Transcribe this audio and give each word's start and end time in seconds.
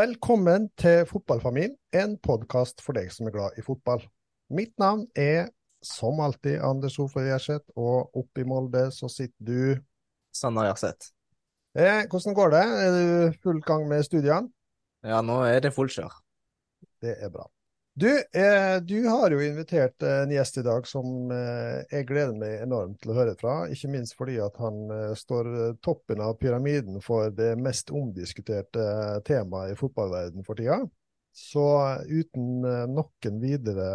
Velkommen 0.00 0.68
til 0.78 1.02
Fotballfamilien, 1.04 1.74
en 1.92 2.12
podkast 2.24 2.78
for 2.80 2.96
deg 2.96 3.10
som 3.12 3.26
er 3.28 3.34
glad 3.34 3.56
i 3.58 3.64
fotball. 3.66 4.00
Mitt 4.54 4.70
navn 4.80 5.02
er 5.18 5.50
som 5.84 6.22
alltid 6.24 6.62
Anders 6.64 6.96
Ofer 7.02 7.26
Gjerseth, 7.26 7.66
og 7.76 8.14
oppe 8.16 8.40
i 8.40 8.46
Molde 8.48 8.86
så 8.96 9.10
sitter 9.12 9.44
du 9.44 9.82
Sanna 10.32 10.64
Gjerseth. 10.68 11.10
Eh, 11.76 12.06
hvordan 12.06 12.38
går 12.38 12.54
det? 12.54 12.62
Er 12.86 12.96
du 12.96 13.36
full 13.42 13.60
gang 13.66 13.84
med 13.90 14.06
studiene? 14.06 14.48
Ja, 15.04 15.20
nå 15.26 15.42
er 15.50 15.60
det 15.66 15.74
fullkjør. 15.76 16.16
Det 17.02 17.18
er 17.18 17.34
bra. 17.34 17.50
Du, 17.92 18.16
eh, 18.16 18.82
du 18.82 19.08
har 19.08 19.30
jo 19.30 19.40
invitert 19.42 20.02
eh, 20.02 20.22
en 20.22 20.30
gjest 20.30 20.60
i 20.60 20.62
dag 20.62 20.86
som 20.86 21.30
eh, 21.34 21.80
jeg 21.90 22.06
gleder 22.06 22.36
meg 22.38 22.62
enormt 22.62 23.00
til 23.02 23.10
å 23.10 23.16
høre 23.18 23.34
fra. 23.40 23.64
Ikke 23.72 23.90
minst 23.90 24.14
fordi 24.18 24.38
at 24.40 24.56
han 24.62 24.84
eh, 24.94 25.10
står 25.18 25.50
eh, 25.50 25.74
toppen 25.82 26.22
av 26.22 26.36
pyramiden 26.38 27.02
for 27.02 27.34
det 27.34 27.56
mest 27.58 27.90
omdiskuterte 27.90 28.84
eh, 28.84 29.18
temaet 29.26 29.74
i 29.74 29.78
fotballverdenen 29.80 30.46
for 30.46 30.60
tida. 30.60 30.78
Så 31.34 31.66
uten 32.10 32.64
noen 32.90 33.36
videre 33.38 33.90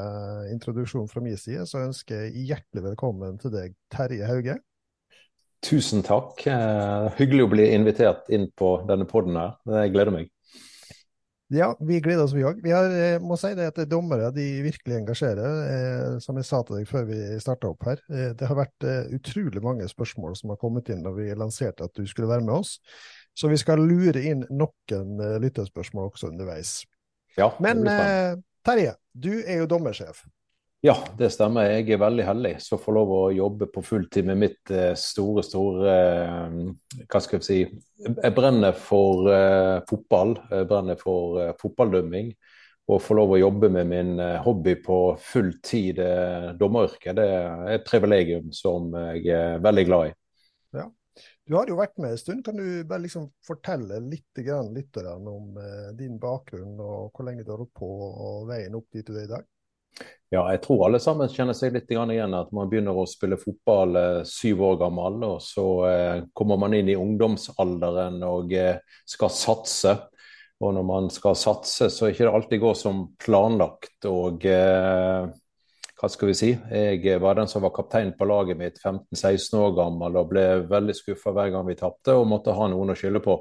introduksjon 0.54 1.10
fra 1.12 1.24
min 1.24 1.36
side, 1.40 1.66
så 1.68 1.82
ønsker 1.84 2.24
jeg 2.24 2.46
hjertelig 2.52 2.86
velkommen 2.86 3.36
til 3.42 3.52
deg, 3.52 3.76
Terje 3.92 4.30
Hauge. 4.30 4.56
Tusen 5.66 6.06
takk. 6.06 6.46
hyggelig 7.20 7.44
å 7.44 7.52
bli 7.52 7.68
invitert 7.76 8.32
inn 8.32 8.48
på 8.56 8.78
denne 8.88 9.08
poden 9.10 9.36
her. 9.36 9.58
Jeg 9.82 9.92
gleder 9.98 10.16
meg. 10.16 10.32
Ja, 11.54 11.76
vi 11.80 12.00
gleder 12.02 12.24
oss, 12.26 12.34
vi 12.34 12.42
òg. 12.42 12.58
Vi 12.64 12.72
har, 12.74 12.90
eh, 12.90 13.20
må 13.22 13.38
si 13.38 13.52
det 13.54 13.68
at 13.70 13.90
dommere 13.90 14.32
de 14.34 14.64
virkelig 14.66 14.96
engasjerer, 14.98 15.58
eh, 15.70 16.20
som 16.20 16.36
jeg 16.38 16.46
sa 16.46 16.64
til 16.64 16.80
deg 16.80 16.88
før 16.90 17.06
vi 17.06 17.20
starta 17.40 17.70
opp 17.70 17.86
her. 17.86 18.02
Eh, 18.10 18.34
det 18.34 18.48
har 18.50 18.58
vært 18.58 18.88
eh, 18.88 19.14
utrolig 19.14 19.62
mange 19.62 19.86
spørsmål 19.86 20.36
som 20.36 20.50
har 20.50 20.58
kommet 20.58 20.90
inn 20.90 21.04
da 21.06 21.14
vi 21.14 21.30
lanserte 21.38 21.86
at 21.86 21.94
du 21.94 22.06
skulle 22.08 22.32
være 22.32 22.42
med 22.42 22.56
oss. 22.56 22.80
Så 23.38 23.52
vi 23.52 23.60
skal 23.62 23.78
lure 23.78 24.24
inn 24.26 24.42
noen 24.50 25.22
eh, 25.22 25.38
lyttespørsmål 25.44 26.10
også 26.10 26.32
underveis. 26.32 26.80
Ja, 27.38 27.52
Men 27.60 27.86
eh, 27.88 28.42
Terje, 28.66 28.96
du 29.14 29.44
er 29.46 29.62
jo 29.62 29.70
dommersjef. 29.70 30.26
Ja, 30.86 30.94
det 31.18 31.32
stemmer. 31.34 31.66
Jeg 31.66 31.96
er 31.96 31.98
veldig 31.98 32.26
heldig 32.28 32.50
som 32.62 32.78
får 32.78 32.94
lov 32.94 33.12
å 33.16 33.22
jobbe 33.34 33.66
på 33.74 33.82
fulltid 33.82 34.28
med 34.28 34.38
mitt 34.38 34.70
eh, 34.70 34.92
store, 35.00 35.42
store 35.42 35.94
eh, 35.94 36.58
Hva 37.10 37.22
skal 37.24 37.40
jeg 37.40 37.46
si 37.48 37.58
Jeg 38.04 38.34
brenner 38.38 38.76
for 38.78 39.26
uh, 39.26 39.80
fotball. 39.90 40.36
Jeg 40.52 40.68
brenner 40.70 41.00
for 41.00 41.56
fotballdømming. 41.58 42.30
Å 42.86 43.00
få 43.02 43.18
lov 43.18 43.34
å 43.34 43.40
jobbe 43.40 43.72
med 43.74 43.90
min 43.90 44.12
hobby 44.46 44.76
på 44.86 45.00
full 45.18 45.56
tid, 45.66 45.98
dommeryrket, 46.60 47.16
det 47.18 47.26
er 47.34 47.72
et 47.80 47.88
privilegium 47.88 48.52
som 48.54 48.94
jeg 48.94 49.24
er 49.34 49.64
veldig 49.66 49.86
glad 49.88 50.12
i. 50.12 50.14
Ja. 50.78 50.86
Du 51.50 51.58
har 51.58 51.72
jo 51.72 51.80
vært 51.80 51.98
med 51.98 52.14
en 52.14 52.22
stund. 52.22 52.44
Kan 52.46 52.62
du 52.62 52.86
bare 52.86 53.08
liksom 53.08 53.32
fortelle 53.48 53.98
litt 54.06 54.38
lytterne 54.38 55.34
om 55.34 55.58
din 55.98 56.22
bakgrunn 56.22 56.78
og 56.78 57.10
hvor 57.10 57.26
lenge 57.26 57.42
du 57.42 57.56
har 57.56 57.66
holdt 57.66 57.74
på 57.74 57.90
og 58.06 58.46
veien 58.54 58.78
opp 58.78 58.86
dit 58.94 59.10
du 59.10 59.18
er 59.18 59.26
i 59.26 59.34
dag? 59.34 59.50
Ja, 60.34 60.42
jeg 60.52 60.64
tror 60.66 60.88
alle 60.88 61.00
sammen 61.00 61.30
kjenner 61.32 61.56
seg 61.56 61.76
litt 61.76 61.92
igjen. 61.94 62.34
At 62.36 62.52
man 62.56 62.70
begynner 62.72 62.98
å 62.98 63.06
spille 63.10 63.38
fotball 63.40 64.00
eh, 64.00 64.26
syv 64.28 64.64
år 64.72 64.82
gammel, 64.82 65.22
og 65.28 65.40
så 65.44 65.68
eh, 65.90 66.26
kommer 66.36 66.60
man 66.60 66.76
inn 66.76 66.90
i 66.92 66.98
ungdomsalderen 67.00 68.20
og 68.26 68.54
eh, 68.58 68.82
skal 69.08 69.32
satse. 69.34 69.96
Og 70.64 70.76
når 70.76 70.86
man 70.88 71.10
skal 71.12 71.36
satse, 71.38 71.90
så 71.92 72.08
er 72.08 72.12
det 72.12 72.18
ikke 72.18 72.36
alltid 72.40 72.62
går 72.64 72.78
som 72.80 73.02
planlagt. 73.22 74.08
Og 74.08 74.46
hva 74.46 76.10
skal 76.10 76.30
vi 76.30 76.36
si? 76.40 76.52
Jeg 76.56 77.20
var 77.20 77.36
den 77.36 77.50
som 77.52 77.66
var 77.66 77.74
kaptein 77.76 78.14
på 78.16 78.28
laget 78.30 78.62
mitt 78.62 78.80
15-16 78.80 79.52
år 79.60 79.74
gammel 79.76 80.16
og 80.16 80.30
ble 80.32 80.46
veldig 80.72 80.96
skuffa 80.96 81.36
hver 81.36 81.52
gang 81.52 81.68
vi 81.68 81.76
tapte 81.76 82.16
og 82.16 82.30
måtte 82.32 82.56
ha 82.56 82.70
noen 82.72 82.94
å 82.94 82.96
skylde 82.96 83.20
på. 83.26 83.36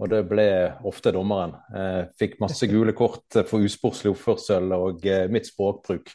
Og 0.00 0.08
det 0.10 0.22
ble 0.26 0.46
ofte 0.88 1.12
dommeren. 1.14 1.52
Eh, 1.76 2.04
fikk 2.18 2.38
masse 2.42 2.66
gule 2.70 2.94
kort 2.96 3.42
for 3.48 3.62
usportslig 3.62 4.14
oppførsel 4.14 4.72
og 4.74 5.04
eh, 5.06 5.28
mitt 5.30 5.50
språkbruk. 5.50 6.10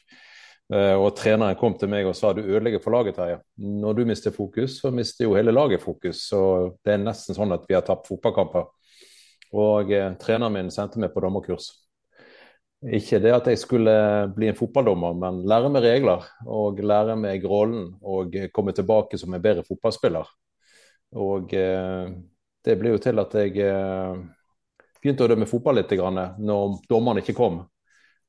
Eh, 0.74 0.96
og 1.00 1.14
treneren 1.16 1.56
kom 1.56 1.78
til 1.80 1.88
meg 1.92 2.10
og 2.10 2.16
sa 2.18 2.34
du 2.36 2.42
ødelegger 2.44 2.82
for 2.84 2.96
laget, 2.98 3.16
Terje. 3.16 3.40
Når 3.56 4.00
du 4.00 4.06
mister 4.10 4.36
fokus, 4.36 4.82
så 4.82 4.92
mister 4.92 5.24
jo 5.24 5.36
hele 5.38 5.54
laget 5.56 5.84
fokus. 5.84 6.26
Så 6.28 6.42
det 6.84 6.98
er 6.98 7.04
nesten 7.06 7.38
sånn 7.38 7.56
at 7.56 7.68
vi 7.70 7.78
har 7.78 7.86
tapt 7.88 8.10
fotballkamper. 8.12 8.68
Og 9.56 9.94
eh, 9.96 10.10
treneren 10.20 10.58
min 10.58 10.74
sendte 10.74 11.00
meg 11.00 11.14
på 11.14 11.24
dommerkurs. 11.24 11.72
Ikke 12.94 13.18
det 13.24 13.32
at 13.34 13.48
jeg 13.50 13.58
skulle 13.58 13.94
bli 14.36 14.52
en 14.52 14.58
fotballdommer, 14.58 15.16
men 15.18 15.40
lære 15.50 15.70
meg 15.74 15.86
regler 15.88 16.28
og 16.46 16.78
lære 16.84 17.16
meg 17.18 17.46
rollen 17.48 17.96
og 18.06 18.36
komme 18.54 18.76
tilbake 18.76 19.18
som 19.18 19.34
en 19.34 19.42
bedre 19.42 19.64
fotballspiller. 19.66 20.28
Og 21.18 21.56
eh, 21.58 22.12
det 22.68 22.76
ble 22.80 22.94
jo 22.94 23.00
til 23.02 23.24
at 23.24 23.34
jeg 23.40 23.56
eh, 23.64 24.20
begynte 25.02 25.26
å 25.26 25.32
dømme 25.32 25.48
fotball 25.50 25.80
litt 25.80 25.96
grann, 25.96 26.20
når 26.44 26.80
dommerne 26.92 27.24
ikke 27.24 27.38
kom. 27.38 27.62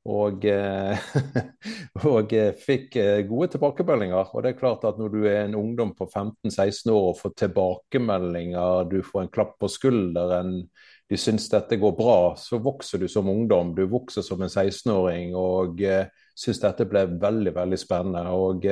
Og, 0.09 0.45
eh, 0.49 1.09
og 2.09 2.33
eh, 2.33 2.53
fikk 2.57 2.97
eh, 3.01 3.23
gode 3.29 3.51
tilbakemeldinger. 3.53 4.31
Og 4.33 4.45
det 4.45 4.53
er 4.53 4.61
klart 4.61 4.87
at 4.89 5.01
når 5.01 5.13
du 5.13 5.19
er 5.27 5.43
en 5.43 5.59
ungdom 5.59 5.93
på 5.99 6.07
15-16 6.09 6.93
år 6.95 7.11
og 7.11 7.19
får 7.19 7.35
tilbakemeldinger, 7.43 8.87
du 8.89 9.03
får 9.05 9.27
en 9.27 9.35
klapp 9.35 9.59
på 9.61 9.71
skulderen, 9.73 10.63
de 11.09 11.17
syns 11.17 11.49
dette 11.53 11.77
går 11.81 11.93
bra, 11.97 12.19
så 12.37 12.61
vokser 12.61 13.01
du 13.01 13.09
som 13.09 13.29
ungdom. 13.33 13.75
Du 13.77 13.85
vokser 13.89 14.25
som 14.25 14.43
en 14.45 14.53
16-åring 14.53 15.33
og 15.41 15.81
syns 16.37 16.61
dette 16.61 16.85
ble 16.89 17.07
veldig 17.21 17.55
veldig 17.57 17.79
spennende. 17.81 18.27
og 18.29 18.67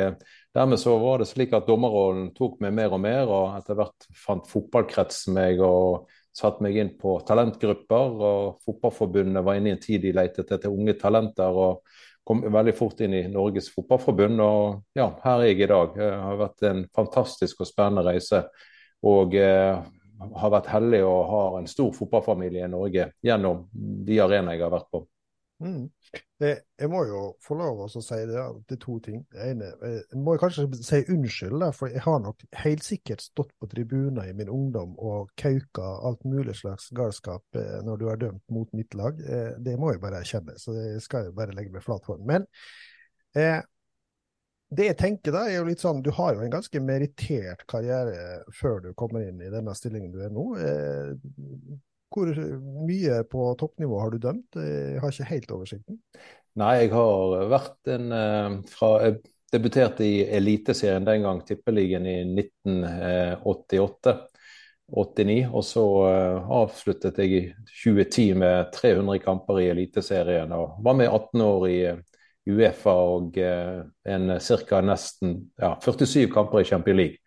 Dermed 0.56 0.80
så 0.80 0.94
var 0.98 1.20
det 1.20 1.28
slik 1.28 1.52
at 1.52 1.66
dommerrollen 1.68 2.30
tok 2.36 2.60
meg 2.64 2.72
mer 2.78 2.94
og 2.96 3.02
mer, 3.04 3.28
og 3.28 3.58
etter 3.58 3.76
hvert 3.76 4.06
fant 4.16 4.46
fotballkretsen 4.48 5.36
meg 5.36 5.60
og 5.60 6.06
satte 6.36 6.64
meg 6.64 6.78
inn 6.80 6.94
på 6.96 7.18
talentgrupper. 7.28 8.14
og 8.30 8.62
Fotballforbundet 8.64 9.44
var 9.44 9.58
inne 9.58 9.74
i 9.74 9.76
en 9.76 9.82
tid 9.82 10.00
de 10.04 10.14
lette 10.16 10.46
etter 10.46 10.72
unge 10.72 10.96
talenter. 11.00 11.52
og 11.52 11.82
kom 12.26 12.40
veldig 12.52 12.72
fort 12.74 13.00
inn 13.06 13.14
i 13.14 13.26
Norges 13.30 13.68
Fotballforbund. 13.74 14.40
Og 14.42 14.98
ja, 14.98 15.10
her 15.22 15.42
er 15.42 15.50
jeg 15.52 15.60
i 15.60 15.68
dag. 15.70 15.92
Det 15.94 16.08
har 16.24 16.40
vært 16.40 16.64
en 16.66 16.80
fantastisk 16.94 17.60
og 17.62 17.68
spennende 17.68 18.02
reise. 18.08 18.40
Og 19.06 19.36
eh, 19.38 19.76
har 20.40 20.54
vært 20.56 20.72
heldig 20.72 21.02
og 21.06 21.20
har 21.30 21.58
en 21.60 21.68
stor 21.70 21.92
fotballfamilie 21.94 22.64
i 22.66 22.72
Norge 22.72 23.10
gjennom 23.22 23.66
de 24.08 24.18
arenaene 24.24 24.56
jeg 24.56 24.64
har 24.64 24.74
vært 24.74 24.90
på. 24.90 25.04
Mm. 25.62 25.86
Jeg 26.40 26.88
må 26.92 27.00
jo 27.08 27.20
få 27.44 27.56
lov 27.56 27.78
å 27.86 27.88
si 27.88 28.16
det, 28.28 28.42
det 28.68 28.76
er 28.76 28.80
to 28.82 28.96
ting. 29.04 29.22
Det 29.32 29.46
ene, 29.52 29.70
eh, 29.86 30.00
jeg 30.02 30.20
må 30.20 30.34
kanskje 30.40 30.66
si 30.76 30.98
unnskyld, 31.14 31.64
for 31.76 31.92
jeg 31.92 32.04
har 32.04 32.18
nok 32.20 32.44
helt 32.60 32.84
sikkert 32.84 33.24
stått 33.24 33.54
på 33.56 33.68
tribuner 33.72 34.28
i 34.28 34.34
min 34.36 34.52
ungdom 34.52 34.92
og 35.00 35.32
kauka 35.40 35.86
alt 36.08 36.26
mulig 36.28 36.58
slags 36.60 36.90
galskap 36.96 37.56
eh, 37.56 37.78
når 37.86 38.02
du 38.02 38.04
har 38.10 38.20
dømt 38.20 38.44
mot 38.52 38.76
mitt 38.76 38.92
lag. 38.98 39.16
Eh, 39.24 39.54
det 39.64 39.78
må 39.80 39.94
jeg 39.94 40.02
bare 40.04 40.20
erkjenne, 40.20 40.58
så 40.60 40.76
det 40.76 41.00
skal 41.04 41.30
jeg 41.30 41.38
bare 41.38 41.56
legge 41.56 41.72
meg 41.72 41.86
flat 41.86 42.04
for. 42.04 42.20
Men 42.20 42.44
eh, 43.36 43.62
det 44.76 44.90
jeg 44.90 45.00
tenker 45.00 45.32
da, 45.32 45.46
er 45.48 45.60
jo 45.60 45.66
litt 45.70 45.80
sånn, 45.80 46.02
Du 46.04 46.10
har 46.18 46.34
jo 46.34 46.44
en 46.44 46.52
ganske 46.52 46.80
merittert 46.82 47.64
karriere 47.70 48.42
før 48.52 48.80
du 48.82 48.92
kommer 48.98 49.24
inn 49.24 49.40
i 49.40 49.52
denne 49.52 49.72
stillingen 49.78 50.12
du 50.12 50.20
er 50.26 50.32
nå. 50.34 50.50
Eh, 52.16 52.56
hvor 52.56 52.86
mye 52.88 53.22
på 53.28 53.46
toppnivå 53.60 54.00
har 54.00 54.10
du 54.10 54.18
dømt? 54.18 54.56
Jeg 54.56 55.00
har 55.02 55.12
ikke 55.12 55.30
helt 55.30 55.50
oversikten. 55.58 56.00
Nei, 56.56 56.74
jeg 56.82 56.92
har 56.94 57.48
vært 57.52 57.90
en 57.92 58.12
eh, 58.16 58.52
fra 58.72 58.92
Jeg 59.04 59.18
debuterte 59.52 60.04
i 60.04 60.24
Eliteserien 60.36 61.04
den 61.06 61.22
gang, 61.26 61.42
Tippeligaen 61.46 62.06
i 62.08 62.22
1988. 62.24 64.16
89, 64.86 65.48
og 65.50 65.64
så 65.66 65.82
avsluttet 66.54 67.16
jeg 67.18 67.30
i 67.34 67.38
2010 67.82 68.36
med 68.38 68.68
300 68.70 69.18
kamper 69.24 69.58
i 69.58 69.70
Eliteserien. 69.72 70.52
Og 70.54 70.76
var 70.86 70.94
med 70.94 71.10
18 71.10 71.42
år 71.42 71.64
i 71.66 71.78
Uefa 72.46 72.94
og 72.94 73.34
en 73.42 74.36
ca. 74.38 74.80
nesten 74.86 75.32
ja, 75.58 75.72
47 75.82 76.28
kamper 76.30 76.62
i 76.62 76.68
Champions 76.70 77.00
League. 77.00 77.18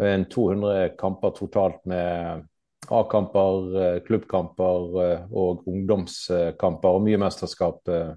En 0.00 0.24
200 0.32 0.96
kamper 0.96 1.36
totalt 1.36 1.84
med 1.84 2.46
A-kamper, 2.90 3.76
eh, 3.82 4.00
klubbkamper 4.04 5.00
eh, 5.04 5.22
og 5.32 5.64
ungdomskamper 5.70 6.98
og 6.98 7.04
mye 7.06 7.20
mesterskap 7.22 7.88
eh, 7.88 8.12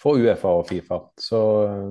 for 0.00 0.20
Uefa 0.20 0.52
og 0.58 0.68
Fifa. 0.68 1.00
Så 1.20 1.40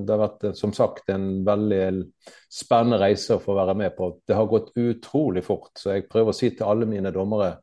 det 0.05 0.13
har 0.13 0.21
vært 0.21 0.55
som 0.57 0.73
sagt 0.73 1.09
en 1.09 1.43
veldig 1.45 2.05
spennende 2.51 2.99
reise 3.01 3.37
å 3.37 3.41
få 3.41 3.55
være 3.57 3.75
med 3.77 3.95
på. 3.97 4.11
Det 4.27 4.37
har 4.37 4.49
gått 4.49 4.73
utrolig 4.77 5.43
fort. 5.45 5.71
Så 5.77 5.95
jeg 5.95 6.09
prøver 6.09 6.29
å 6.33 6.37
si 6.37 6.51
til 6.53 6.67
alle 6.69 6.85
mine 6.89 7.11
dommere 7.13 7.55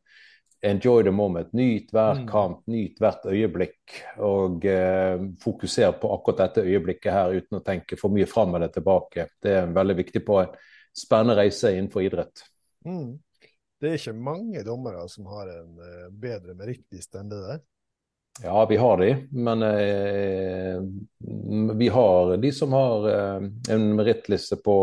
enjoy 0.63 1.03
the 1.03 1.11
moment. 1.11 1.53
Nyt 1.53 1.91
hver 1.91 2.19
Mm. 2.19 2.27
kamp, 2.27 2.61
nyt 2.67 2.99
hvert 2.99 3.25
øyeblikk. 3.25 4.03
Og 4.19 4.65
eh, 4.65 5.19
fokuser 5.39 5.91
på 5.99 6.11
akkurat 6.13 6.37
dette 6.37 6.63
øyeblikket 6.63 7.11
her 7.11 7.35
uten 7.35 7.59
å 7.59 7.63
tenke 7.63 7.97
for 7.99 8.09
mye 8.09 8.25
fram 8.25 8.55
eller 8.55 8.67
tilbake. 8.67 9.27
Det 9.41 9.51
er 9.51 9.67
veldig 9.75 9.95
viktig 9.97 10.25
på 10.25 10.39
en 10.41 10.55
spennende 10.95 11.35
reise 11.35 11.71
innenfor 11.75 12.03
idrett. 12.03 12.43
Mm. 12.85 13.19
Det 13.83 13.89
er 13.91 13.99
ikke 13.99 14.15
mange 14.15 14.61
dommere 14.63 15.03
som 15.11 15.25
har 15.27 15.49
en 15.51 15.79
eh, 15.83 16.09
bedre 16.15 16.53
merittliste 16.55 17.19
enn 17.19 17.31
det 17.33 17.41
der. 17.43 17.57
Ja, 18.41 18.61
vi 18.65 18.77
har 18.79 18.97
de, 18.97 19.09
men 19.35 19.65
eh, 19.67 20.79
vi 21.77 21.89
har 21.91 22.31
de 22.39 22.51
som 22.55 22.71
har 22.73 23.09
eh, 23.11 23.49
en 23.75 23.83
merittliste 23.97 24.57
på, 24.63 24.77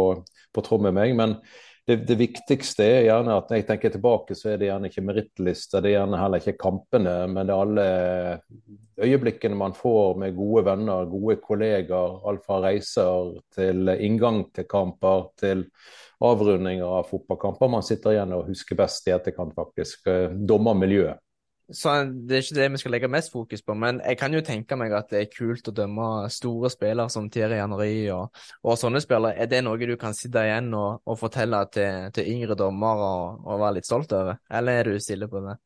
på 0.52 0.64
tromme 0.66 0.92
meg. 0.92 1.16
Men 1.16 1.38
det, 1.86 1.96
det, 2.06 2.16
viktigste 2.20 2.84
er 2.84 3.06
gjerne 3.06 3.36
at 3.40 3.48
når 3.50 3.60
jeg 3.60 3.66
tenker 3.68 3.92
tilbake, 3.94 4.36
så 4.38 4.52
er 4.52 4.60
det 4.60 4.68
gjerne 4.68 4.90
ikke 4.90 5.04
merittliste, 5.06 5.80
det 5.80 5.90
er 5.90 5.96
gjerne 5.96 6.20
heller 6.20 6.42
ikke 6.42 6.60
kampene, 6.60 7.14
men 7.32 7.48
det 7.48 7.54
er 7.54 7.64
alle 7.64 7.86
øyeblikkene 9.00 9.58
man 9.58 9.74
får 9.76 10.20
med 10.20 10.36
gode 10.36 10.64
venner, 10.68 11.08
gode 11.10 11.38
kollegaer. 11.42 12.20
Alt 12.28 12.44
fra 12.46 12.60
reiser 12.66 13.32
til 13.56 13.90
inngang 13.96 14.44
til 14.54 14.68
kamper, 14.70 15.30
til 15.40 15.64
avrundinger 16.20 17.00
av 17.00 17.08
fotballkamper. 17.08 17.72
Man 17.72 17.86
sitter 17.86 18.14
igjen 18.14 18.36
og 18.36 18.50
husker 18.52 18.78
best 18.78 19.08
i 19.08 19.16
etterkant, 19.16 19.56
faktisk. 19.56 20.10
Dommermiljøet. 20.36 21.22
Så 21.72 21.92
Det 22.04 22.36
er 22.36 22.42
ikke 22.42 22.56
det 22.56 22.68
vi 22.72 22.78
skal 22.82 22.92
legge 22.96 23.08
mest 23.10 23.32
fokus 23.32 23.62
på, 23.62 23.74
men 23.78 24.00
jeg 24.02 24.18
kan 24.18 24.34
jo 24.34 24.42
tenke 24.42 24.76
meg 24.78 24.92
at 24.96 25.10
det 25.12 25.20
er 25.20 25.30
kult 25.30 25.68
å 25.70 25.74
dømme 25.74 26.06
store 26.32 26.70
spillere 26.72 27.12
som 27.12 27.28
Thierry 27.30 27.60
Henry 27.60 28.08
og, 28.14 28.36
og 28.64 28.78
sånne 28.80 29.02
spillere. 29.02 29.38
Er 29.38 29.50
det 29.50 29.62
noe 29.64 29.78
du 29.78 29.96
kan 30.00 30.16
sitte 30.16 30.42
igjen 30.48 30.72
og, 30.74 31.02
og 31.06 31.18
fortelle 31.20 31.62
til, 31.74 32.10
til, 32.16 32.30
yngre 32.34 32.56
dommere 32.58 33.10
og, 33.10 33.42
og, 33.46 33.60
være 33.62 33.76
litt 33.78 33.90
stolt 33.90 34.14
over, 34.16 34.40
eller 34.50 34.80
er 34.80 34.90
du 34.90 35.02
stille 35.02 35.30
på 35.30 35.44
det? 35.46 35.56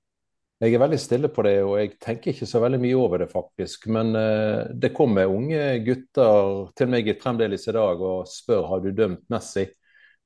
Jeg 0.63 0.77
er 0.77 0.81
veldig 0.85 0.99
stille 1.03 1.29
på 1.35 1.43
det, 1.45 1.55
og 1.67 1.73
jeg 1.81 1.95
tenker 2.01 2.33
ikke 2.33 2.47
så 2.49 2.61
veldig 2.63 2.79
mye 2.81 2.97
over 2.97 3.21
det, 3.21 3.27
faktisk. 3.33 3.89
Men 3.93 4.15
uh, 4.17 4.71
det 4.71 4.93
kommer 4.97 5.29
unge 5.29 5.65
gutter 5.85 6.69
til 6.79 6.93
meg 6.93 7.11
fremdeles 7.21 7.67
i 7.69 7.75
dag 7.75 8.01
og 8.01 8.29
spør 8.31 8.69
har 8.71 8.85
du 8.85 8.93
dømt 8.95 9.25
Messi. 9.33 9.67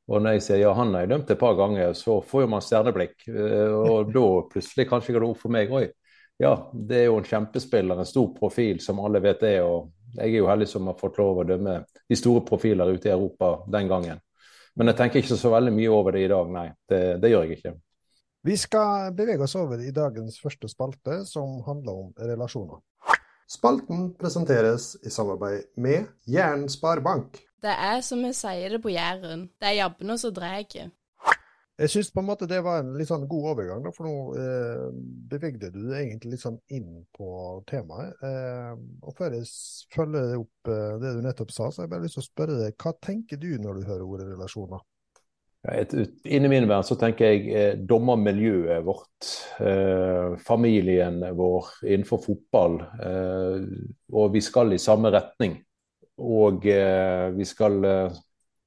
Og 0.08 0.22
når 0.24 0.38
jeg 0.38 0.44
sier 0.46 0.62
ja, 0.62 0.72
han 0.76 0.94
har 0.96 1.04
jeg 1.04 1.12
dømt 1.12 1.30
et 1.34 1.40
par 1.40 1.56
ganger, 1.58 1.92
så 1.96 2.18
får 2.24 2.46
jo 2.46 2.50
man 2.54 2.64
stjerneblikk. 2.64 3.26
Og 3.28 4.12
da 4.14 4.26
plutselig 4.48 4.86
kanskje 4.88 5.14
går 5.14 5.24
det 5.24 5.28
opp 5.28 5.42
for 5.42 5.52
meg 5.52 5.72
òg. 5.72 5.90
ja, 6.40 6.52
det 6.72 7.00
er 7.00 7.04
jo 7.08 7.18
en 7.18 7.26
kjempespiller, 7.26 7.98
en 7.98 8.08
stor 8.08 8.30
profil 8.36 8.80
som 8.80 9.02
alle 9.04 9.20
vet 9.20 9.42
det. 9.42 9.58
Og 9.66 9.90
jeg 10.16 10.30
er 10.30 10.38
jo 10.38 10.48
heldig 10.48 10.68
som 10.70 10.86
har 10.88 10.96
fått 10.96 11.18
lov 11.20 11.42
å 11.42 11.48
dømme 11.48 11.82
de 12.08 12.16
store 12.16 12.44
profiler 12.46 12.94
ute 12.94 13.10
i 13.10 13.12
Europa 13.12 13.58
den 13.68 13.90
gangen. 13.90 14.22
Men 14.78 14.92
jeg 14.92 15.00
tenker 15.00 15.20
ikke 15.20 15.36
så 15.36 15.50
veldig 15.52 15.74
mye 15.74 15.90
over 15.90 16.14
det 16.14 16.24
i 16.24 16.30
dag, 16.30 16.50
nei. 16.54 16.68
Det, 16.88 17.02
det 17.20 17.32
gjør 17.32 17.44
jeg 17.44 17.58
ikke. 17.58 17.74
Vi 18.46 18.54
skal 18.56 19.10
bevege 19.18 19.42
oss 19.44 19.56
over 19.58 19.82
i 19.82 19.90
dagens 19.92 20.38
første 20.40 20.70
spalte, 20.70 21.24
som 21.26 21.58
handler 21.66 22.04
om 22.04 22.12
relasjoner. 22.30 22.78
Spalten 23.50 24.12
presenteres 24.20 24.92
i 25.02 25.10
samarbeid 25.10 25.72
med 25.80 26.06
Jæren 26.30 26.68
Sparebank. 26.70 27.40
Det 27.62 27.74
er 27.74 28.00
som 28.06 28.22
vi 28.22 28.30
sier 28.36 28.76
det 28.76 28.78
på 28.82 28.92
Jæren, 28.92 29.48
det 29.58 29.72
er 29.72 29.80
jabbene 29.80 30.14
som 30.20 30.34
drar. 30.34 30.62
Jeg 31.78 31.90
syns 31.92 32.10
på 32.10 32.22
en 32.22 32.26
måte 32.26 32.46
det 32.50 32.58
var 32.66 32.80
en 32.82 32.94
litt 32.98 33.06
sånn 33.10 33.26
god 33.30 33.52
overgang, 33.52 33.82
da, 33.84 33.92
for 33.94 34.06
nå 34.06 34.14
eh, 34.38 34.84
bevegde 35.30 35.70
du 35.74 35.80
deg 35.84 36.00
egentlig 36.00 36.32
litt 36.32 36.42
sånn 36.42 36.58
inn 36.74 37.04
på 37.14 37.28
temaet. 37.70 38.18
Eh, 38.26 38.72
og 39.02 39.14
før 39.18 39.36
jeg 39.38 39.46
følger 39.94 40.34
opp 40.40 40.70
eh, 40.74 40.96
det 41.02 41.12
du 41.14 41.22
nettopp 41.22 41.54
sa, 41.54 41.68
så 41.70 41.82
har 41.82 41.86
jeg 41.86 41.92
bare 41.94 42.06
lyst 42.06 42.18
til 42.18 42.24
å 42.24 42.28
spørre 42.28 42.58
deg, 42.64 42.78
hva 42.82 42.94
tenker 42.98 43.38
du 43.42 43.52
når 43.62 43.78
du 43.78 43.90
hører 43.90 44.06
ordet 44.08 44.26
relasjoner? 44.32 44.82
Et, 45.66 45.94
inni 46.30 46.50
min 46.50 46.66
verden 46.70 46.86
så 46.86 46.96
tenker 46.98 47.32
jeg 47.32 47.46
eh, 47.50 47.72
dommermiljøet 47.78 48.84
vårt, 48.86 49.30
eh, 49.62 50.34
familien 50.46 51.18
vår 51.38 51.72
innenfor 51.82 52.22
fotball. 52.22 52.78
Eh, 53.02 53.64
og 54.14 54.34
vi 54.34 54.42
skal 54.42 54.74
i 54.74 54.82
samme 54.82 55.10
retning. 55.14 55.58
Og 56.18 56.66
eh, 56.66 57.28
vi 57.30 57.46
skal 57.46 57.84
eh, 57.84 58.16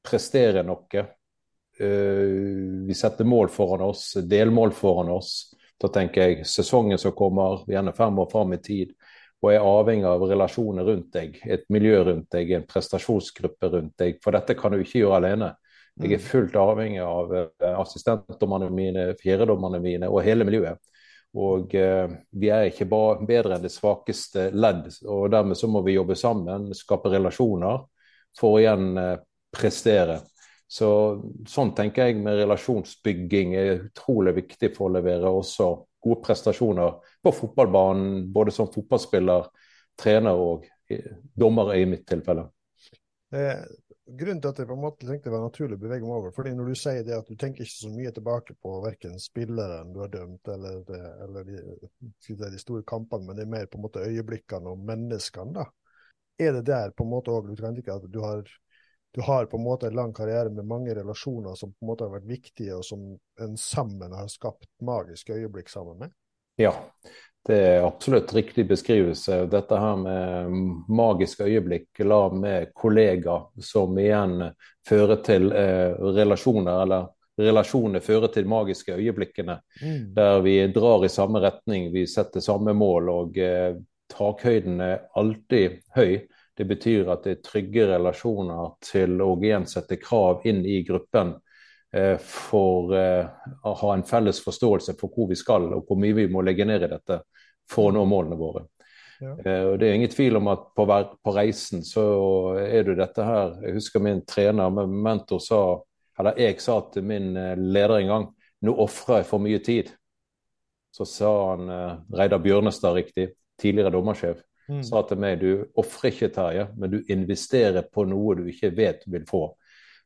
prestere 0.04 0.64
noe. 0.64 1.06
Eh, 1.80 2.86
vi 2.88 2.96
setter 2.96 3.28
mål 3.28 3.52
foran 3.52 3.84
oss, 3.90 4.14
delmål 4.24 4.72
foran 4.76 5.12
oss. 5.18 5.34
Da 5.82 5.90
tenker 5.92 6.30
jeg 6.30 6.46
sesongen 6.48 7.02
som 7.02 7.16
kommer, 7.18 7.66
gjerne 7.70 7.96
fem 7.98 8.20
år 8.22 8.30
fram 8.32 8.54
i 8.56 8.62
tid, 8.64 8.94
og 9.42 9.50
er 9.50 9.66
avhengig 9.66 10.06
av 10.06 10.24
relasjoner 10.30 10.86
rundt 10.86 11.10
deg, 11.16 11.40
et 11.50 11.66
miljø 11.74 12.04
rundt 12.06 12.30
deg, 12.32 12.52
en 12.54 12.68
prestasjonsgruppe 12.70 13.72
rundt 13.74 13.96
deg. 13.98 14.20
For 14.24 14.38
dette 14.38 14.56
kan 14.60 14.76
du 14.76 14.84
ikke 14.84 15.02
gjøre 15.02 15.18
alene. 15.18 15.56
Jeg 16.02 16.16
er 16.16 16.24
fullt 16.24 16.56
avhengig 16.56 17.02
av 17.04 17.34
assistentdommerne 17.82 18.70
mine, 18.72 19.10
fjerdedommerne 19.20 19.82
mine 19.84 20.08
og 20.08 20.22
hele 20.24 20.46
miljøet. 20.48 20.80
Og 21.40 21.76
eh, 21.80 22.12
vi 22.36 22.50
er 22.52 22.68
ikke 22.68 22.90
bare 22.92 23.26
bedre 23.28 23.56
enn 23.56 23.64
det 23.64 23.72
svakeste 23.72 24.50
ledd. 24.52 24.90
og 25.08 25.30
Dermed 25.32 25.60
så 25.60 25.70
må 25.72 25.84
vi 25.86 25.96
jobbe 25.96 26.18
sammen, 26.20 26.72
skape 26.76 27.14
relasjoner, 27.14 27.86
for 28.38 28.58
å 28.58 28.62
igjen 28.62 28.90
eh, 29.00 29.16
prestere. 29.52 30.20
Så 30.72 30.90
Sånn 31.48 31.74
tenker 31.76 32.10
jeg 32.10 32.20
med 32.24 32.40
relasjonsbygging 32.40 33.56
er 33.60 33.88
utrolig 33.88 34.36
viktig 34.42 34.72
for 34.76 34.88
å 34.88 34.96
levere 34.98 35.32
også 35.32 35.72
gode 36.02 36.22
prestasjoner 36.26 36.96
på 37.24 37.34
fotballbanen, 37.36 38.26
både 38.34 38.54
som 38.56 38.72
fotballspiller, 38.72 39.50
trener 40.00 40.40
og 40.40 40.66
dommer 41.38 41.76
i 41.76 41.86
mitt 41.88 42.08
tilfelle. 42.10 42.48
Eh, 43.32 43.64
grunnen 44.18 44.42
til 44.42 44.52
at 44.52 44.60
jeg 44.62 44.68
på 44.70 44.76
en 44.76 44.84
måte 44.84 45.08
tenkte 45.08 45.30
det 45.30 45.34
var 45.34 45.44
naturlig 45.46 45.78
å 45.78 45.82
bevege 45.82 46.06
meg 46.06 46.16
over, 46.16 46.34
fordi 46.36 46.54
når 46.58 46.72
du 46.72 46.80
sier 46.80 47.04
det 47.08 47.18
at 47.18 47.28
du 47.30 47.38
tenker 47.40 47.66
ikke 47.66 47.74
så 47.74 47.92
mye 47.94 48.14
tilbake 48.16 48.56
på 48.62 48.74
verken 48.86 49.20
spilleren 49.22 49.94
du 49.94 50.02
har 50.04 50.12
dømt, 50.14 50.52
eller, 50.54 50.82
det, 50.88 51.02
eller 51.26 51.48
de, 51.48 51.62
de, 52.42 52.62
store 52.62 52.86
kampene, 52.88 53.28
men 53.28 53.40
det 53.40 53.46
er 53.46 53.54
mer 53.54 53.70
på 53.72 53.80
en 53.80 53.86
måte 53.86 54.04
øyeblikkene 54.06 54.74
og 54.74 54.84
menneskene, 54.90 55.56
da. 55.62 55.68
Er 56.42 56.56
det 56.58 56.66
der 56.72 56.94
på 56.98 57.06
en 57.06 57.12
måte 57.12 57.34
òg 57.34 57.52
du 57.52 57.56
kan 57.60 57.76
tenke 57.76 57.94
at 57.94 58.08
du 58.10 58.20
har, 58.24 58.48
du 59.14 59.22
har 59.28 59.50
på 59.52 59.60
en 59.60 59.66
måte 59.66 59.90
en 59.90 59.98
lang 60.00 60.16
karriere 60.18 60.50
med 60.54 60.70
mange 60.70 60.96
relasjoner 60.98 61.58
som 61.60 61.74
på 61.74 61.86
en 61.86 61.92
måte 61.92 62.08
har 62.08 62.16
vært 62.16 62.30
viktige, 62.32 62.78
og 62.80 62.88
som 62.88 63.12
en 63.44 63.60
sammen 63.60 64.16
har 64.18 64.32
skapt 64.32 64.70
magiske 64.82 65.38
øyeblikk 65.38 65.70
sammen 65.70 66.02
med? 66.02 66.16
Ja, 66.60 66.74
det 67.48 67.58
er 67.58 67.86
absolutt 67.86 68.34
riktig 68.34 68.68
beskrivelse. 68.70 69.46
Dette 69.50 69.78
her 69.80 69.96
med 69.98 70.52
magiske 70.88 71.48
øyeblikk 71.48 72.04
la 72.06 72.28
med 72.34 72.70
kollegaer, 72.78 73.48
som 73.62 73.98
igjen 73.98 74.52
fører 74.88 75.24
til 75.26 75.50
eh, 75.50 75.98
relasjoner, 76.18 76.84
eller 76.84 77.10
relasjoner 77.42 78.04
fører 78.06 78.30
til 78.34 78.50
magiske 78.50 78.94
øyeblikkene. 78.94 79.58
Mm. 79.82 80.04
Der 80.14 80.42
vi 80.46 80.56
drar 80.74 81.06
i 81.06 81.10
samme 81.10 81.42
retning, 81.42 81.90
vi 81.94 82.06
setter 82.08 82.46
samme 82.46 82.78
mål, 82.78 83.10
og 83.10 83.42
eh, 83.42 83.74
takhøyden 84.14 84.82
er 84.86 85.08
alltid 85.18 85.82
høy. 85.98 86.20
Det 86.58 86.68
betyr 86.70 87.10
at 87.10 87.26
det 87.26 87.38
er 87.40 87.46
trygge 87.48 87.88
relasjoner 87.96 88.76
til 88.86 89.18
å 89.24 89.34
igjen 89.42 89.66
sette 89.66 89.98
krav 89.98 90.46
inn 90.46 90.62
i 90.68 90.84
gruppen 90.86 91.40
Eh, 91.94 92.18
for 92.24 92.94
eh, 92.96 93.26
å 93.68 93.72
ha 93.76 93.94
en 93.94 94.06
felles 94.08 94.38
forståelse 94.40 94.94
for 95.00 95.12
hvor 95.12 95.28
vi 95.28 95.36
skal 95.36 95.66
og 95.76 95.90
hvor 95.90 95.98
mye 96.00 96.16
vi 96.16 96.24
må 96.32 96.40
legge 96.48 96.64
ned 96.64 96.86
i 96.86 96.88
dette 96.88 97.18
for 97.72 97.90
å 97.90 97.96
nå 97.96 98.04
målene 98.10 98.38
våre. 98.40 98.66
Ja. 99.22 99.36
Eh, 99.46 99.64
og 99.70 99.80
Det 99.80 99.88
er 99.88 99.98
ingen 100.00 100.12
tvil 100.12 100.40
om 100.40 100.50
at 100.52 100.68
på, 100.76 100.86
på, 100.88 101.34
reisen 101.36 101.86
så 101.86 102.04
er 102.58 102.88
du 102.88 102.96
dette 102.98 103.22
her 103.22 103.60
Jeg 103.62 103.76
husker 103.76 104.02
min 104.02 104.24
trener, 104.26 104.74
min 104.74 104.96
mentor, 105.04 105.42
sa 105.44 105.62
eller 106.20 106.38
jeg 106.38 106.60
sa 106.62 106.76
til 106.94 107.06
min 107.08 107.34
leder 107.58 107.98
en 107.98 108.10
gang 108.10 108.26
nå 108.62 108.74
ofrer 108.84 109.22
jeg 109.22 109.30
for 109.30 109.42
mye 109.42 109.58
tid. 109.64 109.88
Så 110.94 111.08
sa 111.08 111.32
han 111.54 111.72
Reidar 112.14 112.42
Bjørnestad, 112.44 112.94
riktig, 112.94 113.32
tidligere 113.62 113.94
dommersjef, 113.96 114.44
mm. 114.70 114.84
sa 114.86 115.02
til 115.08 115.22
meg 115.22 115.40
du 115.42 115.64
ofrer 115.80 116.12
ikke, 116.12 116.30
Terje, 116.36 116.68
men 116.78 116.94
du 116.94 117.00
investerer 117.10 117.88
på 117.90 118.06
noe 118.10 118.38
du 118.38 118.46
ikke 118.52 118.74
vet 118.78 119.02
du 119.06 119.16
vil 119.16 119.26
få. 119.30 119.44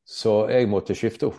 Så 0.06 0.46
jeg 0.54 0.70
måtte 0.70 0.96
skifte 0.98 1.32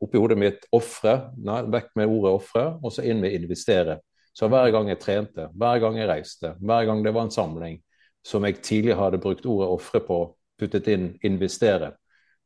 oppi 0.00 0.20
hodet 0.20 0.38
mitt 0.40 0.64
ofre, 0.72 1.32
vekk 1.36 1.92
med 2.00 2.08
ordet 2.08 2.32
ofre, 2.38 2.64
og 2.80 2.94
så 2.94 3.04
inn 3.04 3.20
med 3.20 3.36
investere. 3.36 3.98
Så 4.36 4.48
hver 4.48 4.70
gang 4.72 4.88
jeg 4.88 5.00
trente, 5.02 5.48
hver 5.58 5.80
gang 5.82 5.98
jeg 5.98 6.08
reiste, 6.10 6.54
hver 6.60 6.86
gang 6.88 7.02
det 7.04 7.14
var 7.14 7.26
en 7.26 7.34
samling 7.34 7.80
som 8.26 8.44
jeg 8.46 8.60
tidligere 8.62 9.00
hadde 9.00 9.22
brukt 9.22 9.46
ordet 9.48 9.68
ofre 9.72 10.02
på, 10.04 10.20
puttet 10.60 10.88
inn 10.92 11.10
investere, 11.26 11.94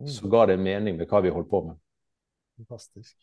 mm. 0.00 0.08
så 0.08 0.30
ga 0.30 0.46
det 0.52 0.60
mening 0.62 0.98
med 0.98 1.10
hva 1.10 1.20
vi 1.24 1.32
holdt 1.34 1.50
på 1.50 1.64
med. 1.68 1.78
Fantastisk. 2.62 3.16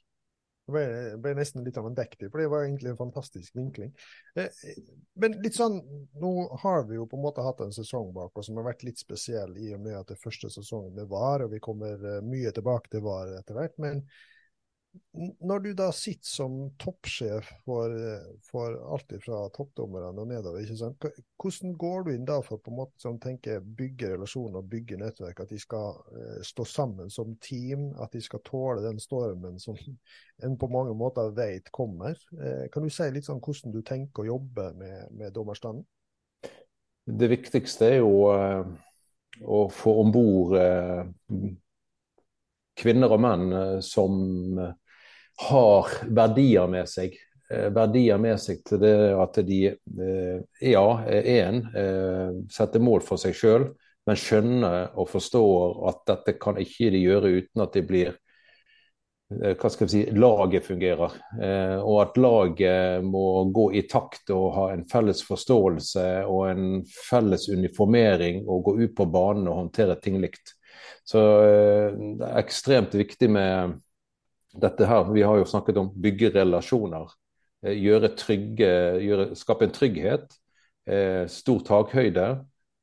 Det 0.68 0.76
ble, 0.76 0.84
ble, 1.24 1.32
nesten 1.40 1.64
litt 1.66 1.78
av 1.80 1.88
en 1.90 1.96
dektiv, 1.98 2.30
for 2.30 2.42
det 2.42 2.50
var 2.52 2.66
egentlig 2.66 2.92
en 2.92 3.00
fantastisk 3.00 3.56
vinkling. 3.58 3.94
Eh, 4.38 4.52
men 5.20 5.40
litt 5.42 5.58
sånn, 5.58 5.80
nå 6.22 6.34
har 6.62 6.86
vi 6.90 7.00
jo 7.00 7.08
på 7.10 7.18
en 7.18 7.24
måte 7.24 7.46
hatt 7.46 7.64
en 7.66 7.74
sesong 7.74 8.12
bak 8.14 8.38
oss 8.38 8.52
som 8.52 8.60
har 8.60 8.70
vært 8.70 8.86
litt 8.86 9.02
spesiell, 9.02 9.56
i 9.58 9.72
og 9.76 9.82
med 9.88 9.98
at 9.98 10.14
det 10.14 10.20
første 10.22 10.52
sesongen 10.54 10.94
det 11.00 11.08
var, 11.10 11.46
og 11.46 11.56
vi 11.56 11.64
kommer 11.64 11.98
eh, 11.98 12.22
mye 12.24 12.54
tilbake 12.54 12.94
til 12.94 13.04
VAR 13.08 13.34
etter 13.40 13.58
hvert. 13.58 13.80
Men 13.82 14.04
Når 15.40 15.60
du 15.60 15.70
da 15.76 15.88
sitter 15.96 16.28
som 16.28 16.56
toppsjef 16.80 17.48
for, 17.64 17.94
for 18.44 18.76
alt 18.96 19.14
fra 19.24 19.42
toppdommerne 19.56 20.20
og 20.20 20.28
nedover, 20.28 20.66
hvordan 21.40 21.76
går 21.80 22.04
du 22.04 22.12
inn 22.14 22.26
da 22.28 22.38
for 22.44 22.60
på 22.64 22.74
en 22.74 22.80
måte 22.82 23.00
som 23.00 23.20
tenker 23.22 23.64
bygge 23.64 24.10
relasjoner 24.14 24.60
og 24.60 24.68
bygge 24.72 25.00
nettverk? 25.00 25.40
At 25.44 25.54
de 25.54 25.60
skal 25.62 26.02
eh, 26.16 26.42
stå 26.48 26.66
sammen 26.68 27.12
som 27.14 27.38
team, 27.44 27.90
at 28.04 28.12
de 28.16 28.24
skal 28.24 28.44
tåle 28.48 28.84
den 28.84 29.00
stormen 29.04 29.60
som 29.64 29.80
en 30.44 30.58
på 30.60 30.72
mange 30.72 30.96
måter 30.98 31.32
vet 31.38 31.72
kommer. 31.76 32.20
Eh, 32.36 32.68
kan 32.72 32.84
du 32.84 32.92
si 32.92 33.08
litt 33.12 33.28
sånn 33.28 33.44
hvordan 33.44 33.76
du 33.76 33.82
tenker 33.88 34.26
å 34.26 34.32
jobbe 34.34 34.72
med, 34.80 35.08
med 35.16 35.36
dommerstanden? 35.36 35.88
Det 37.08 37.32
viktigste 37.32 37.94
er 37.94 38.00
jo 38.02 38.28
eh, 38.36 38.64
å 39.44 39.66
få 39.72 39.98
om 40.04 40.12
bord 40.12 40.56
kvinner 42.82 43.14
og 43.14 43.20
menn 43.22 43.52
som 43.84 44.16
har 45.50 45.92
verdier 46.08 46.68
med 46.72 46.90
seg. 46.90 47.16
Eh, 47.52 47.70
verdier 47.74 48.20
med 48.22 48.40
seg 48.42 48.64
til 48.68 48.82
det 48.82 48.96
at 49.18 49.40
de 49.48 49.62
eh, 49.72 50.42
ja, 50.72 50.88
én 51.08 51.64
setter 52.52 52.84
mål 52.84 53.04
for 53.06 53.22
seg 53.22 53.38
sjøl, 53.38 53.70
men 54.08 54.18
skjønner 54.18 54.98
og 54.98 55.10
forstår 55.12 55.80
at 55.92 56.04
dette 56.10 56.38
kan 56.42 56.60
ikke 56.62 56.92
de 56.94 57.06
gjøre 57.06 57.34
uten 57.42 57.64
at 57.66 57.78
de 57.78 57.86
blir 57.86 58.20
hva 59.32 59.70
skal 59.72 59.88
vi 59.88 59.92
si, 59.94 60.00
laget 60.12 60.66
fungerer. 60.66 61.14
og 61.88 62.00
at 62.02 62.18
laget 62.20 63.06
må 63.08 63.46
gå 63.56 63.70
i 63.80 63.86
takt 63.88 64.28
og 64.36 64.50
ha 64.58 64.66
en 64.74 64.84
felles 64.92 65.22
forståelse 65.24 66.04
og 66.28 66.50
en 66.50 66.66
felles 66.84 67.46
uniformering 67.48 68.42
og 68.44 68.66
gå 68.66 68.74
ut 68.82 68.96
på 68.98 69.06
banen 69.08 69.48
og 69.48 69.56
håndtere 69.62 69.96
ting 70.04 70.20
likt. 70.20 70.52
Så 71.08 71.24
det 72.20 72.28
er 72.28 72.42
ekstremt 72.44 73.00
viktig 73.00 73.32
med 73.32 73.80
dette 74.54 74.86
her, 74.86 75.14
Vi 75.14 75.22
har 75.22 75.38
jo 75.38 75.46
snakket 75.46 75.78
om 75.78 75.92
bygge 76.02 76.30
relasjoner. 76.36 77.10
Eh, 77.66 77.78
gjøre 77.78 78.14
trygge, 78.18 78.72
gjøre, 79.06 79.28
skape 79.38 79.68
en 79.68 79.76
trygghet. 79.76 80.38
Eh, 80.88 81.26
stor 81.28 81.60
takhøyde. 81.68 82.30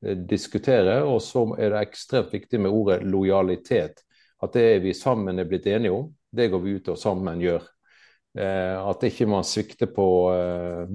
Eh, 0.04 0.16
diskutere. 0.16 1.02
Og 1.04 1.20
så 1.22 1.44
er 1.58 1.74
det 1.74 1.86
ekstremt 1.88 2.32
viktig 2.32 2.60
med 2.60 2.70
ordet 2.70 3.02
lojalitet. 3.04 4.04
At 4.42 4.54
det 4.54 4.82
vi 4.84 4.94
sammen 4.94 5.38
er 5.38 5.48
blitt 5.50 5.66
enige 5.66 5.92
om, 5.92 6.12
det 6.30 6.50
går 6.50 6.62
vi 6.62 6.76
ut 6.78 6.88
og 6.88 6.98
sammen 6.98 7.40
gjør. 7.42 7.66
At 8.38 9.02
ikke 9.02 9.26
man 9.26 9.42
svikter 9.42 9.88
på 9.90 10.04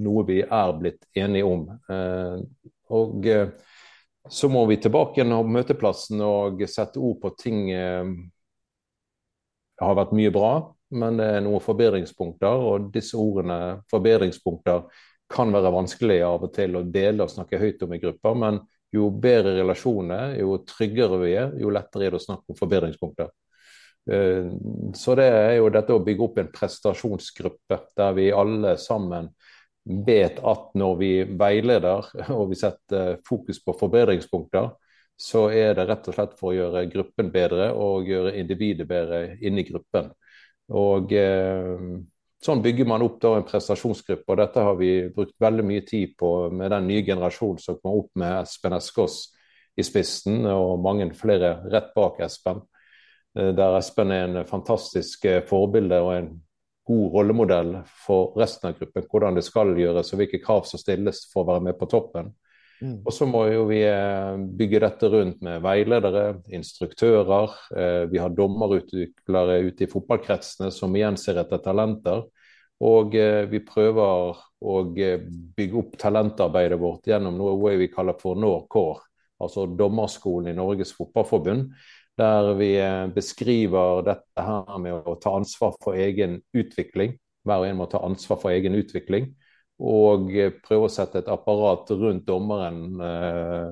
noe 0.00 0.22
vi 0.24 0.38
er 0.40 0.70
blitt 0.78 1.02
enige 1.18 1.44
om. 1.44 1.66
Og 2.88 3.26
så 4.30 4.48
må 4.48 4.62
vi 4.70 4.78
tilbake 4.80 5.18
igjen 5.20 5.34
på 5.34 5.52
møteplassen 5.58 6.22
og 6.24 6.62
sette 6.70 7.02
ord 7.02 7.18
på 7.20 7.34
ting 7.36 7.68
det 9.74 9.86
har 9.88 9.96
vært 9.98 10.14
mye 10.14 10.32
bra, 10.34 10.52
men 10.94 11.18
det 11.18 11.26
er 11.36 11.42
noen 11.44 11.62
forbedringspunkter. 11.62 12.66
Og 12.68 12.90
disse 12.94 13.18
ordene, 13.18 13.80
forbedringspunkter, 13.90 14.84
kan 15.34 15.50
være 15.54 15.72
vanskelig 15.74 16.20
av 16.22 16.44
og 16.46 16.52
til 16.54 16.76
å 16.78 16.84
dele 16.94 17.24
og 17.24 17.32
snakke 17.32 17.58
høyt 17.58 17.82
om 17.82 17.94
i 17.96 18.00
grupper. 18.02 18.36
Men 18.38 18.60
jo 18.94 19.08
bedre 19.10 19.56
relasjoner, 19.58 20.36
jo 20.38 20.60
tryggere 20.68 21.18
vi 21.24 21.32
er, 21.40 21.56
jo 21.58 21.72
lettere 21.74 22.06
er 22.06 22.14
det 22.14 22.20
å 22.20 22.26
snakke 22.28 22.54
om 22.54 22.58
forbedringspunkter. 22.58 23.32
Eh, 24.10 24.52
så 24.94 25.16
det 25.18 25.26
er 25.32 25.56
jo 25.58 25.72
dette 25.72 25.96
å 25.96 26.04
bygge 26.04 26.26
opp 26.28 26.38
en 26.42 26.52
prestasjonsgruppe 26.54 27.80
der 27.96 28.16
vi 28.16 28.28
alle 28.36 28.76
sammen 28.80 29.30
vet 29.84 30.38
at 30.40 30.70
når 30.78 30.96
vi 31.00 31.12
veileder 31.40 32.10
og 32.36 32.50
vi 32.52 32.60
setter 32.60 33.18
fokus 33.26 33.60
på 33.64 33.74
forbedringspunkter, 33.80 34.70
så 35.16 35.46
er 35.54 35.76
det 35.78 35.86
rett 35.88 36.08
og 36.10 36.16
slett 36.16 36.34
for 36.38 36.50
å 36.50 36.56
gjøre 36.56 36.86
gruppen 36.92 37.30
bedre 37.34 37.70
og 37.78 38.08
gjøre 38.10 38.34
individet 38.40 38.88
bedre 38.88 39.20
inni 39.40 39.64
gruppen. 39.68 40.10
Og 40.74 41.12
eh, 41.14 42.02
Sånn 42.44 42.60
bygger 42.60 42.84
man 42.84 43.00
opp 43.00 43.14
da 43.22 43.30
en 43.38 43.46
prestasjonsgruppe, 43.48 44.26
og 44.28 44.36
dette 44.36 44.62
har 44.66 44.74
vi 44.76 44.88
brukt 45.14 45.32
veldig 45.40 45.64
mye 45.64 45.84
tid 45.88 46.10
på 46.20 46.50
med 46.52 46.74
den 46.74 46.90
nye 46.90 47.04
generasjonen 47.06 47.62
som 47.62 47.78
kom 47.80 48.02
opp 48.02 48.10
med 48.20 48.42
Espen 48.42 48.76
Eskås 48.76 49.14
i 49.80 49.84
spissen, 49.86 50.42
og 50.44 50.82
mange 50.84 51.06
flere 51.16 51.54
rett 51.72 51.94
bak 51.96 52.20
Espen. 52.26 52.60
Eh, 53.38 53.54
der 53.56 53.78
Espen 53.78 54.12
er 54.12 54.26
en 54.26 54.50
fantastisk 54.50 55.24
eh, 55.30 55.40
forbilde 55.48 56.02
og 56.04 56.12
en 56.18 56.28
god 56.84 57.16
rollemodell 57.16 57.72
for 58.04 58.36
resten 58.36 58.68
av 58.68 58.76
gruppen. 58.76 59.08
Hvordan 59.08 59.40
det 59.40 59.46
skal 59.46 59.72
gjøres 59.80 60.12
og 60.12 60.20
hvilke 60.20 60.42
krav 60.44 60.68
som 60.68 60.82
stilles 60.82 61.24
for 61.32 61.46
å 61.46 61.54
være 61.54 61.70
med 61.70 61.80
på 61.80 61.88
toppen. 61.88 62.28
Mm. 62.82 63.00
Og 63.06 63.12
så 63.14 63.26
må 63.28 63.44
jo 63.48 63.66
vi 63.68 63.80
eh, 63.86 64.36
bygge 64.58 64.80
dette 64.82 65.10
rundt 65.12 65.42
med 65.44 65.62
veiledere, 65.64 66.24
instruktører. 66.56 67.54
Eh, 67.76 68.02
vi 68.10 68.20
har 68.20 68.34
dommerutviklere 68.34 69.60
ute 69.68 69.86
i 69.86 69.90
fotballkretsene 69.90 70.70
som 70.74 70.94
igjen 70.96 71.18
ser 71.20 71.38
etter 71.42 71.62
talenter. 71.64 72.24
Og 72.84 73.14
eh, 73.18 73.44
vi 73.50 73.62
prøver 73.64 74.40
å 74.64 74.78
bygge 74.90 75.80
opp 75.80 75.98
talentarbeidet 76.00 76.80
vårt 76.80 77.06
gjennom 77.08 77.36
noe 77.38 77.76
vi 77.78 77.90
kaller 77.92 78.16
for 78.20 78.38
NORCORE, 78.40 79.04
altså 79.44 79.68
Dommerskolen 79.68 80.50
i 80.50 80.56
Norges 80.56 80.94
Fotballforbund. 80.96 81.68
Der 82.14 82.52
vi 82.54 82.76
beskriver 83.10 84.04
dette 84.06 84.42
her 84.46 84.76
med 84.78 84.94
å 84.94 85.16
ta 85.18 85.32
ansvar 85.34 85.72
for 85.82 85.98
egen 85.98 86.38
utvikling. 86.54 87.16
Hver 87.44 87.64
og 87.64 87.66
en 87.66 87.80
må 87.80 87.88
ta 87.90 88.00
ansvar 88.06 88.38
for 88.40 88.54
egen 88.54 88.76
utvikling 88.78 89.32
og 89.82 90.30
prøve 90.64 90.86
å 90.86 90.92
sette 90.92 91.22
et 91.22 91.30
apparat 91.32 91.90
rundt 91.98 92.26
dommeren 92.28 93.00
eh, 93.02 93.70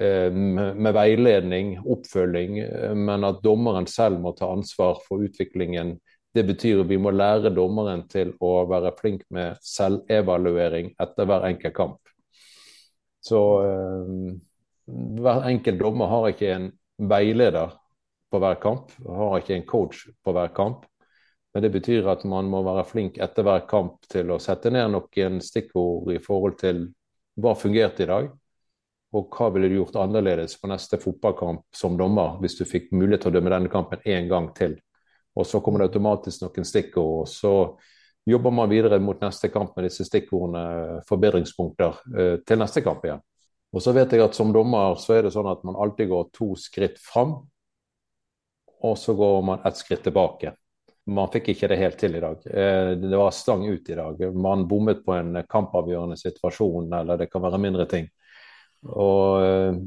eh, 0.00 0.30
med 0.32 0.92
veiledning, 0.94 1.76
oppfølging, 1.82 2.60
men 3.00 3.26
at 3.26 3.42
dommeren 3.44 3.88
selv 3.90 4.22
må 4.22 4.36
ta 4.38 4.52
ansvar 4.54 5.00
for 5.06 5.26
utviklingen. 5.26 5.96
Det 6.36 6.44
betyr 6.44 6.82
at 6.82 6.90
vi 6.90 6.98
må 7.00 7.14
lære 7.14 7.54
dommeren 7.56 8.04
til 8.12 8.34
å 8.44 8.66
være 8.68 8.92
flink 8.98 9.24
med 9.32 9.56
selvevaluering 9.64 10.92
etter 11.00 11.28
hver 11.28 11.46
enkelt 11.48 11.74
kamp. 11.76 12.00
Så 13.24 13.40
uh, 13.64 14.34
hver 14.86 15.48
enkelt 15.50 15.80
dommer 15.80 16.10
har 16.12 16.28
ikke 16.30 16.50
en 16.54 16.68
veileder 17.10 17.72
på 18.30 18.40
hver 18.42 18.60
kamp, 18.62 18.92
har 19.06 19.40
ikke 19.40 19.56
en 19.56 19.66
coach 19.66 20.04
på 20.24 20.34
hver 20.36 20.52
kamp. 20.54 20.84
Men 21.56 21.62
det 21.62 21.70
betyr 21.70 22.04
at 22.12 22.24
man 22.28 22.50
må 22.52 22.58
være 22.66 22.82
flink 22.84 23.14
etter 23.24 23.46
hver 23.46 23.62
kamp 23.64 24.02
til 24.12 24.28
å 24.28 24.36
sette 24.44 24.68
ned 24.68 24.90
noen 24.92 25.38
stikkord 25.40 26.10
i 26.12 26.18
forhold 26.20 26.58
til 26.60 26.82
hva 27.40 27.54
fungerte 27.56 28.02
i 28.04 28.08
dag, 28.10 28.26
og 29.16 29.30
hva 29.32 29.46
ville 29.54 29.70
du 29.72 29.78
gjort 29.78 29.96
annerledes 30.02 30.58
på 30.60 30.68
neste 30.68 30.98
fotballkamp 31.00 31.62
som 31.72 31.96
dommer 31.96 32.34
hvis 32.42 32.58
du 32.58 32.66
fikk 32.68 32.90
mulighet 32.92 33.24
til 33.24 33.32
å 33.32 33.36
dømme 33.38 33.54
denne 33.54 33.72
kampen 33.72 34.04
én 34.04 34.28
gang 34.28 34.50
til. 34.58 34.74
Og 35.32 35.48
så 35.48 35.62
kommer 35.64 35.80
det 35.80 35.86
automatisk 35.88 36.44
noen 36.44 36.68
stikkord, 36.68 37.22
og 37.22 37.32
så 37.32 37.54
jobber 38.34 38.56
man 38.58 38.68
videre 38.74 39.00
mot 39.00 39.24
neste 39.24 39.48
kamp 39.48 39.72
med 39.80 39.88
disse 39.88 40.04
stikkordene, 40.10 41.00
forbedringspunkter, 41.08 42.04
eh, 42.18 42.36
til 42.44 42.60
neste 42.60 42.84
kamp 42.84 43.08
igjen. 43.08 43.24
Og 43.72 43.80
så 43.80 43.96
vet 43.96 44.12
jeg 44.12 44.26
at 44.26 44.36
som 44.36 44.52
dommer 44.52 45.00
så 45.00 45.16
er 45.16 45.24
det 45.24 45.32
sånn 45.32 45.48
at 45.48 45.64
man 45.64 45.80
alltid 45.80 46.12
går 46.12 46.28
to 46.36 46.52
skritt 46.60 47.00
fram, 47.00 47.38
og 48.84 49.00
så 49.00 49.16
går 49.16 49.42
man 49.54 49.64
ett 49.64 49.80
skritt 49.80 50.04
tilbake 50.04 50.52
man 51.06 51.30
fikk 51.30 51.52
ikke 51.52 51.68
det 51.70 51.78
helt 51.80 51.98
til 52.00 52.16
i 52.18 52.22
dag. 52.22 52.46
Eh, 52.50 52.92
det 52.98 53.18
var 53.18 53.34
stang 53.34 53.64
ut 53.66 53.90
i 53.90 53.98
dag. 53.98 54.22
Man 54.34 54.66
bommet 54.68 55.04
på 55.06 55.14
en 55.14 55.42
kampavgjørende 55.48 56.18
situasjon, 56.18 56.90
eller 56.92 57.20
det 57.20 57.30
kan 57.30 57.44
være 57.44 57.60
mindre 57.62 57.86
ting. 57.90 58.08
Og 58.86 59.42
eh, 59.42 59.78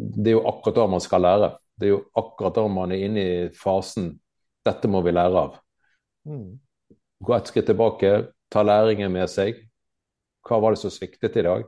Det 0.00 0.32
er 0.32 0.38
jo 0.38 0.46
akkurat 0.48 0.80
da 0.80 0.86
man 0.96 1.04
skal 1.04 1.24
lære. 1.24 1.52
Det 1.76 1.88
er 1.88 1.94
jo 1.96 2.02
akkurat 2.16 2.56
da 2.56 2.66
man 2.70 2.94
er 2.94 3.04
inne 3.08 3.24
i 3.24 3.48
fasen 3.58 4.14
dette 4.64 4.88
må 4.88 5.02
vi 5.04 5.12
lære 5.12 5.36
av. 5.36 5.56
Mm. 6.24 6.56
Gå 7.24 7.34
et 7.36 7.50
skritt 7.50 7.66
tilbake, 7.68 8.12
ta 8.48 8.62
læringen 8.64 9.12
med 9.12 9.28
seg. 9.28 9.58
Hva 10.44 10.60
var 10.60 10.72
det 10.72 10.80
som 10.80 10.92
sviktet 10.92 11.36
i 11.36 11.44
dag? 11.44 11.66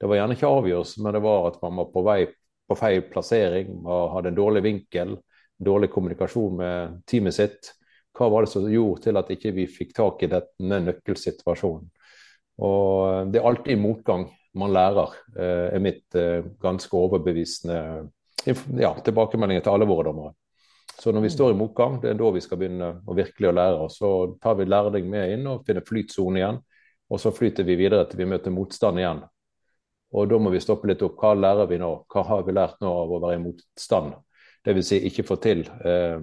Det 0.00 0.08
var 0.08 0.16
gjerne 0.16 0.36
ikke 0.36 0.48
avgjørelse, 0.48 1.02
men 1.04 1.16
det 1.16 1.20
var 1.24 1.50
at 1.50 1.58
man 1.60 1.76
var 1.82 1.90
på 1.92 2.04
vei 2.06 2.22
på 2.70 2.76
feil 2.78 3.02
plassering, 3.10 3.72
man 3.82 4.12
hadde 4.14 4.30
en 4.30 4.36
dårlig 4.38 4.62
vinkel, 4.62 5.16
dårlig 5.58 5.88
kommunikasjon 5.90 6.56
med 6.60 7.00
teamet 7.10 7.34
sitt 7.34 7.72
hva 8.20 8.28
var 8.28 8.44
det 8.44 8.52
som 8.52 8.68
gjorde 8.68 9.06
til 9.06 9.16
at 9.16 9.32
ikke 9.32 9.54
vi 9.56 9.64
fikk 9.70 9.94
tak 9.96 10.22
i 10.26 10.30
denne 10.30 10.82
nøkkelsituasjonen. 10.84 11.88
Og 12.60 13.32
Det 13.32 13.40
er 13.40 13.48
alltid 13.48 13.80
motgang 13.80 14.28
man 14.54 14.72
lærer, 14.74 15.14
eh, 15.38 15.74
er 15.74 15.80
mitt 15.80 16.14
eh, 16.14 16.44
ganske 16.60 16.96
overbevisende 16.96 18.10
ja, 18.80 18.92
tilbakemeldinger 19.04 19.62
til 19.62 19.72
alle 19.72 19.88
våre 19.88 20.08
dommere. 20.10 20.34
Så 21.00 21.12
når 21.12 21.20
vi 21.24 21.30
står 21.30 21.52
i 21.54 21.56
motgang, 21.56 22.00
det 22.02 22.10
er 22.10 22.18
da 22.18 22.30
vi 22.34 22.42
skal 22.44 22.58
begynne 22.60 22.90
å 23.06 23.14
virkelig 23.16 23.48
å 23.48 23.56
lære. 23.56 23.84
oss. 23.86 23.98
så 23.98 24.36
tar 24.42 24.54
vi 24.58 24.66
lærdom 24.68 25.06
med 25.08 25.32
inn 25.32 25.46
og 25.46 25.64
finner 25.64 25.86
flytsone 25.86 26.38
igjen. 26.38 26.58
Og 27.10 27.20
så 27.20 27.32
flyter 27.32 27.64
vi 27.64 27.76
videre 27.76 28.04
til 28.06 28.20
vi 28.20 28.26
møter 28.28 28.52
motstand 28.52 28.98
igjen. 28.98 29.22
Og 30.12 30.28
da 30.28 30.38
må 30.38 30.50
vi 30.50 30.60
stoppe 30.60 30.90
litt 30.90 31.02
opp. 31.02 31.16
Hva 31.16 31.32
lærer 31.34 31.70
vi 31.70 31.78
nå? 31.78 31.90
Hva 32.10 32.24
har 32.26 32.44
vi 32.44 32.52
lært 32.52 32.82
nå 32.82 32.90
av 33.04 33.14
å 33.14 33.20
være 33.22 33.38
i 33.38 33.42
motstand? 33.44 34.12
Dvs. 34.66 34.90
Si 34.90 34.98
ikke 35.08 35.24
få 35.24 35.38
til 35.40 35.64
eh, 35.64 36.18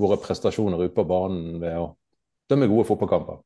våre 0.00 0.18
prestasjoner 0.22 0.86
ute 0.86 0.94
på 0.96 1.06
banen 1.08 1.58
ved 1.62 1.80
å 1.80 1.90
dømme 2.50 2.68
gode 2.70 2.86
fotballkamper. 2.90 3.42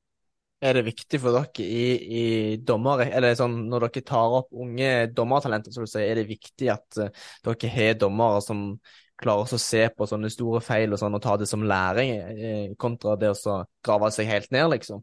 Er 0.58 0.74
det 0.74 0.88
viktig 0.88 1.20
for 1.22 1.36
dere 1.36 1.62
i, 1.62 1.82
i 2.18 2.22
dommer, 2.66 3.04
eller 3.06 3.36
sånn, 3.38 3.60
når 3.70 3.86
dere 3.86 4.06
tar 4.08 4.38
opp 4.40 4.48
unge 4.58 4.88
dommertalenter, 5.14 5.70
så 5.74 5.86
si, 5.86 6.02
er 6.02 6.18
det 6.18 6.24
viktig 6.26 6.70
at 6.72 6.98
uh, 6.98 7.28
dere 7.46 7.70
har 7.70 8.00
dommere 8.00 8.40
som 8.42 8.72
klarer 9.18 9.54
å 9.54 9.60
se 9.60 9.84
på 9.94 10.06
sånne 10.06 10.30
store 10.30 10.62
feil 10.62 10.94
og 10.94 11.00
sånn 11.00 11.14
og 11.14 11.22
ta 11.22 11.36
det 11.38 11.46
som 11.50 11.62
læring, 11.66 12.10
eh, 12.14 12.74
kontra 12.78 13.16
det 13.18 13.32
å 13.34 13.60
grave 13.86 14.10
seg 14.14 14.30
helt 14.30 14.50
ned, 14.54 14.68
liksom. 14.74 15.02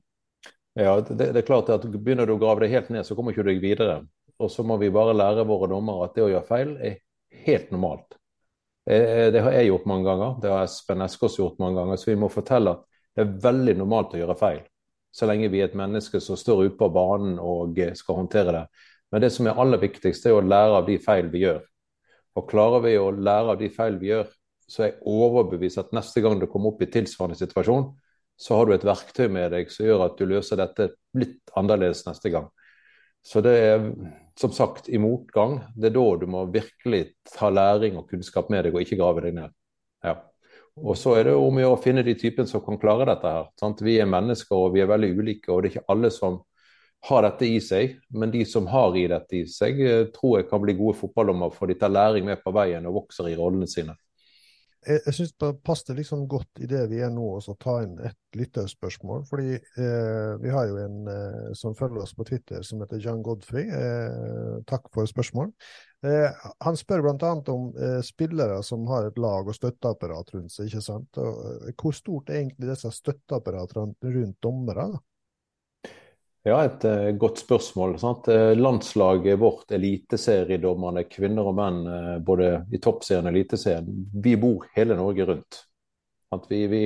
Ja, 0.75 0.99
det, 0.99 1.31
det 1.31 1.39
er 1.39 1.47
klart 1.47 1.71
at 1.71 1.87
Begynner 1.87 2.27
du 2.27 2.35
å 2.35 2.39
grave 2.39 2.65
deg 2.65 2.75
helt 2.75 2.91
ned, 2.91 3.07
så 3.07 3.15
kommer 3.15 3.31
ikke 3.31 3.43
du 3.47 3.51
deg 3.53 3.63
videre. 3.63 4.01
Og 4.43 4.51
så 4.51 4.63
må 4.67 4.75
vi 4.79 4.91
bare 4.91 5.15
lære 5.15 5.47
våre 5.47 5.69
dommere 5.71 6.09
at 6.09 6.15
det 6.17 6.23
å 6.25 6.31
gjøre 6.31 6.47
feil 6.47 6.73
er 6.83 6.97
helt 7.45 7.71
normalt. 7.71 8.17
Eh, 8.85 9.31
det 9.33 9.41
har 9.41 9.55
jeg 9.57 9.71
gjort 9.71 9.87
mange 9.89 10.05
ganger, 10.05 10.37
det 10.41 10.51
har 10.51 10.63
Espen 10.65 11.01
Eskås 11.05 11.39
gjort 11.39 11.59
mange 11.59 11.79
ganger. 11.79 11.99
Så 11.99 12.11
vi 12.11 12.19
må 12.21 12.29
fortelle 12.29 12.75
at 12.77 12.85
det 13.15 13.25
er 13.25 13.37
veldig 13.45 13.77
normalt 13.79 14.13
å 14.13 14.21
gjøre 14.21 14.37
feil. 14.39 14.63
Så 15.15 15.27
lenge 15.29 15.49
vi 15.49 15.61
er 15.63 15.69
et 15.69 15.77
menneske 15.79 16.19
som 16.21 16.37
står 16.37 16.65
ute 16.65 16.77
på 16.79 16.91
banen 16.93 17.37
og 17.39 17.77
skal 17.95 18.19
håndtere 18.19 18.57
det. 18.57 18.65
Men 19.13 19.23
det 19.23 19.31
som 19.31 19.47
er 19.47 19.61
aller 19.61 19.79
viktigst, 19.79 20.25
er 20.27 20.35
å 20.35 20.43
lære 20.43 20.81
av 20.81 20.89
de 20.89 20.97
feil 20.99 21.29
vi 21.31 21.45
gjør. 21.45 21.61
Og 22.35 22.49
klarer 22.49 22.83
vi 22.83 22.97
å 22.99 23.13
lære 23.15 23.53
av 23.53 23.61
de 23.61 23.69
feil 23.71 23.95
vi 24.01 24.09
gjør, 24.11 24.27
så 24.67 24.81
er 24.81 24.89
jeg 24.89 25.05
overbevist 25.07 25.79
at 25.79 25.93
neste 25.95 26.19
gang 26.25 26.35
du 26.41 26.49
kommer 26.51 26.73
opp 26.73 26.81
i 26.83 26.89
tilsvarende 26.91 27.37
situasjon, 27.39 27.87
så 28.35 28.57
har 28.59 28.67
du 28.67 28.73
et 28.75 28.83
verktøy 28.83 29.29
med 29.31 29.53
deg 29.55 29.71
som 29.71 29.85
gjør 29.87 30.03
at 30.09 30.19
du 30.19 30.25
løser 30.27 30.59
dette 30.59 30.89
litt 31.15 31.53
annerledes 31.55 32.03
neste 32.09 32.33
gang. 32.33 32.49
Så 33.23 33.39
det 33.45 33.53
er 33.55 33.85
som 34.39 34.51
sagt 34.51 34.89
i 34.89 34.99
motgang. 34.99 35.59
Det 35.75 35.89
er 35.89 35.95
da 35.95 36.05
du 36.19 36.25
må 36.29 36.45
virkelig 36.51 37.03
ta 37.31 37.49
læring 37.49 37.99
og 37.99 38.09
kunnskap 38.09 38.49
med 38.51 38.65
deg, 38.65 38.75
og 38.75 38.83
ikke 38.83 38.99
grave 38.99 39.23
deg 39.25 39.37
ned. 39.37 39.53
Ja. 40.05 40.17
Og 40.75 40.97
så 40.99 41.13
er 41.15 41.29
det 41.29 41.35
om 41.39 41.61
å 41.63 41.75
finne 41.79 42.03
de 42.03 42.17
typene 42.19 42.49
som 42.49 42.63
kan 42.63 42.79
klare 42.79 43.07
dette 43.07 43.31
her. 43.31 43.47
Sant? 43.59 43.83
Vi 43.85 43.95
er 44.01 44.09
mennesker 44.11 44.59
og 44.59 44.73
vi 44.75 44.83
er 44.83 44.91
veldig 44.91 45.13
ulike, 45.15 45.51
og 45.53 45.63
det 45.63 45.69
er 45.69 45.77
ikke 45.77 45.93
alle 45.93 46.11
som 46.11 46.41
har 47.07 47.23
dette 47.23 47.47
i 47.47 47.61
seg. 47.63 47.95
Men 48.11 48.33
de 48.33 48.43
som 48.49 48.67
har 48.67 48.97
i 48.99 49.05
dette 49.07 49.39
i 49.39 49.45
seg, 49.47 49.79
eh, 49.79 50.07
tror 50.15 50.41
jeg 50.41 50.49
kan 50.49 50.63
bli 50.63 50.75
gode 50.75 50.99
fotballdommer, 50.99 51.53
for 51.55 51.71
de 51.71 51.79
tar 51.79 51.93
læring 51.93 52.27
med 52.27 52.43
på 52.43 52.51
veien 52.55 52.85
og 52.89 52.99
vokser 53.03 53.31
i 53.31 53.37
rollene 53.39 53.69
sine 53.71 53.95
jeg, 54.85 55.01
jeg 55.07 55.15
syns 55.17 55.33
det 55.41 55.49
passer 55.65 55.97
liksom 55.97 56.25
godt 56.31 56.61
i 56.63 56.69
det 56.69 56.83
vi 56.91 57.01
er 57.03 57.11
nå, 57.13 57.25
å 57.37 57.55
ta 57.61 57.77
inn 57.83 57.97
et 58.05 58.17
lytterspørsmål. 58.37 59.25
Fordi 59.29 59.55
eh, 59.55 60.31
vi 60.41 60.53
har 60.53 60.69
jo 60.69 60.77
en 60.81 61.09
eh, 61.11 61.49
som 61.57 61.75
følger 61.77 62.03
oss 62.03 62.15
på 62.17 62.27
Twitter, 62.27 62.63
som 62.65 62.83
heter 62.83 63.01
John 63.03 63.23
Godfrey. 63.25 63.65
Eh, 63.65 64.59
takk 64.69 64.89
for 64.93 65.09
spørsmål. 65.09 65.51
Eh, 66.05 66.45
han 66.67 66.77
spør 66.77 67.05
bl.a. 67.05 67.33
om 67.53 67.71
eh, 67.73 67.99
spillere 68.05 68.61
som 68.65 68.85
har 68.91 69.09
et 69.09 69.19
lag 69.21 69.47
og 69.47 69.57
støtteapparat 69.57 70.35
rundt 70.35 70.53
seg. 70.53 70.69
ikke 70.69 70.85
sant? 70.85 71.21
Og, 71.21 71.41
eh, 71.65 71.75
hvor 71.81 71.95
stort 71.95 72.31
er 72.31 72.43
egentlig 72.43 72.71
disse 72.73 72.93
støtteapparatene 72.99 74.15
rundt 74.19 74.39
dommere? 74.43 74.89
da? 74.95 75.03
Ja, 76.45 76.59
et 76.61 76.83
uh, 76.85 77.09
godt 77.17 77.39
spørsmål. 77.41 77.95
Sant? 77.97 78.27
Eh, 78.29 78.51
landslaget 78.53 79.39
vårt, 79.41 79.71
eliteseriedommerne, 79.73 81.07
kvinner 81.09 81.47
og 81.49 81.55
menn, 81.57 81.79
uh, 81.89 82.11
både 82.21 82.49
i 82.69 82.77
toppserien 82.77 83.25
og 83.25 83.33
eliteserien, 83.33 83.87
vi 84.21 84.35
bor 84.37 84.67
hele 84.75 84.93
Norge 84.99 85.25
rundt. 85.25 85.63
Vi, 86.51 86.59
vi, 86.69 86.83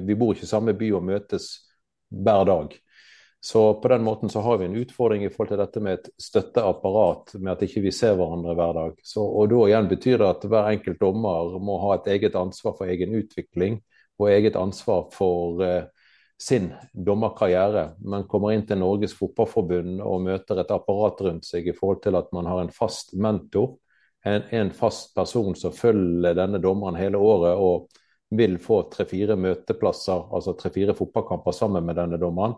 vi, 0.00 0.16
bor 0.16 0.32
ikke 0.32 0.46
i 0.46 0.48
samme 0.48 0.72
by 0.78 0.88
og 0.96 1.04
møtes 1.04 1.50
hver 2.08 2.46
dag. 2.48 2.72
Så 3.42 3.66
på 3.82 3.90
den 3.92 4.04
måten 4.06 4.32
så 4.32 4.40
har 4.46 4.60
vi 4.60 4.70
en 4.70 4.80
utfordring 4.80 5.26
i 5.26 5.32
forhold 5.34 5.50
til 5.50 5.60
dette 5.60 5.84
med 5.84 5.98
et 5.98 6.10
støtteapparat, 6.22 7.34
med 7.36 7.52
at 7.52 7.64
ikke 7.66 7.82
vi 7.84 7.92
ser 7.92 8.14
hverandre 8.16 8.54
hver 8.56 8.76
dag. 8.78 9.00
Så, 9.04 9.20
og 9.26 9.50
da 9.52 9.64
igjen 9.66 9.92
betyr 9.92 10.22
det 10.22 10.28
at 10.38 10.46
hver 10.48 10.70
enkelt 10.70 11.02
dommer 11.02 11.58
må 11.60 11.82
ha 11.84 11.98
et 11.98 12.14
eget 12.14 12.38
ansvar 12.38 12.78
for 12.78 12.88
egen 12.88 13.12
utvikling 13.18 13.82
og 14.22 14.30
eget 14.30 14.56
ansvar 14.56 15.10
for 15.12 15.60
uh, 15.60 15.82
sin 16.42 16.72
dommerkarriere, 16.92 17.92
men 18.02 18.26
kommer 18.30 18.54
inn 18.54 18.64
til 18.66 18.80
Norges 18.80 19.14
Fotballforbund 19.14 20.00
og 20.02 20.24
møter 20.26 20.58
et 20.58 20.72
apparat 20.74 21.20
rundt 21.22 21.46
seg 21.46 21.68
i 21.70 21.74
forhold 21.76 22.02
til 22.02 22.18
at 22.18 22.32
man 22.34 22.48
har 22.50 22.64
en 22.64 22.72
fast 22.74 23.14
mentor, 23.14 23.76
en, 24.26 24.42
en 24.50 24.72
fast 24.74 25.12
person 25.14 25.54
som 25.58 25.74
følger 25.74 26.34
denne 26.38 26.58
dommeren 26.62 26.98
hele 26.98 27.20
året 27.22 27.58
og 27.58 27.88
vil 28.34 28.56
få 28.62 28.82
tre-fire 28.90 29.36
møteplasser, 29.38 30.28
altså 30.34 30.56
tre-fire 30.58 30.96
fotballkamper 30.98 31.54
sammen 31.54 31.84
med 31.86 31.98
denne 32.00 32.18
dommeren. 32.18 32.56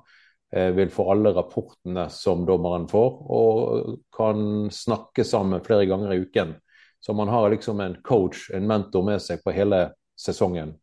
Eh, 0.55 0.71
vil 0.77 0.91
få 0.95 1.09
alle 1.11 1.33
rapportene 1.35 2.07
som 2.15 2.45
dommeren 2.47 2.87
får, 2.89 3.17
og 3.35 3.97
kan 4.15 4.71
snakke 4.71 5.25
sammen 5.27 5.65
flere 5.67 5.89
ganger 5.91 6.15
i 6.15 6.21
uken. 6.23 6.55
Så 7.03 7.13
man 7.13 7.29
har 7.29 7.51
liksom 7.51 7.81
en 7.81 7.97
coach, 8.07 8.47
en 8.55 8.69
mentor 8.71 9.03
med 9.05 9.23
seg 9.23 9.43
på 9.43 9.53
hele 9.57 9.89
sesongen. 10.17 10.77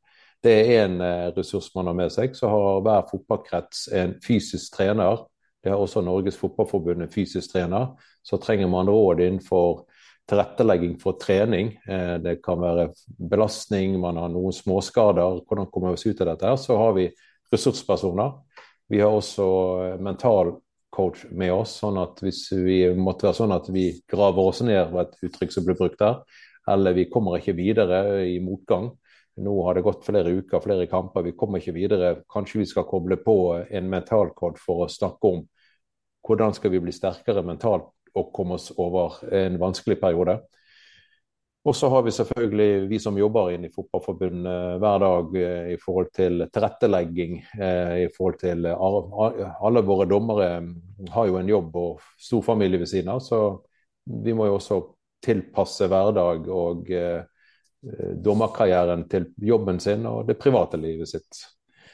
Det 0.43 0.53
er 0.53 0.85
en 0.85 1.01
eh, 1.05 1.27
ressurs 1.35 1.69
man 1.75 1.91
har 1.91 1.97
med 1.97 2.13
seg. 2.13 2.35
Så 2.37 2.49
har 2.49 2.81
hver 2.85 3.05
fotballkrets 3.11 3.87
en 3.93 4.15
fysisk 4.25 4.73
trener. 4.77 5.25
Det 5.61 5.69
har 5.69 5.77
også 5.77 6.01
Norges 6.01 6.39
Fotballforbund 6.41 7.03
en 7.03 7.11
fysisk 7.11 7.53
trener. 7.53 7.91
Så 8.25 8.39
trenger 8.41 8.69
man 8.69 8.89
råd 8.89 9.21
innenfor 9.21 9.83
tilrettelegging 10.29 10.95
for 11.01 11.19
trening. 11.21 11.75
Eh, 11.87 12.15
det 12.23 12.39
kan 12.45 12.61
være 12.61 12.89
belastning, 13.29 13.99
man 13.99 14.17
har 14.17 14.31
noen 14.33 14.55
småskader. 14.55 15.43
Hvordan 15.45 15.69
kommer 15.69 15.91
vi 15.91 15.99
oss 15.99 16.07
ut 16.07 16.21
av 16.21 16.33
dette? 16.33 16.55
Så 16.57 16.77
har 16.77 16.97
vi 16.97 17.09
ressurspersoner. 17.53 18.33
Vi 18.89 19.01
har 19.01 19.13
også 19.13 19.47
eh, 19.85 19.99
mental 20.01 20.55
coach 20.91 21.25
med 21.31 21.53
oss. 21.53 21.77
sånn 21.83 21.99
at 22.01 22.21
Hvis 22.23 22.47
vi 22.51 22.83
måtte 22.97 23.29
være 23.29 23.39
sånn 23.43 23.55
at 23.55 23.69
vi 23.71 23.91
graver 24.09 24.49
oss 24.49 24.63
ned, 24.65 24.89
var 24.91 25.07
et 25.07 25.29
uttrykk 25.29 25.53
som 25.53 25.67
ble 25.67 25.77
brukt 25.79 25.99
der, 26.01 26.23
eller 26.71 26.97
vi 26.97 27.09
kommer 27.09 27.37
ikke 27.37 27.57
videre 27.57 28.25
i 28.27 28.39
motgang, 28.43 28.91
nå 29.35 29.63
har 29.63 29.75
det 29.75 29.81
gått 29.85 30.05
flere 30.05 30.31
uker, 30.31 30.59
flere 30.59 30.87
kamper, 30.91 31.23
vi 31.23 31.35
kommer 31.37 31.61
ikke 31.61 31.75
videre. 31.75 32.15
Kanskje 32.29 32.61
vi 32.61 32.69
skal 32.69 32.87
koble 32.89 33.17
på 33.23 33.35
en 33.63 33.89
mentalkod 33.89 34.59
for 34.59 34.85
å 34.85 34.91
snakke 34.91 35.31
om 35.31 35.43
hvordan 36.27 36.53
skal 36.53 36.73
vi 36.73 36.81
bli 36.83 36.93
sterkere 36.93 37.43
mentalt 37.45 37.89
og 38.17 38.33
komme 38.35 38.57
oss 38.59 38.69
over 38.75 39.21
en 39.33 39.55
vanskelig 39.61 39.97
periode. 40.01 40.35
Og 41.61 41.75
så 41.77 41.89
har 41.93 42.01
vi 42.01 42.11
selvfølgelig 42.11 42.87
vi 42.89 42.97
som 42.99 43.17
jobber 43.17 43.51
inn 43.53 43.67
i 43.67 43.71
Fotballforbundet 43.71 44.79
hver 44.81 45.01
dag 45.03 45.35
eh, 45.37 45.67
i 45.75 45.77
forhold 45.79 46.09
til 46.13 46.47
tilrettelegging. 46.49 47.35
Eh, 47.53 47.97
i 48.01 48.07
forhold 48.15 48.39
til 48.41 48.65
Alle 48.65 49.83
våre 49.85 50.07
dommere 50.09 50.49
har 51.13 51.29
jo 51.29 51.37
en 51.37 51.51
jobb 51.53 51.77
og 51.77 52.07
stor 52.17 52.41
familie 52.41 52.81
ved 52.81 52.89
siden 52.89 53.13
av, 53.13 53.21
så 53.21 53.61
vi 54.25 54.33
må 54.33 54.49
jo 54.49 54.57
også 54.57 54.79
tilpasse 55.21 55.85
hverdag 55.85 56.49
og 56.49 56.89
Eh, 56.89 57.21
dommerkarrieren 57.81 59.07
til 59.09 59.31
jobben 59.41 59.79
sin 59.81 60.05
og 60.05 60.27
det 60.27 60.37
private 60.37 60.77
livet 60.77 61.09
sitt. 61.09 61.39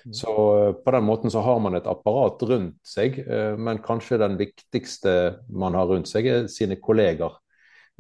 Mm. 0.08 0.13
Så 0.13 0.60
eh, 0.67 0.73
på 0.73 0.91
den 0.91 1.04
måten 1.04 1.32
så 1.32 1.39
har 1.39 1.60
man 1.60 1.76
et 1.76 1.88
apparat 1.88 2.43
rundt 2.47 2.80
seg, 2.88 3.19
eh, 3.19 3.58
men 3.60 3.82
kanskje 3.84 4.21
den 4.21 4.38
viktigste 4.39 5.13
man 5.50 5.76
har 5.76 5.89
rundt 5.89 6.08
seg, 6.08 6.28
er 6.28 6.47
sine 6.52 6.80
kolleger. 6.80 7.36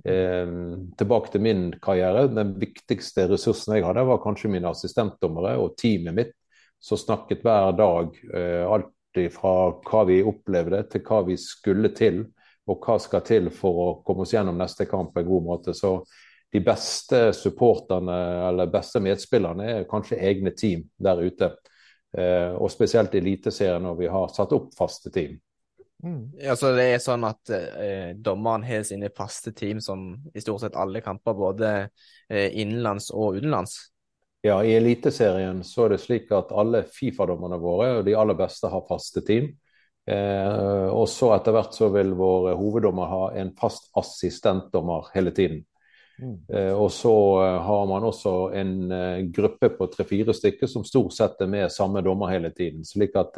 Eh, 0.05 0.53
tilbake 0.99 1.33
til 1.33 1.43
min 1.43 1.65
karriere. 1.83 2.27
Den 2.31 2.53
viktigste 2.61 3.27
ressursen 3.31 3.75
jeg 3.75 3.87
hadde, 3.87 4.05
var 4.07 4.23
kanskje 4.23 4.51
mine 4.53 4.71
assistentdommere 4.71 5.57
og 5.59 5.75
teamet 5.79 6.15
mitt, 6.15 6.37
som 6.79 6.99
snakket 7.01 7.43
hver 7.43 7.73
dag. 7.75 8.15
Eh, 8.33 8.63
alt 8.63 8.93
fra 9.33 9.53
hva 9.81 10.03
vi 10.05 10.21
opplevde, 10.21 10.83
til 10.91 11.01
hva 11.07 11.23
vi 11.25 11.35
skulle 11.41 11.89
til, 11.97 12.21
og 12.67 12.83
hva 12.83 12.99
skal 13.01 13.23
til 13.25 13.47
for 13.55 13.79
å 13.81 13.87
komme 14.05 14.23
oss 14.23 14.35
gjennom 14.35 14.59
neste 14.59 14.85
kamp 14.87 15.13
på 15.15 15.23
en 15.23 15.27
god 15.31 15.45
måte. 15.47 15.73
Så 15.73 15.97
de 16.53 16.61
beste 16.63 17.33
supporterne 17.35 18.17
eller 18.47 18.69
beste 18.71 19.01
medspillerne 19.03 19.71
er 19.71 19.89
kanskje 19.89 20.19
egne 20.23 20.53
team 20.55 20.85
der 20.97 21.19
ute. 21.23 21.51
Eh, 22.17 22.53
og 22.55 22.71
spesielt 22.71 23.15
i 23.15 23.21
Eliteserien 23.21 23.83
når 23.83 23.99
vi 23.99 24.07
har 24.11 24.31
satt 24.31 24.55
opp 24.55 24.71
faste 24.77 25.11
team. 25.13 25.35
Mm. 26.03 26.31
Ja, 26.39 26.55
så 26.55 26.71
Det 26.77 26.85
er 26.93 26.99
sånn 27.01 27.25
at 27.27 27.51
eh, 27.51 28.13
dommeren 28.15 28.63
har 28.63 28.85
sine 28.87 29.09
faste 29.15 29.51
team 29.57 29.81
som 29.81 30.11
i 30.33 30.41
stort 30.41 30.63
sett 30.63 30.77
alle 30.77 31.01
kamper, 31.01 31.35
både 31.35 31.71
eh, 32.29 32.53
innenlands 32.61 33.09
og 33.11 33.39
utenlands? 33.39 33.77
Ja, 34.45 34.61
i 34.63 34.75
Eliteserien 34.77 35.63
så 35.65 35.87
er 35.87 35.95
det 35.95 36.03
slik 36.03 36.29
at 36.31 36.53
alle 36.55 36.85
Fifa-dommerne 36.93 37.57
våre 37.59 37.95
og 37.97 38.05
de 38.07 38.13
aller 38.15 38.37
beste 38.37 38.69
har 38.71 38.85
faste 38.87 39.25
team. 39.25 39.49
Eh, 40.07 40.87
og 40.87 41.09
så 41.11 41.33
etter 41.35 41.55
hvert 41.55 41.73
så 41.75 41.89
vil 41.91 42.13
vår 42.15 42.53
hoveddommer 42.55 43.09
ha 43.11 43.23
en 43.41 43.51
fast 43.57 43.89
assistentdommer 43.99 45.09
hele 45.15 45.33
tiden. 45.35 45.65
Mm. 46.21 46.37
Eh, 46.53 46.73
og 46.73 46.91
så 46.91 47.13
eh, 47.43 47.57
har 47.61 47.85
man 47.85 48.03
også 48.03 48.33
en 48.57 48.91
eh, 48.91 49.25
gruppe 49.33 49.69
på 49.69 49.87
tre-fire 49.93 50.33
stykker 50.33 50.69
som 50.69 50.85
stort 50.87 51.13
sett 51.13 51.41
er 51.43 51.51
med 51.51 51.73
samme 51.73 52.01
dommer 52.05 52.31
hele 52.33 52.51
tiden. 52.55 52.85
slik 52.85 53.15
at 53.15 53.37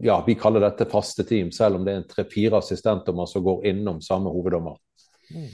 ja, 0.00 0.16
vi 0.26 0.34
kaller 0.34 0.60
dette 0.60 0.84
faste 0.88 1.24
team, 1.24 1.50
selv 1.52 1.76
om 1.76 1.84
det 1.84 1.92
er 1.92 2.02
en 2.02 2.08
tre-fire 2.08 2.60
assistentdommer 2.60 3.26
som 3.26 3.44
går 3.44 3.66
innom 3.72 4.00
samme 4.04 4.32
hoveddommer. 4.32 4.76
Mm. 5.34 5.48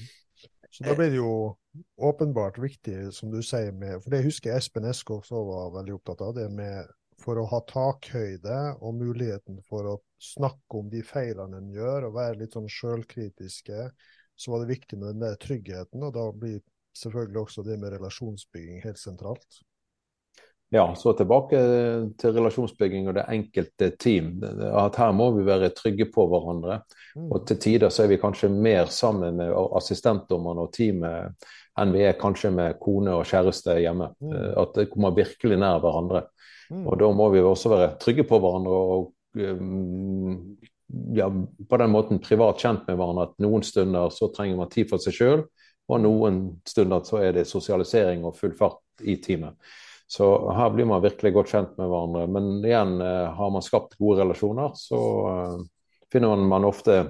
Så 0.70 0.84
da 0.84 0.94
blir 0.98 1.10
det 1.10 1.20
jo 1.22 1.56
åpenbart 1.96 2.58
viktig, 2.58 3.12
som 3.14 3.30
du 3.32 3.38
sier, 3.42 3.72
med, 3.72 4.02
for 4.02 4.12
det 4.12 4.24
husker 4.26 4.50
jeg 4.50 4.60
Espen 4.60 4.88
Eskov 4.90 5.22
også 5.22 5.40
var 5.46 5.70
veldig 5.78 5.94
opptatt 5.94 6.24
av, 6.26 6.34
det 6.36 6.50
med 6.52 6.90
for 7.22 7.40
å 7.40 7.46
ha 7.48 7.62
takhøyde 7.64 8.58
og 8.84 8.98
muligheten 8.98 9.62
for 9.64 9.88
å 9.88 9.94
snakke 10.20 10.82
om 10.82 10.90
de 10.92 11.00
feilene 11.06 11.62
en 11.62 11.70
gjør, 11.72 12.10
og 12.10 12.18
være 12.18 12.42
litt 12.42 12.58
sånn 12.58 12.68
sjølkritiske 12.68 13.88
så 14.36 14.52
var 14.52 14.62
det 14.62 14.74
viktig 14.74 14.98
med 14.98 15.14
den 15.14 15.24
der 15.24 15.38
tryggheten, 15.40 16.02
og 16.02 16.12
da 16.14 16.26
blir 16.32 16.60
selvfølgelig 16.96 17.40
også 17.42 17.64
det 17.66 17.78
med 17.80 17.96
relasjonsbygging 17.96 18.84
helt 18.84 19.00
sentralt. 19.00 19.62
Ja, 20.74 20.94
så 20.98 21.12
tilbake 21.14 21.58
til 22.18 22.32
relasjonsbygging 22.34 23.06
og 23.06 23.14
det 23.14 23.24
enkelte 23.30 23.92
team. 24.02 24.32
At 24.42 24.98
her 24.98 25.12
må 25.14 25.28
vi 25.36 25.44
være 25.46 25.70
trygge 25.76 26.08
på 26.10 26.24
hverandre. 26.26 26.80
Mm. 27.14 27.28
Og 27.30 27.44
til 27.46 27.60
tider 27.62 27.92
så 27.94 28.02
er 28.02 28.10
vi 28.10 28.18
kanskje 28.18 28.50
mer 28.50 28.90
sammen 28.90 29.38
med 29.38 29.54
assistentdommerne 29.78 30.66
og 30.66 30.72
teamet 30.74 31.46
enn 31.78 31.92
vi 31.94 32.02
er 32.08 32.18
kanskje 32.18 32.50
med 32.56 32.80
kone 32.82 33.14
og 33.14 33.28
kjæreste 33.28 33.76
hjemme. 33.78 34.10
Mm. 34.18 34.32
Eh, 34.32 34.52
At 34.64 34.74
det 34.74 34.88
kommer 34.90 35.14
virkelig 35.14 35.60
nær 35.60 35.78
hverandre. 35.84 36.24
Mm. 36.70 36.82
Og 36.82 36.98
da 36.98 37.12
må 37.14 37.30
vi 37.30 37.44
også 37.46 37.70
være 37.70 37.92
trygge 38.02 38.26
på 38.26 38.40
hverandre 38.42 38.80
og 38.96 39.12
um, 39.38 40.56
ja, 41.14 41.30
på 41.68 41.76
den 41.76 41.90
måten 41.90 42.22
privat 42.22 42.60
kjent 42.62 42.86
med 42.86 42.98
hverandre. 42.98 43.30
At 43.30 43.42
noen 43.42 43.64
stunder 43.66 44.12
så 44.14 44.30
trenger 44.34 44.60
man 44.60 44.70
tid 44.72 44.90
for 44.90 45.02
seg 45.02 45.16
sjøl, 45.16 45.44
og 45.86 46.02
noen 46.02 46.40
stunder 46.66 47.04
så 47.06 47.20
er 47.22 47.36
det 47.36 47.46
sosialisering 47.50 48.24
og 48.26 48.38
full 48.38 48.54
fart 48.58 49.06
i 49.06 49.18
teamet. 49.22 49.58
Så 50.06 50.26
her 50.54 50.70
blir 50.70 50.86
man 50.86 51.02
virkelig 51.02 51.32
godt 51.34 51.50
kjent 51.50 51.78
med 51.80 51.90
hverandre. 51.90 52.26
Men 52.30 52.50
igjen, 52.64 53.00
eh, 53.02 53.30
har 53.38 53.50
man 53.50 53.64
skapt 53.64 53.96
gode 53.98 54.22
relasjoner, 54.22 54.74
så 54.78 55.00
uh, 55.26 55.56
finner 56.12 56.36
man 56.46 56.66
ofte 56.66 57.00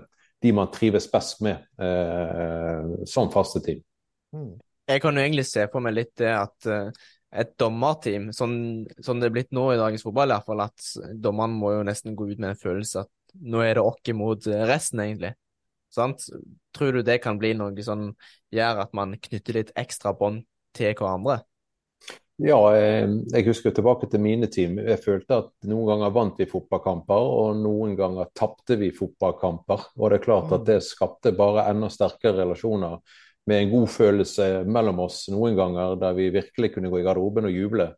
de 0.42 0.52
man 0.52 0.70
trives 0.72 1.08
best 1.12 1.42
med 1.44 1.60
eh, 1.80 3.04
som 3.08 3.28
faste 3.32 3.60
team. 3.64 3.82
Mm. 4.36 4.56
Jeg 4.86 5.02
kan 5.02 5.16
jo 5.16 5.24
egentlig 5.24 5.46
se 5.48 5.64
for 5.72 5.84
meg 5.84 5.96
litt 5.96 6.12
det 6.20 6.32
at 6.32 6.68
uh, 6.70 7.04
et 7.36 7.52
dommerteam, 7.60 8.30
sånn, 8.36 8.86
sånn 9.02 9.20
det 9.20 9.28
er 9.28 9.34
blitt 9.34 9.54
nå 9.56 9.66
i 9.72 9.80
dagens 9.80 10.04
fotball, 10.06 10.30
i 10.30 10.36
hvert 10.36 10.48
fall, 10.48 10.62
at 10.64 11.16
dommeren 11.20 11.56
må 11.60 11.72
jo 11.74 11.86
nesten 11.88 12.16
gå 12.16 12.30
ut 12.30 12.40
med 12.40 12.54
en 12.54 12.60
følelse 12.60 13.02
at 13.02 13.10
nå 13.40 13.64
er 13.64 13.76
det 13.76 13.84
oss 13.84 14.14
mot 14.14 14.46
resten, 14.46 15.02
egentlig. 15.04 15.34
Sant? 15.92 16.26
Tror 16.76 16.92
du 16.92 17.02
det 17.02 17.18
kan 17.24 17.38
bli 17.40 17.54
noe 17.56 17.84
som 17.84 18.10
gjør 18.54 18.84
at 18.84 18.96
man 18.96 19.16
knytter 19.20 19.60
litt 19.60 19.76
ekstra 19.78 20.12
bånd 20.16 20.44
til 20.76 20.92
hverandre? 20.96 21.40
Ja, 22.36 22.58
jeg, 22.76 23.12
jeg 23.32 23.46
husker 23.46 23.72
tilbake 23.72 24.10
til 24.12 24.20
mine 24.20 24.48
team. 24.52 24.76
Jeg 24.76 25.00
følte 25.00 25.38
at 25.40 25.52
noen 25.64 25.86
ganger 25.88 26.12
vant 26.12 26.40
vi 26.40 26.44
fotballkamper, 26.50 27.28
og 27.32 27.62
noen 27.62 27.94
ganger 27.96 28.28
tapte 28.36 28.76
vi 28.76 28.90
fotballkamper. 28.92 29.86
Og 29.96 30.12
det 30.12 30.18
er 30.18 30.26
klart 30.26 30.52
at 30.52 30.66
det 30.68 30.82
skapte 30.84 31.32
bare 31.36 31.64
enda 31.70 31.88
sterkere 31.92 32.42
relasjoner 32.42 32.98
med 33.48 33.62
en 33.62 33.72
god 33.72 33.88
følelse 33.88 34.48
mellom 34.68 35.00
oss 35.06 35.22
noen 35.32 35.56
ganger 35.56 35.96
der 36.00 36.16
vi 36.18 36.28
virkelig 36.34 36.74
kunne 36.74 36.90
gå 36.92 37.00
i 37.00 37.06
garderoben 37.06 37.48
og 37.48 37.56
juble. 37.56 37.88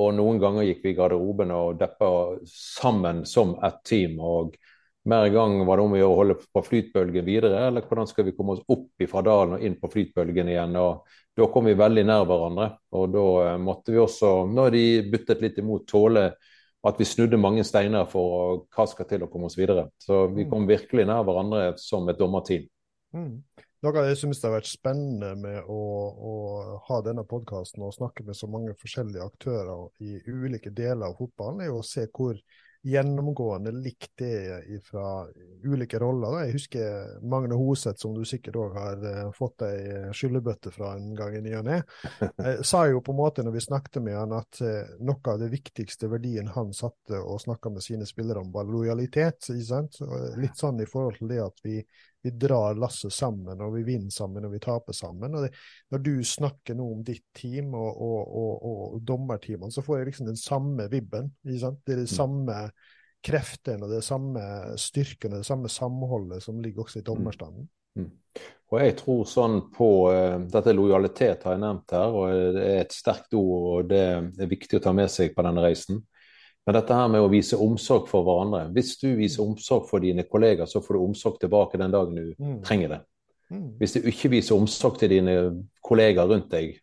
Og 0.00 0.12
noen 0.14 0.42
ganger 0.42 0.66
gikk 0.66 0.84
vi 0.84 0.92
i 0.92 0.98
garderoben 0.98 1.54
og 1.54 1.78
deppa 1.80 2.10
sammen 2.50 3.24
som 3.26 3.56
ett 3.64 3.80
team. 3.86 4.20
og 4.20 4.58
hver 5.08 5.30
gang 5.32 5.66
var 5.66 5.80
det 5.80 5.84
om 5.86 5.94
å 5.96 5.98
gjøre 6.00 6.12
å 6.12 6.18
holde 6.18 6.36
på 6.52 6.62
flytbølgen 6.66 7.24
videre, 7.24 7.62
eller 7.68 7.84
hvordan 7.88 8.08
skal 8.08 8.26
vi 8.26 8.34
komme 8.36 8.56
oss 8.56 8.64
opp 8.68 9.04
fra 9.08 9.22
dalen 9.24 9.56
og 9.56 9.64
inn 9.64 9.78
på 9.80 9.88
flytbølgen 9.92 10.50
igjen. 10.52 10.76
og 10.76 11.06
Da 11.36 11.48
kom 11.52 11.70
vi 11.70 11.76
veldig 11.78 12.04
nær 12.04 12.26
hverandre. 12.28 12.68
og 12.92 13.12
Da 13.14 13.56
måtte 13.58 13.94
vi 13.94 14.02
også, 14.02 14.44
når 14.50 14.70
de 14.76 14.84
byttet 15.10 15.40
litt 15.40 15.58
imot, 15.58 15.86
tåle 15.88 16.30
at 16.84 17.00
vi 17.00 17.04
snudde 17.04 17.40
mange 17.40 17.64
steiner 17.64 18.06
for 18.08 18.66
hva 18.72 18.86
skal 18.88 19.08
til 19.08 19.24
å 19.24 19.30
komme 19.32 19.48
oss 19.48 19.58
videre. 19.58 19.88
Så 20.00 20.26
vi 20.34 20.46
kom 20.48 20.68
virkelig 20.68 21.08
nær 21.08 21.24
hverandre 21.24 21.74
som 21.80 22.08
et 22.08 22.20
dommerteam. 22.20 22.68
Mm. 23.16 23.34
Noe 23.80 24.02
jeg 24.04 24.18
syns 24.20 24.42
har 24.44 24.52
vært 24.52 24.68
spennende 24.68 25.32
med 25.40 25.68
å, 25.72 25.82
å 26.12 26.32
ha 26.84 26.98
denne 27.04 27.24
podkasten 27.24 27.84
og 27.86 27.94
snakke 27.96 28.26
med 28.26 28.36
så 28.36 28.48
mange 28.52 28.74
forskjellige 28.76 29.24
aktører 29.24 29.86
i 30.04 30.18
ulike 30.28 30.72
deler 30.76 31.08
av 31.08 31.16
fotballen, 31.16 31.62
er 31.64 31.70
jo 31.70 31.78
å 31.80 31.86
se 31.86 32.04
hvor 32.12 32.36
gjennomgående 32.82 33.72
likt 33.76 34.12
det 34.22 34.80
fra 34.86 35.26
ulike 35.64 35.98
roller. 36.00 36.38
Jeg 36.46 36.54
husker 36.56 37.16
Magne 37.28 37.58
Hoseth, 37.58 38.00
som 38.00 38.14
du 38.16 38.22
sikkert 38.28 38.56
òg 38.60 38.76
har 38.78 39.04
uh, 39.04 39.32
fått 39.36 39.66
ei 39.66 40.12
skyllebøtte 40.16 40.72
fra 40.74 40.94
en 40.96 41.12
gang 41.18 41.36
i 41.36 41.42
ny 41.44 41.54
og 41.58 41.66
ne. 41.68 41.80
Sa 42.70 42.86
jo 42.88 43.02
på 43.04 43.14
en 43.14 43.20
måte 43.20 43.44
når 43.44 43.56
vi 43.58 43.64
snakket 43.66 44.00
med 44.04 44.16
han 44.16 44.36
at 44.36 44.62
noe 45.00 45.34
av 45.34 45.40
det 45.42 45.50
viktigste 45.52 46.08
verdien 46.12 46.48
han 46.54 46.72
satte 46.76 47.20
og 47.20 47.42
snakka 47.42 47.72
med 47.74 47.84
sine 47.84 48.08
spillere 48.08 48.40
om, 48.40 48.52
var 48.54 48.68
lojalitet. 48.68 49.50
Litt 49.50 50.60
sånn 50.60 50.80
i 50.80 50.88
forhold 50.88 51.20
til 51.20 51.30
det 51.34 51.42
at 51.44 51.64
vi, 51.64 51.80
vi 52.22 52.30
drar 52.30 52.78
lasset 52.78 53.12
sammen, 53.14 53.60
og 53.64 53.74
vi 53.78 53.84
vinner 53.86 54.12
sammen 54.12 54.44
og 54.44 54.54
vi 54.54 54.60
taper 54.62 54.96
sammen. 54.96 55.34
Og 55.34 55.46
det, 55.46 55.50
når 55.92 56.04
du 56.04 56.14
snakker 56.26 56.76
nå 56.76 56.86
om 56.94 57.02
ditt 57.06 57.26
team 57.36 57.74
og, 57.74 57.90
og, 57.90 58.20
og, 58.42 58.70
og 58.70 59.02
dommerteamene, 59.08 59.72
så 59.72 59.84
får 59.84 60.00
jeg 60.00 60.10
liksom 60.10 60.30
den 60.30 60.40
samme 60.40 60.88
vibben. 60.92 61.32
Det 61.42 61.60
er 61.62 62.02
de 62.02 62.08
samme 62.10 62.62
kreftene 63.24 63.84
og 63.84 63.92
det 63.92 64.04
samme 64.04 64.42
styrken 64.80 65.34
og 65.34 65.42
det 65.42 65.48
samme 65.48 65.68
samholdet 65.72 66.44
som 66.44 66.60
ligger 66.62 66.86
også 66.86 67.00
i 67.00 67.06
dommerstanden. 67.06 67.68
Mm. 67.98 68.10
Og 68.70 68.78
jeg 68.78 68.94
tror 69.00 69.24
sånn 69.26 69.56
på 69.74 69.88
uh, 70.14 70.38
Dette 70.50 70.72
lojalitet 70.76 71.42
har 71.46 71.56
jeg 71.56 71.62
nevnt 71.64 71.96
her, 71.96 72.14
og 72.14 72.54
det 72.54 72.66
er 72.68 72.84
et 72.84 72.94
sterkt 72.94 73.34
ord, 73.34 73.64
og 73.72 73.90
det 73.90 74.04
er 74.06 74.50
viktig 74.50 74.78
å 74.78 74.84
ta 74.84 74.94
med 74.96 75.10
seg 75.12 75.34
på 75.34 75.44
denne 75.46 75.64
reisen. 75.64 76.04
Men 76.66 76.76
dette 76.76 76.96
her 76.96 77.08
med 77.08 77.24
å 77.24 77.30
vise 77.32 77.58
omsorg 77.58 78.08
for 78.10 78.26
hverandre. 78.26 78.66
Hvis 78.74 78.96
du 79.00 79.08
viser 79.18 79.44
omsorg 79.44 79.86
for 79.88 80.02
dine 80.04 80.26
kollegaer, 80.28 80.68
så 80.68 80.82
får 80.84 80.96
du 80.96 81.04
omsorg 81.04 81.38
tilbake 81.40 81.80
den 81.80 81.94
dagen 81.94 82.18
du 82.18 82.34
mm. 82.36 82.58
trenger 82.66 82.94
det. 82.94 83.00
Mm. 83.50 83.70
Hvis 83.80 83.96
du 83.96 84.04
ikke 84.06 84.30
viser 84.36 84.58
omsorg 84.58 85.00
til 85.00 85.14
dine 85.16 85.36
kollegaer 85.82 86.28
rundt 86.30 86.50
deg, 86.52 86.76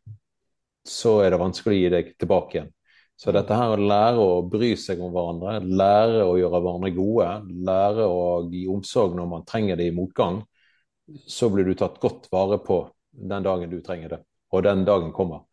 så 0.87 1.19
er 1.23 1.31
det 1.31 1.41
vanskelig 1.41 1.75
å 1.75 1.79
gi 1.79 1.93
deg 1.93 2.11
tilbake 2.19 2.57
igjen. 2.57 2.73
Så 3.17 3.33
dette 3.33 3.55
her 3.57 3.73
å 3.73 3.81
lære 3.81 4.21
å 4.21 4.41
bry 4.45 4.75
seg 4.77 4.99
om 5.01 5.09
hverandre, 5.13 5.57
lære 5.65 6.21
å 6.27 6.35
gjøre 6.37 6.59
hverandre 6.61 6.91
gode, 6.93 7.29
lære 7.65 8.05
å 8.05 8.27
gi 8.51 8.67
omsorg 8.69 9.15
når 9.17 9.31
man 9.31 9.45
trenger 9.47 9.79
det 9.79 9.87
i 9.89 9.95
motgang, 9.95 10.43
så 11.25 11.49
blir 11.49 11.65
du 11.65 11.73
tatt 11.79 11.97
godt 12.03 12.27
vare 12.33 12.59
på 12.61 12.83
den 13.17 13.47
dagen 13.47 13.71
du 13.71 13.79
trenger 13.81 14.13
det. 14.13 14.21
Og 14.53 14.63
den 14.67 14.85
dagen 14.85 15.09
kommer. 15.15 15.46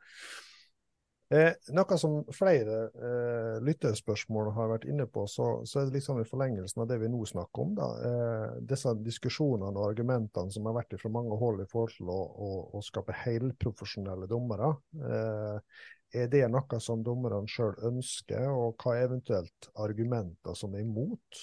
Eh, 1.34 1.54
noe 1.74 1.96
som 1.98 2.20
flere 2.36 2.74
eh, 2.94 3.56
lytterspørsmål 3.64 4.52
har 4.54 4.68
vært 4.70 4.84
inne 4.86 5.06
på, 5.10 5.24
så, 5.30 5.48
så, 5.66 5.80
er 5.80 5.88
det 5.88 5.98
liksom 5.98 6.20
i 6.20 6.26
forlengelsen 6.28 6.84
av 6.84 6.90
det 6.90 7.00
vi 7.00 7.08
nå 7.10 7.24
snakker 7.26 7.64
om. 7.64 7.72
da, 7.78 7.88
eh, 8.06 8.60
Disse 8.70 8.92
diskusjonene 9.00 9.72
og 9.72 9.88
argumentene 9.88 10.54
som 10.54 10.68
har 10.68 10.76
vært 10.78 10.94
fra 11.00 11.10
mange 11.10 11.38
hold 11.40 11.64
i 11.64 11.68
forhold 11.70 11.96
til 11.96 12.12
å, 12.12 12.20
å, 12.20 12.52
å 12.78 12.84
skape 12.84 13.16
helprofesjonelle 13.24 14.28
dommere. 14.30 14.70
Eh, 15.00 15.80
er 16.14 16.30
det 16.30 16.44
noe 16.52 16.78
som 16.78 17.02
dommerne 17.02 17.50
sjøl 17.50 17.74
ønsker, 17.88 18.46
og 18.52 18.78
hva 18.78 18.94
er 18.94 19.08
eventuelt 19.08 19.72
argumenter 19.82 20.54
som 20.58 20.76
er 20.76 20.84
imot? 20.86 21.42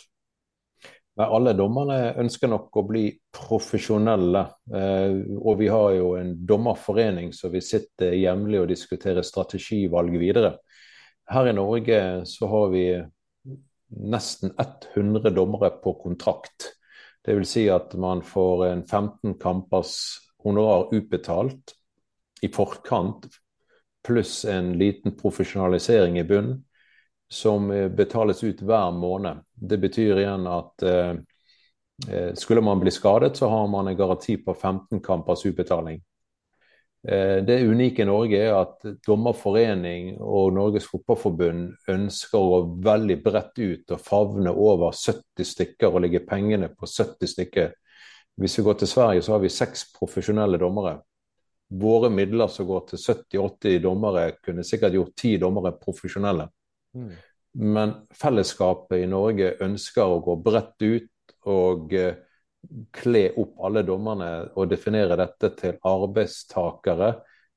Alle 1.19 1.51
dommerne 1.57 2.13
ønsker 2.21 2.47
nok 2.47 2.77
å 2.79 2.85
bli 2.87 3.03
profesjonelle. 3.35 4.45
Eh, 4.71 5.17
og 5.41 5.57
vi 5.59 5.67
har 5.71 5.95
jo 5.97 6.13
en 6.19 6.31
dommerforening 6.47 7.33
så 7.35 7.51
vi 7.51 7.61
sitter 7.65 8.15
jevnlig 8.15 8.61
og 8.61 8.69
diskuterer 8.71 9.25
strategivalg 9.25 10.15
videre. 10.21 10.55
Her 11.31 11.51
i 11.51 11.55
Norge 11.55 11.99
så 12.27 12.47
har 12.51 12.71
vi 12.71 12.85
nesten 13.91 14.55
100 14.55 15.33
dommere 15.35 15.73
på 15.83 15.97
kontrakt. 15.99 16.71
Dvs. 17.27 17.51
Si 17.51 17.67
at 17.69 17.93
man 17.99 18.23
får 18.25 18.65
en 18.69 18.87
15 18.87 19.35
kampers 19.41 19.93
honorar 20.41 20.89
utbetalt 20.95 21.75
i 22.41 22.49
forkant 22.49 23.27
pluss 24.01 24.45
en 24.49 24.73
liten 24.79 25.13
profesjonalisering 25.17 26.17
i 26.17 26.25
bunnen, 26.25 26.63
som 27.31 27.71
eh, 27.71 27.87
betales 27.87 28.43
ut 28.43 28.61
hver 28.61 28.91
måned. 28.91 29.43
Det 29.53 29.77
betyr 29.77 30.19
igjen 30.19 30.47
at 30.47 30.83
eh, 30.83 31.11
eh, 32.09 32.31
skulle 32.33 32.61
man 32.61 32.79
bli 32.79 32.91
skadet, 32.91 33.37
så 33.37 33.49
har 33.49 33.67
man 33.67 33.87
en 33.87 33.97
garanti 33.97 34.37
på 34.37 34.53
15 34.53 35.01
kampers 35.01 35.45
utbetaling. 35.45 36.01
Eh, 37.07 37.37
det 37.47 37.61
unike 37.63 38.01
i 38.01 38.05
Norge 38.05 38.41
er 38.41 38.55
at 38.59 38.83
Dommerforening 39.07 40.17
og 40.19 40.53
Norges 40.53 40.89
Fotballforbund 40.91 41.89
ønsker 41.89 42.37
å 42.39 42.49
gå 42.49 42.81
veldig 42.89 43.17
bredt 43.23 43.61
ut 43.61 43.95
og 43.95 44.03
favne 44.05 44.51
over 44.51 44.91
70 44.91 45.47
stykker 45.53 45.91
og 45.91 46.03
legge 46.05 46.25
pengene 46.27 46.69
på 46.75 46.89
70 46.89 47.31
stykker. 47.35 47.71
Hvis 48.41 48.59
vi 48.59 48.65
går 48.67 48.81
til 48.81 48.91
Sverige, 48.91 49.23
så 49.23 49.37
har 49.37 49.43
vi 49.43 49.53
seks 49.53 49.87
profesjonelle 49.95 50.59
dommere 50.59 50.99
våre 51.71 52.09
midler 52.09 52.47
som 52.47 52.67
går 52.67 52.81
til 52.89 52.99
70-80 52.99 53.79
dommere, 53.83 54.31
kunne 54.43 54.63
sikkert 54.67 54.95
gjort 54.97 55.13
ti 55.17 55.37
dommere 55.39 55.71
profesjonelle. 55.79 56.49
Mm. 56.95 57.13
Men 57.51 57.93
fellesskapet 58.15 59.03
i 59.03 59.09
Norge 59.11 59.55
ønsker 59.63 60.07
å 60.07 60.21
gå 60.23 60.37
bredt 60.43 60.85
ut 60.85 61.35
og 61.51 61.93
uh, 61.95 62.13
kle 62.95 63.25
opp 63.41 63.59
alle 63.65 63.83
dommerne 63.87 64.31
og 64.55 64.69
definere 64.71 65.17
dette 65.19 65.51
til 65.59 65.79
arbeidstakere 65.87 67.11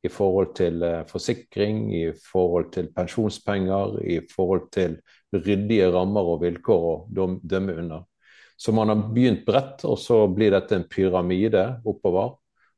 i 0.05 0.11
forhold 0.13 0.55
til 0.59 0.83
uh, 0.83 1.03
forsikring, 1.09 1.87
i 1.95 2.07
forhold 2.17 2.73
til 2.75 2.91
pensjonspenger, 2.95 4.01
i 4.03 4.19
forhold 4.31 4.71
til 4.75 4.99
ryddige 5.35 5.91
rammer 5.95 6.35
og 6.35 6.43
vilkår 6.43 6.89
å 6.91 6.97
dømme 7.11 7.79
under. 7.85 8.09
Så 8.57 8.73
man 8.75 8.91
har 8.91 9.07
begynt 9.11 9.43
bredt, 9.47 9.83
og 9.87 9.99
så 9.99 10.25
blir 10.31 10.55
dette 10.55 10.77
en 10.79 10.89
pyramide 10.91 11.67
oppover 11.85 12.37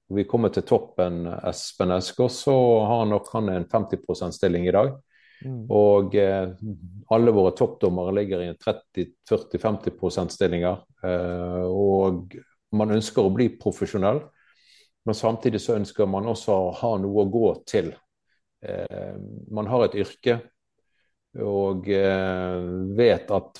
vi 0.09 0.25
kommer 0.25 0.53
til 0.55 0.63
toppen, 0.67 1.25
Espen 1.27 1.91
Esker, 1.97 2.29
så 2.31 2.55
har 2.87 3.07
nok 3.11 3.31
han 3.33 3.49
en 3.51 3.65
50 3.67 4.05
%-stilling 4.07 4.69
i 4.69 4.75
dag. 4.75 4.93
Mm. 5.45 5.67
Og 5.73 6.15
eh, 6.17 6.49
alle 7.13 7.35
våre 7.35 7.53
toppdommere 7.57 8.15
ligger 8.17 8.45
i 8.45 8.53
30-40-50 8.57 9.99
%-stillinger. 10.01 10.81
Eh, 11.05 11.67
og 11.69 12.37
man 12.77 12.97
ønsker 12.97 13.27
å 13.27 13.35
bli 13.35 13.51
profesjonell, 13.61 14.23
men 15.07 15.15
samtidig 15.15 15.61
så 15.63 15.77
ønsker 15.77 16.09
man 16.11 16.27
også 16.33 16.57
å 16.57 16.75
ha 16.81 16.97
noe 16.99 17.23
å 17.23 17.31
gå 17.31 17.47
til. 17.69 17.93
Eh, 18.65 19.17
man 19.55 19.69
har 19.73 19.87
et 19.87 19.99
yrke, 20.07 20.41
Og 21.37 21.89
eh, 21.93 22.63
vet 22.97 23.31
at 23.31 23.59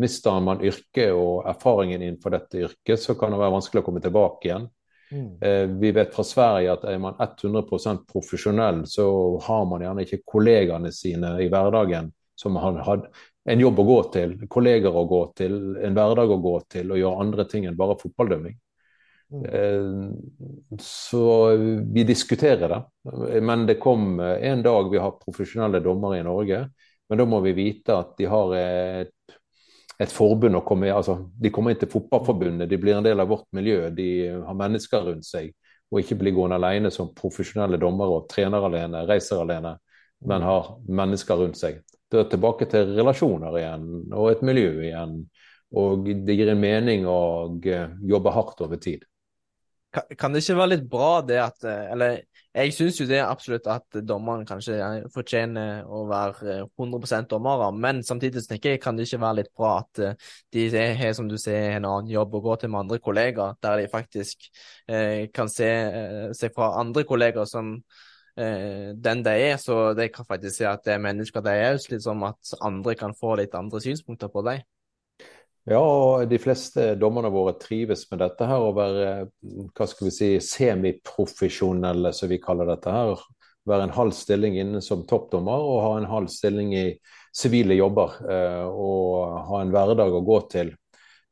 mister 0.00 0.38
man 0.40 0.62
yrket 0.64 1.12
og 1.12 1.44
erfaringen 1.50 2.00
innenfor 2.00 2.32
dette 2.32 2.62
yrket, 2.62 3.02
så 3.02 3.18
kan 3.20 3.34
det 3.34 3.40
være 3.42 3.52
vanskelig 3.52 3.82
å 3.82 3.84
komme 3.84 4.00
tilbake 4.00 4.48
igjen. 4.48 4.64
Mm. 5.12 5.42
Eh, 5.42 5.66
vi 5.80 5.92
vet 5.92 6.14
fra 6.14 6.24
Sverige 6.24 6.72
at 6.72 6.84
er 6.84 6.98
man 7.00 7.16
100 7.18 7.62
profesjonell, 8.12 8.84
så 8.86 9.08
har 9.42 9.66
man 9.70 9.84
gjerne 9.84 10.04
ikke 10.04 10.22
kollegaene 10.26 10.92
sine 10.92 11.36
i 11.42 11.48
hverdagen 11.48 12.12
som 12.38 12.54
man 12.54 12.80
hadde 12.84 13.10
en 13.48 13.60
jobb 13.60 13.80
å 13.80 13.86
gå 13.88 13.98
til, 14.12 14.34
kolleger 14.50 14.94
å 14.94 15.06
gå 15.08 15.22
til, 15.38 15.54
en 15.82 15.96
hverdag 15.96 16.32
å 16.34 16.42
gå 16.42 16.56
til, 16.70 16.92
og 16.92 17.00
gjøre 17.00 17.22
andre 17.24 17.46
ting 17.48 17.64
enn 17.66 17.78
bare 17.78 17.96
fotballdømming. 18.00 18.58
Mm. 19.32 19.44
Eh, 19.44 20.76
så 20.84 21.24
vi 21.56 22.04
diskuterer 22.08 22.68
det. 22.68 22.82
Men 23.40 23.66
det 23.68 23.80
kom 23.80 24.20
en 24.20 24.62
dag 24.62 24.92
vi 24.92 25.00
har 25.00 25.16
profesjonelle 25.20 25.80
dommere 25.84 26.20
i 26.20 26.26
Norge. 26.26 26.66
Men 27.08 27.20
da 27.22 27.24
må 27.24 27.40
vi 27.40 27.56
vite 27.56 27.96
at 27.96 28.16
de 28.18 28.28
har 28.28 28.54
et, 28.58 29.37
et 29.98 30.12
forbund 30.14 30.58
å 30.58 30.64
komme. 30.66 30.90
Altså, 30.94 31.16
de 31.34 31.50
kommer 31.54 31.74
inn 31.74 31.80
til 31.80 31.90
Fotballforbundet, 31.90 32.68
de 32.70 32.78
blir 32.80 32.98
en 32.98 33.06
del 33.06 33.20
av 33.20 33.30
vårt 33.32 33.48
miljø. 33.56 33.88
De 33.94 34.08
har 34.44 34.58
mennesker 34.58 35.10
rundt 35.10 35.26
seg. 35.26 35.50
Og 35.88 36.02
ikke 36.02 36.18
blir 36.20 36.34
gående 36.36 36.58
alene 36.58 36.92
som 36.92 37.14
profesjonelle 37.16 37.80
dommere 37.80 38.20
og 38.20 38.28
trener 38.28 38.66
alene, 38.68 39.06
reiser 39.08 39.40
alene, 39.40 39.78
men 40.20 40.42
mm. 40.42 40.46
har 40.46 40.72
mennesker 41.00 41.40
rundt 41.40 41.58
seg. 41.58 41.80
Det 42.08 42.20
er 42.20 42.28
tilbake 42.32 42.68
til 42.68 42.92
relasjoner 42.96 43.56
igjen, 43.60 43.86
og 44.12 44.30
et 44.30 44.44
miljø 44.44 44.72
igjen. 44.84 45.22
Og 45.76 46.08
det 46.24 46.36
gir 46.36 46.52
en 46.52 46.60
mening 46.60 47.08
å 47.08 47.20
jobbe 48.08 48.32
hardt 48.36 48.60
over 48.64 48.80
tid. 48.80 49.04
Kan 50.20 50.32
det 50.32 50.42
ikke 50.44 50.58
være 50.58 50.72
litt 50.74 50.88
bra 50.88 51.12
det 51.24 51.38
at 51.40 51.64
eh, 51.64 51.86
Eller 51.94 52.18
jeg 52.56 52.72
syns 52.72 52.98
jo 53.00 53.06
det 53.06 53.18
absolutt 53.20 53.66
at 53.70 53.98
dommerne 54.08 54.46
kanskje 54.48 54.78
fortjener 55.14 55.84
å 55.84 56.04
være 56.08 56.54
100 56.64 57.18
eh, 57.18 57.26
dommere, 57.30 57.68
men 57.76 58.00
samtidig 58.06 58.42
tenker 58.48 58.74
jeg 58.74 58.82
kan 58.82 58.96
det 58.96 59.06
ikke 59.06 59.20
være 59.22 59.38
litt 59.42 59.50
bra 59.56 59.72
at 59.82 60.00
eh, 60.02 60.30
de 60.56 60.64
har, 60.72 61.12
som 61.16 61.28
du 61.28 61.36
sier, 61.38 61.76
en 61.76 61.88
annen 61.88 62.10
jobb 62.12 62.38
å 62.38 62.42
gå 62.48 62.56
til 62.56 62.72
med 62.72 62.86
andre 62.86 63.00
kollegaer, 63.04 63.58
der 63.62 63.82
de 63.82 63.90
faktisk 63.92 64.48
eh, 64.88 65.28
kan 65.34 65.52
se, 65.52 65.68
se, 66.38 66.50
fra 66.54 66.72
andre 66.80 67.04
kollegaer 67.08 67.48
som 67.48 67.74
eh, 67.76 68.96
den 68.96 69.22
de 69.26 69.36
er, 69.50 69.60
så 69.60 69.92
de 69.98 70.08
kan 70.14 70.26
faktisk 70.28 70.62
se 70.62 70.70
at 70.72 70.82
det 70.88 70.96
er 70.96 71.04
mennesker 71.04 71.44
de 71.44 71.54
er, 71.68 71.78
litt 71.92 72.06
som 72.06 72.24
at 72.26 72.56
andre 72.64 72.96
kan 72.98 73.16
få 73.18 73.36
litt 73.42 73.54
andre 73.58 73.84
synspunkter 73.84 74.32
på 74.32 74.46
dem. 74.48 74.64
Ja, 75.68 75.80
og 75.82 76.30
de 76.30 76.38
fleste 76.40 76.94
dommerne 76.96 77.28
våre 77.28 77.52
trives 77.60 78.06
med 78.08 78.22
dette 78.22 78.46
her, 78.48 78.62
å 78.62 78.72
være 78.72 79.08
hva 79.76 79.86
skal 79.90 80.08
vi 80.08 80.12
si, 80.14 80.28
semiprofesjonelle, 80.40 82.12
som 82.16 82.30
vi 82.30 82.38
kaller 82.40 82.70
dette 82.70 82.94
her. 82.94 83.20
Være 83.68 83.88
en 83.88 83.96
halv 83.98 84.14
stilling 84.16 84.56
inne 84.56 84.80
som 84.80 85.04
toppdommer 85.08 85.60
og 85.60 85.82
ha 85.84 85.90
en 85.98 86.08
halv 86.08 86.32
stilling 86.32 86.72
i 86.72 86.86
sivile 87.36 87.76
jobber. 87.76 88.16
Eh, 88.24 88.64
og 88.64 89.36
ha 89.50 89.60
en 89.60 89.74
hverdag 89.74 90.16
å 90.16 90.24
gå 90.24 90.38
til. 90.54 90.72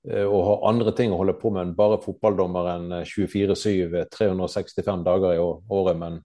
Eh, 0.04 0.26
og 0.26 0.44
ha 0.50 0.56
andre 0.68 0.92
ting 0.98 1.14
å 1.14 1.22
holde 1.22 1.38
på 1.40 1.54
med 1.54 1.70
enn 1.70 1.76
bare 1.78 2.02
fotballdommeren 2.04 2.92
24-7 3.08 4.04
365 4.12 5.06
dager 5.06 5.32
i 5.32 5.40
året. 5.40 5.96
men 5.96 6.20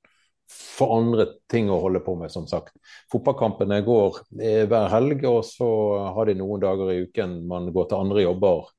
for 0.52 0.98
andre 0.98 1.28
ting 1.52 1.70
å 1.72 1.80
holde 1.84 2.02
på 2.04 2.16
med, 2.20 2.32
som 2.34 2.48
sagt. 2.50 2.76
Fotballkampene 3.12 3.82
går 3.86 4.22
hver 4.68 4.88
helg, 4.92 5.26
og 5.30 5.44
så 5.48 5.72
har 6.16 6.28
de 6.28 6.38
noen 6.40 6.64
dager 6.64 6.94
i 6.94 7.02
uken 7.08 7.42
man 7.48 7.70
går 7.74 7.90
til 7.90 8.02
andre 8.04 8.26
jobber 8.26 8.72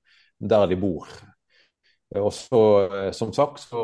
der 0.43 0.67
de 0.71 0.79
bor. 0.79 1.09
Og 2.19 2.33
så, 2.35 2.63
eh, 2.93 3.11
som 3.17 3.33
sagt, 3.33 3.61
så 3.61 3.83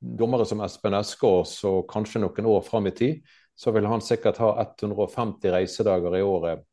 dommere 0.00 0.46
som 0.46 0.60
Espen 0.64 0.96
Eskås 0.96 1.58
og 1.68 1.84
kanskje 1.90 2.22
noen 2.22 2.48
år 2.48 2.62
fram 2.64 2.86
i 2.88 2.94
tid, 2.96 3.20
så 3.56 3.70
vil 3.70 3.86
han 3.86 4.02
sikkert 4.02 4.40
ha 4.42 4.54
150 4.60 5.52
reisedager 5.52 6.16
i 6.16 6.22
året. 6.22 6.64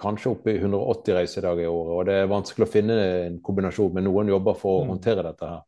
Kanskje 0.00 0.32
oppi 0.32 0.56
180 0.56 1.14
reisedager 1.18 1.66
i 1.66 1.70
året. 1.70 1.92
Og 1.94 2.06
det 2.08 2.16
er 2.18 2.30
vanskelig 2.30 2.66
å 2.66 2.72
finne 2.72 2.96
en 3.26 3.38
kombinasjon 3.44 3.94
med 3.94 4.06
noen 4.08 4.32
jobber 4.32 4.56
for 4.58 4.80
å 4.80 4.84
mm. 4.84 4.92
håndtere 4.94 5.26
dette 5.26 5.50
her. 5.50 5.62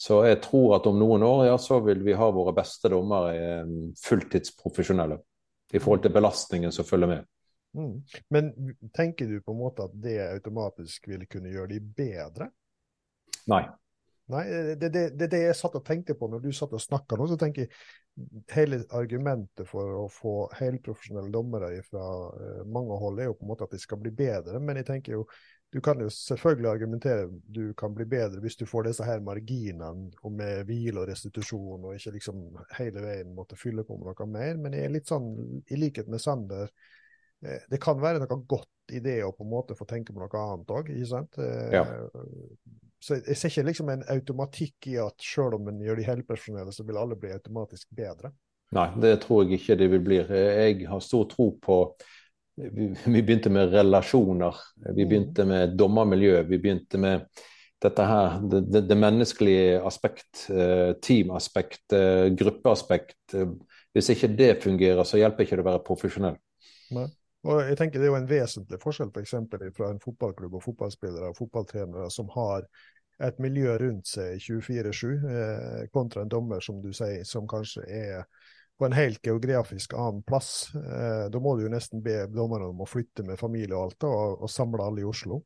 Så 0.00 0.22
jeg 0.24 0.38
tror 0.40 0.78
at 0.78 0.86
om 0.88 0.96
noen 0.96 1.22
år 1.26 1.42
ja, 1.50 1.58
så 1.60 1.76
vil 1.84 2.00
vi 2.06 2.14
ha 2.16 2.30
våre 2.32 2.54
beste 2.56 2.88
dommere 2.88 3.34
eh, 3.36 3.74
fulltidsprofesjonelle 4.00 5.18
i 5.76 5.82
forhold 5.82 6.06
til 6.06 6.14
belastningen 6.14 6.72
som 6.72 6.86
følger 6.88 7.10
med. 7.10 7.26
Mm. 7.76 8.00
Men 8.34 8.48
tenker 8.96 9.28
du 9.28 9.42
på 9.44 9.52
en 9.52 9.60
måte 9.60 9.84
at 9.84 9.92
det 10.00 10.16
automatisk 10.24 11.04
vil 11.10 11.26
kunne 11.30 11.52
gjøre 11.52 11.74
de 11.74 11.82
bedre? 12.00 12.48
Nei. 13.52 13.62
Nei, 14.30 14.44
det 14.78 14.88
er 14.88 14.94
det, 14.94 15.04
det, 15.18 15.28
det, 15.32 15.42
jeg 15.42 15.58
satt 15.58 15.76
og 15.76 15.84
tenkte 15.86 16.14
på 16.18 16.28
når 16.30 16.42
du 16.44 16.50
satt 16.54 16.74
og 16.76 16.82
snakka 16.82 17.18
nå. 17.18 17.26
så 17.28 17.38
tenker 17.40 17.66
jeg 17.66 17.74
Hele 18.52 18.82
argumentet 18.92 19.64
for 19.70 19.94
å 19.96 20.02
få 20.12 20.32
helprofesjonelle 20.58 21.30
dommere 21.32 21.70
fra 21.86 22.02
uh, 22.28 22.64
mange 22.68 22.98
hold 23.00 23.20
er 23.22 23.30
jo 23.30 23.36
på 23.38 23.46
en 23.46 23.50
måte 23.52 23.64
at 23.64 23.72
de 23.72 23.78
skal 23.80 24.00
bli 24.02 24.10
bedre. 24.12 24.60
Men 24.60 24.76
jeg 24.76 24.88
tenker 24.90 25.14
jo 25.14 25.22
du 25.70 25.78
kan 25.80 26.00
jo 26.02 26.08
selvfølgelig 26.10 26.70
argumentere 26.70 27.28
du 27.46 27.74
kan 27.78 27.94
bli 27.94 28.04
bedre 28.10 28.42
hvis 28.42 28.58
du 28.58 28.64
får 28.66 28.88
disse 28.88 29.06
her 29.06 29.22
marginene 29.22 30.10
og 30.24 30.32
med 30.34 30.64
hvile 30.66 31.04
og 31.04 31.10
restitusjon, 31.12 31.84
og 31.84 31.94
ikke 31.94 32.16
liksom 32.16 32.42
hele 32.78 33.04
veien 33.04 33.30
måtte 33.36 33.58
fylle 33.58 33.84
på 33.86 33.98
med 33.98 34.10
noe 34.10 34.26
mer. 34.30 34.58
Men 34.58 34.74
jeg 34.74 34.88
er 34.88 34.94
litt 34.96 35.10
sånn, 35.10 35.30
i 35.70 35.78
likhet 35.78 36.10
med 36.10 36.22
Sander, 36.22 36.72
eh, 37.46 37.62
det 37.70 37.80
kan 37.82 38.02
være 38.02 38.22
noe 38.24 38.40
godt 38.50 38.96
i 38.96 39.02
det 39.04 39.20
å 39.22 39.30
på 39.36 39.46
en 39.46 39.52
måte 39.52 39.78
få 39.78 39.86
tenke 39.86 40.14
på 40.14 40.22
noe 40.22 40.42
annet 40.42 40.74
òg, 40.74 40.90
ikke 40.90 41.10
sant? 41.12 41.38
Eh, 41.38 41.78
ja. 41.78 41.86
Så 43.00 43.20
jeg 43.22 43.38
ser 43.38 43.52
ikke 43.52 43.68
liksom 43.70 43.94
en 43.94 44.02
automatikk 44.12 44.90
i 44.90 44.98
at 45.00 45.22
selv 45.24 45.56
om 45.56 45.70
en 45.70 45.78
gjør 45.80 46.02
de 46.02 46.08
helpersonelle, 46.08 46.74
så 46.74 46.84
vil 46.84 46.98
alle 47.00 47.16
bli 47.16 47.30
automatisk 47.32 47.94
bedre. 47.96 48.34
Nei, 48.74 48.88
det 49.02 49.16
tror 49.22 49.44
jeg 49.44 49.58
ikke 49.58 49.78
det 49.78 49.88
vil 49.94 50.02
bli. 50.02 50.18
Jeg 50.26 50.82
har 50.90 51.00
stor 51.02 51.24
tro 51.30 51.52
på 51.62 51.78
vi, 52.72 52.88
vi, 53.06 53.22
begynte 53.22 53.50
med 53.50 53.72
relasjoner, 53.72 54.56
vi 54.76 55.04
mm. 55.04 55.08
begynte 55.08 55.46
med 55.48 55.76
dommermiljø, 55.78 56.42
vi 56.48 56.58
begynte 56.58 57.00
med 57.00 57.26
dette 57.80 58.04
her, 58.04 58.40
det, 58.44 58.60
det, 58.68 58.82
det 58.90 58.98
menneskelige 58.98 59.80
aspekt, 59.88 60.46
eh, 60.52 60.92
teamaspekt, 61.00 61.92
eh, 61.96 62.26
gruppeaspekt. 62.36 63.36
Hvis 63.94 64.12
ikke 64.12 64.28
det 64.36 64.50
fungerer, 64.62 65.00
så 65.08 65.18
hjelper 65.18 65.46
ikke 65.46 65.56
det 65.56 65.64
å 65.64 65.70
være 65.70 65.84
profesjonell. 65.86 66.36
Nei. 66.96 67.08
Og 67.48 67.62
jeg 67.64 67.76
tenker 67.80 67.98
Det 67.98 68.04
er 68.04 68.12
jo 68.12 68.18
en 68.18 68.28
vesentlig 68.28 68.78
forskjell 68.82 69.10
for 69.14 69.24
eksempel, 69.24 69.62
fra 69.72 69.88
en 69.90 70.00
fotballklubb 70.02 70.58
og 70.58 70.64
fotballspillere 70.64 71.30
og 71.32 71.38
fotballtrenere 71.38 72.10
som 72.12 72.28
har 72.34 72.66
et 73.20 73.40
miljø 73.40 73.76
rundt 73.80 74.08
seg 74.08 74.40
24-7, 74.40 75.08
eh, 75.28 75.86
kontra 75.92 76.24
en 76.24 76.32
dommer 76.32 76.60
som 76.64 76.80
du 76.84 76.92
sier, 76.96 77.24
som 77.28 77.48
kanskje 77.48 77.84
er 77.88 78.24
på 78.80 78.88
en 78.88 78.96
helt 78.96 79.20
geografisk 79.22 79.92
annen 79.92 80.22
plass. 80.24 80.70
Eh, 80.74 81.26
da 81.28 81.40
må 81.42 81.52
du 81.56 81.66
jo 81.66 81.72
nesten 81.72 82.00
be 82.04 82.22
dommerne 82.32 82.70
om 82.72 82.80
å 82.80 82.88
flytte 82.88 83.26
med 83.28 83.36
familie 83.40 83.76
og 83.76 83.90
alt, 83.90 84.06
og, 84.08 84.46
og 84.46 84.52
samle 84.52 84.86
alle 84.86 85.04
i 85.04 85.08
Oslo. 85.08 85.42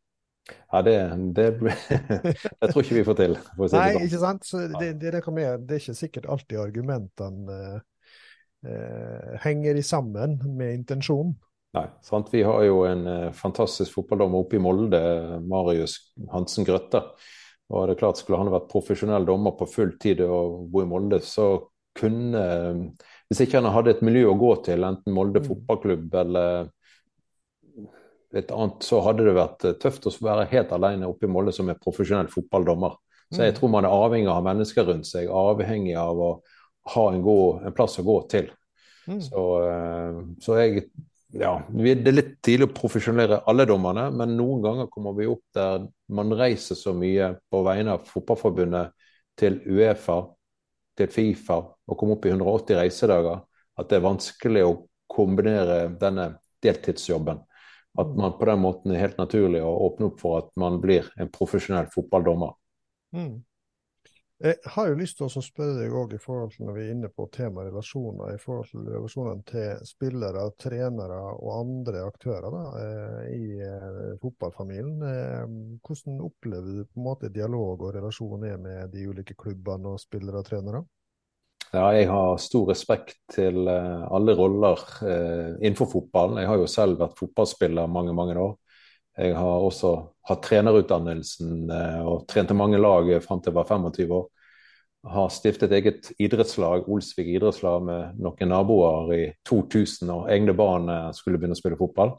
Ja, 0.71 0.83
det, 0.87 0.95
det, 1.35 1.49
det 2.61 2.69
tror 2.69 2.83
ikke 2.85 3.01
vi 3.01 3.07
får 3.09 3.19
til. 3.19 3.35
Si 3.41 3.75
Nei, 3.75 3.89
sånn. 3.97 4.07
ikke 4.07 4.23
sant. 4.23 4.47
Så 4.47 4.63
det, 4.69 4.93
det, 5.01 5.11
det, 5.11 5.11
er 5.19 5.81
ikke 5.81 5.97
sikkert 5.99 6.31
alltid 6.31 6.63
argumentene 6.63 7.59
eh, 7.75 9.35
henger 9.43 9.83
i 9.83 9.85
sammen 9.87 10.39
med 10.55 10.79
intensjonen. 10.79 11.35
Nei, 11.75 11.89
sant? 12.07 12.31
Vi 12.31 12.45
har 12.47 12.63
jo 12.69 12.85
en 12.87 13.07
eh, 13.11 13.31
fantastisk 13.35 13.97
fotballdommer 13.97 14.45
oppe 14.45 14.61
i 14.61 14.63
Molde, 14.63 15.03
Marius 15.43 15.99
Hansen 16.31 16.67
Grøtta. 16.69 17.09
Og 17.75 17.89
det 17.89 17.97
er 17.97 18.05
klart, 18.05 18.21
Skulle 18.21 18.39
han 18.39 18.53
vært 18.53 18.71
profesjonell 18.71 19.27
dommer 19.27 19.57
på 19.59 19.67
full 19.67 19.97
tid 19.99 20.23
og 20.23 20.69
bo 20.71 20.85
i 20.85 20.87
Molde, 20.87 21.19
så 21.25 21.57
kunne 21.97 22.45
hvis 23.35 23.49
ikke 23.49 23.59
han 23.59 23.73
hadde 23.75 23.91
et 23.97 24.03
miljø 24.07 24.29
å 24.31 24.39
gå 24.39 24.53
til, 24.63 24.85
enten 24.87 25.15
Molde 25.15 25.41
mm. 25.43 25.47
fotballklubb 25.49 26.13
eller 26.21 26.69
et 28.35 28.51
annet, 28.55 28.83
så 28.87 29.01
hadde 29.03 29.27
det 29.27 29.35
vært 29.35 29.65
eh, 29.67 29.79
tøft 29.83 30.07
å 30.07 30.13
være 30.23 30.47
helt 30.53 30.75
alene 30.75 31.09
oppe 31.11 31.27
i 31.27 31.31
Molde 31.31 31.55
som 31.55 31.71
er 31.71 31.81
profesjonell 31.83 32.31
fotballdommer. 32.31 32.95
Så 33.33 33.43
jeg 33.43 33.55
mm. 33.55 33.57
tror 33.59 33.73
man 33.75 33.89
er 33.89 33.95
avhengig 33.95 34.31
av 34.31 34.45
mennesker 34.47 34.87
rundt 34.87 35.09
seg, 35.09 35.31
avhengig 35.31 35.97
av 35.99 36.21
å 36.23 36.31
ha 36.95 37.09
en, 37.11 37.25
god, 37.25 37.67
en 37.67 37.75
plass 37.75 37.99
å 37.99 38.07
gå 38.07 38.17
til. 38.31 38.53
Mm. 39.09 39.19
Så, 39.25 39.43
eh, 39.67 40.23
så, 40.45 40.61
jeg 40.63 40.87
ja, 41.35 41.57
Det 41.67 41.97
er 41.99 42.15
litt 42.15 42.37
tidlig 42.45 42.69
å 42.69 42.77
profesjonere 42.77 43.41
alle 43.51 43.67
dommerne, 43.67 44.07
men 44.15 44.37
noen 44.39 44.63
ganger 44.63 44.91
kommer 44.93 45.17
vi 45.19 45.27
opp 45.27 45.43
der 45.59 45.89
man 46.15 46.31
reiser 46.39 46.79
så 46.79 46.95
mye 46.95 47.33
på 47.51 47.65
vegne 47.67 47.97
av 47.99 48.07
Fotballforbundet 48.07 48.95
til 49.43 49.59
Uefa, 49.67 50.21
til 50.99 51.11
Fifa 51.11 51.59
og 51.61 51.99
komme 51.99 52.17
opp 52.17 52.27
i 52.27 52.33
180 52.33 52.79
reisedager, 52.79 53.43
at 53.79 53.91
det 53.91 53.99
er 53.99 54.07
vanskelig 54.07 54.65
å 54.67 54.77
kombinere 55.11 55.89
denne 56.01 56.29
deltidsjobben. 56.65 57.43
At 57.99 58.15
man 58.19 58.35
på 58.39 58.49
den 58.49 58.63
måten 58.63 58.95
er 58.95 59.05
helt 59.05 59.19
naturlig 59.21 59.63
å 59.63 59.75
åpne 59.87 60.11
opp 60.11 60.23
for 60.23 60.41
at 60.41 60.49
man 60.59 60.81
blir 60.83 61.07
en 61.21 61.31
profesjonell 61.35 61.91
fotballdommer. 61.95 62.55
Mm. 63.15 63.43
Jeg 64.43 64.57
har 64.75 64.89
jo 64.91 64.97
lyst 64.99 65.15
til 65.21 65.29
å 65.29 65.43
spørre 65.43 65.77
deg 65.79 65.93
òg 65.95 66.17
når 66.19 66.73
vi 66.75 66.83
er 66.83 66.91
inne 66.91 67.09
på 67.09 67.29
temaet 67.31 67.69
relasjoner, 67.69 68.35
i 68.35 68.41
forhold 68.43 68.67
til 68.73 68.89
relasjonene 68.91 69.47
til 69.47 69.85
spillere, 69.87 70.49
trenere 70.59 71.21
og 71.37 71.53
andre 71.61 72.03
aktører 72.03 72.51
da, 72.51 72.63
eh, 72.81 73.21
i 73.31 73.61
eh, 73.63 74.19
fotballfamilien. 74.19 75.05
Eh, 75.07 75.45
hvordan 75.87 76.19
opplever 76.27 76.67
du 76.67 76.83
på 76.83 76.99
en 76.99 77.07
måte 77.07 77.31
dialog 77.31 77.87
og 77.87 77.95
relasjon 77.95 78.43
er 78.51 78.59
med 78.59 78.91
de 78.91 79.07
ulike 79.07 79.39
klubbene 79.39 79.95
og 79.95 80.03
spillere 80.03 80.43
og 80.43 80.51
trenere? 80.51 80.83
Ja, 81.71 81.87
jeg 81.95 82.11
har 82.11 82.35
stor 82.43 82.69
respekt 82.71 83.17
til 83.35 83.67
alle 83.67 84.35
roller 84.39 84.79
innenfor 85.59 85.89
fotballen. 85.91 86.39
Jeg 86.39 86.47
har 86.47 86.61
jo 86.61 86.69
selv 86.71 87.01
vært 87.01 87.17
fotballspiller 87.19 87.91
mange, 87.91 88.15
mange 88.15 88.37
år. 88.39 88.53
Jeg 89.19 89.35
har 89.39 89.63
også 89.63 89.93
hatt 90.29 90.43
trenerutdannelsen 90.43 91.69
uh, 91.71 92.01
og 92.09 92.25
trente 92.31 92.57
mange 92.57 92.81
lag 92.81 93.11
fram 93.23 93.43
til 93.43 93.53
jeg 93.53 93.59
var 93.61 93.69
25 93.71 94.15
år. 94.17 94.25
Har 95.15 95.29
stiftet 95.31 95.73
eget 95.77 96.09
idrettslag, 96.19 96.89
Olsvik 96.89 97.29
idrettslag, 97.29 97.83
med 97.85 98.23
noen 98.25 98.51
naboer 98.51 99.13
i 99.13 99.25
2000 99.45 100.11
og 100.15 100.31
egne 100.33 100.55
barn 100.57 100.89
skulle 101.13 101.37
begynne 101.37 101.59
å 101.59 101.61
spille 101.61 101.77
fotball. 101.77 102.15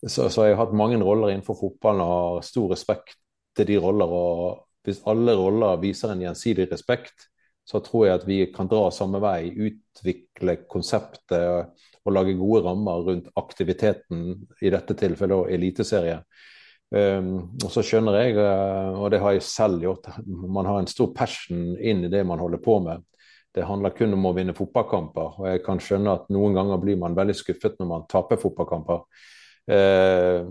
Så, 0.00 0.30
så 0.32 0.46
jeg 0.46 0.56
har 0.56 0.64
hatt 0.64 0.76
mange 0.76 0.96
roller 1.04 1.32
innenfor 1.32 1.58
fotballen 1.58 2.02
og 2.04 2.14
har 2.14 2.46
stor 2.48 2.72
respekt 2.72 3.18
til 3.56 3.68
de 3.68 3.78
roller. 3.80 4.08
og 4.08 4.64
Hvis 4.84 5.02
alle 5.08 5.36
roller 5.36 5.80
viser 5.82 6.12
en 6.12 6.24
gjensidig 6.24 6.68
respekt, 6.72 7.28
så 7.64 7.80
tror 7.80 8.06
jeg 8.06 8.18
at 8.18 8.26
vi 8.28 8.38
kan 8.52 8.68
dra 8.68 8.90
samme 8.92 9.20
vei, 9.24 9.48
utvikle 9.52 10.58
konseptet 10.68 11.72
og 12.04 12.12
lage 12.12 12.36
gode 12.38 12.62
rammer 12.66 13.06
rundt 13.06 13.30
aktiviteten, 13.40 14.34
i 14.60 14.72
dette 14.72 14.96
tilfellet 14.98 15.54
eliteserie. 15.54 16.18
Um, 16.94 17.56
og 17.64 17.70
så 17.72 17.82
skjønner 17.82 18.20
jeg, 18.20 18.36
eh, 18.38 18.98
og 19.00 19.08
det 19.10 19.18
har 19.22 19.34
jeg 19.34 19.42
selv 19.48 19.82
gjort, 19.82 20.06
man 20.28 20.68
har 20.68 20.78
en 20.78 20.90
stor 20.90 21.08
passion 21.16 21.72
inn 21.80 22.04
i 22.06 22.10
det 22.12 22.20
man 22.28 22.38
holder 22.38 22.60
på 22.62 22.76
med. 22.84 23.02
Det 23.54 23.66
handler 23.66 23.94
kun 23.96 24.14
om 24.14 24.28
å 24.28 24.34
vinne 24.36 24.54
fotballkamper, 24.54 25.40
og 25.40 25.48
jeg 25.48 25.62
kan 25.64 25.80
skjønne 25.82 26.14
at 26.20 26.30
noen 26.34 26.54
ganger 26.54 26.80
blir 26.82 26.98
man 27.00 27.16
veldig 27.16 27.36
skuffet 27.38 27.80
når 27.80 27.90
man 27.90 28.08
taper 28.10 28.38
fotballkamper. 28.38 29.04
Uh, 29.70 30.46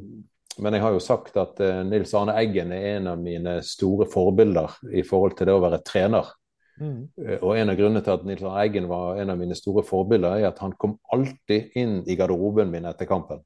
men 0.63 0.76
jeg 0.76 0.84
har 0.84 0.94
jo 0.94 1.02
sagt 1.02 1.38
at 1.39 1.62
uh, 1.63 1.82
Nils 1.88 2.13
Arne 2.18 2.36
Eggen 2.42 2.74
er 2.76 2.98
en 2.98 3.12
av 3.13 3.22
mine 3.22 3.60
store 3.66 4.10
forbilder 4.10 4.80
i 4.94 5.06
forhold 5.06 5.38
til 5.38 5.50
det 5.50 5.56
å 5.56 5.63
være 5.63 5.84
trener. 5.86 6.34
Mm. 6.82 7.10
Eh, 7.22 7.38
og 7.40 7.58
En 7.58 7.70
av 7.70 7.78
grunnene 7.78 8.02
til 8.04 8.16
at 8.16 8.26
Nils 8.28 8.44
Eggen 8.50 8.90
var 8.90 9.20
en 9.22 9.34
av 9.34 9.40
mine 9.40 9.56
store 9.58 9.84
forbilder, 9.86 10.40
er 10.40 10.50
at 10.50 10.62
han 10.64 10.74
kom 10.80 10.98
alltid 11.14 11.76
inn 11.80 12.02
i 12.10 12.18
garderoben 12.20 12.72
min 12.74 12.88
etter 12.90 13.10
kampen 13.10 13.44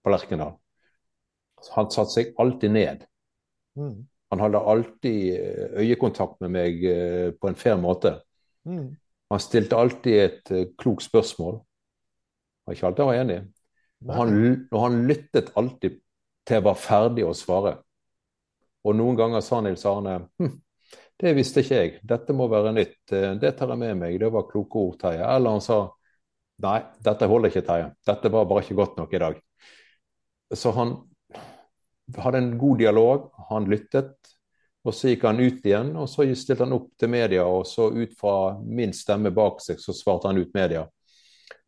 på 0.00 0.12
Lerkendal. 0.12 0.56
Han 1.76 1.90
satte 1.92 2.14
seg 2.14 2.32
alltid 2.40 2.72
ned. 2.72 3.04
Mm. 3.76 4.06
Han 4.32 4.42
hadde 4.44 4.64
alltid 4.72 5.20
eh, 5.36 5.78
øyekontakt 5.84 6.40
med 6.40 6.54
meg 6.56 6.84
eh, 6.88 7.30
på 7.36 7.50
en 7.50 7.58
fair 7.58 7.76
måte. 7.80 8.16
Mm. 8.64 8.94
Han 9.30 9.42
stilte 9.42 9.78
alltid 9.78 10.20
et 10.24 10.52
klokt 10.80 11.04
spørsmål. 11.06 11.60
Var 12.66 12.74
ikke 12.74 12.86
alltid 12.88 13.06
var 13.06 13.18
enig. 13.20 13.40
Og 14.08 14.14
han, 14.16 14.32
og 14.72 14.80
han 14.82 14.96
lyttet 15.06 15.52
alltid 15.60 16.00
til 16.46 16.56
jeg 16.56 16.64
var 16.64 16.78
ferdig 16.80 17.26
å 17.28 17.36
svare. 17.36 17.76
Og 18.86 18.96
noen 18.96 19.18
ganger 19.18 19.44
sa 19.44 19.60
Nils 19.62 19.84
Arne 19.86 20.16
hm, 20.40 20.54
det 21.20 21.34
visste 21.36 21.62
ikke 21.64 21.78
jeg. 21.78 21.92
Dette 22.06 22.34
må 22.36 22.48
være 22.50 22.72
nytt. 22.76 22.98
Eh, 23.12 23.34
det 23.40 23.54
tar 23.58 23.72
jeg 23.72 23.82
med 23.82 24.00
meg. 24.00 24.18
Det 24.20 24.30
var 24.32 24.48
kloke 24.48 24.80
ord, 24.80 24.98
Terje. 25.02 25.22
Eller 25.26 25.56
han 25.56 25.64
sa 25.64 25.82
nei, 26.64 26.80
dette 27.04 27.28
holder 27.30 27.52
ikke, 27.52 27.66
Terje. 27.66 27.88
Dette 28.08 28.32
var 28.32 28.48
bare 28.48 28.64
ikke 28.64 28.78
godt 28.80 29.00
nok 29.00 29.14
i 29.14 29.22
dag. 29.22 29.40
Så 30.56 30.72
han 30.76 30.96
hadde 32.18 32.42
en 32.42 32.54
god 32.58 32.80
dialog. 32.80 33.30
Han 33.50 33.68
lyttet. 33.70 34.16
Og 34.80 34.96
så 34.96 35.10
gikk 35.10 35.26
han 35.28 35.40
ut 35.40 35.66
igjen, 35.66 35.90
og 36.00 36.08
så 36.08 36.24
stilte 36.32 36.64
han 36.64 36.72
opp 36.72 36.94
til 36.96 37.10
media, 37.12 37.42
og 37.44 37.66
så 37.68 37.90
ut 37.92 38.14
fra 38.16 38.54
min 38.64 38.94
stemme 38.96 39.28
bak 39.36 39.60
seg, 39.60 39.76
så 39.76 39.92
svarte 39.92 40.30
han 40.30 40.40
ut 40.40 40.54
media. 40.56 40.86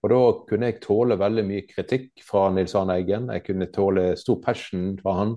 Og 0.03 0.11
da 0.11 0.21
kunne 0.49 0.71
jeg 0.71 0.81
tåle 0.83 1.19
veldig 1.21 1.45
mye 1.47 1.67
kritikk 1.69 2.25
fra 2.25 2.47
Nils 2.51 2.73
Arne 2.79 2.97
Eggen. 2.99 3.29
Jeg 3.37 3.45
kunne 3.47 3.69
tåle 3.75 4.07
stor 4.17 4.41
passion 4.43 4.97
fra 5.03 5.15
han, 5.21 5.37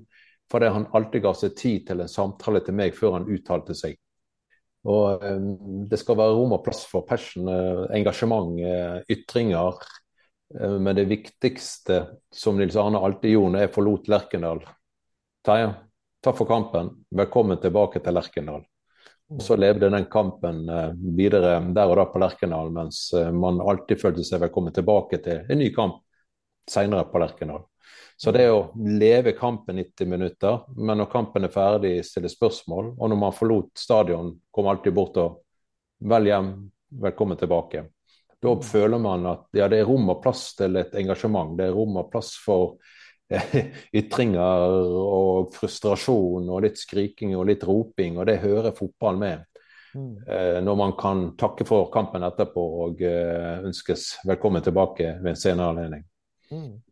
fordi 0.51 0.71
han 0.71 0.88
alltid 0.95 1.25
ga 1.25 1.36
seg 1.36 1.60
tid 1.60 1.86
til 1.89 2.01
en 2.01 2.10
samtale 2.10 2.63
til 2.65 2.80
meg 2.80 2.95
før 2.97 3.19
han 3.19 3.30
uttalte 3.30 3.75
seg. 3.78 3.99
Og 4.86 5.24
um, 5.24 5.86
Det 5.89 6.00
skal 6.00 6.17
være 6.19 6.36
rom 6.38 6.56
og 6.58 6.63
plass 6.65 6.84
for 6.89 7.06
passion, 7.10 7.50
eh, 7.50 7.86
engasjement, 7.98 8.54
eh, 8.62 9.00
ytringer. 9.17 9.80
Men 10.56 10.93
det 10.93 11.08
viktigste, 11.10 11.95
som 12.32 12.60
Nils 12.60 12.76
Arne 12.78 13.00
alltid 13.02 13.32
gjorde 13.34 13.56
når 13.56 13.63
jeg 13.63 13.71
forlot 13.74 14.10
Lerkendal 14.13 14.60
Terje, 15.43 15.71
takk 16.24 16.38
for 16.38 16.48
kampen. 16.48 16.91
Velkommen 17.17 17.58
tilbake 17.60 18.00
til 18.06 18.13
Lerkendal. 18.13 18.62
Og 19.34 19.41
Så 19.41 19.58
levde 19.58 19.89
den 19.89 20.06
kampen 20.06 20.62
videre 21.17 21.58
der 21.74 21.89
og 21.89 21.98
da 21.98 22.06
på 22.13 22.21
Lerkendal, 22.21 22.69
mens 22.78 23.10
man 23.34 23.58
alltid 23.58 24.04
følte 24.06 24.24
seg 24.24 24.45
velkommen 24.45 24.78
tilbake 24.78 25.17
til 25.26 25.50
en 25.50 25.60
ny 25.60 25.71
kamp 25.74 25.98
senere 26.69 27.10
på 27.10 27.26
Lerkendal. 27.26 27.65
Så 28.17 28.32
det 28.32 28.45
å 28.47 28.69
leve 28.80 29.34
kampen 29.36 29.75
90 29.75 30.08
minutter, 30.08 30.62
men 30.78 31.01
når 31.01 31.10
kampen 31.12 31.43
er 31.43 31.51
ferdig, 31.51 31.97
stille 32.08 32.32
spørsmål. 32.32 32.93
Og 32.95 33.12
når 33.12 33.19
man 33.19 33.36
forlot 33.36 33.73
stadion, 33.80 34.32
kom 34.56 34.69
alltid 34.71 34.95
bort 34.95 35.19
og 35.19 35.41
vel 36.08 36.30
hjem, 36.32 36.54
velkommen 37.04 37.39
tilbake. 37.39 37.84
Da 38.39 38.54
mm. 38.56 38.62
føler 38.63 39.01
man 39.04 39.28
at 39.34 39.49
ja, 39.58 39.67
det 39.71 39.82
er 39.82 39.89
rom 39.89 40.08
og 40.13 40.21
plass 40.23 40.54
til 40.56 40.80
et 40.80 40.95
engasjement. 40.95 41.58
Det 41.60 41.67
er 41.67 41.75
rom 41.75 41.99
og 41.99 42.08
plass 42.13 42.32
for 42.39 42.78
ytringer 43.99 44.63
og 45.01 45.51
frustrasjon 45.58 46.47
og 46.47 46.63
litt 46.63 46.80
skriking 46.80 47.36
og 47.36 47.49
litt 47.51 47.67
roping, 47.67 48.15
og 48.21 48.30
det 48.32 48.39
hører 48.45 48.75
fotball 48.80 49.19
med. 49.19 49.43
Mm. 49.95 50.10
Eh, 50.23 50.58
når 50.63 50.80
man 50.80 50.95
kan 50.99 51.28
takke 51.39 51.67
for 51.67 51.91
kampen 51.91 52.23
etterpå 52.28 52.63
og 52.86 53.04
eh, 53.04 53.63
ønskes 53.67 54.13
velkommen 54.28 54.63
tilbake 54.63 55.17
ved 55.19 55.34
en 55.34 55.45
senere 55.47 55.75
anledning. 55.75 56.08
Mm 56.51 56.85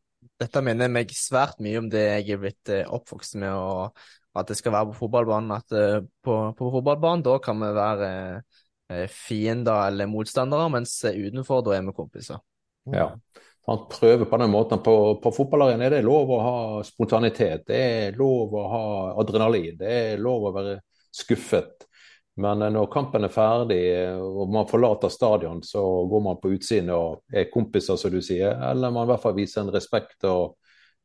dette 0.44 0.64
minner 0.66 0.92
meg 0.92 1.14
svært 1.16 1.62
mye 1.64 1.80
om 1.82 1.88
det 1.92 2.04
jeg 2.04 2.36
er 2.36 2.42
blitt 2.42 2.72
eh, 2.74 2.90
oppvokst 2.90 3.38
med, 3.42 3.54
og 3.54 4.40
at 4.40 4.50
det 4.50 4.58
skal 4.60 4.76
være 4.76 4.92
på 4.92 5.00
fotballbanen. 5.04 5.54
At 5.56 5.76
eh, 5.78 6.02
på, 6.26 6.38
på 6.58 6.74
fotballbanen 6.78 7.26
da 7.26 7.38
kan 7.44 7.62
vi 7.62 7.72
være 7.78 8.12
eh, 8.92 9.08
fiender 9.12 9.88
eller 9.88 10.12
motstandere, 10.12 10.70
mens 10.74 10.98
utenfor 11.08 11.64
da 11.66 11.78
er 11.78 11.88
vi 11.88 11.96
kompiser. 11.98 12.44
Ja. 12.94 13.12
Han 13.70 13.86
prøver 13.88 14.28
på 14.28 14.38
den 14.42 14.52
måten. 14.52 14.82
På, 14.84 14.96
på 15.24 15.32
fotballarenaen 15.32 15.88
er 15.88 15.98
det 15.98 16.04
lov 16.04 16.32
å 16.36 16.42
ha 16.44 16.58
spontanitet, 16.88 17.64
det 17.70 17.80
er 17.80 18.18
lov 18.20 18.56
å 18.60 18.64
ha 18.74 18.86
adrenalin, 19.24 19.78
det 19.80 19.94
er 20.00 20.24
lov 20.24 20.50
å 20.50 20.56
være 20.58 20.78
skuffet. 21.14 21.83
Men 22.36 22.62
eh, 22.62 22.72
når 22.74 22.92
kampen 22.94 23.28
er 23.28 23.34
ferdig 23.34 23.82
og 24.18 24.52
man 24.54 24.70
forlater 24.70 25.12
stadion, 25.14 25.62
så 25.64 25.82
går 26.10 26.24
man 26.28 26.40
på 26.42 26.54
utsiden 26.56 26.94
og 26.96 27.24
er 27.34 27.52
kompiser, 27.54 28.00
som 28.00 28.14
du 28.14 28.22
sier. 28.26 28.56
Eller 28.72 28.94
man 28.94 29.08
i 29.08 29.14
hvert 29.14 29.24
fall 29.24 29.38
viser 29.38 29.64
en 29.64 29.74
respekt 29.74 30.26
og 30.30 30.56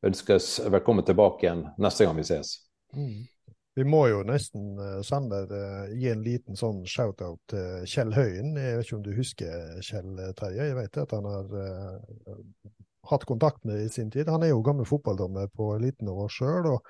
ønskes 0.07 0.57
velkommen 0.71 1.05
tilbake 1.05 1.47
igjen 1.47 1.67
neste 1.83 2.07
gang 2.07 2.17
vi 2.19 2.29
ses. 2.29 2.55
Mm. 2.97 3.27
Vi 3.79 3.85
må 3.87 4.01
jo 4.11 4.25
nesten, 4.27 4.73
eh, 4.83 5.01
Sander, 5.07 5.53
eh, 5.55 5.93
gi 6.01 6.09
en 6.11 6.25
liten 6.25 6.59
sånn 6.59 6.81
shout-out 6.89 7.41
til 7.53 7.85
Kjell 7.87 8.17
Høyen. 8.17 8.57
Jeg 8.59 8.79
vet 8.79 8.89
ikke 8.89 8.97
om 8.97 9.05
du 9.05 9.13
husker 9.15 9.85
Kjell 9.85 10.25
Terje? 10.39 10.71
Jeg 10.73 10.81
vet 10.81 11.03
at 11.05 11.15
han 11.15 11.29
har 11.29 11.53
hatt 13.09 13.25
kontakt 13.25 13.65
med 13.65 13.85
i 13.85 13.93
sin 13.93 14.11
tid. 14.11 14.29
Han 14.29 14.43
er 14.45 14.51
jo 14.51 14.65
gammel 14.67 14.89
fotballdommer 14.89 15.49
på 15.55 15.71
elitenivå 15.77 16.27
sjøl. 16.33 16.73
og 16.75 16.83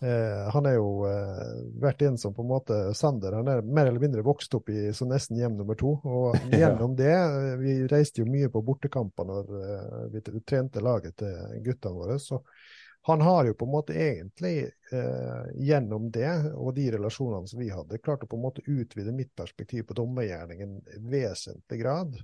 Eh, 0.00 0.50
han 0.54 0.66
er 0.70 0.76
jo 0.76 1.06
eh, 1.08 1.54
vært 1.82 2.04
en 2.06 2.18
som 2.20 2.34
på 2.34 2.44
en 2.44 2.50
måte 2.52 2.76
Sander 2.94 3.34
han 3.34 3.48
er 3.50 3.64
mer 3.66 3.88
eller 3.88 4.02
mindre 4.02 4.22
vokst 4.22 4.54
opp 4.54 4.70
i 4.70 4.92
så 4.94 5.08
nesten 5.10 5.40
hjem 5.40 5.56
nummer 5.58 5.78
to. 5.78 5.96
Og 6.06 6.36
gjennom 6.54 6.94
det 6.98 7.14
eh, 7.14 7.54
Vi 7.62 7.78
reiste 7.90 8.22
jo 8.22 8.30
mye 8.30 8.50
på 8.52 8.62
bortekamper 8.66 9.26
når 9.28 9.54
eh, 9.62 10.02
vi 10.14 10.42
trente 10.46 10.84
laget 10.84 11.18
til 11.24 11.64
guttene 11.66 11.98
våre. 11.98 12.18
så 12.22 12.42
han 13.08 13.20
har 13.20 13.46
jo 13.46 13.54
på 13.54 13.64
en 13.64 13.70
måte 13.72 13.94
egentlig 13.96 14.56
eh, 14.92 15.44
gjennom 15.64 16.10
det 16.12 16.32
og 16.52 16.74
de 16.76 16.90
relasjonene 16.92 17.48
som 17.48 17.60
vi 17.62 17.70
hadde, 17.72 18.00
klart 18.04 18.26
å 18.26 18.28
på 18.28 18.36
en 18.36 18.42
måte 18.42 18.64
utvide 18.66 19.14
mitt 19.16 19.30
perspektiv 19.38 19.86
på 19.88 19.96
dommergjerningen 19.96 20.74
i 20.92 20.98
vesentlig 21.14 21.78
grad. 21.80 22.18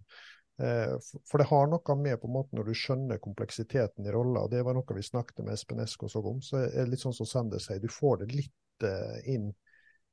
Eh, 0.63 0.97
for 1.27 1.39
det 1.39 1.49
har 1.51 1.67
noe 1.67 1.97
med 1.99 2.21
på 2.21 2.29
en 2.29 2.37
måte 2.37 2.55
når 2.55 2.69
du 2.71 2.79
skjønner 2.79 3.23
kompleksiteten 3.23 4.07
i 4.07 4.15
rolla, 4.15 4.45
og 4.45 4.53
det 4.53 4.63
var 4.67 4.77
noe 4.77 4.97
vi 4.97 5.03
snakket 5.03 5.43
med 5.43 5.57
Espen 5.57 5.83
Eskås 5.83 6.15
om, 6.21 6.41
så 6.43 6.63
er 6.63 6.85
det 6.85 6.93
litt 6.93 7.03
sånn 7.03 7.17
som 7.17 7.29
Sander 7.29 7.63
sier, 7.63 7.83
du 7.83 7.91
får 7.91 8.23
det 8.23 8.31
litt 8.35 8.87
eh, 8.87 9.35
inn 9.35 9.51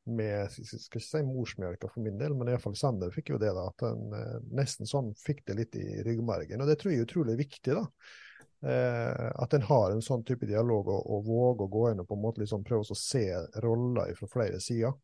med 0.10 0.50
skal 0.50 0.80
ikke 0.80 1.04
si 1.06 1.22
morsmelka 1.28 1.92
for 1.92 2.02
min 2.02 2.18
del, 2.18 2.34
men 2.34 2.50
iallfall 2.50 2.74
Sander 2.78 3.14
fikk 3.14 3.36
jo 3.36 3.38
det. 3.42 3.52
da, 3.54 3.68
At 3.70 3.86
han 3.86 4.18
eh, 4.18 4.40
nesten 4.58 4.90
sånn 4.90 5.14
fikk 5.20 5.46
det 5.46 5.60
litt 5.60 5.78
i 5.78 6.02
ryggmargen. 6.08 6.64
Og 6.64 6.72
det 6.72 6.80
tror 6.82 6.94
jeg 6.94 7.04
er 7.04 7.06
utrolig 7.06 7.38
viktig. 7.44 7.78
da, 7.78 7.86
At 9.46 9.54
en 9.54 9.68
har 9.70 9.94
en 9.94 10.02
sånn 10.02 10.26
type 10.26 10.50
dialog 10.50 10.90
og, 10.90 11.06
og 11.06 11.30
våger 11.30 11.68
å 11.68 11.72
gå 11.76 11.86
inn 11.92 12.02
og 12.02 12.10
på 12.10 12.18
en 12.18 12.26
måte 12.26 12.42
liksom 12.42 12.66
prøve 12.66 12.82
å 12.82 12.98
se 12.98 13.28
roller 13.62 14.18
fra 14.18 14.30
flere 14.34 14.60
sider. 14.62 14.98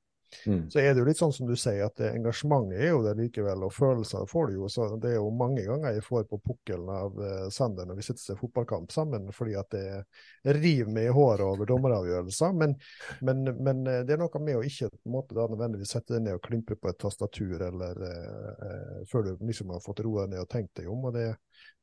Mm. 0.45 0.69
Så 0.71 0.79
er 0.79 0.93
det 0.93 1.01
jo 1.01 1.07
litt 1.07 1.19
sånn 1.19 1.33
som 1.33 1.47
du 1.47 1.55
sier, 1.59 1.85
at 1.87 2.01
engasjementet 2.09 2.81
er 2.81 2.91
jo 2.91 3.01
der 3.05 3.17
likevel, 3.19 3.65
og 3.67 3.73
følelsene 3.75 4.27
får 4.29 4.49
du 4.49 4.57
jo. 4.57 4.69
så 4.71 4.89
Det 4.99 5.13
er 5.13 5.19
jo 5.19 5.29
mange 5.33 5.63
ganger 5.67 5.95
jeg 5.95 6.05
får 6.05 6.27
på 6.31 6.39
pukkelen 6.43 6.91
av 6.91 7.17
uh, 7.19 7.47
Sander 7.53 7.87
når 7.87 7.99
vi 7.99 8.07
sitter 8.07 8.23
til 8.23 8.39
fotballkamp 8.41 8.91
sammen, 8.93 9.31
fordi 9.35 9.57
at 9.59 9.71
det 9.73 10.57
river 10.57 10.91
meg 10.93 11.09
i 11.09 11.15
håret 11.15 11.45
over 11.47 11.69
dommeravgjørelser. 11.69 12.55
Men, 12.57 12.75
men, 13.21 13.43
men, 13.63 13.83
eh, 13.87 14.03
det 14.07 14.15
er 14.15 14.21
noe 14.21 14.43
med 14.43 14.59
å 14.59 14.65
ikke 14.65 14.91
på 14.93 15.09
en 15.09 15.15
måte 15.17 15.37
da 15.37 15.47
nødvendigvis 15.49 15.95
sette 15.97 16.15
deg 16.15 16.25
ned 16.27 16.39
og 16.39 16.45
klimpre 16.47 16.77
på 16.79 16.91
et 16.91 16.99
tastatur 17.01 17.63
eller 17.69 18.03
uh, 18.03 18.49
uh, 18.61 19.03
før 19.09 19.27
du 19.29 19.47
liksom 19.47 19.73
har 19.75 19.83
fått 19.83 20.03
roa 20.05 20.27
ned 20.29 20.43
og 20.43 20.49
tenkt 20.51 20.75
deg 20.79 20.91
om. 20.91 21.09
og 21.09 21.15
det 21.17 21.29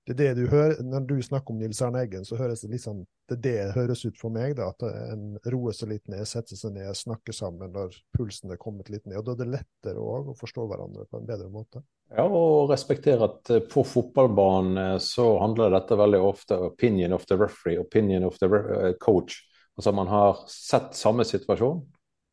det 0.04 0.12
er 0.12 0.18
det 0.20 0.32
du 0.36 0.50
hører, 0.52 0.82
Når 0.84 1.06
du 1.08 1.14
snakker 1.22 1.54
om 1.54 1.58
Nils 1.58 1.80
Arne 1.82 2.02
Eggen, 2.04 2.24
så 2.28 2.36
høres 2.36 2.60
det 2.60 2.70
liksom, 2.74 3.04
det 3.30 3.38
er 3.38 3.42
det 3.44 3.74
høres 3.74 4.04
ut 4.04 4.18
for 4.20 4.30
meg. 4.30 4.56
da, 4.56 4.68
At 4.68 4.84
en 4.84 5.38
roer 5.52 5.72
seg 5.72 5.94
litt 5.94 6.08
ned, 6.12 6.26
setter 6.28 6.56
seg 6.60 6.74
ned, 6.76 6.90
snakker 6.96 7.32
sammen 7.32 7.72
når 7.72 7.96
pulsen 8.16 8.52
er 8.52 8.60
kommet 8.60 8.90
litt 8.92 9.06
ned. 9.06 9.16
og 9.18 9.24
Da 9.24 9.32
er 9.32 9.40
det 9.40 9.52
lettere 9.54 10.04
også 10.04 10.34
å 10.34 10.38
forstå 10.42 10.66
hverandre 10.68 11.06
på 11.08 11.20
en 11.20 11.28
bedre 11.28 11.48
måte. 11.48 11.80
Ja, 12.12 12.26
og 12.28 12.68
respektere 12.70 13.30
at 13.30 13.50
eh, 13.50 13.64
på 13.64 13.82
fotballbanen 13.88 14.76
eh, 14.82 14.98
så 15.00 15.38
handler 15.40 15.72
dette 15.72 15.96
veldig 15.98 16.20
ofte 16.20 16.58
om 16.60 16.68
opinion 16.68 17.16
of 17.16 17.24
the 17.30 17.38
referee, 17.40 17.80
opinion 17.80 18.28
of 18.28 18.36
the 18.42 18.50
eh, 18.50 18.92
coach. 19.00 19.40
Altså 19.78 19.92
man 19.96 20.12
har 20.12 20.44
sett 20.52 20.92
samme 20.94 21.24
situasjon 21.26 21.80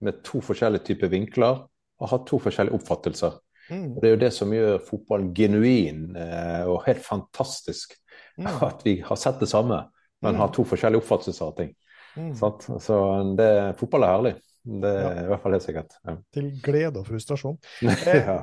med 0.04 0.20
to 0.28 0.42
forskjellige 0.44 0.92
typer 0.92 1.10
vinkler 1.14 1.64
og 2.02 2.12
har 2.12 2.22
to 2.28 2.38
forskjellige 2.42 2.78
oppfattelser. 2.78 3.40
Mm. 3.72 3.96
Det 3.96 4.08
er 4.08 4.16
jo 4.16 4.22
det 4.22 4.32
som 4.36 4.54
gjør 4.54 4.80
fotball 4.84 5.30
genuin 5.36 6.10
eh, 6.20 6.64
og 6.68 6.84
helt 6.88 7.04
fantastisk. 7.06 7.96
Mm. 8.38 8.52
At 8.70 8.86
vi 8.86 9.00
har 9.06 9.20
sett 9.20 9.40
det 9.40 9.50
samme, 9.52 9.84
men 10.22 10.36
mm. 10.36 10.40
har 10.44 10.54
to 10.56 10.66
forskjellige 10.68 11.04
oppfattelser 11.04 11.48
av 11.48 11.58
ting. 11.60 11.76
Mm. 12.16 12.34
Så 12.36 12.98
det, 13.40 13.52
fotball 13.80 14.04
er 14.04 14.16
herlig. 14.18 14.34
Det 14.62 14.90
er 14.90 15.06
ja. 15.06 15.22
i 15.24 15.30
hvert 15.32 15.44
fall 15.44 15.56
helt 15.56 15.66
sikkert. 15.66 15.96
Ja. 16.06 16.18
Til 16.36 16.50
glede 16.64 17.02
og 17.02 17.08
frustrasjon. 17.08 17.58
ja. 18.06 18.42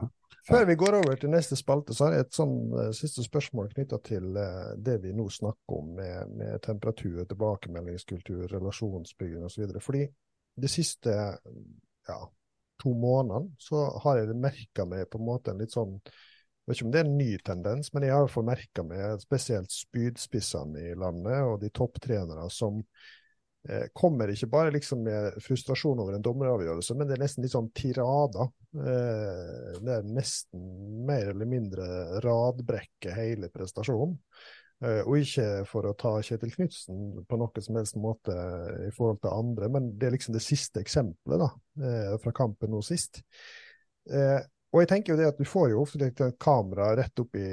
Før 0.48 0.64
vi 0.64 0.78
går 0.80 0.96
over 0.96 1.18
til 1.20 1.30
neste 1.30 1.58
spalte, 1.60 1.94
så 1.94 2.06
har 2.06 2.16
jeg 2.16 2.24
et 2.24 2.38
sånn 2.38 2.54
uh, 2.72 2.86
siste 2.96 3.20
spørsmål 3.22 3.68
knytta 3.74 3.98
til 4.06 4.30
uh, 4.32 4.72
det 4.80 4.96
vi 5.02 5.12
nå 5.12 5.26
snakker 5.28 5.76
om 5.76 5.90
med, 5.98 6.32
med 6.40 6.62
temperatur, 6.64 7.20
tilbakemeldingskultur, 7.28 8.46
relasjonsbygging 8.54 9.44
osv. 9.44 9.76
Fordi 9.84 10.06
det 10.58 10.70
siste 10.72 11.12
ja, 11.12 12.18
to 12.80 12.94
månedene 12.96 13.54
så 13.62 13.88
har 14.04 14.20
jeg 14.20 14.38
merka 14.38 14.86
meg 14.88 15.08
på 15.10 15.20
en 15.20 15.28
måte 15.28 15.52
en 15.52 15.62
litt 15.62 15.74
sånn 15.74 15.98
jeg 16.68 16.74
vet 16.74 16.80
ikke 16.82 16.84
om 16.84 16.92
det 16.92 16.98
er 17.00 17.06
en 17.08 17.14
ny 17.16 17.30
tendens, 17.40 17.88
men 17.94 18.04
jeg 18.04 18.12
har 18.12 18.26
iallfall 18.26 18.44
merka 18.44 18.82
meg 18.84 19.22
spesielt 19.22 19.72
spydspissene 19.72 20.82
i 20.90 20.96
landet 21.00 21.38
og 21.48 21.62
de 21.62 21.70
topptrenere 21.72 22.44
som 22.52 22.82
eh, 23.64 23.86
kommer 23.96 24.28
ikke 24.28 24.50
bare 24.52 24.74
liksom 24.74 25.00
med 25.06 25.38
frustrasjon 25.40 26.02
over 26.04 26.18
en 26.18 26.26
dommeravgjørelse, 26.26 26.92
men 26.98 27.08
det 27.08 27.16
er 27.16 27.22
nesten 27.24 27.46
litt 27.46 27.54
sånn 27.54 27.70
tirader. 27.72 28.52
Eh, 28.84 29.80
det 29.80 29.94
er 29.94 30.12
nesten 30.12 30.68
mer 31.08 31.32
eller 31.32 31.48
mindre 31.48 31.88
radbrekke 32.26 33.16
hele 33.16 33.48
prestasjonen. 33.54 34.18
Eh, 34.78 35.00
og 35.02 35.18
ikke 35.18 35.46
for 35.66 35.88
å 35.88 35.94
ta 35.98 36.12
Kjetil 36.22 36.52
Knutsen 36.54 37.24
på 37.26 37.38
noen 37.40 37.64
som 37.64 37.78
helst 37.80 37.96
måte 37.98 38.34
i 38.86 38.92
forhold 38.94 39.18
til 39.24 39.34
andre, 39.34 39.70
men 39.74 39.90
det 39.98 40.08
er 40.08 40.14
liksom 40.14 40.36
det 40.36 40.44
siste 40.44 40.82
eksempelet 40.84 41.42
da, 41.42 41.48
eh, 41.82 42.12
fra 42.22 42.32
kampen 42.36 42.70
nå 42.70 42.82
sist. 42.86 43.24
Eh, 44.10 44.38
og 44.68 44.82
jeg 44.82 44.90
tenker 44.92 45.14
jo 45.14 45.18
det 45.18 45.30
at 45.32 45.40
du 45.40 45.48
får 45.48 45.72
jo 45.72 45.82
ofte 45.82 46.06
et 46.06 46.20
kamera 46.38 46.92
rett 46.98 47.22
opp 47.22 47.38
i 47.40 47.48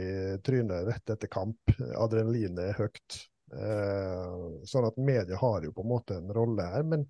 trynet 0.46 0.86
rett 0.86 1.14
etter 1.16 1.32
kamp. 1.32 1.72
Adrenalinet 1.96 2.60
er 2.60 2.76
høyt. 2.76 3.22
Sånn 4.68 4.88
at 4.90 4.98
media 5.00 5.38
har 5.40 5.64
jo 5.64 5.72
på 5.72 5.86
en 5.86 5.88
måte 5.94 6.18
en 6.18 6.34
rolle 6.36 6.66
her. 6.74 6.84
Men 6.84 7.06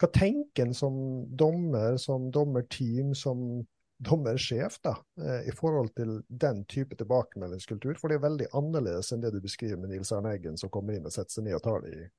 hva 0.00 0.08
tenker 0.08 0.64
en 0.64 0.72
som 0.78 0.96
dommer, 1.36 1.98
som 2.00 2.30
dommerteam, 2.32 3.12
som 3.12 3.60
dommersjef 3.98 4.78
da, 4.84 4.96
eh, 5.20 5.48
i 5.48 5.54
forhold 5.56 5.94
til 5.96 6.20
den 6.28 6.64
type 6.64 6.96
tilbakemeldingskultur? 6.96 7.96
For 8.00 8.08
det 8.08 8.18
er 8.18 8.28
veldig 8.28 8.52
annerledes 8.52 9.12
enn 9.12 9.24
det 9.24 9.32
du 9.34 9.40
beskriver 9.40 9.80
med 9.80 9.94
Nils 9.94 10.12
Arne 10.12 10.34
Eggen, 10.36 10.56
som 10.60 10.72
kommer 10.72 10.96
inn 10.96 11.06
og 11.08 11.14
setter 11.14 11.38
seg 11.38 11.46
ned 11.48 11.58
og 11.58 11.64
tar 11.64 11.84
det 11.86 12.10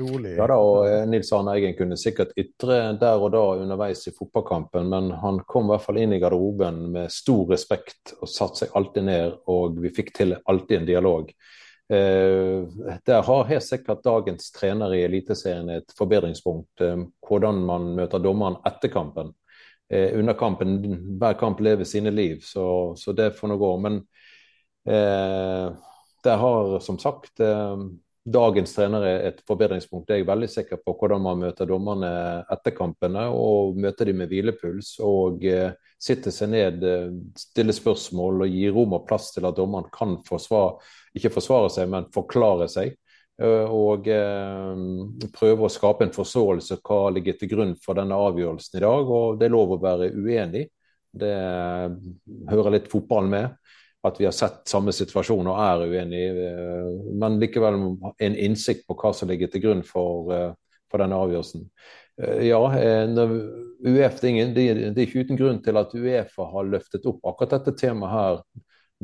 rolig. 0.00 0.36
Ja 0.38 0.46
da, 0.50 0.56
og 0.56 0.88
eh, 0.88 1.02
Nils 1.08 1.32
Arne 1.36 1.56
Eggen 1.58 1.76
kunne 1.78 1.98
sikkert 2.00 2.32
ytre 2.40 2.78
der 3.00 3.20
og 3.20 3.34
da 3.34 3.42
underveis 3.60 4.06
i 4.08 4.14
fotballkampen, 4.16 4.88
men 4.90 5.12
han 5.20 5.42
kom 5.48 5.68
i 5.68 5.74
hvert 5.74 5.86
fall 5.86 6.00
inn 6.00 6.16
i 6.16 6.22
garderoben 6.22 6.86
med 6.96 7.12
stor 7.12 7.52
respekt 7.52 8.16
og 8.20 8.30
satte 8.30 8.64
seg 8.64 8.74
alltid 8.78 9.08
ned, 9.10 9.38
og 9.52 9.78
vi 9.84 9.92
fikk 9.94 10.14
til 10.16 10.38
alltid 10.40 10.80
en 10.80 10.88
dialog. 10.88 11.30
Eh, 11.92 12.64
der 13.04 13.22
har 13.22 13.48
helt 13.50 13.64
sikkert 13.64 14.04
dagens 14.04 14.48
trener 14.56 14.94
i 14.96 15.04
Eliteserien 15.04 15.68
et 15.68 15.92
forbedringspunkt. 15.98 16.80
Eh, 16.80 17.02
hvordan 17.28 17.60
man 17.68 17.92
møter 17.98 18.22
dommeren 18.24 18.56
etter 18.64 18.92
kampen 18.92 19.34
eh, 19.90 20.18
under 20.18 20.34
kampen. 20.38 20.78
Hver 21.20 21.38
kamp 21.40 21.60
lever 21.60 21.84
sine 21.84 22.10
liv, 22.10 22.40
så, 22.42 22.94
så 22.96 23.12
det 23.12 23.32
får 23.38 23.52
nå 23.52 23.58
gå. 23.60 23.74
Men 23.84 24.00
eh, 24.88 25.68
der 26.24 26.40
har 26.40 26.78
som 26.80 26.98
sagt 26.98 27.40
eh, 27.40 27.76
dagens 28.24 28.72
trenere 28.74 29.18
et 29.28 29.40
forbedringspunkt. 29.46 30.08
Jeg 30.10 30.24
er 30.24 30.28
veldig 30.28 30.48
sikker 30.48 30.80
på 30.80 30.94
hvordan 30.96 31.22
man 31.26 31.42
møter 31.42 31.68
dommerne 31.68 32.10
etter 32.52 32.72
kampene, 32.76 33.26
og 33.28 33.76
møter 33.76 34.08
dem 34.08 34.22
med 34.22 34.32
hvilepuls. 34.32 34.94
Og 35.04 35.44
eh, 35.48 35.74
sitter 36.00 36.32
seg 36.34 36.52
ned, 36.54 36.84
eh, 36.88 37.12
stiller 37.38 37.76
spørsmål 37.76 38.46
og 38.46 38.56
gir 38.56 38.72
rom 38.76 38.96
og 38.96 39.06
plass 39.08 39.30
til 39.34 39.48
at 39.48 39.56
dommeren 39.58 39.90
kan 39.92 40.16
forsvare, 40.26 40.78
ikke 41.16 41.34
forsvare 41.36 41.72
seg, 41.76 41.90
men 41.92 42.08
forklare 42.14 42.68
seg. 42.72 42.96
Eh, 43.42 43.66
og 43.74 44.06
eh, 44.06 44.82
prøve 45.34 45.66
å 45.66 45.72
skape 45.72 46.06
en 46.06 46.14
forståelse 46.14 46.78
hva 46.86 47.00
ligger 47.16 47.38
til 47.38 47.50
grunn 47.50 47.74
for 47.82 47.98
denne 47.98 48.18
avgjørelsen 48.28 48.78
i 48.78 48.84
dag. 48.84 49.10
Og 49.18 49.40
det 49.40 49.48
er 49.48 49.54
lov 49.54 49.74
å 49.74 49.82
være 49.82 50.12
uenig. 50.14 50.68
Det 51.14 51.32
eh, 51.34 51.96
hører 52.52 52.76
litt 52.76 52.90
fotball 52.92 53.30
med. 53.30 53.56
At 54.04 54.18
vi 54.20 54.26
har 54.28 54.34
sett 54.36 54.66
samme 54.68 54.92
situasjon 54.92 55.48
og 55.48 55.60
er 55.64 55.86
uenige. 55.88 56.48
Men 57.16 57.38
likevel 57.40 57.78
en 58.12 58.34
innsikt 58.36 58.84
på 58.84 58.98
hva 59.00 59.14
som 59.16 59.30
ligger 59.30 59.48
til 59.48 59.62
grunn 59.64 59.80
for, 59.88 60.28
for 60.92 61.00
denne 61.00 61.16
avgjørelsen. 61.24 61.62
Ja, 62.44 62.58
UEF, 62.68 64.18
det, 64.20 64.26
er 64.26 64.28
ingen, 64.28 64.52
det 64.52 64.66
er 64.68 65.00
ikke 65.06 65.24
uten 65.24 65.40
grunn 65.40 65.62
til 65.64 65.80
at 65.80 65.96
Uefa 65.96 66.50
har 66.52 66.68
løftet 66.68 67.08
opp 67.08 67.24
akkurat 67.32 67.56
dette 67.56 67.74
temaet 67.80 68.12
her 68.12 68.36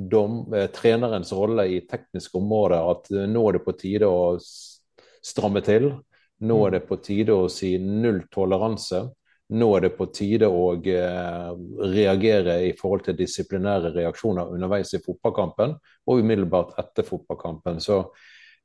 dom, 0.09 0.55
eh, 0.55 0.67
trenerens 0.67 1.33
rolle 1.33 1.67
i 1.69 1.81
teknisk 1.89 2.35
område, 2.41 2.81
at 2.93 3.11
eh, 3.13 3.27
nå 3.29 3.49
er 3.49 3.59
det 3.59 3.65
på 3.65 3.77
tide 3.79 4.09
å 4.09 4.37
stramme 4.41 5.63
til. 5.67 5.91
Nå 6.41 6.61
er 6.67 6.79
det 6.79 6.87
på 6.89 7.01
tide 7.05 7.37
å 7.37 7.49
si 7.53 7.75
null 7.79 8.23
toleranse. 8.33 9.03
Nå 9.51 9.69
er 9.77 9.89
det 9.89 9.93
på 9.99 10.07
tide 10.15 10.47
å 10.47 10.77
reagere 10.79 12.61
i 12.69 12.71
forhold 12.79 13.09
til 13.09 13.17
disiplinære 13.19 13.91
reaksjoner 13.97 14.53
underveis 14.55 14.95
i 14.95 15.01
fotballkampen 15.03 15.75
og 16.07 16.23
umiddelbart 16.23 16.79
etter 16.79 17.03
fotballkampen. 17.03 17.81
Så 17.83 18.05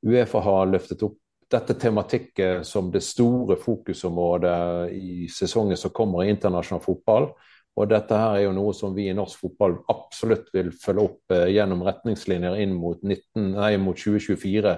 Uefa 0.06 0.44
har 0.46 0.70
løftet 0.70 1.02
opp 1.08 1.18
dette 1.52 1.74
tematikket 1.74 2.66
som 2.68 2.92
det 2.92 3.04
store 3.06 3.58
fokusområdet 3.62 4.94
i 4.94 5.28
sesongen 5.32 5.78
som 5.78 5.94
kommer 5.94 6.24
i 6.24 6.32
internasjonal 6.34 6.84
fotball. 6.84 7.30
Og 7.76 7.90
dette 7.92 8.16
her 8.16 8.38
er 8.38 8.46
jo 8.46 8.54
noe 8.56 8.74
som 8.76 8.94
vi 8.96 9.10
i 9.10 9.16
norsk 9.16 9.42
fotball 9.42 9.78
absolutt 9.92 10.48
vil 10.56 10.72
følge 10.80 11.08
opp 11.10 11.36
eh, 11.36 11.50
gjennom 11.58 11.84
retningslinjer 11.84 12.60
inn 12.64 12.76
mot, 12.80 13.02
19, 13.04 13.50
nei, 13.58 13.74
mot 13.82 14.00
2024, 14.00 14.76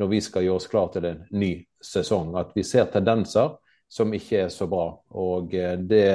når 0.00 0.12
vi 0.14 0.20
skal 0.24 0.46
gjøre 0.46 0.60
oss 0.62 0.70
klar 0.70 0.88
til 0.94 1.08
en 1.10 1.24
ny 1.36 1.52
sesong. 1.84 2.32
At 2.40 2.54
vi 2.56 2.64
ser 2.64 2.88
tendenser 2.92 3.58
som 3.88 4.12
ikke 4.16 4.44
er 4.46 4.52
så 4.52 4.68
bra. 4.70 4.86
Og 5.20 5.52
eh, 5.56 5.76
det, 5.80 6.06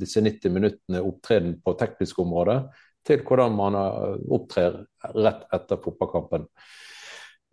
disse 0.00 0.22
90 0.24 0.54
minuttene 0.54 1.04
opptreden 1.06 1.56
på 1.62 1.76
teknisk 1.78 2.18
område 2.24 2.60
til 3.06 3.22
hvordan 3.26 3.54
man 3.54 3.78
eh, 3.78 4.18
opptrer 4.34 4.82
rett 5.14 5.46
etter 5.54 5.80
fotballkampen. 5.82 6.48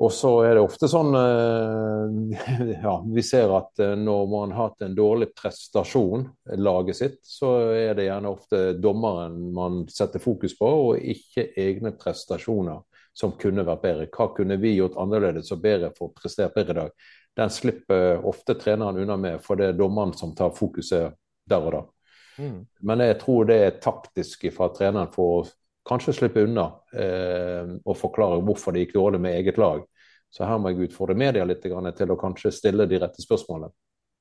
Og 0.03 0.11
så 0.11 0.29
er 0.43 0.57
det 0.57 0.63
ofte 0.63 0.87
sånn 0.91 1.13
eh, 1.15 2.71
ja, 2.85 2.95
Vi 3.07 3.23
ser 3.23 3.53
at 3.55 3.79
eh, 3.83 3.93
når 3.99 4.25
man 4.31 4.55
har 4.55 4.69
hatt 4.71 4.83
en 4.83 4.95
dårlig 4.97 5.29
prestasjon, 5.37 6.25
laget 6.59 6.99
sitt, 6.99 7.19
så 7.27 7.53
er 7.71 7.93
det 7.95 8.09
gjerne 8.09 8.33
ofte 8.33 8.63
dommeren 8.83 9.37
man 9.55 9.83
setter 9.91 10.23
fokus 10.23 10.57
på, 10.59 10.67
og 10.89 10.99
ikke 11.13 11.51
egne 11.61 11.93
prestasjoner 11.99 12.81
som 13.13 13.35
kunne 13.39 13.65
vært 13.65 13.83
bedre. 13.83 14.09
Hva 14.11 14.31
kunne 14.35 14.57
vi 14.59 14.75
gjort 14.79 14.97
annerledes 14.99 15.53
og 15.53 15.61
bedre 15.63 15.93
for 15.95 16.09
å 16.09 16.17
prestere 16.17 16.51
bedre 16.55 16.73
i 16.73 16.79
dag? 16.81 17.09
Den 17.37 17.53
slipper 17.53 18.25
ofte 18.29 18.57
treneren 18.59 18.99
unna 19.05 19.17
med, 19.17 19.41
for 19.45 19.57
det 19.57 19.71
er 19.71 19.77
dommeren 19.77 20.13
som 20.17 20.33
tar 20.37 20.53
fokuset 20.57 21.13
der 21.49 21.67
og 21.69 21.75
da. 21.77 21.83
Mm. 22.41 22.59
Men 22.81 23.05
jeg 23.05 23.19
tror 23.21 23.45
det 23.49 23.59
er 23.61 23.81
taktisk 23.81 24.47
fra 24.55 24.71
treneren 24.73 25.13
for 25.13 25.37
å 25.37 25.43
kanskje 25.87 26.15
slippe 26.17 26.43
unna 26.47 26.65
eh, 26.95 27.73
og 27.83 27.97
forklare 27.99 28.41
hvorfor 28.45 28.73
det 28.73 28.85
gikk 28.85 28.95
dårlig 28.97 29.21
med 29.23 29.37
eget 29.37 29.59
lag. 29.61 29.83
Så 30.34 30.47
her 30.49 30.57
må 30.57 30.71
jeg 30.71 30.89
utfordre 30.89 31.15
media 31.17 31.45
litt 31.45 31.61
til 31.61 32.11
å 32.13 32.19
kanskje 32.19 32.51
stille 32.55 32.88
de 32.89 32.99
rette 33.03 33.21
spørsmålene. 33.21 33.69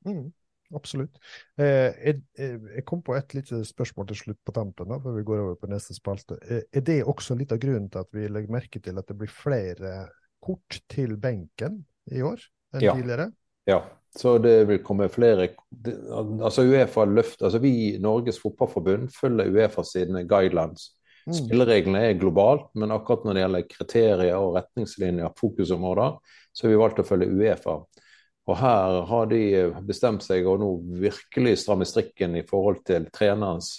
Mm, 0.05 0.27
absolutt. 0.77 1.17
Eh, 1.57 1.89
jeg, 1.97 2.19
jeg, 2.37 2.85
kom 2.89 3.01
på 3.05 3.17
et 3.17 3.33
lite 3.39 3.63
spørsmål 3.65 4.11
til 4.11 4.21
slutt 4.21 4.41
på 4.45 4.55
tampen, 4.57 4.91
da, 4.93 4.99
før 5.01 5.17
vi 5.17 5.25
går 5.31 5.45
over 5.47 5.57
på 5.63 5.71
neste 5.73 5.97
spalte. 5.97 6.37
Eh, 6.45 6.67
er 6.69 6.85
det 6.85 6.99
også 7.09 7.39
litt 7.39 7.55
av 7.57 7.63
grunnen 7.63 7.89
til 7.93 8.05
at 8.05 8.13
vi 8.13 8.29
legger 8.29 8.59
merke 8.59 8.83
til 8.85 9.01
at 9.01 9.09
det 9.09 9.17
blir 9.23 9.33
flere 9.33 9.95
kort 10.43 10.83
til 10.91 11.17
benken 11.23 11.81
i 12.13 12.21
år 12.27 12.45
enn 12.75 12.85
ja. 12.85 12.97
tidligere? 12.99 13.31
Ja, 13.71 13.81
så 14.19 14.37
det 14.43 14.57
vil 14.69 14.83
komme 14.85 15.09
flere 15.13 15.53
altså 16.43 16.67
Uefa 16.67 17.07
løft, 17.09 17.41
altså 17.41 17.61
Vi, 17.63 17.97
Norges 18.03 18.41
Fotballforbund, 18.43 19.09
følger 19.17 19.49
Uefa 19.55 19.85
sine 19.87 20.27
guidelines. 20.29 20.91
Spillereglene 21.23 22.01
er 22.09 22.19
globalt, 22.19 22.71
men 22.75 22.95
akkurat 22.95 23.25
når 23.25 23.37
det 23.37 23.43
gjelder 23.45 23.69
kriterier 23.71 24.39
og 24.39 24.57
retningslinjer, 24.57 25.35
fokusområder, 25.39 26.17
så 26.53 26.67
har 26.67 26.73
vi 26.73 26.81
valgt 26.81 27.03
å 27.03 27.07
følge 27.07 27.31
Uefa. 27.31 27.77
Og 28.51 28.59
her 28.59 28.97
har 29.07 29.29
de 29.31 29.43
bestemt 29.87 30.25
seg 30.27 30.49
å 30.51 30.57
nå 30.59 30.73
virkelig 31.03 31.61
stramme 31.63 31.87
strikken 31.87 32.35
i 32.41 32.47
forhold 32.49 32.83
til 32.89 33.07
trenerens 33.15 33.71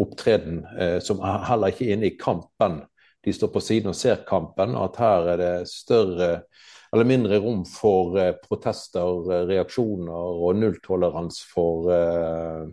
opptreden, 0.00 0.62
eh, 0.78 0.96
som 1.04 1.20
er 1.20 1.44
heller 1.50 1.74
ikke 1.74 1.88
er 1.88 1.98
inne 1.98 2.12
i 2.12 2.16
kampen. 2.16 2.84
de 3.24 3.32
står 3.34 3.48
på 3.52 3.60
siden 3.60 3.90
og 3.90 3.96
ser 3.98 4.22
kampen, 4.24 4.76
at 4.78 4.96
her 4.96 5.26
er 5.32 5.36
det 5.36 5.68
større 5.68 6.44
eller 6.92 7.04
mindre 7.04 7.38
rom 7.42 7.64
for 7.68 8.16
eh, 8.20 8.34
protester, 8.48 9.32
eh, 9.32 9.44
reaksjoner 9.50 10.40
og 10.44 10.56
nulltoleranse 10.56 11.44
for, 11.52 11.90
eh, 11.92 12.64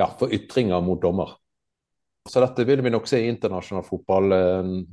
ja, 0.00 0.08
for 0.18 0.32
ytringer 0.32 0.80
mot 0.84 1.02
dommer. 1.02 1.36
Så 2.28 2.42
dette 2.44 2.66
vil 2.68 2.82
vi 2.84 2.92
nok 2.92 3.08
se 3.08 3.22
i 3.22 3.30
internasjonal 3.30 3.84
fotball 3.86 4.34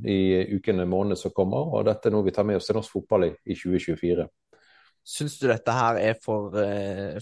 i 0.08 0.20
ukene 0.56 0.86
og 0.86 0.94
månedene 0.94 1.20
som 1.20 1.34
kommer, 1.36 1.74
og 1.76 1.84
dette 1.90 2.08
er 2.08 2.16
noe 2.16 2.24
vi 2.24 2.34
tar 2.34 2.48
med 2.48 2.60
oss 2.60 2.70
til 2.70 2.78
norsk 2.78 2.94
fotball 2.94 3.28
i, 3.28 3.34
i 3.52 3.58
2024. 3.58 4.28
Syns 5.08 5.36
du 5.42 5.46
dette 5.50 5.76
her 5.76 6.00
er 6.00 6.16
for, 6.24 6.56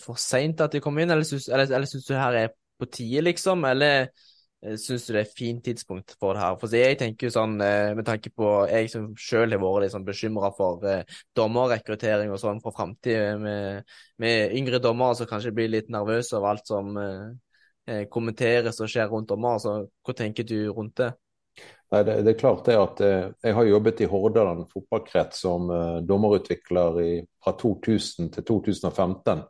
for 0.04 0.22
seint 0.22 0.62
at 0.62 0.78
de 0.78 0.82
kommer 0.82 1.02
inn, 1.02 1.14
eller 1.14 1.26
syns, 1.26 1.50
eller, 1.50 1.74
eller 1.74 1.90
syns 1.90 2.06
du 2.06 2.14
her 2.18 2.38
er 2.44 2.54
på 2.54 2.88
tide, 2.94 3.26
liksom? 3.26 3.66
Eller 3.66 4.12
Eh, 4.66 4.78
syns 4.82 5.06
du 5.06 5.14
det 5.14 5.20
er 5.20 5.28
et 5.28 5.38
fint 5.38 5.64
tidspunkt 5.64 6.16
for 6.20 6.34
det 6.34 6.42
her? 6.42 6.58
For 6.60 6.74
jeg 6.74 6.98
tenker 7.00 7.28
jo 7.28 7.34
sånn, 7.36 7.56
eh, 7.62 7.94
med 7.96 8.06
tanke 8.08 8.32
på 8.34 8.68
Jeg 8.70 8.90
som 8.90 9.12
selv 9.20 9.54
har 9.54 9.62
vært 9.62 9.86
liksom 9.86 10.06
bekymra 10.06 10.52
for 10.58 10.86
eh, 10.90 11.04
dommerrekruttering 11.38 12.32
og 12.32 12.40
sånn 12.42 12.62
for 12.64 12.74
framtida, 12.76 13.38
med, 13.38 13.84
med, 14.18 14.56
yngre 14.58 14.80
dommere 14.80 15.16
som 15.20 15.30
kanskje 15.30 15.54
blir 15.54 15.70
litt 15.70 15.90
nervøse 15.90 16.38
av 16.38 16.46
alt 16.50 16.66
som 16.68 16.98
eh, 16.98 17.36
kommenteres 18.10 18.80
og 18.82 18.90
skjer 18.90 19.12
rundt 19.12 19.30
om. 19.36 19.46
altså 19.46 19.76
hva 20.06 20.14
tenker 20.18 20.48
du 20.48 20.58
rundt 20.74 20.98
det? 20.98 21.12
Nei, 21.92 22.04
det, 22.04 22.16
det, 22.26 22.34
er 22.34 22.40
klart 22.40 22.66
det 22.66 22.76
at 22.76 23.02
eh, 23.06 23.26
Jeg 23.46 23.56
har 23.56 23.68
jobbet 23.70 24.02
i 24.02 24.08
Hordaland 24.10 24.66
fotballkrets 24.72 25.44
som 25.46 25.70
eh, 25.72 25.98
dommerutvikler 26.04 27.02
i, 27.04 27.12
fra 27.44 27.54
2000 27.62 28.32
til 28.36 28.48
2015. 28.48 29.44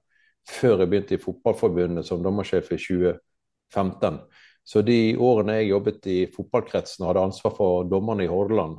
Før 0.45 0.83
jeg 0.83 0.91
begynte 0.91 1.15
i 1.15 1.21
Fotballforbundet 1.21 2.05
som 2.05 2.21
dommersjef 2.21 2.67
i 2.75 2.77
2015. 2.77 4.19
Så 4.65 4.81
de 4.85 5.15
årene 5.21 5.59
jeg 5.59 5.71
jobbet 5.71 6.09
i 6.11 6.19
fotballkretsen 6.33 7.05
og 7.05 7.11
hadde 7.11 7.23
ansvar 7.31 7.55
for 7.57 7.87
dommerne 7.89 8.25
i 8.25 8.29
Hordaland, 8.29 8.77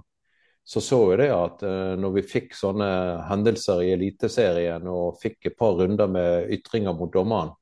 så 0.66 0.82
så 0.82 0.98
jeg 1.12 1.20
det 1.20 1.28
at 1.30 1.60
når 1.98 2.14
vi 2.16 2.24
fikk 2.26 2.56
sånne 2.58 2.88
hendelser 3.28 3.84
i 3.84 3.92
Eliteserien 3.94 4.86
og 4.90 5.20
fikk 5.22 5.46
et 5.46 5.58
par 5.58 5.76
runder 5.78 6.10
med 6.10 6.50
ytringer 6.54 6.94
mot 6.98 7.12
dommeren, 7.14 7.52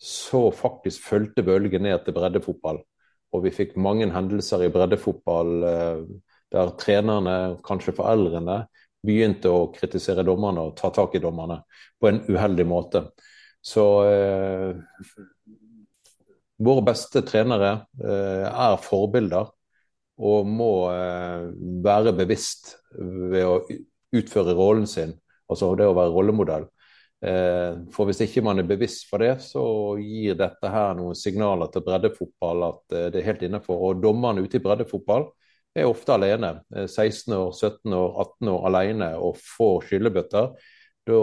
så 0.00 0.48
faktisk 0.54 1.04
fulgte 1.06 1.44
bølgen 1.46 1.84
ned 1.86 2.04
til 2.04 2.16
breddefotball. 2.16 2.80
Og 3.34 3.42
vi 3.44 3.52
fikk 3.54 3.74
mange 3.80 4.06
hendelser 4.14 4.66
i 4.66 4.72
breddefotball 4.72 5.52
uh, 5.64 6.02
der 6.54 6.74
trenerne, 6.78 7.36
kanskje 7.66 7.96
foreldrene, 7.96 8.64
begynte 9.04 9.52
å 9.52 9.68
kritisere 9.74 10.24
dommerne 10.26 10.68
og 10.68 10.76
ta 10.78 10.90
tak 10.94 11.16
i 11.16 11.22
dommerne 11.22 11.60
på 12.00 12.10
en 12.10 12.22
uheldig 12.28 12.66
måte. 12.68 13.06
Så 13.64 13.84
eh, 14.08 14.76
Våre 16.64 16.84
beste 16.86 17.24
trenere 17.26 17.70
eh, 17.98 18.44
er 18.46 18.76
forbilder 18.78 19.48
og 20.22 20.46
må 20.46 20.70
eh, 20.92 21.48
være 21.82 22.12
bevisst 22.14 22.76
ved 22.94 23.42
å 23.42 23.56
utføre 24.14 24.54
rollen 24.54 24.86
sin, 24.86 25.16
altså 25.50 25.72
det 25.76 25.88
å 25.90 25.96
være 25.96 26.14
rollemodell. 26.14 26.68
Eh, 27.24 27.78
for 27.94 28.08
hvis 28.08 28.20
ikke 28.26 28.42
man 28.44 28.60
er 28.60 28.68
bevisst 28.68 29.06
for 29.08 29.22
det, 29.24 29.38
så 29.44 29.64
gir 30.00 30.36
dette 30.38 30.70
her 30.70 30.96
noen 30.98 31.16
signaler 31.18 31.70
til 31.72 31.84
breddefotball 31.86 32.66
at 32.68 32.96
det 33.14 33.20
er 33.22 33.28
helt 33.30 33.44
innenfor. 33.46 33.80
Og 33.88 34.02
dommerne 34.02 34.44
ute 34.44 34.60
i 34.60 34.64
breddefotball 34.64 35.28
er 35.74 35.88
ofte 35.88 36.14
alene. 36.14 36.56
16 36.84 37.34
år, 37.36 37.52
17 37.52 37.96
år, 37.96 38.10
18 38.26 38.52
år 38.54 38.68
alene 38.70 39.12
og 39.18 39.40
får 39.40 39.88
skyllebøtter. 39.88 40.52
Da 41.04 41.22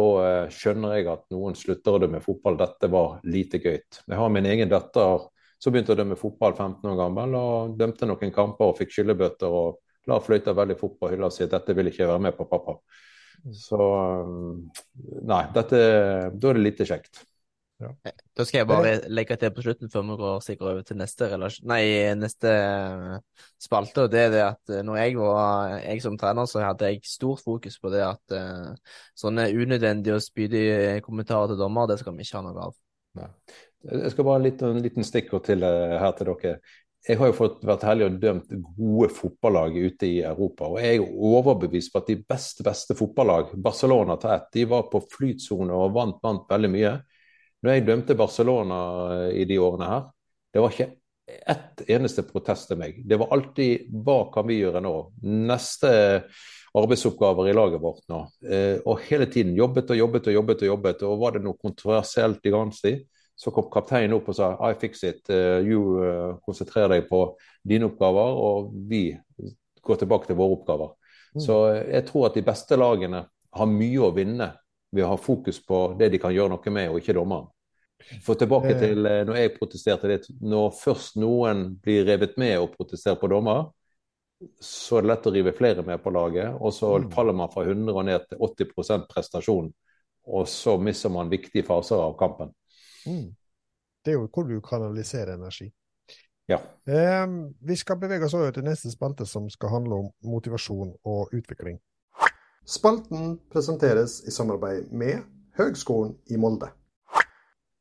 skjønner 0.53 0.97
jeg 0.97 1.07
at 1.09 1.23
noen 1.33 1.55
slutter 1.57 1.95
å 1.95 2.01
dømme 2.03 2.19
fotball. 2.21 2.57
Dette 2.59 2.89
var 2.91 3.21
lite 3.25 3.61
gøyt. 3.63 4.03
Jeg 4.05 4.19
har 4.19 4.33
min 4.33 4.49
egen 4.49 4.69
datter 4.69 5.29
som 5.61 5.73
begynte 5.73 5.93
å 5.95 5.97
dømme 5.97 6.17
fotball 6.17 6.53
15 6.57 6.89
år 6.89 6.99
gammel 6.99 7.37
og 7.37 7.79
dømte 7.79 8.09
noen 8.09 8.33
kamper 8.33 8.73
og 8.73 8.77
fikk 8.81 8.93
skyllebøtter. 8.97 9.49
og 9.49 9.79
la 10.09 10.19
fløyta 10.19 10.53
veldig 10.57 10.77
fort 10.79 10.99
på 10.99 11.11
hylla 11.11 11.29
si. 11.33 11.47
Dette 11.49 11.75
vil 11.77 11.91
ikke 11.91 12.09
være 12.09 12.25
med 12.27 12.37
på, 12.37 12.47
pappa. 12.49 12.77
Så 13.55 13.81
nei, 15.25 15.43
dette, 15.55 15.77
da 16.33 16.49
er 16.49 16.57
det 16.57 16.63
lite 16.63 16.87
kjekt. 16.87 17.23
Ja. 17.81 17.89
Eh, 18.05 18.13
da 18.37 18.45
skal 18.45 18.59
jeg 18.59 18.67
bare 18.69 18.91
legge 19.09 19.39
til 19.41 19.49
på 19.55 19.63
slutten 19.65 19.89
før 19.89 20.03
vi 20.05 20.17
går 20.19 20.43
sikkert 20.45 20.67
over 20.69 20.83
til 20.85 20.99
neste, 20.99 21.29
nei, 21.65 21.81
neste 22.13 22.51
spalte. 23.57 24.05
og 24.05 24.13
det 24.13 24.21
er 24.27 24.29
det 24.35 24.43
at 24.45 24.75
når 24.85 24.99
jeg 25.01 25.17
var 25.17 25.73
jeg 25.79 26.03
som 26.05 26.19
trener, 26.21 26.45
så 26.45 26.61
hadde 26.61 26.91
jeg 26.91 27.01
stort 27.09 27.41
fokus 27.41 27.79
på 27.81 27.89
det 27.93 28.05
at 28.05 28.37
sånne 29.17 29.49
unødvendige 29.49 30.19
og 30.19 30.21
spydige 30.21 31.01
kommentarer 31.01 31.49
til 31.49 31.61
dommer, 31.63 31.89
det 31.89 31.97
skal 32.03 32.13
vi 32.13 32.27
ikke 32.27 32.37
ha 32.37 32.45
noe 32.45 32.69
av. 32.69 32.77
Nei. 33.17 33.31
Jeg 33.81 34.13
skal 34.13 34.27
bare 34.27 34.39
en 34.39 34.45
liten, 34.45 34.75
en 34.75 34.83
liten 34.85 35.05
stikkord 35.05 35.45
til 35.47 35.65
eh, 35.65 35.97
her 35.99 36.13
til 36.17 36.29
dere. 36.29 36.57
Jeg 37.01 37.17
har 37.17 37.31
jo 37.31 37.33
fått 37.33 37.63
vært 37.65 37.83
heldig 37.87 38.05
og 38.05 38.17
dømt 38.21 38.51
gode 38.77 39.07
fotballag 39.17 39.73
ute 39.73 40.05
i 40.05 40.19
Europa. 40.21 40.67
Og 40.69 40.77
jeg 40.83 40.99
er 40.99 41.15
overbevist 41.31 41.89
på 41.93 42.01
at 42.01 42.11
de 42.11 42.19
beste 42.21 42.65
beste 42.65 42.97
fotballag, 42.97 43.55
Barcelona 43.57 44.19
til 44.21 44.35
ett, 44.35 44.49
de 44.53 44.65
var 44.69 44.85
på 44.91 45.01
flytsone 45.09 45.73
og 45.73 45.95
vant, 45.95 46.19
vant 46.21 46.45
veldig 46.51 46.69
mye. 46.69 46.95
Når 47.61 47.73
jeg 47.73 47.85
dømte 47.87 48.17
Barcelona 48.17 48.81
eh, 49.15 49.41
i 49.41 49.45
de 49.49 49.57
årene 49.61 49.89
her, 49.89 50.09
det 50.53 50.61
var 50.61 50.75
ikke 50.75 50.91
ett 51.31 51.83
eneste 51.89 52.25
protest 52.27 52.69
til 52.69 52.77
meg. 52.77 53.01
Det 53.07 53.17
var 53.17 53.33
alltid 53.33 53.89
hva 54.05 54.19
kan 54.33 54.45
vi 54.49 54.59
gjøre 54.59 54.81
nå? 54.83 54.95
Neste 55.49 55.91
arbeidsoppgaver 56.77 57.49
i 57.49 57.55
laget 57.55 57.81
vårt 57.81 58.05
nå. 58.11 58.21
Eh, 58.45 58.77
og 58.85 59.01
hele 59.07 59.25
tiden 59.31 59.55
jobbet 59.57 59.89
og 59.93 60.01
jobbet 60.03 60.29
og 60.29 60.37
jobbet. 60.37 60.61
Og 60.63 60.71
jobbet, 60.73 61.05
og 61.07 61.17
var 61.23 61.37
det 61.37 61.43
noe 61.45 61.57
kontroversielt 61.61 62.45
i 62.45 62.53
Granstid, 62.53 63.01
så 63.41 63.51
kom 63.51 63.71
kapteinen 63.73 64.13
opp 64.13 64.27
og 64.29 64.37
sa 64.37 64.51
I 64.69 64.75
fix 64.77 65.01
it, 65.07 65.23
uh, 65.33 65.57
you 65.65 65.97
uh, 65.97 66.33
konsentrer 66.45 66.91
deg 66.91 67.07
på 67.09 67.23
dine 67.65 67.87
oppgaver, 67.89 68.35
og 68.37 68.67
vi 68.89 69.07
går 69.81 69.97
tilbake 70.03 70.29
til 70.29 70.37
våre 70.37 70.59
oppgaver. 70.59 70.91
Mm. 71.33 71.41
Så 71.41 71.55
uh, 71.71 71.79
jeg 71.89 72.05
tror 72.05 72.27
at 72.27 72.37
de 72.37 72.43
beste 72.45 72.77
lagene 72.77 73.23
har 73.57 73.71
mye 73.71 74.03
å 74.05 74.11
vinne 74.13 74.51
ved 74.93 75.07
å 75.07 75.15
ha 75.15 75.17
fokus 75.17 75.57
på 75.65 75.81
det 75.97 76.11
de 76.13 76.21
kan 76.21 76.35
gjøre 76.35 76.53
noe 76.53 76.75
med, 76.75 76.91
og 76.91 77.01
ikke 77.01 77.17
dommeren. 77.17 77.49
For 78.25 78.37
tilbake 78.37 78.75
til 78.77 79.05
når 79.05 79.35
jeg 79.37 79.55
protesterte 79.55 80.09
litt. 80.09 80.23
Når 80.41 80.71
først 80.73 81.19
noen 81.21 81.67
blir 81.85 82.01
revet 82.07 82.33
med 82.41 82.55
og 82.57 82.71
protesterer 82.73 83.19
på 83.21 83.29
dommer, 83.29 83.67
så 84.61 84.97
er 84.97 85.05
det 85.05 85.11
lett 85.11 85.27
å 85.29 85.33
rive 85.35 85.53
flere 85.57 85.85
med 85.85 86.01
på 86.01 86.13
laget. 86.13 86.57
Og 86.57 86.73
så 86.73 86.95
mm. 86.97 87.11
faller 87.13 87.37
man 87.37 87.51
fra 87.53 87.65
100 87.65 87.93
og 87.93 88.07
ned 88.09 88.25
til 88.29 88.41
80 88.41 89.05
prestasjon. 89.09 89.69
Og 90.29 90.49
så 90.49 90.77
mister 90.81 91.13
man 91.13 91.29
viktige 91.29 91.65
faser 91.65 92.01
av 92.01 92.17
kampen. 92.17 92.53
Mm. 93.05 93.29
Det 94.05 94.13
er 94.13 94.17
jo 94.17 94.27
hvor 94.33 94.47
du 94.49 94.59
kanaliserer 94.65 95.35
energi. 95.35 95.69
Ja. 96.49 96.57
Eh, 96.87 97.27
vi 97.61 97.75
skal 97.75 97.99
bevege 98.01 98.25
oss 98.25 98.33
over 98.33 98.51
til 98.51 98.65
neste 98.65 98.91
spalte, 98.91 99.25
som 99.25 99.49
skal 99.49 99.69
handle 99.69 99.95
om 99.95 100.11
motivasjon 100.23 100.95
og 101.03 101.33
utvikling. 101.33 101.79
Spalten 102.67 103.39
presenteres 103.51 104.21
i 104.27 104.31
samarbeid 104.31 104.91
med 104.91 105.23
Høgskolen 105.57 106.15
i 106.29 106.37
Molde 106.37 106.69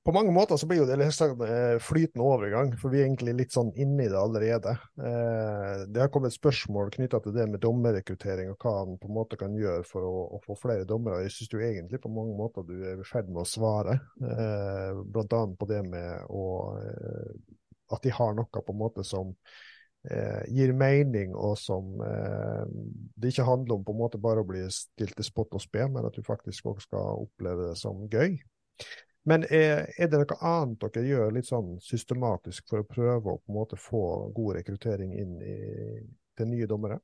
på 0.05 0.13
mange 0.13 0.33
måter 0.33 0.57
så 0.57 0.65
blir 0.69 0.81
jo 0.81 0.87
det 0.89 0.97
eh, 0.97 1.79
flytende 1.85 2.25
overgang, 2.25 2.73
for 2.81 2.93
vi 2.93 3.03
er 3.03 3.07
egentlig 3.07 3.35
litt 3.37 3.53
sånn 3.53 3.69
inne 3.77 4.07
i 4.07 4.09
det 4.09 4.17
allerede. 4.17 4.73
Eh, 4.97 5.83
det 5.93 6.01
har 6.01 6.13
kommet 6.13 6.33
spørsmål 6.33 6.89
knytta 6.95 7.21
til 7.21 7.35
det 7.37 7.45
med 7.51 7.61
dommerrekruttering 7.61 8.49
og 8.53 8.65
hva 8.65 8.73
han 8.79 8.97
på 9.01 9.11
en 9.11 9.17
måte 9.19 9.37
kan 9.41 9.57
gjøre 9.59 9.85
for 9.89 10.07
å, 10.09 10.15
å 10.39 10.41
få 10.47 10.57
flere 10.57 10.87
dommere. 10.89 11.27
Jeg 11.27 11.35
syns 11.37 11.53
egentlig 11.59 12.01
på 12.01 12.13
mange 12.15 12.33
måter 12.39 12.65
du 12.65 12.79
er 12.81 13.03
i 13.03 13.09
ferd 13.09 13.29
med 13.29 13.43
å 13.43 13.51
svare, 13.51 13.99
eh, 14.25 15.03
bl.a. 15.05 15.43
på 15.61 15.69
det 15.69 15.83
med 15.91 16.33
å, 16.33 16.47
at 17.93 18.07
de 18.07 18.15
har 18.17 18.33
noe 18.39 18.49
på 18.49 18.73
en 18.73 18.81
måte 18.81 19.05
som 19.05 19.37
gir 20.49 20.71
mening, 20.73 21.35
og 21.37 21.59
som 21.61 21.91
det 22.01 23.35
ikke 23.35 23.45
handler 23.45 23.75
om 23.75 23.83
på 23.85 23.93
en 23.93 23.99
måte 23.99 24.21
bare 24.23 24.41
å 24.41 24.49
bli 24.49 24.63
stilt 24.73 25.13
til 25.19 25.27
spott 25.27 25.53
og 25.59 25.61
spe, 25.61 25.85
men 25.93 26.09
at 26.09 26.17
du 26.17 26.25
faktisk 26.25 26.71
også 26.73 26.87
skal 26.87 27.27
oppleve 27.27 27.69
det 27.69 27.77
som 27.77 28.07
gøy. 28.09 28.39
Men 29.29 29.45
er, 29.45 29.91
er, 29.99 30.09
det 30.09 30.23
noe 30.23 30.39
annet 30.49 30.87
dere 30.95 31.05
gjør 31.05 31.35
litt 31.37 31.49
sånn 31.51 31.75
systematisk 31.85 32.71
for 32.71 32.81
å 32.81 32.89
prøve 32.89 33.35
å 33.35 33.41
på 33.41 33.53
en 33.53 33.59
måte 33.59 33.77
få 33.77 34.03
god 34.37 34.57
rekruttering 34.61 35.13
inn 35.13 35.35
i, 35.45 35.57
til 36.39 36.49
nye 36.49 36.69
dommere? 36.71 37.01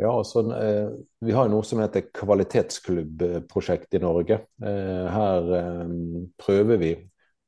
Ja, 0.00 0.12
altså, 0.16 0.40
eh, 0.54 0.88
Vi 1.20 1.32
har 1.32 1.48
noe 1.52 1.66
som 1.66 1.82
heter 1.82 2.08
kvalitetsklubbprosjekt 2.14 3.98
i 3.98 4.00
Norge. 4.00 4.40
Eh, 4.62 5.06
her 5.12 5.52
eh, 5.58 5.96
prøver 6.40 6.80
vi 6.80 6.94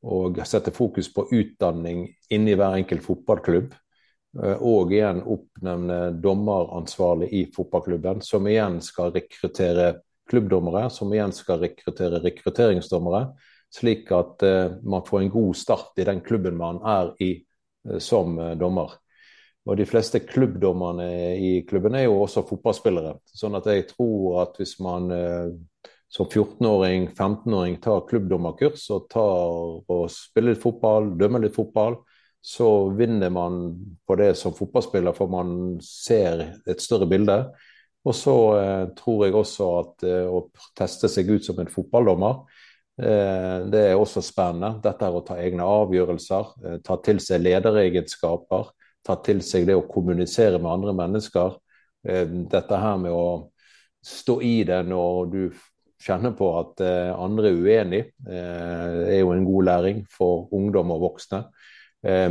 å 0.02 0.26
sette 0.44 0.74
fokus 0.74 1.08
på 1.14 1.28
utdanning 1.32 2.08
inni 2.34 2.56
hver 2.58 2.76
enkelt 2.80 3.04
fotballklubb. 3.06 3.72
Og 4.64 4.94
igjen 4.96 5.18
oppnevne 5.28 5.96
dommeransvarlig 6.24 7.26
i 7.36 7.42
fotballklubben, 7.52 8.22
som 8.24 8.46
igjen 8.48 8.78
skal 8.80 9.12
rekruttere 9.12 9.90
klubbdommere, 10.32 10.88
som 10.90 11.12
igjen 11.12 11.34
skal 11.36 11.60
rekruttere 11.62 12.22
rekrutteringsdommere, 12.24 13.26
slik 13.72 14.10
at 14.16 14.44
uh, 14.48 14.74
man 14.82 15.04
får 15.06 15.20
en 15.20 15.32
god 15.32 15.56
start 15.60 16.00
i 16.00 16.08
den 16.08 16.24
klubben 16.24 16.58
man 16.58 16.80
er 16.88 17.12
i 17.22 17.32
uh, 17.88 17.98
som 18.02 18.38
uh, 18.40 18.52
dommer. 18.58 18.96
Og 19.68 19.78
De 19.78 19.86
fleste 19.86 20.24
klubbdommerne 20.26 21.06
i 21.38 21.52
klubben 21.68 21.94
er 21.94 22.08
jo 22.08 22.16
også 22.24 22.42
fotballspillere. 22.48 23.14
sånn 23.30 23.54
at 23.54 23.68
jeg 23.70 23.84
tror 23.92 24.40
at 24.42 24.56
hvis 24.58 24.72
man 24.82 25.06
som 26.12 26.26
14-åring, 26.26 27.06
15-åring 27.14 27.78
tar 27.80 28.02
klubbdommerkurs 28.08 28.88
og 28.92 29.06
tar 29.12 29.52
og 29.86 30.02
spiller 30.12 30.52
litt 30.52 30.64
fotball, 30.64 31.12
dømmer 31.16 31.46
litt 31.46 31.54
fotball, 31.54 32.00
så 32.42 32.88
vinner 32.98 33.30
man 33.30 33.62
på 34.04 34.16
det 34.18 34.34
som 34.36 34.52
fotballspiller, 34.52 35.14
for 35.16 35.30
man 35.30 35.78
ser 35.86 36.42
et 36.66 36.82
større 36.82 37.06
bilde. 37.08 37.38
Og 38.02 38.14
så 38.18 38.34
eh, 38.58 38.84
tror 38.98 39.24
jeg 39.26 39.36
også 39.38 39.68
at 39.78 40.04
eh, 40.08 40.26
å 40.26 40.46
teste 40.78 41.10
seg 41.10 41.30
ut 41.30 41.46
som 41.46 41.60
en 41.62 41.70
fotballdommer, 41.70 42.40
eh, 42.98 43.58
det 43.70 43.82
er 43.92 43.98
også 43.98 44.24
spennende. 44.26 44.74
Dette 44.82 45.06
er 45.06 45.18
å 45.18 45.22
ta 45.26 45.38
egne 45.38 45.66
avgjørelser, 45.66 46.54
eh, 46.66 46.78
ta 46.82 46.98
til 47.04 47.22
seg 47.22 47.44
lederegenskaper, 47.44 48.72
ta 49.06 49.18
til 49.22 49.42
seg 49.46 49.68
det 49.70 49.78
å 49.78 49.86
kommunisere 49.86 50.58
med 50.58 50.72
andre 50.72 50.96
mennesker. 50.98 51.58
Eh, 52.08 52.26
dette 52.50 52.82
her 52.82 52.98
med 52.98 53.14
å 53.14 53.26
stå 54.02 54.40
i 54.42 54.56
det 54.66 54.82
når 54.88 55.30
du 55.30 55.42
kjenner 56.02 56.34
på 56.34 56.48
at 56.58 56.82
eh, 56.82 57.12
andre 57.14 57.52
er 57.52 57.62
uenig, 57.62 58.04
er 58.26 59.20
jo 59.20 59.30
en 59.30 59.46
god 59.46 59.68
læring 59.68 60.02
for 60.10 60.48
ungdom 60.50 60.90
og 60.90 61.04
voksne. 61.06 61.44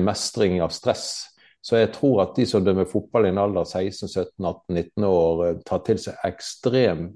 Mestring 0.03 0.57
av 0.59 0.73
stress. 0.75 1.30
Så 1.61 1.77
jeg 1.77 1.91
tror 1.93 2.23
at 2.23 2.35
de 2.35 2.45
som 2.49 2.65
dømmer 2.65 2.85
fotball 2.89 3.25
i 3.27 3.31
en 3.31 3.41
alder 3.41 3.65
16-17-18-19 3.67 5.05
år, 5.05 5.61
tar 5.65 5.79
til 5.85 5.97
seg 6.01 6.13
ekstrem 6.25 7.11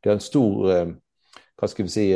Det 0.00 0.08
er 0.08 0.16
en 0.16 0.24
stor 0.24 0.54
hva 1.60 1.68
skal 1.68 1.84
vi 1.84 1.92
si, 1.92 2.06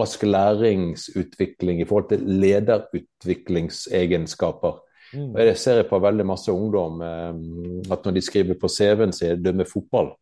rask 0.00 0.22
læringsutvikling 0.24 1.82
i 1.82 1.84
forhold 1.84 2.08
til 2.08 2.24
lederutviklingsegenskaper. 2.40 4.72
Mm. 5.12 5.30
Og 5.30 5.36
Det 5.36 5.58
ser 5.60 5.76
jeg 5.82 5.90
på 5.90 5.98
veldig 6.00 6.26
masse 6.26 6.52
ungdom, 6.52 7.02
at 7.04 8.04
når 8.04 8.12
de 8.16 8.22
skriver 8.24 8.54
på 8.60 8.68
CV-en 8.68 9.12
sin 9.12 9.42
'dømmer 9.42 9.64
fotball', 9.68 10.16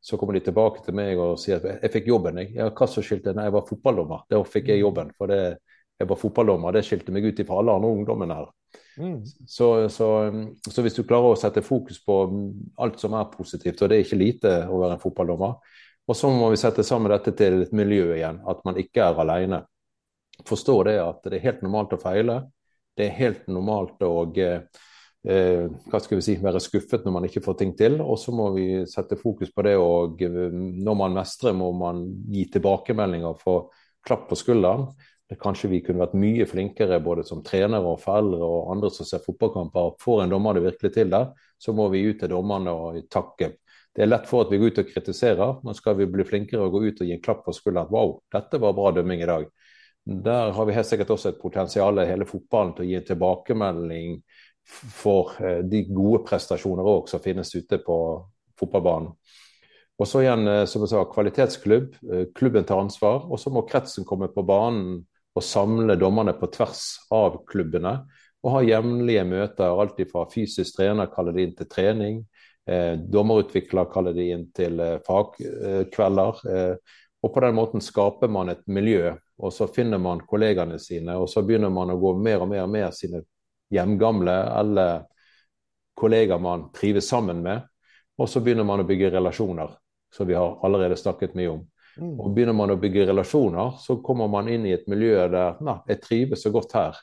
så 0.00 0.16
kommer 0.16 0.34
de 0.34 0.40
tilbake 0.40 0.84
til 0.84 0.94
meg 0.94 1.18
og 1.18 1.38
sier 1.38 1.56
at 1.56 1.82
jeg 1.82 1.92
fikk 1.92 2.08
jobben. 2.08 2.38
Jeg, 2.38 2.54
ja, 2.54 2.70
hva 2.70 2.86
som 2.86 3.02
skilte 3.02 3.34
Nei, 3.34 3.44
jeg 3.44 3.52
var 3.52 3.66
fotballdommer. 3.68 4.18
Da 4.30 4.42
fikk 4.46 4.68
jeg 4.68 4.80
jobben. 4.80 5.10
For 5.18 5.26
det, 5.26 5.56
jeg 5.98 6.08
var 6.08 6.16
fotballdommer. 6.16 6.72
Det 6.72 6.84
skilte 6.86 7.12
meg 7.12 7.24
ut 7.26 7.46
fra 7.46 7.58
alle 7.58 7.72
andre 7.72 7.88
ungdommene 7.88 8.34
her. 8.38 8.46
Mm. 8.98 9.20
Så, 9.46 9.88
så, 9.88 10.08
så, 10.68 10.82
hvis 10.82 10.96
du 10.96 11.04
klarer 11.06 11.32
å 11.32 11.38
sette 11.38 11.62
fokus 11.62 12.00
på 12.04 12.16
alt 12.82 12.98
som 13.00 13.14
er 13.14 13.30
positivt, 13.30 13.80
og 13.82 13.90
det 13.90 13.98
er 13.98 14.06
ikke 14.06 14.18
lite 14.18 14.54
å 14.66 14.80
være 14.82 14.96
en 14.96 15.02
fotballdommer, 15.02 15.54
og 16.08 16.16
så 16.16 16.30
må 16.32 16.48
vi 16.50 16.60
sette 16.60 16.84
sammen 16.86 17.12
dette 17.12 17.34
til 17.36 17.62
et 17.62 17.74
miljø 17.76 18.14
igjen, 18.16 18.40
at 18.48 18.62
man 18.66 18.78
ikke 18.80 19.04
er 19.04 19.18
alene. 19.22 19.62
Forstå 20.48 20.76
det 20.88 20.96
at 21.02 21.26
det 21.26 21.38
er 21.38 21.48
helt 21.50 21.64
normalt 21.66 21.92
å 21.94 22.00
feile. 22.00 22.38
Det 22.96 23.06
er 23.06 23.18
helt 23.18 23.50
normalt 23.52 24.00
å 24.02 24.12
eh, 24.40 24.62
eh, 25.28 25.66
hva 25.90 26.00
skal 26.02 26.18
vi 26.18 26.24
si, 26.24 26.36
være 26.40 26.62
skuffet 26.62 27.04
når 27.04 27.14
man 27.14 27.28
ikke 27.28 27.42
får 27.44 27.58
ting 27.60 27.74
til. 27.78 28.00
Og 28.00 28.16
så 28.22 28.32
må 28.34 28.48
vi 28.56 28.66
sette 28.90 29.18
fokus 29.20 29.52
på 29.54 29.66
det. 29.68 29.76
Og 29.78 30.24
eh, 30.24 30.48
når 30.54 30.98
man 31.02 31.18
mestrer, 31.20 31.54
må 31.58 31.68
man 31.76 32.00
gi 32.32 32.46
tilbakemeldinger, 32.56 33.36
få 33.42 33.60
klapp 34.06 34.26
på 34.30 34.38
skulderen. 34.40 34.88
Kanskje 35.36 35.68
vi 35.68 35.82
kunne 35.84 36.00
vært 36.00 36.16
mye 36.16 36.46
flinkere 36.48 37.02
både 37.04 37.24
som 37.28 37.42
trenere 37.44 37.84
og 37.84 38.00
foreldre 38.00 38.40
og 38.44 38.70
andre 38.72 38.88
som 38.94 39.04
ser 39.04 39.20
fotballkamper. 39.20 39.98
Får 40.00 40.22
en 40.22 40.32
dommer 40.32 40.56
det 40.56 40.64
virkelig 40.64 40.92
til 40.94 41.10
der, 41.12 41.34
så 41.60 41.74
må 41.76 41.90
vi 41.92 42.06
ut 42.08 42.22
til 42.22 42.32
dommerne 42.32 42.72
og 42.72 43.02
takke. 43.12 43.52
Det 43.92 44.04
er 44.04 44.08
lett 44.08 44.28
for 44.30 44.46
at 44.46 44.52
vi 44.52 44.60
går 44.60 44.72
ut 44.72 44.80
og 44.80 44.92
kritiserer, 44.92 45.58
men 45.66 45.76
skal 45.76 45.98
vi 45.98 46.06
bli 46.08 46.24
flinkere 46.24 46.64
og 46.64 46.76
gå 46.76 46.84
ut 46.86 47.02
og 47.02 47.08
gi 47.08 47.16
en 47.16 47.24
klapp 47.24 47.42
på 47.44 47.52
skulderen 47.56 47.90
wow, 47.92 48.14
dette 48.32 48.60
var 48.62 48.76
bra 48.76 48.92
dømming 48.96 49.24
i 49.24 49.28
dag. 49.28 49.48
Der 50.08 50.52
har 50.56 50.68
vi 50.68 50.76
helt 50.76 50.88
sikkert 50.88 51.10
også 51.12 51.34
et 51.34 51.40
potensial 51.42 52.00
hele 52.08 52.28
fotballen 52.28 52.72
til 52.76 52.86
å 52.86 52.88
gi 52.88 52.96
en 52.96 53.08
tilbakemelding 53.10 54.14
for 54.68 55.34
eh, 55.42 55.60
de 55.64 55.82
gode 55.90 56.22
prestasjoner 56.28 56.88
òg 56.88 57.10
som 57.10 57.20
finnes 57.20 57.52
ute 57.56 57.80
på 57.84 57.98
fotballbanen. 58.60 59.12
Og 59.98 60.06
så 60.06 60.22
igjen, 60.22 60.46
eh, 60.48 60.64
som 60.70 60.84
jeg 60.84 60.92
sa, 60.92 61.04
kvalitetsklubb. 61.10 61.96
Eh, 62.12 62.24
klubben 62.36 62.64
tar 62.64 62.80
ansvar. 62.80 63.26
Og 63.26 63.40
så 63.40 63.50
må 63.52 63.66
kretsen 63.68 64.06
komme 64.08 64.30
på 64.32 64.44
banen 64.46 65.02
og 65.38 65.44
samle 65.44 65.94
dommerne 65.98 66.34
på 66.34 66.50
tvers 66.50 66.84
av 67.14 67.42
klubbene. 67.48 68.00
Og 68.42 68.54
ha 68.54 68.62
jevnlige 68.66 69.24
møter, 69.26 69.70
alt 69.70 69.98
fra 70.10 70.24
fysisk 70.30 70.78
trener 70.78 71.10
kaller 71.12 71.34
det 71.34 71.46
inn 71.46 71.56
til 71.58 71.70
trening. 71.70 72.20
Eh, 72.68 72.94
dommerutvikler 72.98 73.88
kaller 73.92 74.14
det 74.14 74.28
inn 74.34 74.44
til 74.54 74.80
eh, 74.82 74.98
fagkvelder. 75.06 76.42
Eh, 76.52 76.98
og 77.22 77.34
på 77.34 77.42
den 77.42 77.56
måten 77.56 77.82
skaper 77.82 78.30
man 78.30 78.52
et 78.52 78.62
miljø, 78.70 79.14
og 79.42 79.54
så 79.54 79.66
finner 79.70 79.98
man 80.02 80.22
kollegaene 80.26 80.78
sine. 80.82 81.16
Og 81.18 81.30
så 81.30 81.42
begynner 81.46 81.72
man 81.74 81.90
å 81.94 81.98
gå 81.98 82.14
mer 82.18 82.44
og 82.44 82.52
mer 82.52 82.68
med 82.70 82.94
sine 82.94 83.24
hjemgamle 83.74 84.36
eller 84.58 85.02
kollegaer 85.98 86.42
man 86.42 86.68
trives 86.74 87.10
sammen 87.10 87.42
med. 87.42 87.66
Og 88.18 88.30
så 88.30 88.42
begynner 88.42 88.66
man 88.66 88.82
å 88.82 88.86
bygge 88.86 89.10
relasjoner, 89.14 89.74
som 90.14 90.28
vi 90.28 90.38
har 90.38 90.58
allerede 90.66 90.98
snakket 90.98 91.34
mye 91.38 91.56
om. 91.56 91.66
Og 91.98 92.32
Begynner 92.34 92.54
man 92.56 92.72
å 92.74 92.78
bygge 92.80 93.08
relasjoner, 93.08 93.76
så 93.82 93.98
kommer 94.04 94.28
man 94.30 94.48
inn 94.50 94.66
i 94.68 94.74
et 94.76 94.86
miljø 94.90 95.16
der 95.32 95.58
nei, 95.64 95.78
jeg 95.90 96.02
trives 96.04 96.44
så 96.46 96.52
godt 96.54 96.76
her 96.78 97.00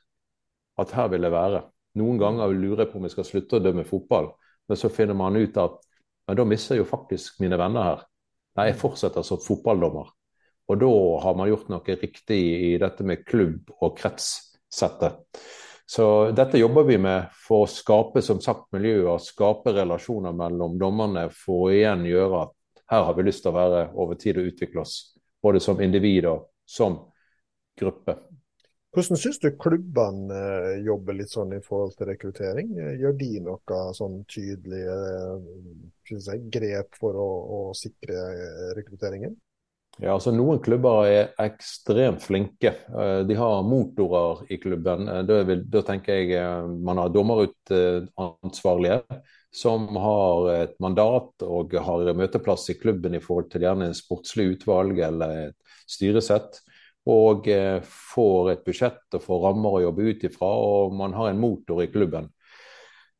at 0.80 0.92
her 0.96 1.10
vil 1.12 1.24
jeg 1.24 1.34
være. 1.34 1.62
Noen 2.00 2.20
ganger 2.20 2.52
lurer 2.52 2.84
jeg 2.84 2.92
på 2.92 3.00
om 3.00 3.08
jeg 3.08 3.16
skal 3.16 3.28
slutte 3.28 3.60
å 3.60 3.64
dømme 3.64 3.86
fotball, 3.88 4.32
men 4.68 4.80
så 4.80 4.92
finner 4.92 5.18
man 5.18 5.38
ut 5.40 5.60
at 5.62 5.84
men 6.26 6.40
da 6.40 6.46
mister 6.48 6.76
jeg 6.76 6.82
jo 6.82 6.90
faktisk 6.90 7.40
mine 7.44 7.58
venner 7.60 7.86
her. 7.86 8.00
Nei, 8.58 8.70
jeg 8.72 8.80
fortsetter 8.82 9.26
som 9.26 9.42
fotballdommer. 9.44 10.10
Og 10.66 10.80
da 10.82 10.92
har 11.22 11.36
man 11.38 11.50
gjort 11.52 11.70
noe 11.70 11.98
riktig 12.02 12.40
i 12.72 12.72
dette 12.82 13.06
med 13.06 13.26
klubb- 13.28 13.74
og 13.78 13.98
kretssettet. 14.00 15.20
Så 15.86 16.32
dette 16.34 16.58
jobber 16.58 16.88
vi 16.88 16.98
med 16.98 17.30
for 17.46 17.68
å 17.68 17.70
skape 17.70 18.24
som 18.26 18.40
sagt 18.42 18.72
miljøer, 18.74 19.22
skape 19.22 19.76
relasjoner 19.76 20.34
mellom 20.34 20.80
dommerne 20.82 21.28
for 21.30 21.68
å 21.68 21.76
igjen 21.76 22.08
gjøre 22.10 22.40
at 22.48 22.55
her 22.92 23.04
har 23.08 23.18
vi 23.18 23.26
lyst 23.26 23.44
til 23.46 23.54
å 23.54 23.58
være 23.58 23.84
over 23.94 24.18
tid 24.22 24.40
og 24.40 24.52
utvikle 24.52 24.84
oss. 24.86 24.96
Både 25.42 25.62
som 25.62 25.82
individ 25.82 26.28
og 26.30 26.50
som 26.66 27.00
gruppe. 27.80 28.18
Hvordan 28.96 29.20
syns 29.20 29.42
du 29.44 29.50
klubbene 29.60 30.36
eh, 30.36 30.84
jobber 30.88 31.18
litt 31.18 31.34
sånn 31.34 31.52
i 31.58 31.64
forhold 31.64 31.98
til 31.98 32.08
rekruttering? 32.14 32.70
Gjør 33.02 33.18
de 33.20 33.32
noe 33.44 33.80
sånn 33.98 34.22
tydelige 34.32 34.96
jeg, 36.08 36.46
grep 36.54 36.96
for 36.96 37.20
å, 37.20 37.28
å 37.58 37.60
sikre 37.76 38.22
rekrutteringen? 38.78 39.36
Ja, 39.96 40.12
altså 40.18 40.32
Noen 40.36 40.60
klubber 40.64 41.06
er 41.08 41.30
ekstremt 41.40 42.24
flinke. 42.26 42.74
Eh, 42.92 43.22
de 43.28 43.36
har 43.40 43.64
motorer 43.64 44.44
i 44.52 44.58
klubben. 44.60 45.08
Eh, 45.08 45.22
da, 45.28 45.38
vil, 45.48 45.62
da 45.72 45.84
tenker 45.88 46.20
jeg 46.20 46.36
eh, 46.42 46.68
man 46.68 47.00
har 47.00 47.14
dommerutansvarlige 47.16 49.00
som 49.56 49.88
har 50.02 50.50
et 50.54 50.76
mandat 50.84 51.46
og 51.48 51.74
har 51.88 52.12
møteplass 52.18 52.70
i 52.74 52.78
klubben 52.80 53.16
i 53.16 53.24
forhold 53.24 53.50
til 53.54 53.64
gjerne 53.64 53.90
en 53.90 53.98
sportslig 53.98 54.50
utvalg 54.56 55.00
eller 55.08 55.36
et 55.48 55.76
styresett. 55.88 56.62
Og 57.06 57.46
får 57.86 58.48
et 58.50 58.64
budsjett 58.66 59.14
og 59.14 59.22
får 59.22 59.44
rammer 59.44 59.76
å 59.78 59.82
jobbe 59.84 60.08
ut 60.10 60.24
ifra, 60.26 60.48
og 60.50 60.96
man 60.98 61.14
har 61.14 61.30
en 61.30 61.38
motor 61.38 61.84
i 61.84 61.92
klubben. 61.94 62.32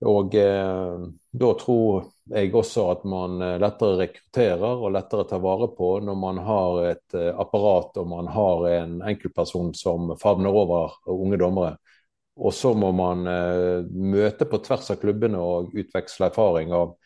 Og 0.04 0.36
eh, 0.36 1.06
da 1.32 1.52
tror 1.56 2.10
jeg 2.28 2.52
også 2.56 2.84
at 2.92 3.06
man 3.08 3.40
eh, 3.42 3.56
lettere 3.62 4.00
rekrutterer 4.02 4.84
og 4.84 4.92
lettere 4.92 5.24
tar 5.30 5.40
vare 5.44 5.70
på 5.78 5.96
når 6.04 6.18
man 6.20 6.42
har 6.44 6.82
et 6.92 7.16
eh, 7.16 7.32
apparat 7.32 7.96
og 8.02 8.10
man 8.12 8.28
har 8.28 8.68
en 8.74 8.98
enkeltperson 9.08 9.72
som 9.78 10.12
favner 10.20 10.52
over 10.52 10.98
unge 11.08 11.40
dommere. 11.40 11.78
Og 12.36 12.54
så 12.54 12.74
må 12.76 12.92
man 12.96 13.24
eh, 13.32 13.86
møte 13.88 14.48
på 14.50 14.60
tvers 14.64 14.92
av 14.92 15.00
klubbene 15.00 15.40
og 15.40 15.76
utveksle 15.78 16.30
erfaring. 16.30 16.74
Og 16.76 16.98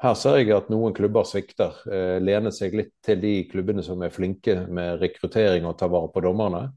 her 0.00 0.14
ser 0.16 0.38
jeg 0.40 0.54
at 0.56 0.70
noen 0.72 0.94
klubber 0.96 1.26
svikter. 1.28 1.76
Eh, 1.90 2.16
lener 2.22 2.54
seg 2.54 2.76
litt 2.78 2.94
til 3.04 3.20
de 3.20 3.34
klubbene 3.50 3.84
som 3.84 4.00
er 4.02 4.14
flinke 4.14 4.62
med 4.70 5.02
rekruttering 5.02 5.68
og 5.68 5.76
tar 5.80 5.92
vare 5.92 6.12
på 6.14 6.24
dommerne. 6.24 6.68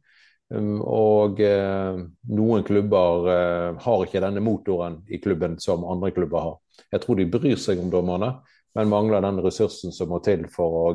Um, 0.52 0.82
og 0.84 1.40
eh, 1.40 2.00
noen 2.36 2.64
klubber 2.68 3.28
eh, 3.32 3.68
har 3.80 4.02
ikke 4.04 4.20
denne 4.20 4.44
motoren 4.44 4.98
i 5.08 5.22
klubben 5.24 5.56
som 5.64 5.86
andre 5.88 6.12
klubber 6.12 6.44
har. 6.44 6.58
Jeg 6.92 7.04
tror 7.06 7.20
de 7.22 7.28
bryr 7.32 7.60
seg 7.62 7.80
om 7.80 7.92
dommerne, 7.94 8.34
men 8.76 8.92
mangler 8.92 9.24
den 9.24 9.40
ressursen 9.46 9.96
som 9.96 10.12
må 10.12 10.20
til 10.26 10.44
for 10.52 10.76
å 10.82 10.86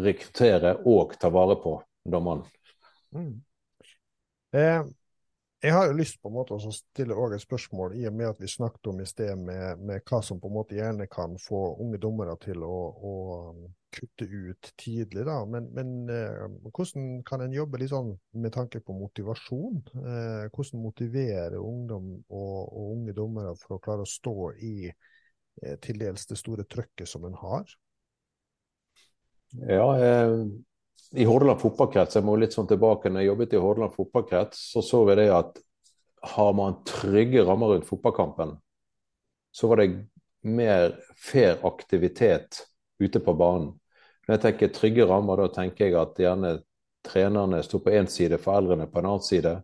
rekruttere 0.00 0.78
og 0.88 1.12
ta 1.20 1.28
vare 1.34 1.58
på 1.60 1.76
dommerne. 2.08 2.48
Mm. 3.12 3.34
Eh, 4.56 4.80
jeg 5.64 5.72
har 5.72 5.86
jo 5.88 5.96
lyst 5.96 6.18
på 6.20 6.28
en 6.28 6.34
måte 6.36 6.56
å 6.56 6.72
stille 6.74 7.16
et 7.34 7.42
spørsmål, 7.42 7.94
i 7.96 8.04
og 8.08 8.16
med 8.18 8.34
at 8.34 8.40
vi 8.42 8.50
snakket 8.50 8.90
om 8.90 8.98
i 9.00 9.06
sted 9.08 9.32
med, 9.40 9.80
med, 9.80 10.02
hva 10.04 10.20
som 10.24 10.40
på 10.40 10.50
en 10.50 10.56
måte 10.58 10.76
gjerne 10.76 11.06
kan 11.08 11.38
få 11.40 11.60
unge 11.80 12.00
dommere 12.02 12.34
til 12.42 12.60
å, 12.66 12.74
å 12.92 13.12
um, 13.48 13.62
kutte 13.94 14.26
ut 14.28 14.72
tidlig. 14.80 15.24
da, 15.24 15.38
Men, 15.48 15.70
men 15.72 15.94
eh, 16.12 16.44
hvordan 16.68 17.22
kan 17.24 17.44
en 17.44 17.56
jobbe 17.56 17.80
litt 17.80 17.94
sånn 17.94 18.12
med 18.36 18.52
tanke 18.56 18.82
på 18.84 18.96
motivasjon? 18.98 19.80
Eh, 20.02 20.44
hvordan 20.52 20.84
motivere 20.84 21.62
ungdom 21.62 22.12
og, 22.28 22.60
og, 22.68 22.84
unge 22.98 23.16
dommere 23.16 23.56
for 23.62 23.78
å 23.78 23.82
klare 23.84 24.04
å 24.04 24.10
stå 24.10 24.36
i 24.60 24.76
eh, 24.90 25.78
til 25.80 26.02
dels 26.02 26.28
det 26.28 26.40
store 26.40 26.68
trøkket 26.68 27.08
som 27.08 27.24
en 27.30 27.40
har? 27.40 27.76
Ja, 29.64 29.88
eh, 29.96 30.38
i 31.16 31.24
Hordaland 31.24 31.60
fotballkrets, 31.62 32.16
jeg 32.18 32.26
må 32.26 32.34
litt 32.38 32.54
sånn 32.56 32.68
tilbake, 32.70 33.10
når 33.10 33.22
jeg 33.22 33.30
jobbet 33.30 33.54
i 33.54 33.62
Hordaland 33.62 33.94
fotballkrets, 33.94 34.60
så 34.72 34.82
så 34.82 35.04
vi 35.08 35.16
det 35.20 35.28
at 35.34 35.60
har 36.34 36.52
man 36.56 36.80
trygge 36.88 37.44
rammer 37.44 37.74
rundt 37.74 37.88
fotballkampen, 37.88 38.56
så 39.54 39.70
var 39.70 39.82
det 39.82 39.88
mer 40.44 40.96
fair 41.20 41.60
aktivitet 41.66 42.64
ute 42.98 43.20
på 43.20 43.34
banen. 43.38 43.74
Når 44.24 44.36
jeg 44.36 44.42
tenker 44.46 44.72
trygge 44.74 45.06
rammer, 45.08 45.42
da 45.44 45.52
tenker 45.52 45.86
jeg 45.86 45.98
at 46.00 46.20
gjerne 46.20 46.54
trenerne 47.04 47.60
sto 47.62 47.80
på 47.84 47.92
én 47.92 48.08
side, 48.10 48.40
foreldrene 48.40 48.88
på 48.88 49.00
en 49.00 49.10
annen 49.12 49.24
side. 49.24 49.54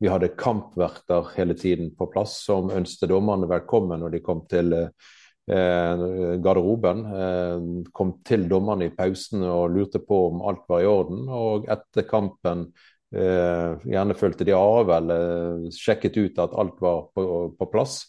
Vi 0.00 0.08
hadde 0.08 0.32
kampverter 0.36 1.30
hele 1.36 1.56
tiden 1.56 1.92
på 1.96 2.08
plass 2.12 2.38
som 2.44 2.72
ønsket 2.72 3.12
dommerne 3.12 3.48
velkommen 3.48 4.00
når 4.00 4.16
de 4.16 4.22
kom 4.24 4.42
til 4.48 4.72
eh, 4.76 5.12
garderoben. 5.46 7.04
Eh, 7.06 7.90
kom 7.94 8.16
til 8.26 8.48
dommerne 8.50 8.88
i 8.88 8.94
pausen 8.94 9.44
og 9.46 9.70
lurte 9.74 10.00
på 10.02 10.26
om 10.32 10.42
alt 10.48 10.64
var 10.68 10.82
i 10.82 10.90
orden. 10.90 11.24
Og 11.30 11.68
etter 11.70 12.06
kampen 12.08 12.66
eh, 13.14 13.86
gjerne 13.86 14.18
fulgte 14.18 14.46
de 14.48 14.56
av 14.56 14.90
eller 14.98 15.66
sjekket 15.74 16.18
ut 16.18 16.42
at 16.42 16.56
alt 16.58 16.80
var 16.82 17.08
på, 17.14 17.26
på 17.58 17.70
plass. 17.72 18.04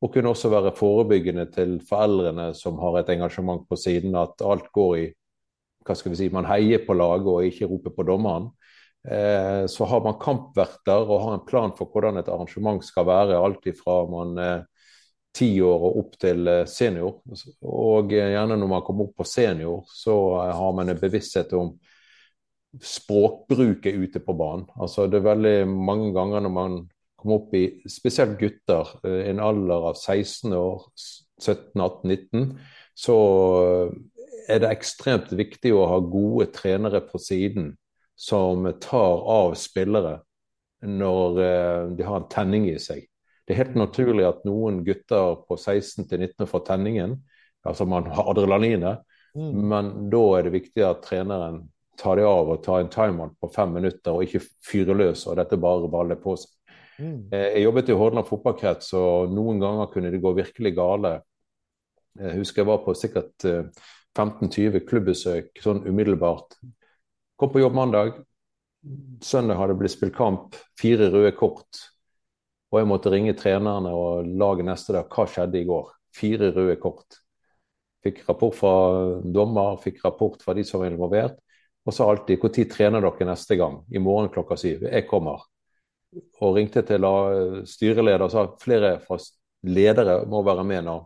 Og 0.00 0.12
kunne 0.14 0.30
også 0.30 0.50
være 0.52 0.76
forebyggende 0.78 1.48
til 1.52 1.78
foreldrene 1.88 2.52
som 2.54 2.78
har 2.80 3.00
et 3.00 3.10
engasjement 3.16 3.64
på 3.68 3.76
siden, 3.76 4.14
at 4.14 4.44
alt 4.46 4.70
går 4.74 4.92
i 4.98 5.08
hva 5.88 5.96
skal 5.96 6.12
vi 6.12 6.18
si, 6.20 6.26
Man 6.28 6.44
heier 6.44 6.82
på 6.84 6.92
laget 6.96 7.28
og 7.32 7.46
ikke 7.48 7.68
roper 7.70 7.94
på 7.96 8.04
dommeren. 8.04 8.50
Eh, 9.08 9.64
så 9.66 9.86
har 9.88 10.02
man 10.04 10.18
kampverter 10.20 11.06
og 11.06 11.22
har 11.22 11.38
en 11.38 11.46
plan 11.48 11.72
for 11.76 11.88
hvordan 11.88 12.20
et 12.20 12.28
arrangement 12.28 12.84
skal 12.84 13.06
være. 13.08 13.38
Alt 13.40 13.66
ifra 13.70 14.02
man 14.10 14.36
er 14.42 14.66
ti 15.38 15.48
år 15.64 15.86
og 15.88 16.00
opp 16.02 16.18
til 16.20 16.50
eh, 16.50 16.64
senior. 16.70 17.20
Og 17.62 18.12
gjerne 18.12 18.58
når 18.58 18.70
man 18.70 18.84
kommer 18.86 19.08
opp 19.08 19.16
på 19.22 19.28
senior, 19.28 19.84
så 19.92 20.16
eh, 20.42 20.52
har 20.58 20.76
man 20.76 20.92
en 20.92 21.00
bevissthet 21.00 21.54
om 21.58 21.72
språkbruket 22.84 23.96
ute 23.96 24.20
på 24.20 24.36
banen. 24.36 24.66
Altså 24.76 25.06
Det 25.08 25.20
er 25.20 25.30
veldig 25.30 25.56
mange 25.70 26.12
ganger 26.16 26.44
når 26.44 26.54
man 26.54 26.78
kommer 27.18 27.40
opp 27.40 27.54
i 27.58 27.64
spesielt 27.90 28.36
gutter 28.38 28.90
i 29.08 29.30
en 29.32 29.40
alder 29.42 29.88
av 29.90 29.96
16 29.96 30.52
år, 30.54 30.84
17, 31.40 31.80
18, 31.80 32.12
19, 32.12 32.52
så 32.98 33.16
er 34.48 34.62
det 34.62 34.70
ekstremt 34.70 35.32
viktig 35.36 35.72
å 35.74 35.86
ha 35.90 35.98
gode 36.02 36.48
trenere 36.54 37.00
på 37.04 37.20
siden 37.22 37.72
som 38.18 38.66
tar 38.82 39.24
av 39.30 39.54
spillere 39.58 40.18
når 40.82 41.40
eh, 41.42 41.82
de 41.98 42.06
har 42.06 42.20
en 42.20 42.28
tenning 42.30 42.68
i 42.70 42.78
seg. 42.82 43.04
Det 43.48 43.54
er 43.54 43.62
helt 43.62 43.78
naturlig 43.80 44.26
at 44.28 44.42
noen 44.44 44.82
gutter 44.84 45.38
på 45.48 45.56
16 45.56 46.04
til 46.10 46.20
19 46.20 46.48
får 46.50 46.66
tenningen, 46.66 47.14
altså 47.64 47.86
man 47.88 48.10
har 48.12 48.28
adrenalinet, 48.28 49.00
mm. 49.32 49.54
men 49.70 49.88
da 50.12 50.20
er 50.36 50.44
det 50.44 50.52
viktig 50.52 50.84
at 50.84 51.00
treneren 51.06 51.62
tar 51.98 52.20
det 52.20 52.26
av 52.28 52.52
og 52.52 52.60
tar 52.62 52.82
en 52.82 52.92
timeout 52.92 53.38
på 53.40 53.50
fem 53.54 53.72
minutter 53.74 54.14
og 54.14 54.26
ikke 54.26 54.44
fyrer 54.44 55.00
løs 55.00 55.24
og 55.26 55.38
dette 55.40 55.56
bare 55.58 55.88
baller 55.90 56.20
på 56.20 56.36
seg. 56.38 56.52
Mm. 56.98 57.16
Eh, 57.32 57.48
jeg 57.56 57.64
jobbet 57.64 57.88
i 57.88 57.96
Hordaland 57.96 58.28
fotballkrets, 58.28 58.92
og 59.00 59.32
noen 59.32 59.64
ganger 59.64 59.90
kunne 59.94 60.12
det 60.12 60.20
gå 60.22 60.34
virkelig 60.36 60.74
gale. 60.76 61.14
Jeg 62.18 62.36
husker 62.42 62.62
jeg 62.62 62.68
var 62.68 62.84
på 62.84 62.94
sikkert 62.98 63.48
15-20 64.18 64.84
klubbesøk 64.88 65.62
sånn 65.62 65.84
umiddelbart 65.86 66.58
Kom 67.38 67.52
på 67.52 67.60
jobb 67.62 67.76
mandag. 67.78 68.16
Søndag 69.22 69.60
hadde 69.60 69.76
det 69.76 69.78
blitt 69.78 69.92
spilt 69.92 70.16
kamp. 70.16 70.56
Fire 70.74 71.06
røde 71.12 71.30
kort. 71.38 71.84
Og 72.68 72.80
jeg 72.80 72.88
måtte 72.90 73.12
ringe 73.12 73.36
trenerne 73.36 73.92
og 73.96 74.28
laget 74.28 74.68
neste 74.68 74.94
dag. 74.96 75.08
Hva 75.08 75.24
skjedde 75.28 75.60
i 75.60 75.66
går? 75.68 75.92
Fire 76.14 76.50
røde 76.52 76.76
kort. 76.82 77.20
Fikk 78.04 78.22
rapport 78.28 78.54
fra 78.54 78.72
dommer, 79.24 79.78
fikk 79.82 80.02
rapport 80.04 80.42
fra 80.42 80.54
de 80.54 80.64
som 80.66 80.82
var 80.82 80.92
involvert. 80.92 81.38
Og 81.88 81.94
sa 81.94 82.08
alltid 82.10 82.42
når 82.44 82.68
trener 82.68 83.04
dere 83.04 83.30
neste 83.30 83.56
gang? 83.56 83.80
I 83.88 83.98
morgen 83.98 84.28
klokka 84.28 84.58
syv. 84.60 84.84
Jeg 84.84 85.08
kommer. 85.08 85.46
Og 86.40 86.56
ringte 86.56 86.82
til 86.84 87.04
styreleder 87.68 88.24
og 88.24 88.32
sa 88.32 88.44
flere 88.60 88.98
fra 89.04 89.18
ledere 89.64 90.22
må 90.28 90.42
være 90.44 90.64
med 90.64 90.84
nå. 90.84 90.98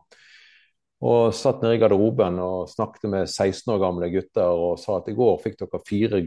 Og 1.02 1.32
satt 1.34 1.62
nede 1.62 1.76
i 1.76 1.80
garderoben 1.82 2.38
og 2.38 2.68
snakket 2.70 3.08
med 3.10 3.26
16 3.26 3.72
år 3.74 3.80
gamle 3.82 4.10
gutter 4.12 4.58
og 4.66 4.76
sa 4.78 5.00
at 5.00 5.08
i 5.10 5.16
går 5.18 5.40
fikk 5.42 5.58
dere 5.64 5.80
fire 5.86 6.20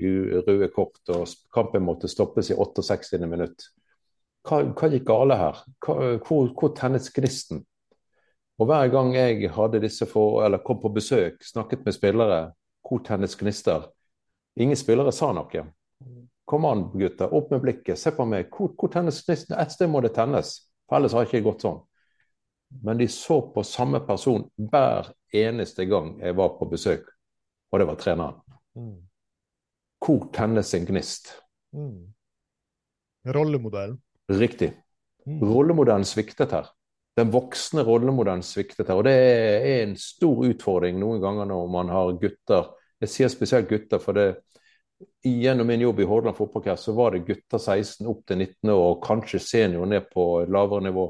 røde 0.47 0.67
kort, 0.75 0.99
og 1.15 1.23
kampen 1.55 1.85
måtte 1.85 2.11
stoppes 2.11 2.51
i 2.51 2.57
68. 2.59 3.21
minutt. 3.23 3.69
Hva, 4.45 4.61
hva 4.77 4.89
gikk 4.91 5.07
gale 5.07 5.37
her? 5.39 5.63
Hva, 5.85 5.95
hvor, 6.25 6.51
hvor 6.53 6.73
tennes 6.77 7.09
gnisten? 7.13 7.63
Og 8.59 8.69
hver 8.69 8.91
gang 8.93 9.11
jeg 9.15 9.49
hadde 9.51 9.81
disse 9.83 10.07
for, 10.07 10.43
eller 10.45 10.63
kom 10.63 10.79
på 10.83 10.93
besøk, 10.95 11.41
snakket 11.43 11.83
med 11.85 11.95
spillere, 11.95 12.43
hvor 12.85 13.01
tennes 13.03 13.35
gnister? 13.35 13.89
Ingen 14.61 14.79
spillere 14.79 15.11
sa 15.11 15.33
noe. 15.35 15.65
Kom 16.45 16.67
an, 16.69 16.85
gutter, 16.93 17.33
opp 17.33 17.49
med 17.51 17.63
blikket, 17.65 17.99
se 17.99 18.13
på 18.15 18.27
meg. 18.29 18.47
Hvor, 18.53 18.71
hvor 18.77 18.93
tennes 18.93 19.19
gnisten? 19.25 19.57
Et 19.59 19.73
sted 19.73 19.91
må 19.91 19.99
det 20.05 20.13
tennes, 20.15 20.53
for 20.87 20.99
ellers 20.99 21.17
har 21.17 21.25
det 21.25 21.33
ikke 21.33 21.49
gått 21.49 21.65
sånn 21.65 21.83
men 22.83 22.97
de 22.97 23.07
så 23.07 23.41
på 23.53 23.63
samme 23.63 23.99
person 23.99 24.49
hver 24.55 25.11
eneste 25.33 25.85
gang 25.85 26.15
jeg 26.21 26.35
var 26.35 26.55
på 26.59 26.67
besøk, 26.69 27.07
og 27.71 27.79
det 27.79 27.87
var 27.89 27.99
treneren. 27.99 28.41
Mm. 28.75 28.97
Hvor 30.05 30.27
tennes 30.33 30.73
en 30.75 30.87
gnist? 30.87 31.31
Mm. 31.75 32.13
Rollemodellen. 33.25 34.01
Riktig. 34.31 34.71
Mm. 35.25 35.43
Rollemodellen 35.45 36.07
sviktet 36.07 36.53
her. 36.55 36.71
Den 37.15 37.31
voksne 37.31 37.85
rollemodellen 37.87 38.43
sviktet 38.45 38.89
her. 38.89 38.99
Og 38.99 39.05
det 39.07 39.13
er 39.15 39.67
en 39.83 39.95
stor 39.99 40.43
utfordring 40.47 40.99
noen 41.01 41.21
ganger 41.23 41.47
når 41.49 41.69
man 41.71 41.93
har 41.93 42.17
gutter. 42.21 42.73
Jeg 43.01 43.11
sier 43.11 43.31
spesielt 43.31 43.69
gutter, 43.69 44.01
for 44.01 44.17
det 44.17 44.27
gjennom 45.25 45.67
min 45.67 45.83
jobb 45.83 45.99
i 45.99 46.07
Hordaland 46.07 46.37
fotballkrets 46.37 46.85
så 46.87 46.93
var 46.95 47.11
det 47.11 47.25
gutter 47.27 47.59
16 47.59 48.07
opp 48.07 48.21
til 48.27 48.39
19 48.39 48.71
år, 48.71 48.83
og 48.93 49.01
kanskje 49.03 49.41
senior 49.43 49.89
ned 49.89 50.07
på 50.13 50.45
lavere 50.47 50.85
nivå 50.87 51.09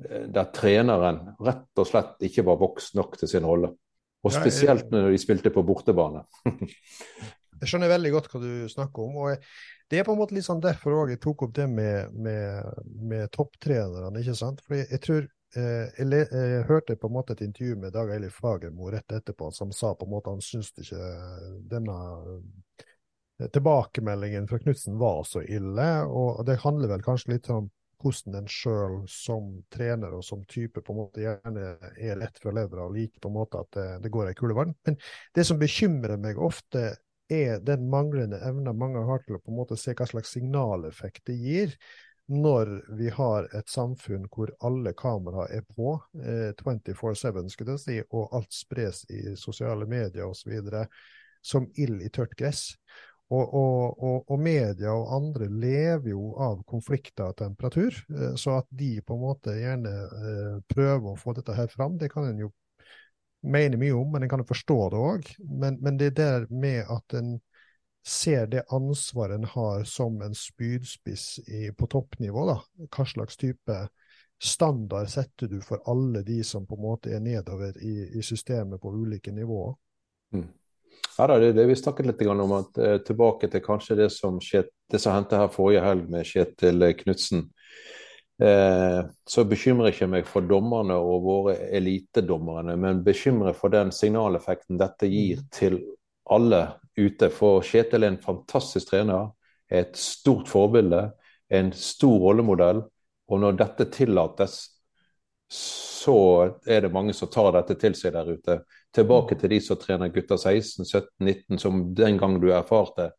Eh, 0.00 0.26
der 0.32 0.48
treneren 0.54 1.20
rett 1.42 1.78
og 1.78 1.88
slett 1.88 2.24
ikke 2.24 2.44
var 2.46 2.60
voksen 2.60 2.98
nok 3.00 3.18
til 3.20 3.30
sin 3.30 3.46
rolle. 3.46 3.74
Og 4.22 4.32
spesielt 4.34 4.92
når 4.92 5.10
de 5.10 5.20
spilte 5.20 5.50
på 5.50 5.64
bortebane. 5.66 6.22
jeg 7.60 7.68
skjønner 7.68 7.90
veldig 7.90 8.12
godt 8.14 8.30
hva 8.30 8.40
du 8.42 8.52
snakker 8.70 9.08
om. 9.08 9.16
og 9.24 9.48
Det 9.92 9.98
er 10.00 10.06
på 10.08 10.14
en 10.14 10.20
måte 10.22 10.32
litt 10.32 10.46
sånn 10.46 10.62
derfor 10.64 11.10
jeg 11.10 11.20
tok 11.20 11.42
opp 11.44 11.50
det 11.52 11.66
med, 11.68 12.14
med, 12.16 12.84
med 12.96 13.28
topptrenerne. 13.34 14.22
ikke 14.22 14.34
sant? 14.38 14.62
Fordi 14.64 14.86
jeg 14.86 15.00
tror 15.04 15.26
eh, 15.26 15.90
jeg, 15.98 16.06
jeg, 16.06 16.28
jeg, 16.32 16.62
hørte 16.70 16.96
på 16.96 17.10
en 17.10 17.16
måte 17.18 17.36
et 17.36 17.42
intervju 17.44 17.76
med 17.82 17.92
Dag 17.92 18.14
Eilif 18.14 18.38
Fagermo 18.40 18.88
rett 18.94 19.12
etterpå, 19.12 19.50
som 19.52 19.74
sa 19.76 19.92
på 19.92 20.08
en 20.08 20.14
måte 20.14 20.32
han 20.32 20.40
syntes 20.40 20.72
ikke 20.80 21.10
denne 21.74 21.98
eh, 22.38 23.50
tilbakemeldingen 23.52 24.48
fra 24.48 24.62
Knutsen 24.64 24.96
var 24.96 25.26
så 25.28 25.44
ille. 25.44 25.90
og 26.08 26.40
Det 26.48 26.62
handler 26.64 26.94
vel 26.94 27.04
kanskje 27.04 27.34
litt 27.34 27.52
om 27.52 27.68
hvordan 28.02 28.40
en 28.40 28.50
sjøl 28.50 28.98
som 29.12 29.54
trener 29.76 30.16
og 30.16 30.24
som 30.24 30.40
type 30.48 30.80
på 30.80 30.96
en 30.96 31.02
måte 31.04 31.22
gjerne 31.22 31.76
er 31.92 32.16
lett 32.18 32.40
fra 32.40 32.56
levra 32.56 32.88
og 32.88 32.96
liker 32.96 33.20
på 33.20 33.28
en 33.28 33.36
måte 33.36 33.60
at 33.60 33.76
det, 33.76 33.88
det 34.06 34.16
går 34.16 34.32
ei 34.32 34.36
kule 34.40 34.56
vann. 34.56 34.72
Men 34.88 34.96
det 35.36 35.44
som 35.46 35.60
bekymrer 35.60 36.16
meg 36.16 36.40
ofte, 36.40 36.94
er 37.32 37.60
den 37.64 37.88
manglende 37.90 38.40
evna 38.44 38.74
mange 38.76 39.02
har 39.08 39.22
til 39.24 39.38
å 39.38 39.42
på 39.42 39.52
en 39.52 39.60
måte 39.62 39.78
se 39.80 39.94
hva 39.96 40.08
slags 40.08 40.34
signaleffekt 40.36 41.26
det 41.30 41.38
gir 41.40 41.76
når 42.32 42.70
vi 42.96 43.10
har 43.10 43.48
et 43.56 43.68
samfunn 43.68 44.28
hvor 44.32 44.52
alle 44.64 44.92
kameraer 44.96 45.58
er 45.58 45.64
på 45.76 45.96
eh, 46.22 46.52
24-7, 46.56 47.48
skulle 47.50 47.76
jeg 47.76 47.82
si, 47.82 47.96
og 48.10 48.36
alt 48.36 48.52
spres 48.54 49.02
i 49.10 49.34
sosiale 49.36 49.88
medier 49.90 50.28
osv. 50.28 50.52
som 51.42 51.66
ild 51.74 52.02
i 52.02 52.08
tørt 52.08 52.36
gress. 52.38 52.70
Og, 53.32 53.54
og, 53.54 54.02
og, 54.04 54.30
og, 54.30 54.40
media 54.44 54.92
og 54.92 55.12
andre 55.16 55.46
lever 55.48 56.10
jo 56.12 56.34
av 56.36 56.58
konflikter 56.68 57.30
og 57.32 57.38
temperatur, 57.40 57.96
eh, 58.12 58.34
så 58.36 58.58
at 58.60 58.68
de 58.68 58.94
på 59.00 59.16
en 59.16 59.24
måte 59.24 59.56
gjerne 59.56 59.92
eh, 59.92 60.58
prøver 60.68 61.12
å 61.12 61.18
få 61.18 61.34
dette 61.38 61.56
her 61.56 61.70
fram, 61.72 61.96
det 61.98 62.12
kan 62.12 62.28
en 62.28 62.44
jo 62.44 62.52
mene 63.42 63.78
mye 63.80 63.94
om, 63.96 64.12
men 64.12 64.22
en 64.22 64.30
kan 64.30 64.42
jo 64.42 64.48
forstå 64.48 64.78
det 64.92 65.00
òg. 65.00 65.32
Men, 65.38 65.80
men, 65.82 65.98
det 65.98 66.14
der 66.18 66.46
med 66.50 66.86
at 66.90 67.16
en 67.18 67.34
ser 68.06 68.46
det 68.50 68.64
ansvaret 68.74 69.38
en 69.38 69.44
har 69.46 69.84
som 69.86 70.22
en 70.22 70.34
spydspiss 70.34 71.38
i, 71.46 71.68
på 71.78 71.86
toppnivå, 71.86 72.46
da. 72.48 72.56
Hva 72.90 73.06
slags 73.06 73.38
type 73.38 73.76
standard 74.42 75.10
setter 75.10 75.46
du 75.46 75.60
for 75.62 75.82
alle 75.86 76.24
de 76.26 76.40
som 76.44 76.66
på 76.66 76.74
en 76.74 76.82
måte 76.82 77.12
er 77.14 77.22
nedover 77.22 77.78
i, 77.78 78.08
i 78.18 78.22
systemet 78.26 78.82
på 78.82 78.90
ulike 78.90 79.30
nivåer? 79.32 79.76
Mm. 80.34 80.48
Ja, 81.18 81.26
da, 81.26 81.38
det, 81.38 81.52
det 81.52 81.66
Vi 81.68 81.76
snakket 81.76 82.08
litt 82.08 82.22
om 82.26 82.54
at 82.56 82.78
eh, 82.78 82.98
tilbake 83.06 83.48
til 83.52 83.62
kanskje 83.62 83.98
det 84.02 84.10
som, 84.14 84.40
skjedde, 84.42 84.72
det 84.90 84.98
som 85.02 85.14
hendte 85.14 85.38
her 85.38 85.52
forrige 85.52 85.84
helg 85.84 86.08
med 86.10 86.26
Kjetil 86.26 86.88
Knutsen. 86.98 87.46
Eh, 87.46 88.01
så 88.42 89.44
bekymrer 89.46 89.92
ikke 89.92 90.08
meg 90.10 90.26
for 90.26 90.46
dommerne 90.48 90.96
og 90.98 91.26
våre 91.26 91.56
elitedommerne, 91.76 92.74
men 92.80 93.02
bekymrer 93.06 93.54
for 93.54 93.70
den 93.70 93.92
signaleffekten 93.94 94.80
dette 94.80 95.10
gir 95.10 95.42
mm. 95.42 95.48
til 95.54 95.78
alle 96.32 96.62
ute. 96.98 97.28
For 97.34 97.62
Kjetil 97.66 98.06
er 98.06 98.14
en 98.14 98.22
fantastisk 98.22 98.90
trener, 98.90 99.30
er 99.70 99.86
et 99.86 99.98
stort 100.00 100.50
forbilde, 100.50 101.06
en 101.52 101.72
stor 101.76 102.18
rollemodell. 102.26 102.82
Og 103.32 103.40
når 103.40 103.56
dette 103.60 103.88
tillates, 103.94 104.58
så 105.52 106.16
er 106.66 106.84
det 106.84 106.92
mange 106.92 107.14
som 107.16 107.30
tar 107.32 107.52
dette 107.54 107.76
til 107.80 107.94
seg 107.96 108.14
der 108.16 108.32
ute. 108.32 108.58
Tilbake 108.94 109.36
til 109.40 109.52
de 109.54 109.60
som 109.64 109.78
trener 109.80 110.12
gutter 110.12 110.40
16, 110.40 110.84
17, 110.84 111.08
19, 111.20 111.60
som 111.60 111.82
den 111.96 112.18
gang 112.20 112.38
du 112.42 112.50
erfarte, 112.52 113.12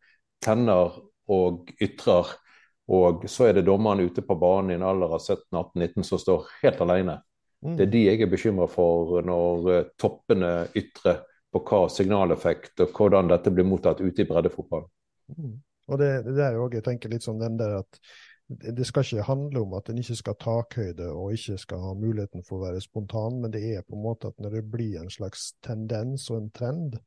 tenner 0.44 0.98
og 1.32 1.70
ytrer. 1.82 2.34
Og 2.92 3.24
så 3.32 3.48
er 3.48 3.58
det 3.58 3.68
dommerne 3.68 4.04
ute 4.04 4.24
på 4.26 4.36
banen 4.36 4.74
i 4.74 4.76
en 4.76 4.88
alder 4.88 5.16
av 5.16 5.22
17, 5.22 5.46
18, 5.52 5.80
19 5.80 6.08
som 6.08 6.20
står 6.20 6.50
helt 6.64 6.82
alene. 6.84 7.20
Mm. 7.64 7.78
Det 7.78 7.86
er 7.86 7.94
de 7.94 8.02
jeg 8.10 8.22
er 8.22 8.32
bekymra 8.32 8.68
for 8.68 9.22
når 9.24 9.70
uh, 9.70 9.86
toppene 10.00 10.52
ytrer 10.76 11.22
på 11.54 11.62
hva 11.64 11.86
signaleffekt 11.92 12.82
og 12.84 12.98
hvordan 12.98 13.30
dette 13.32 13.54
blir 13.54 13.68
mottatt 13.68 14.02
ute 14.04 14.26
i 14.26 14.28
breddefotball. 14.28 14.84
Mm. 15.38 15.56
Og 15.92 16.00
det, 16.00 16.12
det 16.28 16.44
er 16.44 16.58
jo 16.58 16.68
òg, 16.68 16.78
jeg 16.80 16.86
tenker 16.86 17.12
litt 17.12 17.26
sånn 17.26 17.42
den 17.42 17.60
der 17.60 17.80
at 17.82 18.00
det 18.54 18.86
skal 18.86 19.06
ikke 19.06 19.26
handle 19.26 19.62
om 19.64 19.74
at 19.78 19.90
en 19.90 20.00
ikke 20.02 20.18
skal 20.20 20.36
ha 20.36 20.42
takhøyde 20.44 21.08
og 21.16 21.36
ikke 21.36 21.56
skal 21.62 21.80
ha 21.82 21.94
muligheten 21.96 22.44
for 22.46 22.60
å 22.60 22.66
være 22.68 22.84
spontan, 22.84 23.40
men 23.42 23.54
det 23.54 23.64
er 23.72 23.86
på 23.88 23.96
en 23.96 24.04
måte 24.04 24.30
at 24.30 24.44
når 24.44 24.58
det 24.58 24.66
blir 24.74 25.00
en 25.00 25.12
slags 25.14 25.54
tendens 25.64 26.28
og 26.32 26.42
en 26.42 26.52
trend, 26.56 26.98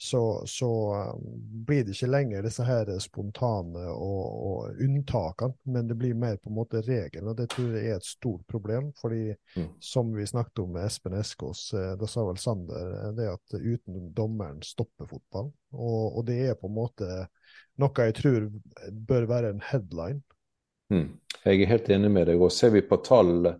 så, 0.00 0.42
så 0.46 0.70
um, 1.14 1.24
blir 1.66 1.84
det 1.84 1.96
ikke 1.96 2.10
lenger 2.10 2.44
disse 2.46 2.62
her 2.62 2.90
spontane 3.02 3.82
og, 3.90 4.22
og, 4.48 4.82
unntakene, 4.84 5.56
men 5.66 5.90
det 5.90 5.96
blir 5.98 6.14
mer 6.14 6.36
på 6.38 6.52
en 6.52 6.58
måte 6.60 6.82
regelen. 6.86 7.32
og 7.32 7.36
Det 7.40 7.48
tror 7.50 7.74
jeg 7.74 7.90
er 7.90 7.98
et 7.98 8.06
stort 8.06 8.44
problem. 8.46 8.92
fordi 9.00 9.34
mm. 9.56 9.68
som 9.80 10.14
vi 10.14 10.26
snakket 10.26 10.62
om 10.62 10.72
med 10.76 10.86
Espen 10.86 11.18
Eskås, 11.18 11.72
eh, 11.74 11.96
da 11.98 12.06
sa 12.06 12.24
vel 12.28 12.38
Sander 12.38 12.94
eh, 13.00 13.12
det 13.18 13.28
at 13.32 13.58
uten 13.58 14.12
dommeren 14.14 14.62
stopper 14.62 15.10
fotball. 15.10 15.50
Og, 15.74 16.18
og 16.18 16.26
det 16.30 16.40
er 16.46 16.58
på 16.58 16.70
en 16.70 16.78
måte 16.78 17.26
noe 17.78 18.08
jeg 18.08 18.14
tror 18.18 18.48
bør 19.06 19.26
være 19.30 19.54
en 19.54 19.62
headline 19.62 20.22
Mm. 20.90 21.18
Jeg 21.44 21.62
er 21.62 21.70
helt 21.72 21.90
enig 21.92 22.10
med 22.10 22.30
deg. 22.30 22.40
og 22.40 22.52
Ser 22.52 22.72
vi 22.74 22.82
på 22.84 22.98
tall 23.04 23.52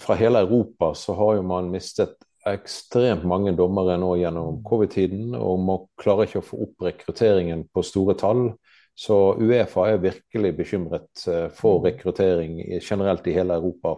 fra 0.00 0.16
hele 0.20 0.42
Europa, 0.44 0.92
så 0.96 1.16
har 1.16 1.38
jo 1.38 1.44
man 1.48 1.70
mistet 1.72 2.16
ekstremt 2.56 3.26
mange 3.28 3.52
dommere 3.58 3.98
nå 4.00 4.14
gjennom 4.20 4.62
covid-tiden, 4.66 5.34
og 5.36 5.60
man 5.64 5.86
klarer 6.00 6.28
ikke 6.28 6.42
å 6.42 6.48
få 6.48 6.60
opp 6.66 6.88
rekrutteringen 6.88 7.66
på 7.74 7.84
store 7.86 8.16
tall. 8.18 8.48
Så 8.98 9.16
Uefa 9.38 9.84
er 9.92 10.00
virkelig 10.02 10.52
bekymret 10.58 11.26
eh, 11.30 11.46
for 11.54 11.78
mm. 11.78 11.84
rekruttering 11.84 12.56
generelt 12.82 13.26
i 13.30 13.36
hele 13.36 13.58
Europa. 13.60 13.94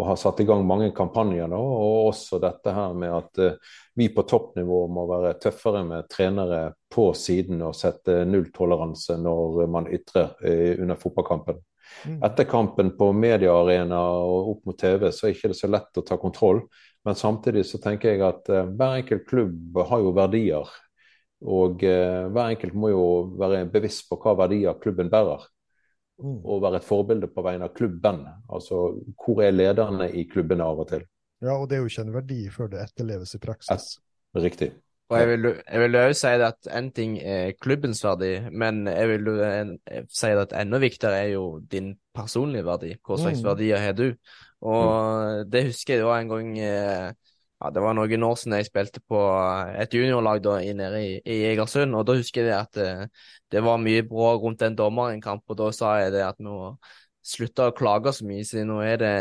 Og 0.00 0.06
har 0.08 0.18
satt 0.20 0.40
i 0.40 0.46
gang 0.48 0.64
mange 0.66 0.90
kampanjer 0.96 1.48
nå, 1.52 1.60
og 1.60 2.10
også 2.10 2.40
dette 2.42 2.72
her 2.74 2.94
med 2.96 3.12
at 3.12 3.40
uh, 3.44 3.74
vi 3.94 4.08
på 4.12 4.24
toppnivå 4.26 4.78
må 4.90 5.04
være 5.10 5.34
tøffere 5.40 5.82
med 5.86 6.08
trenere 6.10 6.62
på 6.90 7.10
siden 7.16 7.60
og 7.62 7.76
sette 7.76 8.22
nulltoleranse 8.26 9.18
når 9.20 9.60
man 9.70 9.90
ytrer 9.92 10.32
uh, 10.40 10.80
under 10.80 10.98
fotballkampen. 10.98 11.60
Mm. 12.06 12.18
Etter 12.26 12.48
kampen 12.50 12.92
på 12.98 13.10
mediearena 13.16 14.00
og 14.22 14.54
opp 14.56 14.70
mot 14.70 14.78
TV, 14.78 15.08
så 15.12 15.26
er 15.26 15.32
det 15.32 15.38
ikke 15.38 15.58
så 15.58 15.70
lett 15.70 16.00
å 16.00 16.06
ta 16.06 16.18
kontroll. 16.20 16.62
Men 17.06 17.18
samtidig 17.18 17.64
så 17.66 17.80
tenker 17.82 18.12
jeg 18.12 18.24
at 18.26 18.50
uh, 18.52 18.64
hver 18.68 19.00
enkelt 19.00 19.26
klubb 19.28 19.80
har 19.88 20.04
jo 20.04 20.14
verdier. 20.16 20.74
Og 21.42 21.82
uh, 21.82 22.28
hver 22.30 22.52
enkelt 22.52 22.76
må 22.78 22.92
jo 22.92 23.06
være 23.40 23.64
bevisst 23.72 24.06
på 24.10 24.20
hva 24.22 24.36
verdier 24.44 24.78
klubben 24.82 25.10
bærer. 25.12 25.48
Mm. 26.22 26.38
Og 26.44 26.62
være 26.62 26.78
et 26.78 26.86
forbilde 26.86 27.30
på 27.32 27.42
vegne 27.42 27.66
av 27.66 27.74
klubben. 27.74 28.22
Altså 28.52 28.84
hvor 29.18 29.42
er 29.42 29.54
lederne 29.54 30.10
i 30.12 30.26
klubbene 30.30 30.66
av 30.66 30.84
og 30.84 30.92
til. 30.92 31.06
Ja, 31.42 31.56
og 31.56 31.66
det 31.70 31.76
er 31.76 31.82
jo 31.82 31.90
ikke 31.90 32.06
en 32.06 32.14
verdi 32.14 32.40
før 32.54 32.70
det 32.70 32.82
etterleves 32.84 33.34
i 33.34 33.40
praksis. 33.42 33.96
Et, 33.98 34.42
riktig. 34.44 34.70
Og 35.12 35.18
jeg 35.20 35.28
vil, 35.28 35.48
jeg 35.60 35.80
vil 35.82 35.96
også 36.00 36.20
si 36.20 36.44
at 36.46 36.68
en 36.78 36.86
ting 36.96 37.16
er 37.20 37.52
klubbens 37.60 38.00
verdi, 38.04 38.30
men 38.48 38.86
jeg 38.88 39.08
vil 39.10 39.28
si 40.08 40.30
at 40.32 40.54
enda 40.56 40.80
viktigere 40.80 41.18
er 41.26 41.34
jo 41.34 41.44
din 41.72 41.92
personlige 42.16 42.64
verdi. 42.64 42.94
Hva 43.04 43.18
slags 43.20 43.42
mm. 43.42 43.48
verdier 43.50 43.82
har 43.82 43.92
du? 43.98 44.06
Og 44.62 44.86
mm. 44.88 45.50
det 45.52 45.66
husker 45.68 45.98
jeg 45.98 46.06
da 46.06 46.16
en 46.16 46.30
gang 46.30 46.50
eh, 46.62 47.12
ja, 47.62 47.70
Det 47.74 47.82
var 47.82 47.96
noen 47.98 48.26
år 48.26 48.38
siden 48.38 48.56
jeg 48.56 48.68
spilte 48.70 49.02
på 49.06 49.20
et 49.82 49.94
juniorlag 49.94 50.42
da, 50.44 50.56
nede 50.80 51.02
i, 51.02 51.12
i 51.20 51.38
Egersund, 51.52 51.94
og 51.98 52.06
da 52.08 52.16
husker 52.18 52.48
jeg 52.48 52.56
at 52.56 52.74
det, 52.78 52.88
eh, 52.88 53.30
det 53.52 53.60
var 53.60 53.82
mye 53.82 54.02
bråk 54.08 54.40
rundt 54.46 54.62
en 54.64 54.78
dommeren 54.78 55.12
i 55.12 55.18
en 55.18 55.24
kamp, 55.24 55.44
og 55.52 55.58
da 55.60 55.68
sa 55.76 55.96
jeg 56.00 56.14
det 56.14 56.22
at 56.24 56.38
vi 56.40 56.46
må 56.48 56.72
slutta 57.22 57.68
å 57.70 57.74
klage 57.76 58.12
så 58.16 58.26
mye, 58.26 58.44
siden 58.46 58.72
nå 58.72 58.80
er 58.82 58.98
det 58.98 59.12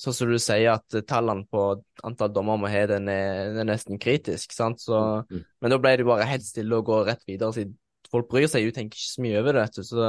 sånn 0.00 0.16
som 0.16 0.30
du 0.30 0.38
sier, 0.42 0.74
at 0.74 0.96
tallene 1.06 1.46
på 1.50 1.68
antall 2.06 2.32
dommer 2.34 2.58
må 2.60 2.70
ha, 2.70 2.82
den 2.90 3.08
er, 3.12 3.54
er, 3.54 3.68
nesten 3.68 4.00
kritisk. 4.02 4.52
sant? 4.56 4.82
Så, 4.82 5.00
mm. 5.30 5.44
Men 5.62 5.74
da 5.74 5.78
ble 5.82 5.94
det 6.00 6.08
bare 6.08 6.28
helt 6.28 6.46
stille 6.46 6.80
og 6.80 6.90
gå 6.90 7.00
rett 7.06 7.22
videre, 7.28 7.54
siden 7.54 7.76
folk 8.10 8.30
bryr 8.30 8.50
seg 8.50 8.66
jo, 8.66 8.74
tenker 8.74 8.98
ikke 8.98 9.12
så 9.12 9.24
mye 9.24 9.42
over 9.42 9.58
det. 9.60 9.66
Så 9.86 10.08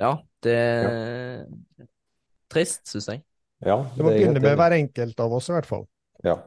ja, 0.00 0.14
det 0.44 0.56
er 0.56 0.86
ja. 0.88 1.88
trist, 2.52 2.86
syns 2.88 3.10
jeg. 3.12 3.24
Ja, 3.60 3.82
det, 3.84 3.98
det 3.98 4.06
må 4.06 4.14
begynne 4.14 4.40
med 4.40 4.56
hver 4.56 4.76
enkelt 4.78 5.20
av 5.20 5.36
oss, 5.36 5.50
i 5.52 5.56
hvert 5.58 5.68
fall. 5.68 5.84
Ja. 6.24 6.38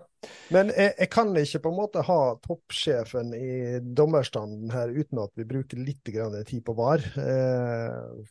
Men 0.54 0.70
jeg, 0.72 0.94
jeg, 0.98 1.10
kan 1.12 1.34
ikke 1.38 1.60
på 1.66 1.72
en 1.74 1.78
måte 1.78 2.04
ha 2.08 2.20
toppsjefen 2.42 3.34
i 3.36 3.80
dommerstanden 3.84 4.72
her 4.74 4.94
uten 4.94 5.20
at 5.22 5.34
vi 5.38 5.46
bruker 5.48 5.82
litt 5.84 6.02
tid 6.08 6.62
på 6.66 6.76
VAR. 6.78 7.04
Eh, 7.20 8.24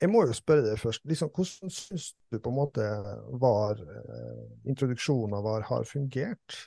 jeg 0.00 0.12
må 0.12 0.26
jo 0.26 0.36
spørre 0.36 0.64
deg 0.66 0.80
først, 0.80 1.04
liksom, 1.08 1.32
hvordan 1.34 1.72
syns 1.72 2.10
du 2.32 2.38
på 2.38 2.52
en 2.52 2.58
måte 2.58 2.86
var 3.40 3.80
eh, 3.80 4.42
introduksjonen 4.68 5.36
av 5.38 5.46
VAR 5.46 5.66
har 5.70 5.88
fungert? 5.88 6.58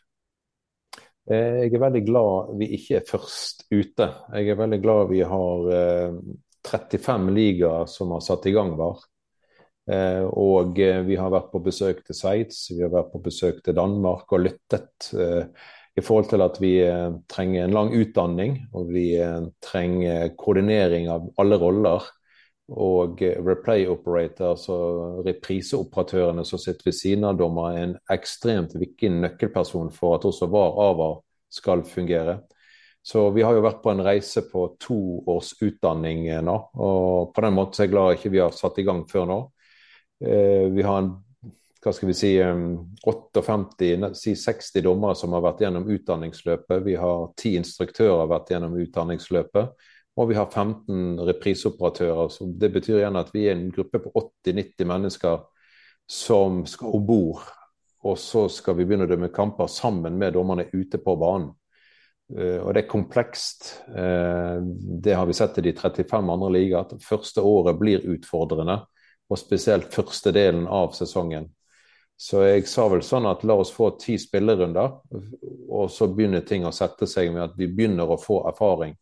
Eh, 1.30 1.66
jeg 1.66 1.74
er 1.74 1.86
veldig 1.86 2.04
glad 2.08 2.56
vi 2.62 2.72
ikke 2.80 3.00
er 3.00 3.08
først 3.10 3.68
ute. 3.70 4.10
Jeg 4.34 4.50
er 4.50 4.60
veldig 4.60 4.82
glad 4.82 5.12
vi 5.14 5.22
har 5.22 5.72
eh, 5.78 6.20
35 6.66 7.32
ligaer 7.36 7.88
som 7.90 8.16
har 8.16 8.26
satt 8.26 8.50
i 8.50 8.56
gang 8.56 8.74
VAR. 8.80 9.06
Eh, 9.90 10.24
og 10.38 10.78
eh, 10.84 11.02
vi 11.08 11.18
har 11.18 11.32
vært 11.34 11.50
på 11.54 11.62
besøk 11.66 12.04
til 12.06 12.18
Sveits, 12.18 12.68
vi 12.76 12.84
har 12.84 12.92
vært 12.94 13.10
på 13.14 13.22
besøk 13.26 13.64
til 13.66 13.78
Danmark 13.78 14.30
og 14.36 14.44
lyttet 14.46 15.10
eh, 15.18 15.48
i 15.98 16.04
forhold 16.06 16.30
til 16.30 16.44
at 16.46 16.60
vi 16.62 16.74
trenger 17.28 17.66
en 17.66 17.74
lang 17.76 17.90
utdanning 17.98 18.54
og 18.78 18.92
vi 18.94 19.10
trenger 19.60 20.30
koordinering 20.40 21.10
av 21.12 21.26
alle 21.42 21.58
roller 21.60 22.06
og 22.70 23.22
replay 23.46 23.88
operator, 23.90 24.54
altså 24.54 24.78
repriseoperatørene 25.26 26.46
som 26.46 26.62
sitter 26.62 26.90
ved 26.90 26.98
siden 26.98 27.26
av 27.30 27.40
dommer, 27.40 27.74
er 27.74 27.88
en 27.88 27.98
ekstremt 28.14 28.76
viktig 28.78 29.12
nøkkelperson 29.16 29.92
for 29.96 30.18
at 30.18 30.28
også 30.30 30.50
VAR-AVAR 30.52 31.20
skal 31.50 31.84
fungere. 31.88 32.40
Så 33.02 33.30
vi 33.34 33.42
har 33.42 33.56
jo 33.56 33.64
vært 33.64 33.80
på 33.82 33.94
en 33.94 34.04
reise 34.06 34.44
på 34.52 34.66
to 34.82 35.00
års 35.32 35.54
utdanning 35.64 36.28
nå, 36.46 36.58
og 36.76 37.32
på 37.34 37.46
den 37.46 37.56
måten 37.56 37.80
er 37.80 37.88
jeg 37.88 37.94
glad 37.96 38.18
ikke 38.18 38.34
vi 38.36 38.44
har 38.44 38.54
satt 38.54 38.78
i 38.82 38.86
gang 38.86 39.06
før 39.10 39.26
nå. 39.30 39.40
Eh, 40.20 40.68
vi 40.76 40.86
har 40.86 41.02
en 41.02 41.14
hva 41.80 41.94
skal 41.96 42.10
vi 42.10 42.16
si, 42.18 42.34
58, 43.08 44.10
si 44.20 44.34
60 44.36 44.84
dommere 44.84 45.16
som 45.16 45.32
har 45.32 45.44
vært 45.46 45.62
gjennom 45.64 45.88
utdanningsløpet. 45.88 46.84
Vi 46.84 46.96
har 47.00 47.30
ti 47.40 47.54
instruktører 47.56 48.28
vært 48.28 48.52
gjennom 48.52 48.76
utdanningsløpet. 48.84 49.88
Og 50.20 50.28
vi 50.32 50.36
har 50.36 50.50
15 50.52 51.20
repriseoperatører. 51.30 52.28
Så 52.34 52.50
det 52.60 52.74
betyr 52.76 53.00
igjen 53.00 53.20
at 53.20 53.32
vi 53.34 53.46
er 53.48 53.56
en 53.56 53.70
gruppe 53.72 54.02
på 54.04 54.12
80-90 54.46 54.90
mennesker 54.90 55.46
som 56.10 56.66
skal 56.68 56.98
om 56.98 57.06
bord. 57.08 57.46
Og 58.08 58.18
så 58.20 58.48
skal 58.52 58.78
vi 58.78 58.88
begynne 58.88 59.08
å 59.08 59.12
dømme 59.12 59.32
kamper 59.32 59.70
sammen 59.72 60.18
med 60.20 60.36
dommerne 60.36 60.68
ute 60.74 61.00
på 61.04 61.16
banen. 61.20 61.52
Uh, 62.30 62.60
og 62.62 62.74
det 62.76 62.84
er 62.84 62.92
komplekst. 62.92 63.72
Uh, 63.90 64.60
det 65.04 65.16
har 65.18 65.26
vi 65.26 65.38
sett 65.38 65.58
i 65.60 65.66
de 65.66 65.74
35 65.78 66.34
andre 66.36 66.52
ligaer. 66.54 67.00
Første 67.04 67.42
året 67.42 67.80
blir 67.80 68.06
utfordrende, 68.06 68.82
og 69.30 69.40
spesielt 69.40 69.94
første 69.94 70.34
delen 70.36 70.68
av 70.68 70.94
sesongen. 70.98 71.50
Så 72.20 72.44
jeg 72.44 72.66
sa 72.68 72.90
vel 72.92 73.02
sånn 73.06 73.30
at 73.30 73.46
la 73.48 73.56
oss 73.62 73.72
få 73.72 73.94
ti 74.02 74.18
spillerunder, 74.20 74.98
og 75.72 75.86
så 75.94 76.10
begynner 76.12 76.44
ting 76.44 76.66
å 76.68 76.74
sette 76.76 77.08
seg 77.08 77.32
med 77.32 77.46
at 77.46 77.54
vi 77.58 77.70
begynner 77.72 78.12
å 78.12 78.20
få 78.20 78.42
erfaring. 78.50 78.98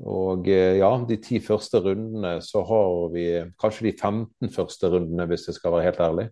Og 0.00 0.48
eh, 0.48 0.78
ja, 0.80 0.90
de 1.08 1.18
ti 1.20 1.40
første 1.44 1.80
rundene 1.84 2.38
så 2.44 2.62
har 2.68 3.10
vi 3.12 3.24
kanskje 3.60 3.90
de 3.90 3.94
15 3.96 4.52
første 4.54 4.90
rundene, 4.92 5.26
hvis 5.28 5.48
jeg 5.48 5.58
skal 5.58 5.76
være 5.76 5.88
helt 5.90 6.04
ærlig. 6.04 6.28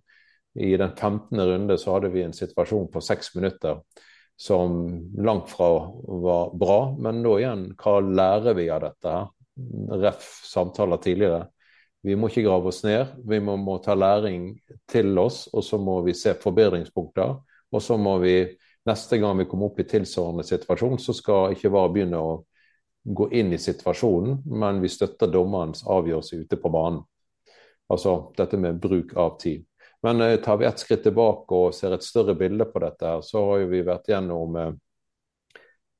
I 0.58 0.76
den 0.80 0.94
15. 0.96 1.40
runde 1.50 1.76
så 1.78 1.96
hadde 1.96 2.12
vi 2.14 2.24
en 2.24 2.36
situasjon 2.36 2.88
på 2.92 3.02
seks 3.04 3.34
minutter 3.36 3.82
som 4.38 4.78
langt 5.18 5.50
fra 5.50 5.68
var 6.24 6.54
bra. 6.56 6.78
Men 6.98 7.20
nå 7.22 7.36
igjen, 7.40 7.68
hva 7.78 7.98
lærer 8.00 8.56
vi 8.56 8.68
av 8.72 8.82
dette 8.86 9.14
her? 9.14 9.30
Ref 9.98 10.26
samtaler 10.46 11.00
tidligere. 11.02 11.46
Vi 12.06 12.14
må 12.14 12.30
ikke 12.30 12.46
grave 12.46 12.70
oss 12.70 12.84
ned, 12.86 13.16
vi 13.26 13.40
må, 13.42 13.56
må 13.58 13.80
ta 13.82 13.96
læring 13.98 14.52
til 14.88 15.18
oss, 15.18 15.48
og 15.50 15.64
så 15.66 15.80
må 15.82 15.98
vi 16.06 16.14
se 16.14 16.36
forbedringspunkter. 16.38 17.34
Og 17.74 17.82
så 17.82 17.98
må 18.00 18.14
vi 18.22 18.36
neste 18.88 19.18
gang 19.18 19.34
vi 19.42 19.48
kommer 19.50 19.68
opp 19.68 19.80
i 19.82 19.88
tilsvarende 19.88 20.46
situasjon, 20.46 21.00
så 21.02 21.12
skal 21.12 21.56
ikke 21.56 21.72
VAR 21.74 21.90
begynne 21.92 22.22
å 22.22 22.38
gå 23.14 23.30
inn 23.32 23.52
i 23.52 23.58
situasjonen, 23.58 24.42
men 24.44 24.82
vi 24.82 24.90
støtter 24.92 25.30
dommerens 25.32 25.84
avgjørelse 25.86 26.42
ute 26.44 26.58
på 26.60 26.72
banen. 26.72 27.00
Altså 27.88 28.18
dette 28.36 28.58
med 28.60 28.80
bruk 28.82 29.14
av 29.16 29.38
tid. 29.40 29.64
Men 30.04 30.20
eh, 30.20 30.36
tar 30.44 30.60
vi 30.60 30.68
et 30.68 30.80
skritt 30.80 31.02
tilbake 31.06 31.56
og 31.56 31.74
ser 31.74 31.96
et 31.96 32.04
større 32.04 32.36
bilde 32.38 32.68
på 32.68 32.82
dette, 32.84 33.06
her, 33.06 33.24
så 33.24 33.44
har 33.48 33.64
vi 33.70 33.80
vært 33.86 34.10
gjennom 34.12 34.58
eh, 34.60 34.72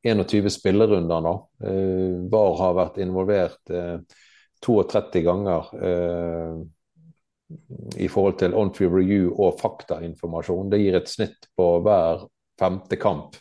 21 0.06 0.50
spillerunder 0.52 1.24
nå. 1.24 1.34
Eh, 1.64 2.18
VAR 2.30 2.58
har 2.60 2.76
vært 2.78 3.00
involvert 3.02 3.72
32 4.64 5.18
eh, 5.18 5.24
ganger 5.26 5.72
eh, 5.90 6.60
i 8.04 8.08
forhold 8.12 8.38
til 8.42 8.54
on-free 8.54 8.92
review 8.92 9.32
og 9.32 9.58
faktainformasjon. 9.62 10.70
Det 10.70 10.82
gir 10.82 10.98
et 11.00 11.10
snitt 11.10 11.48
på 11.56 11.78
hver 11.84 12.28
femte 12.60 12.98
kamp 13.00 13.38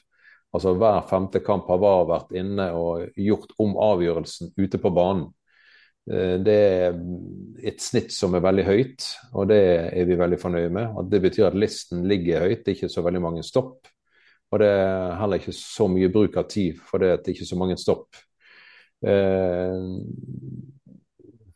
Altså 0.55 0.73
Hver 0.79 1.01
femte 1.09 1.41
kamp 1.45 1.67
har 1.71 1.81
VAR 1.81 2.05
vært 2.09 2.31
inne 2.39 2.69
og 2.77 3.09
gjort 3.19 3.51
om 3.61 3.75
avgjørelsen 3.83 4.53
ute 4.57 4.79
på 4.81 4.91
banen. 4.95 5.27
Eh, 6.11 6.37
det 6.43 6.55
er 6.55 7.01
et 7.67 7.83
snitt 7.83 8.13
som 8.15 8.35
er 8.37 8.45
veldig 8.45 8.65
høyt, 8.67 9.09
og 9.33 9.49
det 9.51 9.61
er 9.91 10.07
vi 10.07 10.19
veldig 10.19 10.39
fornøye 10.41 10.71
med. 10.73 10.95
At 11.01 11.11
det 11.11 11.21
betyr 11.27 11.49
at 11.49 11.59
listen 11.59 12.07
ligger 12.07 12.47
høyt, 12.47 12.63
det 12.63 12.73
er 12.73 12.79
ikke 12.79 12.93
så 12.93 13.03
veldig 13.05 13.23
mange 13.23 13.43
stopp. 13.45 13.91
Og 14.47 14.61
det 14.63 14.69
er 14.71 15.17
heller 15.19 15.41
ikke 15.41 15.55
så 15.57 15.89
mye 15.91 16.07
bruk 16.13 16.37
av 16.39 16.47
tid, 16.47 16.79
for 16.79 17.03
det 17.03 17.11
er 17.11 17.33
ikke 17.33 17.49
så 17.49 17.59
mange 17.59 17.75
stopp. 17.81 18.15
Så 18.97 19.11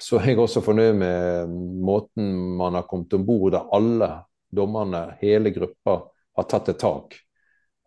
så 0.01 0.17
er 0.19 0.31
jeg 0.31 0.39
også 0.41 0.61
fornøyd 0.65 0.97
med 0.97 1.51
måten 1.85 2.31
man 2.57 2.75
har 2.77 2.87
kommet 2.89 3.13
om 3.13 3.25
bord 3.25 3.53
der 3.53 3.69
alle 3.73 4.09
dommerne, 4.51 5.15
hele 5.21 5.53
gruppa, 5.55 5.97
har 6.37 6.47
tatt 6.49 6.71
et 6.73 6.79
tak. 6.81 7.15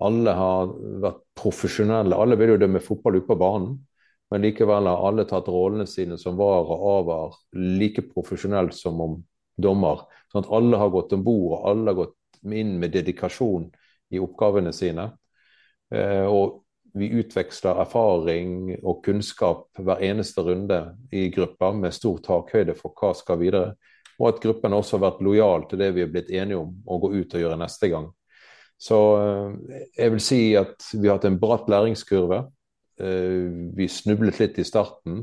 Alle 0.05 0.35
har 0.37 0.73
vært 1.03 1.23
profesjonelle. 1.39 2.17
Alle 2.17 2.39
vil 2.41 2.55
jo 2.55 2.63
dømme 2.65 2.83
fotball 2.83 3.21
ute 3.21 3.29
på 3.29 3.39
banen, 3.41 3.79
men 4.33 4.45
likevel 4.45 4.89
har 4.91 5.05
alle 5.07 5.27
tatt 5.29 5.49
rollene 5.53 5.87
sine 5.89 6.19
som 6.21 6.37
var 6.39 6.67
og 6.67 6.85
avar 6.91 7.39
like 7.55 8.07
profesjonelt 8.11 8.75
som 8.77 9.01
om 9.05 9.19
dommer. 9.57 10.05
Sånn 10.33 10.45
at 10.45 10.53
alle 10.59 10.81
har 10.81 10.93
gått 10.93 11.15
om 11.15 11.25
bord, 11.25 11.59
og 11.59 11.69
alle 11.71 11.93
har 11.93 12.01
gått 12.03 12.43
inn 12.53 12.77
med 12.81 12.93
dedikasjon 12.97 13.69
i 14.15 14.21
oppgavene 14.23 14.73
sine. 14.75 15.09
Eh, 15.95 16.27
og 16.27 16.65
vi 16.95 17.11
utveksler 17.19 17.81
erfaring 17.83 18.75
og 18.77 19.03
kunnskap 19.05 19.81
hver 19.83 20.03
eneste 20.07 20.45
runde 20.47 20.81
i 21.13 21.27
gruppa 21.35 21.73
med 21.75 21.95
stor 21.95 22.21
takhøyde 22.23 22.77
for 22.79 22.95
hva 22.99 23.11
skal 23.19 23.41
videre. 23.41 23.73
Og 24.21 24.29
at 24.31 24.43
gruppen 24.43 24.77
også 24.77 24.99
har 24.99 25.09
vært 25.09 25.25
lojal 25.27 25.67
til 25.71 25.81
det 25.83 25.91
vi 25.97 26.05
er 26.05 26.13
blitt 26.13 26.31
enige 26.31 26.61
om 26.61 26.77
å 26.87 27.01
gå 27.03 27.11
ut 27.17 27.35
og 27.35 27.43
gjøre 27.43 27.59
neste 27.59 27.91
gang. 27.91 28.13
Så 28.81 28.99
eh, 29.19 29.79
jeg 29.97 30.15
vil 30.15 30.23
si 30.23 30.41
at 30.59 30.91
vi 30.93 31.09
har 31.09 31.19
hatt 31.19 31.29
en 31.29 31.41
bratt 31.41 31.71
læringskurve. 31.73 32.45
Eh, 33.01 33.51
vi 33.75 33.89
snublet 33.91 34.39
litt 34.41 34.59
i 34.59 34.67
starten. 34.67 35.23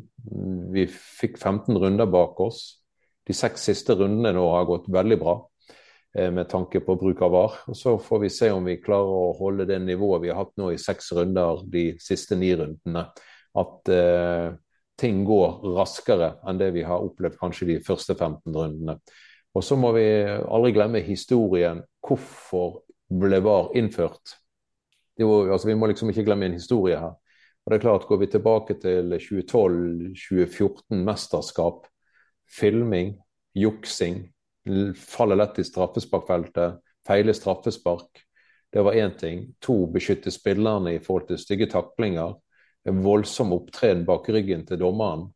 Vi 0.73 0.87
fikk 0.91 1.37
15 1.39 1.77
runder 1.79 2.09
bak 2.09 2.39
oss. 2.43 2.81
De 3.27 3.35
seks 3.37 3.69
siste 3.69 3.95
rundene 3.95 4.33
nå 4.35 4.43
har 4.55 4.67
gått 4.67 4.89
veldig 4.91 5.17
bra 5.21 5.35
eh, 6.17 6.31
med 6.33 6.49
tanke 6.51 6.81
på 6.83 6.97
bruk 6.99 7.21
av 7.23 7.31
VAR. 7.35 7.59
Og 7.71 7.77
Så 7.77 7.95
får 8.01 8.25
vi 8.25 8.33
se 8.33 8.51
om 8.51 8.67
vi 8.67 8.81
klarer 8.81 9.13
å 9.29 9.35
holde 9.39 9.69
det 9.69 9.79
nivået 9.83 10.25
vi 10.25 10.33
har 10.33 10.41
hatt 10.43 10.57
nå 10.59 10.71
i 10.73 10.81
seks 10.81 11.13
runder 11.15 11.63
de 11.71 11.91
siste 12.01 12.39
ni 12.39 12.51
rundene. 12.55 13.07
At 13.61 13.91
eh, 13.91 14.51
ting 15.01 15.23
går 15.25 15.63
raskere 15.77 16.35
enn 16.47 16.59
det 16.59 16.71
vi 16.75 16.85
har 16.85 17.03
opplevd 17.03 17.39
kanskje 17.39 17.73
de 17.73 17.81
første 17.85 18.15
15 18.17 18.51
rundene. 18.51 18.99
Og 19.51 19.63
så 19.67 19.75
må 19.75 19.91
vi 19.95 20.05
aldri 20.23 20.71
glemme 20.75 21.01
historien. 21.03 21.81
Hvorfor 22.03 22.81
ble 23.12 23.41
VAR 23.43 23.72
innført. 23.78 24.38
Var, 25.20 25.51
altså, 25.51 25.68
vi 25.68 25.76
må 25.76 25.89
liksom 25.91 26.09
ikke 26.12 26.26
glemme 26.26 26.47
en 26.47 26.57
historie 26.57 26.99
her. 26.99 27.18
Og 27.62 27.72
det 27.72 27.78
er 27.78 27.84
klart, 27.84 28.07
Går 28.09 28.18
vi 28.18 28.28
tilbake 28.32 28.78
til 28.82 29.14
2012-2014, 29.22 31.03
mesterskap, 31.05 31.86
filming, 32.49 33.16
juksing, 33.53 34.24
faller 34.97 35.38
lett 35.38 35.59
i 35.59 35.66
straffesparkfeltet, 35.66 36.80
feile 37.07 37.34
straffespark. 37.34 38.24
Det 38.72 38.82
var 38.82 38.93
én 38.93 39.14
ting. 39.20 39.45
To, 39.59 39.86
beskytte 39.91 40.32
spillerne 40.32 40.95
i 40.95 40.99
forhold 41.03 41.28
til 41.28 41.39
stygge 41.41 41.68
taklinger. 41.70 42.38
En 42.88 43.03
voldsom 43.03 43.53
opptreden 43.53 44.05
bak 44.07 44.30
ryggen 44.30 44.66
til 44.66 44.80
dommeren. 44.80 45.28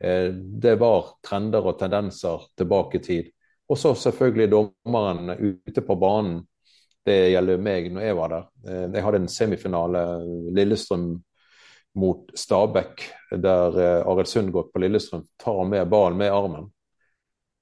Eh, 0.00 0.32
det 0.32 0.78
var 0.80 1.12
trender 1.22 1.66
og 1.66 1.78
tendenser 1.78 2.48
tilbake 2.56 2.98
i 2.98 3.02
tid. 3.04 3.30
Og 3.68 3.78
så 3.78 3.92
selvfølgelig 3.94 4.50
dommeren 4.50 5.30
ute 5.36 5.84
på 5.84 5.94
banen 6.00 6.40
det 7.08 7.16
gjelder 7.32 7.62
meg 7.62 7.88
når 7.92 8.06
jeg 8.06 8.16
var 8.18 8.32
der. 8.34 8.46
Eh, 8.68 8.84
jeg 8.94 9.04
hadde 9.04 9.20
en 9.22 9.32
semifinale 9.32 10.04
Lillestrøm 10.56 11.08
mot 11.98 12.30
Stabæk, 12.38 13.04
der 13.42 13.78
eh, 13.82 14.08
Arild 14.08 14.30
Sundgodt 14.30 14.72
på 14.72 14.82
Lillestrøm 14.82 15.24
tar 15.40 15.62
med 15.68 15.88
ballen 15.90 16.20
med 16.20 16.32
armen. 16.34 16.68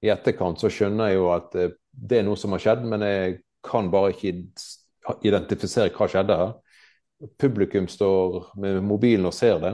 I 0.05 0.13
etterkant 0.13 0.61
så 0.61 0.71
skjønner 0.71 1.13
jeg 1.13 1.21
jo 1.21 1.31
at 1.35 1.57
eh, 1.57 1.75
det 1.97 2.21
er 2.21 2.27
noe 2.27 2.39
som 2.41 2.53
har 2.53 2.63
skjedd, 2.63 2.85
men 2.91 3.07
jeg 3.07 3.41
kan 3.67 3.91
bare 3.91 4.13
ikke 4.13 4.35
identifisere 5.25 5.95
hva 5.95 6.11
skjedde 6.11 6.39
her. 6.43 6.55
Publikum 7.41 7.87
står 7.89 8.51
med 8.61 8.83
mobilen 8.85 9.25
og 9.25 9.33
ser 9.33 9.57
det. 9.63 9.71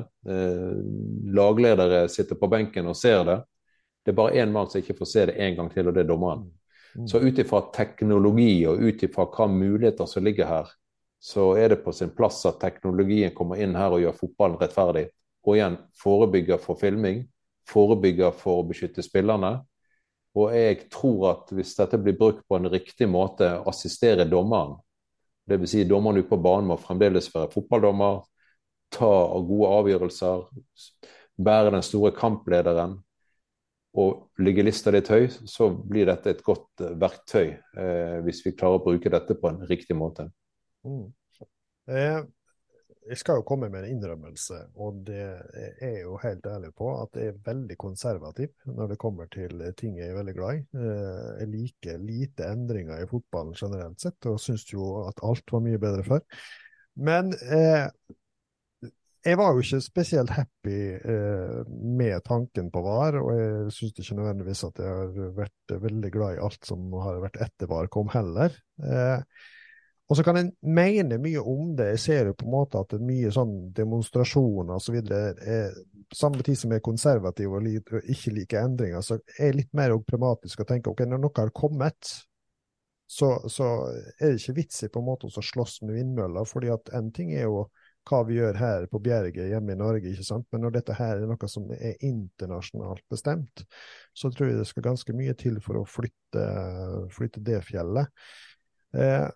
Lagledere 1.34 2.04
sitter 2.12 2.38
på 2.38 2.46
benken 2.52 2.86
og 2.86 2.94
ser 2.94 3.24
det. 3.26 3.40
Det 4.06 4.12
er 4.12 4.18
bare 4.20 4.36
én 4.38 4.54
mann 4.54 4.70
som 4.70 4.78
ikke 4.78 4.94
får 5.00 5.10
se 5.10 5.24
det 5.26 5.34
en 5.42 5.56
gang 5.58 5.72
til, 5.72 5.88
og 5.90 5.96
det 5.96 6.04
er 6.04 6.12
dommeren. 6.12 6.44
Mm. 6.97 7.09
Så 7.09 7.18
ut 7.18 7.38
ifra 7.38 7.61
teknologi 7.74 8.66
og 8.68 8.82
ut 8.82 9.03
ifra 9.03 9.26
hva 9.32 9.49
muligheter 9.49 10.09
som 10.11 10.24
ligger 10.24 10.49
her, 10.49 10.70
så 11.22 11.53
er 11.57 11.72
det 11.72 11.82
på 11.84 11.93
sin 11.95 12.11
plass 12.11 12.40
at 12.51 12.61
teknologien 12.61 13.34
kommer 13.34 13.61
inn 13.62 13.76
her 13.78 13.95
og 13.95 14.03
gjør 14.03 14.16
fotballen 14.18 14.59
rettferdig. 14.61 15.07
Og 15.47 15.57
igjen 15.57 15.76
forebygger 15.99 16.59
for 16.62 16.78
filming, 16.78 17.22
forebygger 17.70 18.34
for 18.34 18.61
å 18.61 18.66
beskytte 18.66 19.05
spillerne. 19.07 19.61
Og 20.38 20.55
jeg 20.57 20.88
tror 20.93 21.28
at 21.30 21.53
hvis 21.55 21.74
dette 21.78 22.01
blir 22.01 22.16
brukt 22.18 22.43
på 22.49 22.59
en 22.59 22.70
riktig 22.72 23.09
måte, 23.11 23.49
assistere 23.68 24.26
dommeren, 24.28 24.78
dvs. 25.49 25.70
Si 25.70 25.84
dommeren 25.88 26.22
ute 26.22 26.30
på 26.30 26.40
banen 26.43 26.70
må 26.70 26.78
fremdeles 26.80 27.28
være 27.34 27.51
fotballdommer, 27.53 28.22
ta 28.93 29.12
gode 29.47 29.72
avgjørelser, 29.78 30.45
bære 31.43 31.74
den 31.76 31.84
store 31.84 32.12
kamplederen, 32.16 32.99
og 33.93 34.43
ligger 34.43 34.64
lista 34.64 34.93
litt 34.95 35.11
høy, 35.12 35.26
så 35.28 35.68
blir 35.70 36.09
dette 36.09 36.32
et 36.32 36.45
godt 36.45 36.84
eh, 36.84 36.95
verktøy 37.01 37.49
eh, 37.53 38.20
hvis 38.24 38.45
vi 38.47 38.55
klarer 38.57 38.80
å 38.80 38.84
bruke 38.84 39.12
dette 39.12 39.36
på 39.36 39.51
en 39.51 39.61
riktig 39.68 39.97
måte. 39.99 40.30
Mm. 40.86 41.11
Eh, 41.93 42.22
jeg 43.03 43.18
skal 43.18 43.40
jo 43.40 43.47
komme 43.47 43.66
med 43.70 43.82
en 43.82 43.97
innrømmelse, 43.97 44.59
og 44.78 45.03
det 45.09 45.18
er 45.18 45.72
jeg 45.80 46.05
jo 46.05 46.14
helt 46.22 46.47
ærlig 46.47 46.70
på 46.78 46.93
at 47.01 47.18
jeg 47.18 47.32
er 47.32 47.40
veldig 47.49 47.76
konservativ 47.80 48.53
når 48.70 48.93
det 48.93 48.99
kommer 49.03 49.30
til 49.32 49.64
ting 49.78 49.97
jeg 49.99 50.12
er 50.12 50.18
veldig 50.20 50.34
glad 50.36 50.61
i. 50.61 50.64
Eh, 50.78 51.30
jeg 51.43 51.53
liker 51.57 52.05
lite 52.07 52.49
endringer 52.53 53.03
i 53.03 53.09
fotballen 53.11 53.57
generelt 53.59 54.01
sett, 54.01 54.20
og 54.30 54.40
syns 54.40 54.68
jo 54.70 55.03
at 55.09 55.22
alt 55.26 55.53
var 55.53 55.64
mye 55.66 55.82
bedre 55.82 56.07
før. 56.07 56.22
Men 57.03 57.32
eh, 57.43 57.88
jeg 59.22 59.38
var 59.38 59.54
jo 59.54 59.62
ikke 59.62 59.80
spesielt 59.84 60.32
happy 60.34 60.78
eh, 60.98 61.58
med 61.70 62.22
tanken 62.26 62.70
på 62.74 62.82
VAR, 62.82 63.18
og 63.20 63.32
jeg 63.38 63.74
syns 63.76 64.02
ikke 64.02 64.18
nødvendigvis 64.18 64.64
at 64.66 64.80
jeg 64.82 64.98
har 64.98 65.34
vært 65.36 65.74
veldig 65.84 66.10
glad 66.14 66.36
i 66.36 66.42
alt 66.42 66.66
som 66.66 66.88
har 67.04 67.20
vært 67.22 67.38
etter 67.44 67.70
VAR 67.70 67.90
kom 67.92 68.10
heller. 68.14 68.56
Eh, 68.82 69.20
og 70.10 70.18
så 70.18 70.24
kan 70.26 70.36
en 70.36 70.50
mene 70.60 71.16
mye 71.22 71.40
om 71.40 71.70
det. 71.78 71.92
Jeg 71.94 72.00
ser 72.02 72.28
jo 72.28 72.34
på 72.36 72.44
en 72.44 72.52
måte 72.52 72.80
at 72.82 72.90
mye 73.00 73.30
sånn 73.32 73.54
demonstrasjoner 73.72 74.74
osv. 74.76 74.98
Samme 76.12 76.44
tid 76.44 76.58
som 76.58 76.74
jeg 76.74 76.82
er 76.82 76.84
konservativ 76.84 77.54
og 77.56 77.68
ikke 77.70 78.34
liker 78.36 78.66
endringer, 78.66 79.00
så 79.06 79.16
er 79.38 79.52
jeg 79.52 79.58
litt 79.62 79.72
mer 79.78 79.94
pragmatisk 80.04 80.60
og 80.60 80.68
tenker 80.68 80.92
ok, 80.92 81.06
når 81.08 81.22
noe 81.22 81.38
har 81.38 81.54
kommet, 81.56 82.10
så, 83.08 83.30
så 83.48 83.70
er 84.18 84.34
det 84.34 84.42
ikke 84.42 84.58
vits 84.58 84.84
i 84.84 84.90
på 84.92 85.00
en 85.00 85.08
måte 85.08 85.30
å 85.30 85.46
slåss 85.46 85.80
med 85.86 85.96
vindmøller. 85.96 86.44
fordi 86.48 86.74
at 86.74 86.92
en 86.98 87.08
ting 87.14 87.32
er 87.32 87.46
jo 87.46 87.66
hva 88.09 88.22
vi 88.26 88.38
gjør 88.38 88.59
her 88.59 88.86
på 88.90 89.00
Bjerget 89.03 89.50
hjemme 89.53 89.74
i 89.74 89.78
Norge, 89.78 90.11
ikke 90.11 90.26
sant? 90.26 90.46
men 90.53 90.64
når 90.64 90.76
dette 90.78 90.96
her 90.98 91.20
er 91.20 91.28
noe 91.30 91.50
som 91.50 91.68
er 91.76 92.00
internasjonalt 92.03 93.05
bestemt, 93.12 93.64
så 94.14 94.30
tror 94.32 94.50
jeg 94.50 94.59
det 94.59 94.70
skal 94.70 94.88
ganske 94.88 95.14
mye 95.16 95.34
til 95.38 95.61
for 95.62 95.80
å 95.80 95.84
flytte, 95.88 96.46
flytte 97.14 97.44
det 97.46 97.61
fjellet. 97.68 98.11
Eh, 98.96 99.28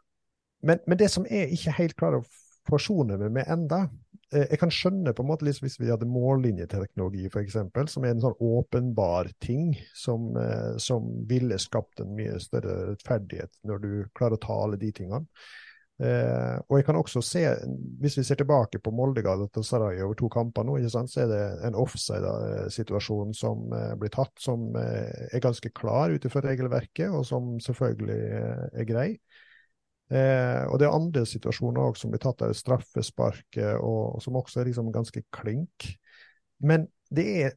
men, 0.67 0.83
men, 0.87 0.99
det 0.99 1.13
som 1.13 1.29
jeg 1.31 1.55
ikke 1.55 1.77
helt 1.79 1.97
klarer 2.01 2.23
å 2.23 2.29
forsone 2.67 3.19
meg 3.21 3.35
med 3.39 3.53
enda, 3.53 3.85
eh, 4.33 4.49
jeg 4.51 4.61
kan 4.61 4.73
skjønne 4.75 5.15
på 5.15 5.23
en 5.23 5.31
måte 5.31 5.47
liksom 5.47 5.69
hvis 5.69 5.79
vi 5.79 5.93
hadde 5.93 6.09
mållinjeteknologi 6.11 7.29
f.eks., 7.31 7.61
som 7.93 8.07
er 8.07 8.17
en 8.17 8.25
sånn 8.25 8.41
åpenbar 8.43 9.31
ting 9.45 9.77
som, 9.95 10.33
eh, 10.41 10.75
som 10.83 11.07
ville 11.31 11.61
skapt 11.63 12.03
en 12.03 12.17
mye 12.19 12.41
større 12.43 12.91
rettferdighet 12.91 13.63
når 13.69 13.85
du 13.85 13.91
klarer 14.19 14.41
å 14.41 14.43
ta 14.43 14.59
alle 14.65 14.81
de 14.81 14.91
tingene. 14.97 15.23
Eh, 15.97 16.57
og 16.69 16.77
jeg 16.77 16.85
kan 16.85 16.99
også 17.01 17.23
se, 17.25 17.41
Hvis 18.01 18.19
vi 18.19 18.23
ser 18.29 18.37
tilbake 18.37 18.79
på 18.85 18.91
Molde 18.93 19.23
Galatasaray 19.25 20.03
over 20.05 20.15
to 20.15 20.29
kamper 20.29 20.67
nå, 20.69 20.77
sant, 20.93 21.09
så 21.09 21.23
er 21.25 21.31
det 21.31 21.43
en 21.65 21.79
offside-situasjon 21.81 23.33
som 23.35 23.73
eh, 23.73 23.95
blir 23.97 24.13
tatt, 24.13 24.35
som 24.39 24.69
eh, 24.77 25.29
er 25.33 25.45
ganske 25.45 25.73
klar 25.73 26.13
ut 26.13 26.29
ifra 26.29 26.45
regelverket, 26.45 27.09
og 27.09 27.25
som 27.25 27.55
selvfølgelig 27.65 28.21
eh, 28.41 28.65
er 28.83 28.89
grei. 28.89 29.09
Eh, 30.13 30.63
og 30.69 30.79
det 30.79 30.87
er 30.87 30.95
andre 30.95 31.25
situasjoner 31.27 31.89
også 31.89 32.05
som 32.05 32.13
blir 32.13 32.23
tatt 32.23 32.45
av 32.45 32.53
straffesparket, 32.55 33.79
og, 33.81 34.19
og 34.19 34.23
som 34.23 34.37
også 34.37 34.61
er 34.61 34.69
liksom 34.71 34.93
ganske 34.95 35.25
klink. 35.33 35.95
Men 36.61 36.91
det 37.09 37.27
er 37.41 37.57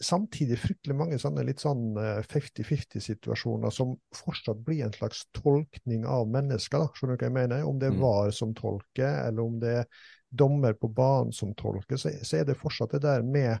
samtidig 0.00 0.58
fryktelig 0.60 0.96
mange 0.96 1.18
sånne 1.20 1.44
litt 1.46 1.62
sånn 1.62 1.96
50-50-situasjoner 2.28 3.72
som 3.74 3.94
fortsatt 4.16 4.60
blir 4.66 4.84
en 4.86 4.94
slags 4.94 5.24
tolkning 5.36 6.06
av 6.08 6.28
mennesker. 6.30 6.84
da, 6.84 6.90
Skjønner 6.94 7.18
du 7.18 7.24
hva 7.24 7.28
jeg 7.28 7.36
mener? 7.36 7.66
Om 7.68 7.80
det 7.80 7.90
er 7.90 7.96
mm. 7.96 8.00
VAR 8.02 8.34
som 8.36 8.54
tolker, 8.56 9.10
eller 9.26 9.42
om 9.44 9.58
det 9.62 9.74
er 9.82 10.06
dommer 10.30 10.76
på 10.78 10.88
banen 10.94 11.32
som 11.34 11.54
tolker, 11.58 11.98
så, 11.98 12.12
så 12.22 12.40
er 12.40 12.46
det 12.48 12.58
fortsatt 12.60 12.94
det 12.96 13.02
der 13.06 13.26
med 13.26 13.58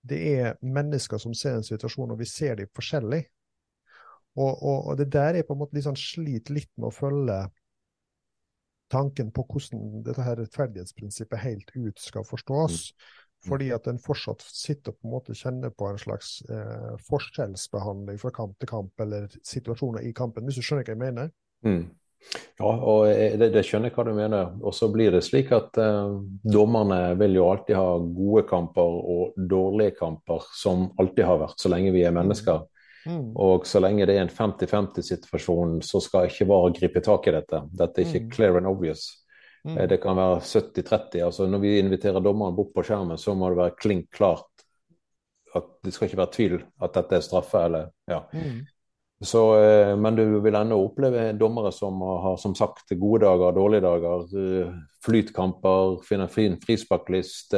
Det 0.00 0.16
er 0.16 0.54
mennesker 0.64 1.20
som 1.20 1.34
ser 1.36 1.58
en 1.58 1.66
situasjon, 1.66 2.14
og 2.14 2.18
vi 2.22 2.24
ser 2.24 2.54
dem 2.56 2.70
forskjellig. 2.72 3.20
Og, 4.38 4.62
og, 4.62 4.86
og, 4.86 4.94
det 4.96 5.10
der 5.12 5.36
er 5.36 5.44
på 5.44 5.52
en 5.52 5.60
måte 5.60 5.76
litt 5.76 5.84
sånn 5.84 5.98
sliter 5.98 6.54
litt 6.56 6.70
med 6.78 6.88
å 6.88 6.94
følge 6.94 7.36
tanken 8.90 9.28
på 9.34 9.44
hvordan 9.44 10.00
dette 10.06 10.24
her 10.24 10.38
rettferdighetsprinsippet 10.40 11.42
helt 11.44 11.74
ut 11.76 12.00
skal 12.00 12.24
forstås. 12.26 12.78
Mm. 12.90 13.28
Fordi 13.46 13.70
at 13.72 13.86
en 13.88 14.00
fortsatt 14.00 14.42
sitter 14.44 14.92
på 14.92 15.08
en 15.08 15.14
måte 15.14 15.36
kjenner 15.36 15.72
på 15.72 15.88
en 15.88 16.00
slags 16.00 16.40
eh, 16.52 16.90
forskjellsbehandling 17.06 18.20
fra 18.20 18.32
kamp 18.36 18.58
til 18.60 18.68
kamp, 18.68 18.92
eller 19.00 19.30
situasjoner 19.46 20.04
i 20.04 20.12
kampen, 20.16 20.44
hvis 20.44 20.60
du 20.60 20.66
skjønner 20.66 20.84
hva 20.84 20.96
jeg 20.96 21.00
mener? 21.00 21.32
Mm. 21.64 21.86
Ja, 22.60 22.68
og 22.68 23.06
det, 23.40 23.48
det 23.54 23.62
skjønner 23.64 23.88
jeg 23.88 23.96
hva 23.96 24.04
du 24.04 24.12
mener. 24.12 24.50
Og 24.60 24.74
så 24.76 24.90
blir 24.92 25.14
det 25.14 25.22
slik 25.24 25.54
at 25.56 25.78
eh, 25.80 26.18
dommerne 26.44 27.00
vil 27.20 27.38
jo 27.38 27.48
alltid 27.48 27.78
ha 27.78 27.94
gode 28.00 28.44
kamper 28.50 28.98
og 29.14 29.40
dårlige 29.50 29.96
kamper, 30.02 30.44
som 30.56 30.90
alltid 31.00 31.24
har 31.24 31.40
vært, 31.46 31.56
så 31.62 31.72
lenge 31.72 31.94
vi 31.96 32.04
er 32.04 32.14
mennesker. 32.16 32.66
Mm. 33.08 33.32
Og 33.40 33.64
så 33.64 33.80
lenge 33.80 34.04
det 34.04 34.18
er 34.18 34.26
en 34.26 34.34
50-50-situasjon, 34.34 35.78
så 35.86 36.02
skal 36.04 36.28
ikke 36.28 36.48
VAR 36.50 36.76
gripe 36.76 37.00
tak 37.04 37.30
i 37.30 37.36
dette. 37.38 37.64
Dette 37.72 38.02
er 38.02 38.08
ikke 38.10 38.26
mm. 38.26 38.30
clear 38.36 38.60
and 38.60 38.68
obvious. 38.68 39.08
Mm. 39.64 39.76
Eh, 39.76 39.88
det 39.88 40.00
kan 40.02 40.16
være 40.16 40.40
70-30. 40.40 41.24
altså 41.24 41.46
Når 41.46 41.58
vi 41.58 41.78
inviterer 41.78 42.20
dommeren 42.20 42.56
bort 42.56 42.74
på 42.74 42.82
skjermen, 42.82 43.18
så 43.18 43.34
må 43.34 43.50
det 43.50 43.60
være 43.60 43.78
klink 43.80 44.10
klart 44.12 44.46
at 45.54 45.64
det 45.84 45.92
skal 45.92 46.06
ikke 46.06 46.20
være 46.20 46.34
tvil 46.36 46.60
at 46.82 46.94
dette 46.94 47.16
er 47.16 47.24
straffe. 47.26 47.64
eller 47.64 47.90
ja. 48.08 48.20
Mm. 48.32 48.60
Så, 49.22 49.40
eh, 49.62 49.96
men 49.96 50.16
du 50.16 50.40
vil 50.40 50.54
ennå 50.54 50.78
oppleve 50.80 51.32
dommere 51.32 51.72
som 51.72 52.00
har 52.00 52.36
som 52.36 52.54
sagt 52.54 52.88
gode 52.96 53.26
dager, 53.26 53.52
dårlige 53.52 53.80
dager. 53.80 54.22
Eh, 54.38 54.70
flytkamper, 55.04 55.98
finner 56.04 56.26
fin 56.26 56.56
frisparklist. 56.60 57.54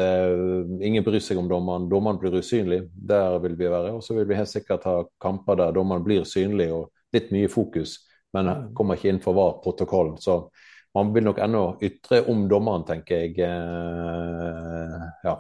Ingen 0.83 1.05
bryr 1.05 1.21
seg 1.21 1.39
om 1.39 1.49
dommeren. 1.49 1.89
Dommeren 1.91 2.19
blir 2.19 2.39
usynlig. 2.39 2.89
Der 2.95 3.39
vil 3.39 3.57
vi 3.59 3.71
være. 3.71 3.93
Og 3.93 4.03
så 4.03 4.15
vil 4.15 4.29
vi 4.29 4.39
helt 4.39 4.49
sikkert 4.51 4.85
ha 4.85 5.03
kamper 5.21 5.59
der 5.59 5.73
dommeren 5.73 6.05
blir 6.05 6.25
synlig 6.25 6.73
og 6.73 6.91
litt 7.13 7.31
mye 7.35 7.49
fokus, 7.49 7.99
men 8.33 8.49
mm. 8.49 8.69
kommer 8.75 8.97
ikke 8.97 9.11
inn 9.13 9.21
for 9.23 9.37
VAR-protokollen. 9.37 10.17
Så 10.23 10.47
man 10.95 11.15
vil 11.15 11.25
nok 11.25 11.41
ennå 11.41 11.63
ytre 11.83 12.23
om 12.29 12.45
dommeren, 12.51 12.85
tenker 12.89 13.25
jeg. 13.25 13.39
Eh, 13.47 15.09
ja. 15.25 15.39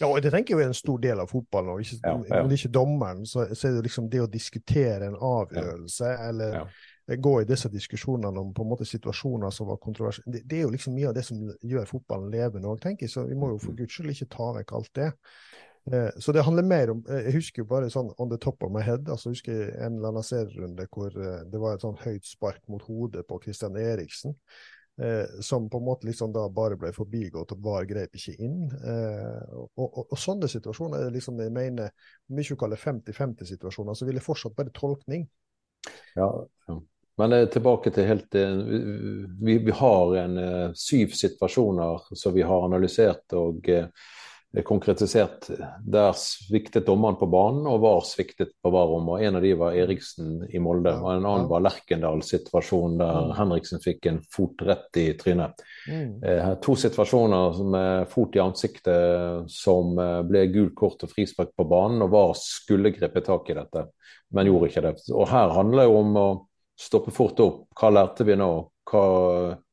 Ja, 0.00 0.08
og 0.08 0.22
det 0.24 0.30
tenker 0.32 0.56
jeg 0.56 0.64
er 0.64 0.70
en 0.70 0.76
stor 0.76 1.00
del 1.00 1.20
av 1.20 1.28
fotballen. 1.28 1.74
og 1.74 1.82
ikke, 1.84 1.98
ja, 2.04 2.14
ja. 2.28 2.40
Om 2.42 2.48
det 2.48 2.58
ikke 2.60 2.72
dommeren, 2.72 3.26
så, 3.26 3.46
så, 3.54 3.68
er 3.68 3.76
det 3.76 3.84
liksom 3.88 4.08
det 4.12 4.22
å 4.24 4.30
diskutere 4.30 5.10
en 5.10 5.16
avgjørelse, 5.16 6.08
ja. 6.08 6.28
eller 6.30 7.16
gå 7.20 7.32
i 7.40 7.48
disse 7.48 7.68
diskusjonene 7.68 8.40
om 8.40 8.52
på 8.54 8.64
en 8.64 8.70
måte 8.70 8.86
situasjoner 8.88 9.50
som 9.52 9.68
var 9.68 9.80
kontroversielle. 9.82 10.32
Det, 10.38 10.44
det, 10.46 10.60
er 10.60 10.68
jo 10.68 10.74
liksom 10.76 10.94
mye 10.96 11.10
av 11.10 11.16
det 11.16 11.24
som 11.26 11.42
gjør 11.60 11.88
fotballen 11.90 12.30
levende 12.32 12.70
òg, 12.70 12.80
tenker 12.80 13.06
jeg. 13.06 13.12
Så 13.12 13.26
vi 13.28 13.36
må 13.36 13.52
jo 13.52 13.60
for 13.60 13.74
mm. 13.74 13.80
guds 13.82 13.98
skyld 13.98 14.14
ikke 14.14 14.30
ta 14.36 14.48
vekk 14.56 14.74
alt 14.78 14.92
det. 14.96 15.10
Eh, 15.92 16.10
så 16.22 16.36
det 16.36 16.44
handler 16.46 16.66
mer 16.68 16.90
om 16.92 16.98
eh, 17.08 17.22
Jeg 17.24 17.38
husker 17.38 17.62
jo 17.62 17.70
bare 17.70 17.88
sånn 17.92 18.10
on 18.20 18.28
the 18.30 18.38
top 18.40 18.62
of 18.62 18.72
my 18.72 18.84
head. 18.84 19.08
altså 19.08 19.30
Jeg 19.30 19.40
husker 19.40 19.62
en 19.80 19.98
eller 19.98 20.12
annen 20.14 20.28
serierunde 20.28 20.88
hvor 20.92 21.12
det 21.12 21.60
var 21.60 21.76
et 21.76 21.84
sånn 21.84 21.98
høyt 22.04 22.28
spark 22.28 22.60
mot 22.72 22.84
hodet 22.88 23.26
på 23.28 23.40
Christian 23.44 23.76
Eriksen 23.80 24.36
eh, 25.02 25.40
som 25.40 25.68
på 25.70 25.80
en 25.80 25.86
måte 25.86 26.08
liksom 26.08 26.32
da 26.34 26.46
bare 26.52 26.78
ble 26.80 26.92
forbigått, 26.96 27.54
og 27.54 27.64
VAR 27.64 27.88
grep 27.88 28.16
ikke 28.18 28.36
inn. 28.38 28.62
Eh, 28.68 29.42
og, 29.56 29.68
og, 29.76 30.00
og, 30.06 30.16
sånne 30.20 30.50
situasjoner 30.50 31.06
er 31.06 31.14
liksom 31.14 31.40
jeg 31.40 31.54
mener, 31.54 31.92
om 32.30 32.40
ikke 32.42 32.58
kaller 32.62 32.80
50-50-situasjoner, 32.80 33.98
så 33.98 34.08
vil 34.08 34.20
jeg 34.20 34.26
fortsatt 34.26 34.56
bare 34.58 34.74
tolkning. 34.76 35.26
Ja. 36.16 36.30
Men 37.20 37.32
eh, 37.36 37.46
tilbake 37.52 37.92
til 37.94 38.08
helt 38.08 38.34
eh, 38.38 38.56
vi, 39.40 39.58
vi, 39.58 39.74
har 39.76 40.16
en 40.22 40.38
eh, 40.40 40.70
syv 40.78 41.16
situasjoner 41.18 42.14
som 42.16 42.34
vi 42.36 42.46
har 42.46 42.64
analysert 42.64 43.36
og 43.36 43.68
eh, 43.68 43.90
konkretisert. 44.64 45.46
Der 45.86 46.12
sviktet 46.18 46.86
dommeren 46.86 47.16
på 47.20 47.28
banen, 47.30 47.66
og 47.70 47.80
VAR 47.84 48.00
sviktet 48.06 48.50
på 48.62 48.72
VAR-rom. 48.74 49.08
og 49.12 49.22
En 49.22 49.38
av 49.38 49.44
de 49.44 49.52
var 49.54 49.76
Eriksen 49.78 50.40
i 50.50 50.58
Molde, 50.58 50.90
og 50.98 51.12
en 51.12 51.26
annen 51.28 51.46
var 51.50 51.62
Lerkendal-situasjonen 51.62 52.98
der 52.98 53.20
mm. 53.28 53.34
Henriksen 53.38 53.82
fikk 53.84 54.08
en 54.10 54.18
fot 54.26 54.64
rett 54.66 54.98
i 54.98 55.06
trynet. 55.20 55.62
Mm. 55.86 56.18
Eh, 56.24 56.50
to 56.64 56.74
situasjoner 56.74 57.62
med 57.70 58.10
fot 58.10 58.36
i 58.36 58.42
ansiktet 58.42 59.50
som 59.54 59.94
eh, 59.98 60.18
ble 60.26 60.46
gult 60.50 60.74
kort 60.78 61.06
og 61.06 61.14
frispark 61.14 61.54
på 61.54 61.68
banen, 61.70 62.02
og 62.06 62.10
VAR 62.10 62.34
skulle 62.40 62.94
gripe 62.96 63.22
tak 63.26 63.52
i 63.52 63.58
dette, 63.60 63.86
men 64.34 64.50
gjorde 64.50 64.72
ikke 64.72 64.86
det. 64.88 64.96
Og 65.14 65.30
Her 65.30 65.54
handler 65.54 65.86
det 65.86 66.00
om 66.02 66.18
å 66.18 66.28
stoppe 66.80 67.14
fort 67.14 67.38
opp. 67.44 67.62
Hva 67.78 67.92
lærte 67.94 68.26
vi 68.26 68.34
nå? 68.40 68.50
Hva 68.90 69.06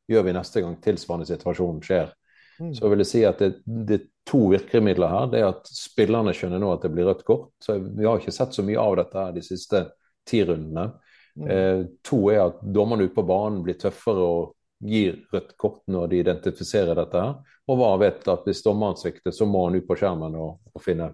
gjør 0.07 0.29
vi 0.29 0.37
neste 0.37 0.61
gang 0.61 0.77
tilsvarende 0.83 1.27
situasjon 1.29 1.81
skjer? 1.81 2.13
Mm. 2.59 2.73
Så 2.73 2.89
vil 2.89 3.03
jeg 3.03 3.09
si 3.09 3.23
at 3.27 3.41
det, 3.41 3.51
det, 3.65 3.99
to 4.27 4.41
virkemidler 4.51 5.11
her. 5.11 5.27
Det 5.31 5.41
er 5.41 5.49
at 5.49 5.69
spillerne 5.71 6.33
skjønner 6.35 6.61
nå 6.61 6.73
at 6.73 6.83
det 6.85 6.91
blir 6.93 7.07
rødt 7.07 7.23
kort. 7.27 7.49
Så 7.63 7.77
Vi 7.79 8.05
har 8.05 8.19
ikke 8.19 8.35
sett 8.35 8.55
så 8.55 8.65
mye 8.65 8.81
av 8.81 8.97
dette 8.99 9.21
her 9.21 9.35
de 9.35 9.43
siste 9.45 9.83
ti 10.27 10.43
rundene. 10.45 10.89
Mm. 11.37 11.47
Eh, 11.53 11.81
to 12.03 12.21
er 12.33 12.47
at 12.47 12.61
dommerne 12.61 13.07
ute 13.07 13.15
på 13.15 13.25
banen 13.27 13.61
blir 13.63 13.77
tøffere 13.79 14.25
og 14.25 14.53
gir 14.83 15.21
rødt 15.33 15.55
kort 15.57 15.81
når 15.89 16.11
de 16.11 16.21
identifiserer 16.23 16.97
dette. 16.97 17.21
her. 17.23 17.55
Og 17.67 17.79
hva 17.79 17.93
vet 18.01 18.27
at 18.31 18.45
hvis 18.47 18.63
dommeren 18.65 18.97
svikter, 18.99 19.31
så 19.31 19.47
må 19.49 19.67
han 19.67 19.79
ut 19.79 19.87
på 19.87 19.97
skjermen 19.99 20.35
og, 20.35 20.59
og 20.73 20.83
finne, 20.83 21.11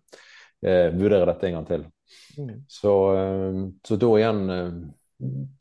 eh, 0.63 0.89
vurdere 0.93 1.29
dette 1.31 1.49
en 1.49 1.59
gang 1.59 1.69
til. 1.69 1.87
Mm. 2.37 2.51
Så, 2.67 2.93
eh, 3.17 3.63
så, 3.87 3.97
da 4.01 4.11
igjen 4.17 4.43
eh, 4.49 4.83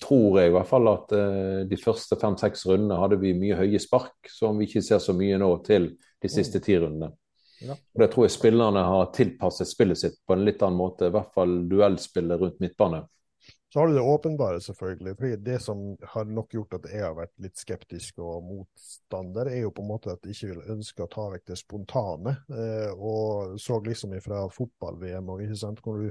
tror 0.02 0.40
jeg 0.40 0.50
i 0.50 0.54
hvert 0.56 0.68
fall 0.68 0.88
at 0.90 1.12
uh, 1.14 1.60
de 1.68 1.76
første 1.78 2.16
fem-seks 2.18 2.64
rundene 2.66 2.98
hadde 2.98 3.18
vi 3.22 3.34
mye 3.38 3.58
høye 3.60 3.78
spark, 3.82 4.30
som 4.32 4.58
vi 4.58 4.66
ikke 4.66 4.82
ser 4.82 5.02
så 5.02 5.14
mye 5.14 5.38
nå 5.38 5.50
til 5.66 5.92
de 6.22 6.30
siste 6.32 6.58
ti 6.64 6.74
rundene. 6.80 7.12
Ja. 7.62 7.76
Og 7.76 8.04
Det 8.04 8.10
tror 8.12 8.26
jeg 8.26 8.34
spillerne 8.36 8.84
har 8.88 9.10
tilpasset 9.16 9.70
spillet 9.70 10.00
sitt 10.00 10.20
på 10.26 10.36
en 10.36 10.44
litt 10.46 10.62
annen 10.62 10.80
måte, 10.80 11.08
i 11.08 11.14
hvert 11.14 11.32
fall 11.34 11.62
duellspillet 11.70 12.40
rundt 12.40 12.62
midtbane. 12.62 13.04
Så 13.72 13.80
har 13.80 13.88
du 13.88 13.94
det 13.96 14.04
åpenbare, 14.04 14.60
selvfølgelig. 14.60 15.16
fordi 15.16 15.36
Det 15.36 15.58
som 15.64 15.96
har 16.14 16.24
nok 16.28 16.54
gjort 16.54 16.74
at 16.76 16.90
jeg 16.92 17.00
har 17.06 17.14
vært 17.16 17.32
litt 17.40 17.56
skeptisk 17.56 18.18
og 18.20 18.44
motstander, 18.44 19.48
er 19.48 19.62
jo 19.62 19.72
på 19.72 19.80
en 19.80 19.88
måte 19.88 20.12
at 20.12 20.26
jeg 20.28 20.36
ikke 20.36 20.50
vil 20.50 20.74
ønske 20.76 21.06
å 21.06 21.10
ta 21.14 21.24
vekk 21.32 21.46
det 21.48 21.56
spontane. 21.56 22.36
Eh, 22.52 22.92
og 22.92 23.56
så 23.60 23.80
liksom 23.80 24.12
fra 24.20 24.44
fotball-VM 24.52 25.32
og 25.32 25.40
ikke 25.46 25.60
sant, 25.64 25.80
hvor 25.80 26.02
du 26.02 26.10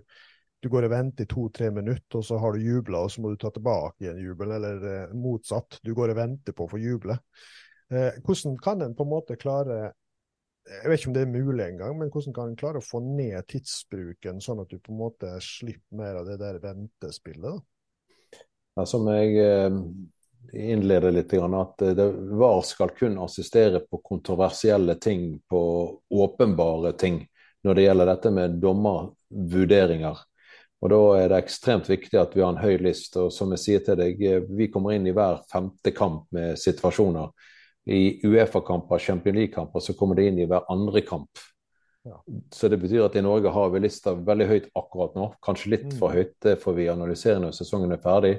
du 0.62 0.70
går 0.70 0.86
og 0.86 0.92
venter 0.94 1.26
i 1.26 1.30
to-tre 1.30 1.72
minutter, 1.74 2.20
og 2.20 2.26
så 2.26 2.38
har 2.38 2.54
du 2.54 2.62
jubla, 2.62 3.00
og 3.02 3.12
så 3.12 3.22
må 3.24 3.32
du 3.32 3.40
ta 3.42 3.50
tilbake 3.54 4.06
igjen 4.06 4.20
jubel, 4.22 4.52
eller 4.58 4.84
eh, 4.86 5.14
motsatt. 5.18 5.80
Du 5.82 5.96
går 5.98 6.14
og 6.14 6.20
venter 6.20 6.54
på 6.54 6.68
å 6.68 6.70
få 6.70 6.78
juble. 6.82 7.18
Eh, 7.90 8.20
hvordan 8.22 8.60
kan 8.62 8.84
en 8.86 8.94
på 8.96 9.08
en 9.08 9.10
måte 9.10 9.40
klare 9.42 9.80
jeg 10.70 10.90
vet 10.90 11.00
ikke 11.00 11.10
om 11.10 11.16
det 11.16 11.24
er 11.26 11.32
mulig 11.32 11.66
engang, 11.66 11.98
men 11.98 12.10
hvordan 12.14 12.36
kan 12.36 12.52
en 12.52 12.60
klare 12.60 12.82
å 12.82 12.86
få 12.86 13.02
ned 13.04 13.42
tidsbruken, 13.50 14.42
sånn 14.44 14.62
at 14.64 14.70
du 14.70 14.78
på 14.78 14.94
en 14.94 15.02
måte 15.02 15.34
slipper 15.44 15.98
mer 15.98 16.22
av 16.22 16.30
det 16.30 16.38
der 16.42 16.60
ventespillet? 16.62 17.62
Ja, 18.78 18.86
som 18.88 19.10
jeg 19.12 19.36
eh, 19.42 19.80
innleder 20.54 21.12
litt, 21.12 21.34
at 21.34 21.86
det, 21.98 22.08
VAR 22.40 22.62
skal 22.68 22.94
kun 22.96 23.18
assistere 23.24 23.82
på 23.84 24.00
kontroversielle 24.06 24.96
ting, 25.02 25.40
på 25.50 25.62
åpenbare 26.10 26.94
ting, 26.94 27.24
når 27.66 27.78
det 27.78 27.88
gjelder 27.88 28.12
dette 28.14 28.34
med 28.34 28.60
dommervurderinger. 28.62 30.28
Og 30.82 30.90
Da 30.90 31.02
er 31.20 31.28
det 31.30 31.42
ekstremt 31.44 31.90
viktig 31.90 32.18
at 32.18 32.32
vi 32.34 32.42
har 32.42 32.56
en 32.56 32.64
høy 32.64 32.78
list. 32.82 33.18
og 33.18 33.32
som 33.34 33.52
jeg 33.54 33.60
sier 33.66 33.82
til 33.86 33.98
deg, 33.98 34.22
eh, 34.22 34.40
Vi 34.40 34.68
kommer 34.68 34.94
inn 34.94 35.08
i 35.08 35.14
hver 35.14 35.44
femte 35.52 35.92
kamp 35.92 36.26
med 36.32 36.58
situasjoner. 36.58 37.30
I 37.86 38.20
Uefa-kamper, 38.28 39.00
Champions 39.00 39.36
League-kamper, 39.36 39.80
så 39.80 39.94
kommer 39.98 40.16
det 40.16 40.28
inn 40.30 40.40
i 40.40 40.46
hver 40.50 40.68
andre 40.70 41.02
kamp. 41.02 41.42
Ja. 42.04 42.24
Så 42.54 42.68
det 42.68 42.78
betyr 42.82 43.06
at 43.06 43.16
i 43.16 43.22
Norge 43.22 43.50
har 43.54 43.70
vi 43.74 43.82
lista 43.84 44.14
veldig 44.14 44.48
høyt 44.50 44.70
akkurat 44.78 45.18
nå. 45.18 45.32
Kanskje 45.46 45.74
litt 45.76 45.90
mm. 45.90 45.98
for 46.00 46.14
høyt, 46.14 46.36
det 46.42 46.58
får 46.62 46.78
vi 46.78 46.90
analysere 46.90 47.42
når 47.42 47.56
sesongen 47.58 47.94
er 47.94 48.02
ferdig. 48.02 48.36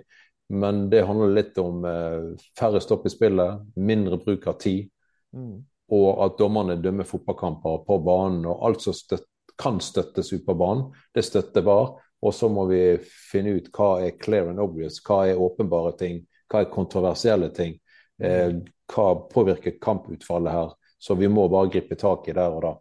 Men 0.53 0.87
det 0.93 1.05
handler 1.09 1.35
litt 1.37 1.59
om 1.63 1.85
eh, 1.89 2.33
færre 2.59 2.81
stopp 2.83 3.07
i 3.07 3.13
spillet, 3.13 3.63
mindre 3.79 4.19
bruk 4.23 4.49
av 4.51 4.59
tid. 4.63 4.91
Mm. 5.35 5.61
Og 5.93 6.09
at 6.25 6.39
dommerne 6.41 6.79
dømmer 6.83 7.09
fotballkamper 7.09 7.85
på 7.87 7.99
banen. 8.05 8.47
Og 8.51 8.67
alt 8.67 8.85
som 8.85 8.97
støt, 8.97 9.29
kan 9.61 9.79
støttes 9.85 10.33
ut 10.33 10.47
på 10.47 10.55
banen, 10.59 10.89
det 11.15 11.27
støtter 11.27 11.65
VAR. 11.67 11.95
Og 12.23 12.35
så 12.35 12.49
må 12.51 12.65
vi 12.71 12.83
finne 13.03 13.57
ut 13.59 13.69
hva 13.75 13.97
er 14.03 14.17
clear 14.19 14.51
and 14.51 14.63
obvious, 14.63 15.01
hva 15.05 15.25
er 15.29 15.41
åpenbare 15.43 15.93
ting, 15.99 16.23
hva 16.51 16.63
er 16.63 16.71
kontroversielle 16.73 17.51
ting. 17.55 17.77
Eh, 18.21 18.53
hva 18.93 19.15
påvirker 19.33 19.79
kamputfallet 19.81 20.53
her. 20.53 20.73
Så 20.99 21.15
vi 21.15 21.29
må 21.29 21.49
bare 21.49 21.71
gripe 21.73 21.97
tak 21.99 22.29
i 22.29 22.37
der 22.37 22.55
og 22.55 22.63
da. 22.63 22.73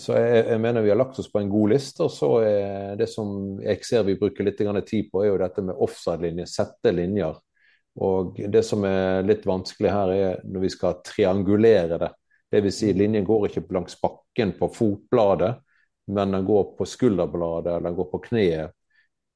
Så 0.00 0.16
jeg, 0.16 0.44
jeg, 0.48 0.60
mener 0.60 0.84
vi 0.84 0.90
har 0.92 0.98
lagt 1.00 1.18
oss 1.20 1.28
på 1.32 1.40
en 1.40 1.50
god 1.52 1.72
liste. 1.74 2.06
Og 2.06 2.12
så 2.12 2.30
er 2.44 2.98
det 3.00 3.08
som 3.12 3.60
jeg 3.62 3.84
ser 3.86 4.04
vi 4.08 4.18
bruker 4.20 4.46
litt 4.46 4.60
tid 4.88 5.10
på, 5.12 5.22
er 5.22 5.32
jo 5.32 5.40
dette 5.40 5.64
med 5.64 5.76
offside-linjer, 5.76 6.48
sette 6.48 6.92
linjer. 6.92 7.36
Og 8.00 8.38
det 8.48 8.62
som 8.64 8.84
er 8.88 9.24
litt 9.26 9.44
vanskelig 9.46 9.92
her, 9.92 10.12
er 10.12 10.44
når 10.44 10.64
vi 10.66 10.72
skal 10.72 11.00
triangulere 11.04 12.00
det. 12.00 12.12
Dvs. 12.52 12.78
Si, 12.78 12.92
linjen 12.92 13.24
går 13.24 13.48
ikke 13.48 13.64
langs 13.72 13.96
bakken 14.00 14.54
på 14.58 14.68
fotbladet, 14.72 15.54
men 16.12 16.36
den 16.36 16.44
går 16.44 16.72
på 16.76 16.84
skulderbladet 16.88 17.72
eller 17.72 17.88
den 17.88 17.96
går 17.96 18.08
på 18.12 18.20
kneet. 18.28 18.76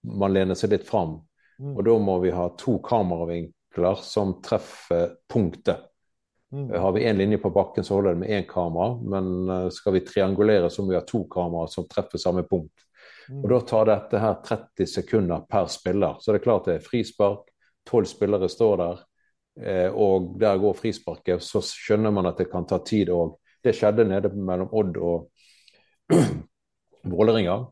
Man 0.07 0.35
lener 0.37 0.57
seg 0.59 0.73
litt 0.73 0.89
fram. 0.89 1.19
Mm. 1.61 1.73
Og 1.73 1.85
da 1.85 1.95
må 2.01 2.19
vi 2.21 2.33
ha 2.37 2.51
to 2.61 2.77
kameravinkler 2.85 3.56
som 4.03 4.41
treffer 4.43 5.11
punktet. 5.33 5.77
Mm. 6.53 6.81
Har 6.81 6.93
vi 6.93 7.05
én 7.05 7.17
linje 7.17 7.39
på 7.39 7.51
bakken, 7.51 7.85
så 7.85 7.95
holder 7.95 8.11
det 8.11 8.17
med 8.17 8.29
én 8.29 8.47
kamera. 8.49 9.01
Men 9.03 9.49
eh, 9.49 9.69
skal 9.69 9.93
vi 9.93 10.01
triangulere, 10.01 10.71
så 10.71 10.83
må 10.83 10.91
vi 10.91 10.99
ha 10.99 11.05
to 11.07 11.25
kameraer 11.31 11.67
som 11.67 11.89
treffer 11.89 12.19
samme 12.19 12.43
punkt. 12.43 12.87
Mm. 13.29 13.43
Og 13.43 13.51
Da 13.51 13.61
tar 13.61 13.87
dette 13.91 14.19
her 14.23 14.35
30 14.45 14.87
sekunder 14.87 15.45
per 15.51 15.67
spiller. 15.67 16.17
Så 16.21 16.33
det 16.33 16.41
er 16.41 16.47
klart 16.49 16.65
det 16.65 16.79
er 16.79 16.87
frispark. 16.87 17.51
Tolv 17.87 18.07
spillere 18.11 18.49
står 18.49 18.77
der, 18.77 19.03
eh, 19.63 19.91
og 19.91 20.39
der 20.41 20.59
går 20.59 20.79
frisparket. 20.79 21.43
Så 21.43 21.63
skjønner 21.67 22.11
man 22.11 22.27
at 22.27 22.39
det 22.39 22.51
kan 22.51 22.67
ta 22.67 22.79
tid 22.79 23.11
òg. 23.11 23.37
Det 23.63 23.75
skjedde 23.75 24.07
nede 24.07 24.31
mellom 24.35 24.71
Odd 24.73 24.97
og 24.97 25.31
Vålerenga. 27.17 27.67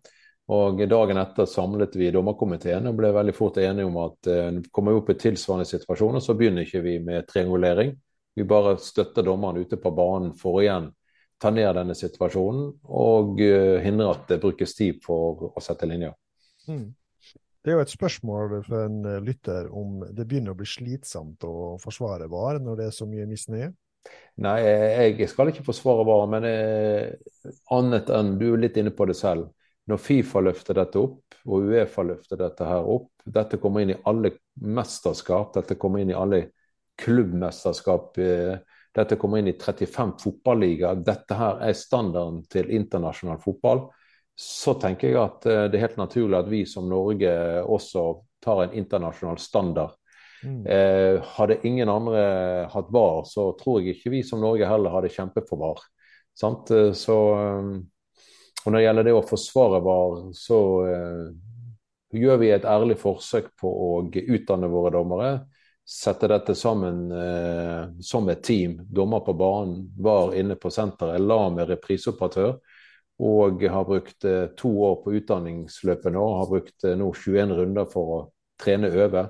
Og 0.52 0.80
dagen 0.88 1.16
etter 1.16 1.46
samlet 1.48 1.94
vi 1.96 2.10
dommerkomiteen 2.12 2.90
og 2.90 2.98
ble 2.98 3.14
veldig 3.16 3.32
fort 3.36 3.56
enige 3.62 3.86
om 3.88 3.94
at 4.02 4.28
uh, 4.28 4.58
kommer 4.74 4.92
vi 4.92 5.00
opp 5.00 5.12
i 5.14 5.20
tilsvarende 5.22 5.68
situasjoner, 5.68 6.20
så 6.20 6.36
begynner 6.36 6.66
ikke 6.66 6.82
vi 6.84 6.98
med 7.00 7.24
triangulering. 7.30 7.94
Vi 8.36 8.44
bare 8.44 8.74
støtter 8.82 9.24
dommeren 9.24 9.62
ute 9.64 9.78
på 9.80 9.94
banen 9.94 10.34
for 10.36 10.58
å 10.58 10.64
igjen 10.64 10.90
ta 11.40 11.50
ned 11.54 11.70
denne 11.78 11.96
situasjonen 11.96 12.68
og 12.84 13.40
uh, 13.40 13.80
hindre 13.84 14.10
at 14.12 14.28
det 14.34 14.40
brukes 14.44 14.76
tid 14.76 15.00
for 15.04 15.48
å 15.48 15.64
sette 15.64 15.88
linjer. 15.88 16.12
Mm. 16.68 16.92
Det 17.64 17.72
er 17.72 17.78
jo 17.78 17.86
et 17.86 17.96
spørsmål 17.96 18.58
for 18.66 18.84
en 18.84 19.00
lytter 19.24 19.70
om 19.72 20.02
det 20.12 20.26
begynner 20.28 20.52
å 20.52 20.58
bli 20.58 20.68
slitsomt 20.68 21.46
å 21.48 21.78
forsvare 21.80 22.28
VAR 22.28 22.60
når 22.60 22.76
det 22.76 22.88
er 22.90 22.92
så 22.92 23.08
mye 23.08 23.24
misnøye? 23.30 23.70
Nei, 24.44 24.58
jeg 24.60 25.30
skal 25.32 25.48
ikke 25.48 25.64
forsvare 25.64 26.04
VAR, 26.04 26.26
men 26.28 26.44
eh, 26.44 27.54
annet 27.72 28.12
enn 28.12 28.34
du 28.36 28.50
er 28.50 28.66
litt 28.66 28.76
inne 28.76 28.92
på 28.92 29.06
det 29.08 29.16
selv 29.16 29.48
når 29.90 30.01
Fifa 30.01 30.40
løfter 30.40 30.78
dette 30.78 31.01
opp, 31.01 31.36
og 31.44 31.69
Uefa 31.69 32.05
løfter 32.06 32.40
dette 32.40 32.65
her 32.65 32.86
opp 32.89 33.11
Dette 33.24 33.59
kommer 33.61 33.85
inn 33.85 33.93
i 33.93 33.98
alle 34.09 34.31
mesterskap, 34.61 35.52
dette 35.56 35.77
kommer 35.81 36.02
inn 36.02 36.12
i 36.12 36.16
alle 36.16 36.43
klubbmesterskap. 37.01 38.19
Eh, 38.20 38.56
dette 38.94 39.16
kommer 39.16 39.40
inn 39.40 39.48
i 39.48 39.56
35 39.59 40.12
fotballigaer. 40.20 41.01
Dette 41.02 41.39
her 41.39 41.62
er 41.65 41.78
standarden 41.78 42.43
til 42.52 42.69
internasjonal 42.77 43.40
fotball. 43.43 43.86
Så 44.36 44.77
tenker 44.82 45.09
jeg 45.09 45.20
at 45.23 45.48
eh, 45.48 45.65
det 45.73 45.81
er 45.81 45.86
helt 45.86 46.01
naturlig 46.02 46.39
at 46.39 46.51
vi 46.52 46.62
som 46.69 46.86
Norge 46.90 47.32
også 47.65 48.05
tar 48.44 48.66
en 48.66 48.77
internasjonal 48.77 49.40
standard. 49.40 49.97
Mm. 50.44 50.61
Eh, 50.69 51.24
hadde 51.39 51.62
ingen 51.65 51.89
andre 51.89 52.23
hatt 52.70 52.93
VAR, 52.93 53.24
så 53.24 53.52
tror 53.56 53.81
jeg 53.81 53.97
ikke 53.97 54.12
vi 54.19 54.23
som 54.27 54.43
Norge 54.44 54.69
heller 54.69 54.93
hadde 54.93 55.12
kjempet 55.15 55.48
for 55.48 55.62
VAR. 55.65 55.81
Sant? 56.36 56.70
Eh, 56.74 56.93
så 56.93 57.19
og 58.65 58.73
når 58.73 58.78
det 58.78 58.85
gjelder 58.85 59.07
det 59.07 59.15
å 59.16 59.24
forsvare 59.28 59.81
VAR, 59.85 60.20
så 60.36 60.59
eh, 60.89 61.27
gjør 62.16 62.39
vi 62.41 62.53
et 62.55 62.69
ærlig 62.69 62.97
forsøk 63.01 63.51
på 63.61 63.69
å 63.69 63.91
utdanne 64.09 64.70
våre 64.73 64.93
dommere. 64.95 65.32
Sette 65.85 66.31
dette 66.32 66.57
sammen 66.57 67.11
eh, 67.12 67.82
som 68.01 68.28
et 68.32 68.41
team. 68.45 68.78
Dommer 68.89 69.20
på 69.27 69.35
banen, 69.36 69.82
VAR 70.01 70.32
inne 70.41 70.57
på 70.57 70.73
senteret, 70.73 71.20
la 71.20 71.43
med 71.53 71.69
repriseoperatør. 71.74 72.57
Og 73.24 73.66
har 73.70 73.85
brukt 73.86 74.24
eh, 74.27 74.47
to 74.57 74.73
år 74.89 74.97
på 75.05 75.12
utdanningsløpet 75.20 76.16
nå. 76.16 76.24
Har 76.41 76.49
brukt 76.49 76.89
nå 76.89 77.11
21 77.12 77.59
runder 77.61 77.91
for 77.93 78.15
å 78.16 78.23
trene 78.65 78.89
og 78.89 79.03
øve. 79.05 79.27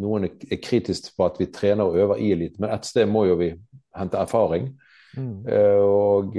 Noen 0.00 0.28
er 0.30 0.62
kritisk 0.62 1.12
på 1.18 1.26
at 1.26 1.40
vi 1.40 1.50
trener 1.52 1.84
og 1.84 1.98
øver 1.98 2.22
i 2.22 2.30
litt, 2.38 2.60
men 2.62 2.70
et 2.70 2.86
sted 2.86 3.10
må 3.10 3.24
jo 3.26 3.36
vi 3.40 3.50
hente 3.96 4.20
erfaring. 4.20 4.70
Mm. 5.16 5.46
Eh, 5.48 5.82
og 5.82 6.36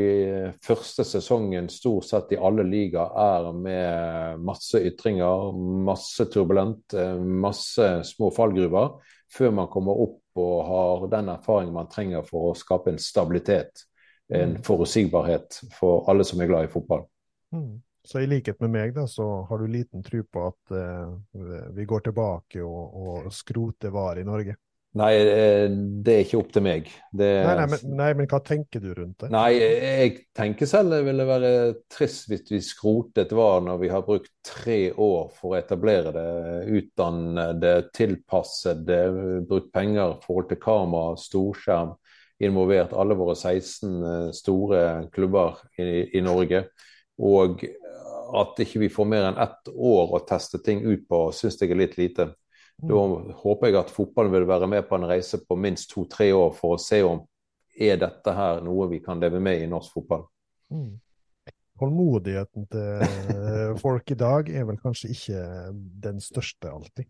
første 0.64 1.04
sesongen 1.08 1.68
stort 1.72 2.08
sett 2.08 2.32
i 2.36 2.40
alle 2.40 2.64
ligaer 2.68 3.12
er 3.20 3.50
med 3.56 4.46
masse 4.48 4.80
ytringer, 4.80 5.52
masse 5.88 6.28
turbulent, 6.32 6.94
eh, 6.94 7.18
masse 7.20 7.90
små 8.14 8.32
fallgruver, 8.36 8.98
før 9.32 9.56
man 9.62 9.72
kommer 9.72 10.00
opp 10.08 10.42
og 10.42 10.58
har 10.68 11.08
den 11.12 11.30
erfaringen 11.34 11.76
man 11.76 11.92
trenger 11.92 12.24
for 12.28 12.52
å 12.52 12.58
skape 12.58 12.94
en 12.94 13.00
stabilitet, 13.02 13.86
en 14.32 14.56
mm. 14.56 14.62
forutsigbarhet 14.64 15.60
for 15.76 16.08
alle 16.12 16.24
som 16.28 16.40
er 16.40 16.52
glad 16.52 16.68
i 16.70 16.72
fotball. 16.72 17.04
Mm. 17.52 17.82
Så 18.04 18.20
i 18.20 18.28
likhet 18.28 18.60
med 18.64 18.72
meg, 18.74 18.94
da, 18.96 19.06
så 19.08 19.26
har 19.50 19.60
du 19.62 19.68
liten 19.70 20.02
tro 20.04 20.24
på 20.26 20.46
at 20.48 20.74
uh, 20.74 21.12
vi 21.76 21.86
går 21.86 22.08
tilbake 22.08 22.64
og, 22.66 22.96
og 22.98 23.34
skroter 23.36 23.94
VAR 23.94 24.18
i 24.18 24.26
Norge? 24.26 24.56
Nei, 25.00 25.12
eh, 25.16 25.70
det 26.04 26.14
er 26.14 26.26
ikke 26.26 26.40
opp 26.42 26.50
til 26.52 26.64
meg. 26.66 26.90
Det... 27.16 27.28
Nei, 27.46 27.54
nei, 27.62 27.68
men, 27.72 27.84
nei, 27.96 28.10
men, 28.20 28.28
hva 28.28 28.42
tenker 28.44 28.82
du 28.84 28.90
rundt 28.98 29.24
det? 29.24 29.30
Nei, 29.32 29.54
jeg 29.56 30.18
tenker 30.36 30.68
selv 30.68 30.92
det 30.98 31.06
ville 31.06 31.28
være 31.30 31.52
trist 31.92 32.28
hvis 32.28 32.52
vi 32.52 32.60
skrotet 32.66 33.32
VAR 33.38 33.64
når 33.64 33.80
vi 33.80 33.92
har 33.94 34.04
brukt 34.04 34.34
tre 34.44 34.82
år 34.92 35.32
for 35.38 35.54
å 35.54 35.60
etablere 35.62 36.12
det, 36.18 36.28
utdanne 36.82 37.48
det, 37.62 37.76
tilpasse 37.96 38.76
det, 38.84 39.00
brukt 39.48 39.72
penger 39.72 40.18
i 40.18 40.22
forhold 40.26 40.52
til 40.52 40.60
kamera, 40.66 41.16
storskjerm, 41.24 41.96
involvert 42.44 42.92
alle 42.98 43.16
våre 43.16 43.38
16 43.38 43.96
eh, 43.96 44.30
store 44.36 44.84
klubber 45.16 45.64
i, 45.80 46.18
i 46.20 46.26
Norge. 46.26 46.66
Og 47.22 47.64
at 48.42 48.60
ikke 48.64 48.84
vi 48.84 48.92
får 48.92 49.08
mer 49.08 49.30
enn 49.30 49.40
ett 49.40 49.72
år 49.72 50.16
å 50.16 50.24
teste 50.28 50.60
ting 50.64 50.84
ut 50.84 51.08
på, 51.08 51.30
syns 51.36 51.60
jeg 51.62 51.72
er 51.72 51.80
litt 51.80 51.98
lite. 52.00 52.32
Da 52.82 53.02
håper 53.44 53.70
jeg 53.70 53.78
at 53.82 53.94
fotballen 53.94 54.34
vil 54.34 54.48
være 54.50 54.70
med 54.70 54.88
på 54.90 54.98
en 54.98 55.06
reise 55.10 55.38
på 55.46 55.58
minst 55.60 55.92
to-tre 55.94 56.32
år 56.34 56.50
for 56.58 56.76
å 56.76 56.82
se 56.82 57.02
om 57.06 57.22
er 57.82 58.00
dette 58.02 58.34
her 58.36 58.62
noe 58.66 58.90
vi 58.92 59.00
kan 59.04 59.22
leve 59.22 59.40
med 59.44 59.62
i 59.62 59.70
norsk 59.70 59.94
fotball. 59.96 60.26
Mm. 60.74 60.98
Tålmodigheten 61.82 62.68
til 62.70 63.06
folk 63.84 64.12
i 64.14 64.18
dag 64.20 64.50
er 64.50 64.68
vel 64.70 64.82
kanskje 64.82 65.14
ikke 65.16 65.46
den 66.04 66.20
største 66.22 66.74
alltid. 66.74 67.10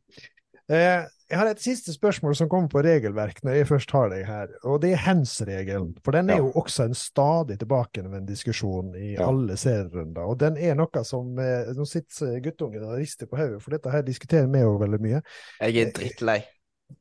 Eh, 0.72 1.04
jeg 1.32 1.40
har 1.40 1.48
et 1.48 1.64
siste 1.64 1.94
spørsmål 1.94 2.36
som 2.36 2.50
kommer 2.52 2.70
på 2.72 2.82
regelverk 2.84 3.42
når 3.44 3.56
jeg 3.56 3.68
først 3.70 3.92
har 3.96 4.10
deg 4.12 4.26
her, 4.28 4.52
og 4.68 4.82
det 4.84 4.94
er 4.94 5.04
hands-regelen. 5.06 5.94
For 6.04 6.16
den 6.16 6.32
er 6.32 6.42
jo 6.44 6.52
også 6.60 6.90
en 6.90 6.96
stadig 6.96 7.58
tilbakevendende 7.60 8.28
diskusjon 8.28 8.94
i 9.00 9.14
ja. 9.14 9.28
alle 9.28 9.56
serierunder. 9.60 10.28
Og 10.28 10.40
den 10.40 10.60
er 10.60 10.76
noe 10.80 11.04
som 11.08 11.40
eh, 11.40 11.72
Nå 11.76 11.88
sitter 11.88 12.40
guttungen 12.44 12.84
og 12.88 12.98
rister 13.00 13.28
på 13.32 13.40
hodet, 13.40 13.62
for 13.64 13.76
dette 13.76 13.92
her 13.92 14.04
diskuterer 14.08 14.52
vi 14.52 14.64
jo 14.64 14.76
veldig 14.80 15.02
mye. 15.04 15.24
Jeg 15.60 15.86
er 15.86 15.96
drittlei. 15.96 16.40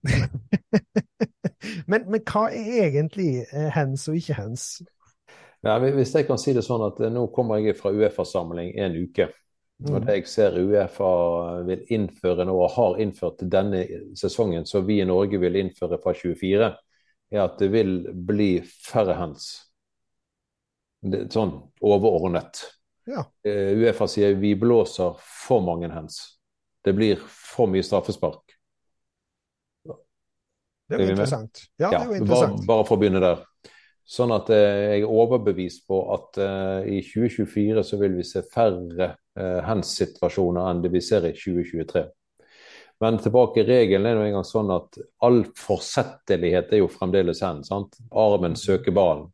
men, 1.91 2.07
men, 2.07 2.23
hva 2.23 2.47
er 2.55 2.87
egentlig 2.87 3.45
eh, 3.51 3.69
hands 3.75 4.09
og 4.11 4.19
ikke 4.19 4.39
hands? 4.39 4.71
Nei, 5.67 5.77
hvis 5.99 6.15
jeg 6.17 6.27
kan 6.27 6.39
si 6.41 6.55
det 6.57 6.63
sånn 6.65 6.87
at 6.87 7.03
Nå 7.13 7.27
kommer 7.35 7.61
jeg 7.61 7.77
fra 7.79 7.93
Uefa-samling 7.93 8.73
en 8.81 8.99
uke. 9.03 9.29
Og 9.81 9.97
mm. 9.97 10.05
det 10.05 10.17
jeg 10.19 10.29
ser 10.29 10.59
Uefa 10.61 11.11
vil 11.65 11.87
innføre 11.95 12.45
nå, 12.45 12.53
og 12.53 12.75
har 12.75 12.99
innført 13.01 13.41
denne 13.49 13.85
sesongen, 14.19 14.67
som 14.69 14.85
vi 14.85 14.99
i 15.01 15.09
Norge 15.09 15.41
vil 15.41 15.57
innføre 15.57 16.01
fra 16.03 16.13
24, 16.17 16.69
er 17.31 17.41
at 17.45 17.57
det 17.63 17.71
vil 17.73 17.95
bli 18.13 18.51
færre 18.67 19.17
hands. 19.17 19.49
Sånn 21.33 21.55
overordnet. 21.81 22.61
Ja. 23.09 23.25
Uh, 23.47 23.81
Uefa 23.81 24.09
sier 24.11 24.37
vi 24.37 24.53
blåser 24.59 25.17
for 25.25 25.65
mange 25.65 25.89
hands. 25.95 26.21
Det 26.85 26.93
blir 26.97 27.21
for 27.25 27.71
mye 27.71 27.85
straffespark. 27.85 28.57
Det 30.91 30.99
er 30.99 31.07
jo 31.07 31.15
interessant. 31.15 31.65
Ja, 31.79 31.89
det 31.89 32.01
er 32.01 32.09
jo 32.09 32.19
interessant. 32.19 32.61
Bare, 32.61 32.67
bare 32.69 32.87
for 32.89 32.99
å 32.99 33.01
begynne 33.01 33.23
der. 33.23 33.43
Sånn 34.11 34.33
at 34.35 34.49
eh, 34.51 34.79
jeg 34.97 35.03
er 35.05 35.13
overbevist 35.23 35.85
på 35.87 36.01
at 36.17 36.39
uh, 36.43 36.81
i 36.83 36.99
2024 37.07 37.85
så 37.87 37.99
vil 38.01 38.17
vi 38.19 38.27
se 38.27 38.43
færre 38.43 39.13
eh, 39.39 39.61
hands-situasjoner 39.67 40.71
enn 40.71 40.83
det 40.85 40.93
vi 40.95 41.03
ser 41.05 41.27
i 41.29 41.35
2023. 41.37 42.07
Men 43.01 43.19
tilbake 43.19 43.65
regelen 43.65 44.07
er 44.07 44.19
jo 44.19 44.25
en 44.27 44.35
gang 44.39 44.47
sånn 44.47 44.73
at 44.75 44.99
all 45.25 45.45
forsettelighet 45.57 46.73
er 46.75 46.83
jo 46.83 46.91
fremdeles 46.93 47.41
hand. 47.41 47.65
sant? 47.67 47.97
Armen 48.13 48.57
søker 48.61 48.93
ballen. 48.93 49.31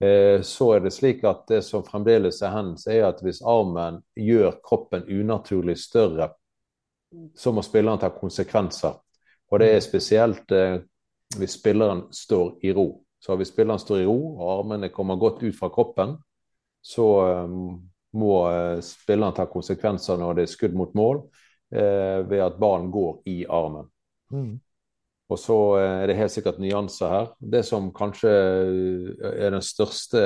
Eh, 0.00 0.40
så 0.42 0.72
er 0.74 0.80
det 0.80 0.94
slik 0.96 1.22
at 1.28 1.44
det 1.48 1.60
som 1.66 1.84
fremdeles 1.84 2.40
er 2.42 2.54
hands, 2.54 2.86
er 2.86 3.04
at 3.10 3.20
hvis 3.22 3.42
armen 3.44 4.00
gjør 4.16 4.56
kroppen 4.64 5.04
unaturlig 5.04 5.76
større, 5.78 6.32
så 7.36 7.52
må 7.52 7.62
spilleren 7.62 8.00
ta 8.00 8.10
konsekvenser. 8.10 8.96
Og 9.52 9.60
det 9.60 9.70
er 9.74 9.84
spesielt 9.84 10.52
eh, 10.52 10.80
hvis 11.38 11.58
spilleren 11.60 12.06
står 12.12 12.56
i 12.64 12.72
ro. 12.72 12.88
Så 13.20 13.36
hvis 13.36 13.52
spilleren 13.52 13.80
står 13.80 14.02
i 14.02 14.08
ro 14.08 14.18
og 14.34 14.48
armene 14.58 14.90
kommer 14.92 15.20
godt 15.20 15.42
ut 15.44 15.56
fra 15.56 15.70
kroppen, 15.72 16.16
så 16.84 17.06
um, 17.46 17.78
må 18.14 18.34
uh, 18.46 18.82
spilleren 18.84 19.34
ta 19.36 19.46
konsekvenser 19.50 20.20
når 20.20 20.38
det 20.38 20.46
er 20.46 20.52
skudd 20.52 20.76
mot 20.78 20.94
mål, 20.96 21.24
uh, 21.74 22.20
ved 22.28 22.44
at 22.44 22.60
ballen 22.60 22.92
går 22.94 23.18
i 23.30 23.40
armen. 23.50 23.90
Mm. 24.34 24.54
Og 25.32 25.40
så 25.40 25.58
uh, 25.76 25.82
er 26.02 26.08
det 26.10 26.18
helt 26.18 26.34
sikkert 26.34 26.62
nyanser 26.62 27.12
her. 27.12 27.28
Det 27.38 27.64
som 27.66 27.92
kanskje 27.94 28.32
er 28.32 29.54
den 29.54 29.64
største 29.64 30.24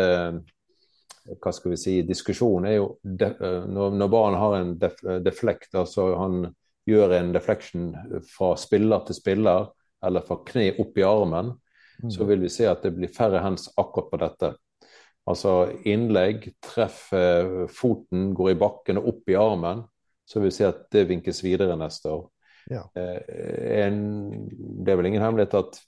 hva 1.28 1.50
skal 1.52 1.74
vi 1.74 1.76
si, 1.76 1.94
diskusjonen, 2.08 2.70
er 2.70 2.78
jo 2.78 2.84
de, 3.04 3.26
når, 3.68 3.98
når 4.00 4.12
ballen 4.12 4.38
har 4.40 4.54
en 4.56 4.70
def, 4.80 5.02
deflekt, 5.20 5.74
altså 5.76 6.14
han 6.16 6.46
gjør 6.88 7.12
en 7.18 7.34
deflection 7.34 7.90
fra 8.30 8.54
spiller 8.56 9.02
til 9.04 9.18
spiller, 9.18 9.66
eller 10.00 10.24
fra 10.24 10.38
kne 10.48 10.70
opp 10.80 10.96
i 10.96 11.04
armen, 11.04 11.50
Mm. 12.02 12.10
så 12.10 12.24
vil 12.24 12.40
vi 12.40 12.48
se 12.48 12.66
at 12.70 12.82
det 12.82 12.92
blir 12.94 13.10
færre 13.10 13.40
hands 13.42 13.68
akkurat 13.76 14.10
på 14.10 14.20
dette. 14.22 14.52
Altså 15.28 15.52
innlegg, 15.88 16.46
treffer 16.64 17.66
foten, 17.72 18.30
går 18.36 18.54
i 18.54 18.58
bakken 18.60 19.00
og 19.00 19.10
opp 19.12 19.32
i 19.32 19.36
armen, 19.38 19.84
så 20.28 20.40
vil 20.40 20.48
vi 20.48 20.56
se 20.56 20.68
at 20.68 20.86
det 20.94 21.08
vinkes 21.10 21.42
videre 21.44 21.76
neste 21.80 22.12
år. 22.12 22.24
Ja. 22.68 22.84
Eh, 22.96 23.84
en, 23.84 24.00
det 24.84 24.92
er 24.92 25.00
vel 25.00 25.10
ingen 25.10 25.24
hemmelighet 25.24 25.56
at 25.56 25.78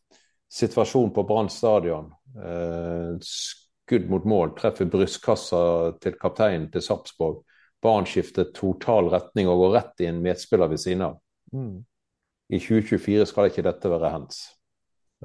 situasjonen 0.51 1.13
på 1.17 1.25
Brann 1.29 1.51
stadion 1.53 2.09
eh, 2.41 3.17
Skudd 3.21 4.07
mot 4.11 4.25
mål, 4.29 4.55
treffer 4.55 4.87
brystkassa 4.87 5.61
til 5.99 6.15
kapteinen 6.21 6.69
til 6.71 6.85
Sarpsborg. 6.85 7.41
Barn 7.83 8.07
skifter 8.07 8.53
total 8.55 9.09
retning 9.11 9.49
og 9.51 9.65
går 9.65 9.73
rett 9.75 10.03
i 10.05 10.07
en 10.07 10.21
medspiller 10.23 10.71
ved 10.71 10.79
siden 10.79 11.03
av. 11.09 11.17
Mm. 11.51 11.81
I 12.55 12.61
2024 12.61 13.27
skal 13.27 13.51
ikke 13.51 13.65
dette 13.67 13.91
være 13.91 14.13
hands. 14.15 14.39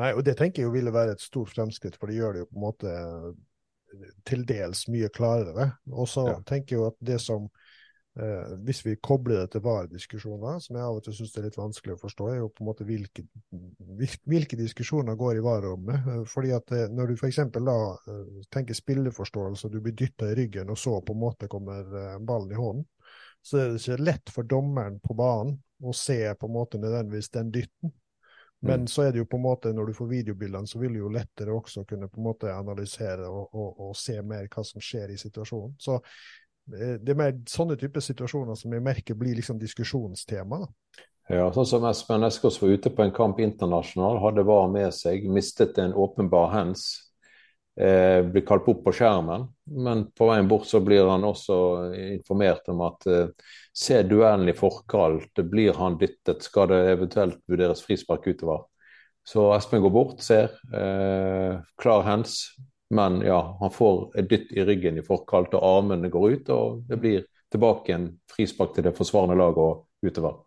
Nei, 0.02 0.12
og 0.18 0.26
det 0.26 0.34
tenker 0.40 0.64
jeg 0.64 0.70
jo 0.70 0.74
ville 0.74 0.94
være 0.96 1.14
et 1.14 1.24
stort 1.24 1.54
fremskritt, 1.54 2.00
for 2.00 2.10
det 2.10 2.18
gjør 2.18 2.34
det 2.34 2.42
jo 2.42 2.50
på 2.50 2.58
en 2.58 2.66
måte 2.66 2.96
til 4.28 4.46
dels 4.48 4.86
mye 4.92 5.10
klarere. 5.14 5.72
Og 5.92 6.10
så 6.10 6.28
ja. 6.30 6.36
tenker 6.48 6.76
jeg 6.76 6.82
jo 6.82 6.90
at 6.90 7.00
det 7.06 7.20
som 7.24 7.50
Eh, 8.20 8.52
hvis 8.64 8.80
vi 8.86 8.94
kobler 9.04 9.42
det 9.42 9.50
til 9.52 9.64
VAR-diskusjoner, 9.66 10.60
som 10.64 10.78
jeg 10.78 10.88
av 10.88 11.00
og 11.02 11.04
til 11.04 11.18
syns 11.18 11.34
er 11.36 11.50
litt 11.50 11.58
vanskelig 11.60 11.98
å 11.98 12.00
forstå, 12.00 12.28
er 12.32 12.38
jo 12.38 12.48
på 12.48 12.64
en 12.64 12.70
måte 12.70 12.88
hvilke, 12.88 13.26
hvilke 14.24 14.56
diskusjoner 14.56 15.18
går 15.20 15.42
i 15.42 15.44
VAR-rommet. 15.44 16.08
Eh, 16.14 16.22
fordi 16.32 16.54
at 16.56 16.72
eh, 16.72 16.88
Når 16.96 17.12
du 17.12 17.16
f.eks. 17.18 17.42
da 17.58 17.76
eh, 17.92 18.40
tenker 18.56 18.78
spilleforståelse, 18.80 19.72
du 19.74 19.82
blir 19.84 19.98
dytta 20.00 20.32
i 20.32 20.38
ryggen, 20.40 20.72
og 20.72 20.80
så 20.80 21.02
på 21.04 21.16
en 21.16 21.24
måte 21.26 21.52
kommer 21.52 21.92
ballen 22.24 22.56
i 22.56 22.60
hånden, 22.60 22.88
så 23.44 23.60
er 23.60 23.74
det 23.74 23.84
ikke 23.84 24.08
lett 24.08 24.32
for 24.32 24.48
dommeren 24.48 24.96
på 25.04 25.14
banen 25.14 25.60
å 25.84 25.92
se 25.94 26.22
på 26.40 26.48
en 26.48 26.56
måte 26.56 26.80
nødvendigvis 26.80 27.34
den 27.36 27.52
dytten. 27.52 27.92
Men 28.66 28.86
Mm. 28.86 28.88
så 28.90 29.04
er 29.06 29.12
det 29.14 29.20
jo 29.22 29.28
på 29.30 29.38
en 29.38 29.46
måte, 29.46 29.74
når 29.74 29.86
du 29.86 29.94
får 29.94 30.08
videobildene, 30.10 30.68
så 30.68 30.80
vil 30.82 30.94
du 30.94 31.00
jo 31.04 31.10
lettere 31.14 31.54
også 31.54 31.84
kunne 31.86 32.08
på 32.10 32.18
en 32.18 32.26
måte 32.26 32.54
analysere 32.54 33.28
og, 33.30 33.54
og, 33.54 33.80
og 33.90 33.96
se 33.96 34.18
mer 34.26 34.48
hva 34.50 34.64
som 34.66 34.82
skjer 34.82 35.14
i 35.14 35.18
situasjonen. 35.22 35.76
Så 35.80 36.00
eh, 36.74 36.96
det 36.98 37.14
er 37.14 37.20
mer 37.20 37.36
sånne 37.50 37.78
typer 37.78 38.02
situasjoner 38.02 38.58
som 38.58 38.74
jeg 38.74 38.82
merker 38.82 39.16
blir 39.20 39.38
liksom 39.38 39.60
diskusjonstema. 39.62 40.64
da. 40.66 41.06
Ja, 41.30 41.48
sånn 41.54 41.66
som 41.66 41.86
Espen 41.90 42.26
Eskås 42.26 42.60
var 42.62 42.70
ute 42.70 42.90
på 42.94 43.02
en 43.02 43.14
kamp 43.14 43.40
internasjonal, 43.42 44.20
hadde 44.22 44.44
VAR 44.46 44.68
med 44.70 44.94
seg, 44.94 45.26
mistet 45.30 45.78
en 45.82 45.94
åpenbar 45.94 46.52
hands. 46.54 47.05
Eh, 47.76 48.22
blir 48.24 48.46
kalt 48.48 48.68
opp 48.72 48.86
på 48.86 48.92
skjermen, 48.96 49.50
men 49.68 50.06
på 50.16 50.30
veien 50.30 50.48
bort 50.48 50.68
så 50.70 50.80
blir 50.80 51.10
han 51.10 51.26
også 51.28 51.58
informert 52.16 52.70
om 52.72 52.86
at 52.88 53.08
eh, 53.12 53.50
se 53.76 53.98
duellen 54.08 54.48
i 54.48 54.56
forkant, 54.56 55.42
blir 55.52 55.76
han 55.76 55.98
dyttet, 56.00 56.46
skal 56.48 56.70
det 56.72 56.80
eventuelt 56.94 57.42
vurderes 57.52 57.84
frispark 57.84 58.30
utover. 58.32 58.64
Så 59.28 59.50
Espen 59.58 59.84
går 59.84 59.92
bort, 59.92 60.24
ser, 60.24 60.56
eh, 60.72 61.60
klar 61.82 62.08
hands, 62.08 62.38
men 62.96 63.20
ja, 63.26 63.42
han 63.60 63.76
får 63.76 64.22
et 64.22 64.32
dytt 64.32 64.56
i 64.56 64.64
ryggen 64.64 65.02
i 65.02 65.04
forkant, 65.04 65.52
og 65.60 65.68
armene 65.68 66.14
går 66.14 66.30
ut, 66.32 66.56
og 66.56 66.86
det 66.88 67.02
blir 67.04 67.28
tilbake 67.52 67.92
en 67.92 68.08
frispark 68.32 68.72
til 68.78 68.88
det 68.88 68.96
forsvarende 68.96 69.36
laget 69.36 69.60
og 69.66 69.84
utover. 70.06 70.45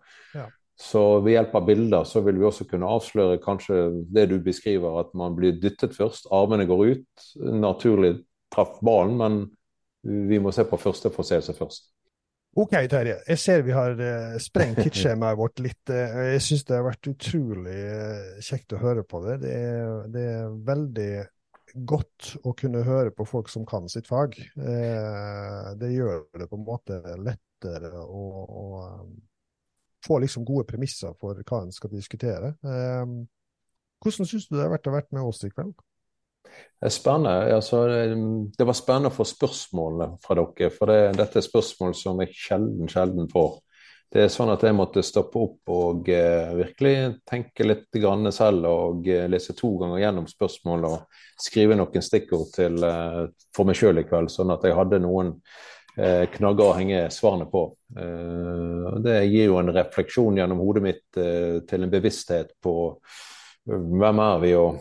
Så 0.79 1.03
ved 1.25 1.35
hjelp 1.35 1.55
av 1.59 1.67
bilder 1.67 2.05
så 2.07 2.23
vil 2.23 2.39
vi 2.39 2.47
også 2.47 2.69
kunne 2.71 2.87
avsløre 2.87 3.41
kanskje 3.43 3.81
det 4.15 4.29
du 4.31 4.37
beskriver, 4.43 5.01
at 5.01 5.11
man 5.19 5.35
blir 5.35 5.57
dyttet 5.59 5.97
først, 5.97 6.29
armene 6.31 6.69
går 6.71 6.85
ut, 6.93 7.31
naturlig 7.59 8.13
traff 8.55 8.79
ballen, 8.85 9.17
men 9.19 9.41
vi 10.29 10.39
må 10.39 10.53
se 10.55 10.63
på 10.69 10.79
første 10.79 11.11
forseelse 11.11 11.55
først. 11.59 11.91
OK, 12.59 12.75
Terje. 12.91 13.19
Jeg 13.29 13.39
ser 13.39 13.65
vi 13.67 13.75
har 13.75 13.99
eh, 14.03 14.37
sprengt 14.43 14.79
tidsskjemaet 14.85 15.39
vårt 15.39 15.61
litt. 15.63 15.91
Eh, 15.93 16.35
jeg 16.35 16.45
syns 16.47 16.65
det 16.67 16.79
har 16.79 16.87
vært 16.87 17.11
utrolig 17.11 17.75
eh, 17.77 18.39
kjekt 18.43 18.75
å 18.75 18.81
høre 18.83 19.05
på 19.07 19.21
det. 19.27 19.37
Det 19.45 19.53
er, 19.59 19.91
det 20.15 20.25
er 20.31 20.57
veldig 20.71 21.11
godt 21.89 22.33
å 22.49 22.55
kunne 22.59 22.83
høre 22.87 23.13
på 23.15 23.27
folk 23.29 23.51
som 23.53 23.67
kan 23.69 23.91
sitt 23.93 24.09
fag. 24.09 24.39
Eh, 24.39 25.71
det 25.79 25.93
gjør 25.93 26.25
det 26.39 26.49
på 26.49 26.59
en 26.59 26.67
måte 26.67 27.03
lettere 27.19 27.93
å, 28.01 28.25
å 28.47 28.65
få 30.05 30.21
liksom 30.23 30.47
gode 30.47 30.67
premisser 30.69 31.15
for 31.21 31.39
hva 31.43 31.63
en 31.65 31.75
skal 31.75 31.93
diskutere. 31.95 32.55
Eh, 32.63 33.05
hvordan 33.99 34.31
syns 34.31 34.49
du 34.49 34.57
det 34.57 34.65
har 34.65 34.75
vært 34.75 34.91
å 34.91 34.95
være 34.95 35.19
med 35.19 35.27
oss 35.27 35.45
i 35.47 35.53
kveld? 35.53 35.77
Det 36.49 36.87
er 36.89 36.95
spennende. 36.95 37.55
Altså, 37.55 37.85
det 38.57 38.67
var 38.67 38.77
spennende 38.77 39.11
å 39.11 39.17
få 39.17 39.27
spørsmålene 39.29 40.21
fra 40.25 40.37
dere, 40.39 40.71
for 40.75 40.91
det, 40.91 41.01
dette 41.19 41.41
er 41.41 41.47
spørsmål 41.47 41.97
som 41.99 42.23
jeg 42.23 42.37
sjelden, 42.37 42.91
sjelden 42.91 43.29
får. 43.33 43.59
Det 44.09 44.23
er 44.25 44.31
sånn 44.33 44.49
at 44.49 44.63
jeg 44.65 44.73
måtte 44.73 45.03
stoppe 45.05 45.41
opp 45.43 45.73
og 45.75 46.07
eh, 46.09 46.55
virkelig 46.57 46.93
tenke 47.29 47.67
litt 47.67 47.99
selv 48.33 48.65
og 48.65 49.09
eh, 49.09 49.27
lese 49.29 49.53
to 49.53 49.75
ganger 49.83 50.01
gjennom 50.01 50.29
spørsmål 50.31 50.87
og 50.89 51.19
skrive 51.37 51.77
noen 51.77 52.05
stikkord 52.05 52.55
til, 52.55 52.79
eh, 52.89 53.27
for 53.53 53.69
meg 53.69 53.77
sjøl 53.77 54.01
i 54.01 54.07
kveld, 54.09 54.33
sånn 54.33 54.55
at 54.55 54.65
jeg 54.65 54.79
hadde 54.79 55.03
noen 55.05 55.35
knagger 56.35 56.65
å 56.69 56.77
henge 56.79 57.01
svarene 57.11 57.49
på. 57.51 57.63
Eh, 57.99 58.99
det 59.03 59.17
gir 59.27 59.49
jo 59.51 59.59
en 59.59 59.73
refleksjon 59.75 60.39
gjennom 60.39 60.61
hodet 60.63 60.85
mitt 60.85 61.19
eh, 61.19 61.59
til 61.69 61.83
en 61.87 61.91
bevissthet 61.93 62.55
på 62.63 62.75
hvem 63.69 64.23
er 64.25 64.39
vi 64.45 64.53
og 64.57 64.79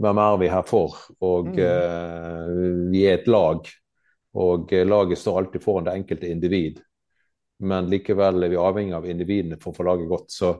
hvem 0.00 0.18
er 0.18 0.38
vi 0.40 0.48
her 0.50 0.64
for? 0.66 0.96
Og 1.22 1.52
Mm. 1.54 1.58
eh, 1.62 2.90
vi 2.90 3.04
er 3.06 3.18
et 3.20 3.28
lag, 3.30 3.68
og 4.34 4.72
eh, 4.72 4.86
laget 4.86 5.18
står 5.18 5.38
alltid 5.42 5.62
foran 5.62 5.84
det 5.86 5.94
enkelte 5.94 6.30
individ. 6.30 6.80
Men 7.62 7.86
likevel 7.90 8.42
er 8.44 8.50
vi 8.50 8.56
avhengig 8.58 8.94
av 8.96 9.06
individene 9.06 9.58
for 9.62 9.70
å 9.70 9.76
få 9.76 9.86
laget 9.86 10.08
godt. 10.10 10.32
Så 10.34 10.54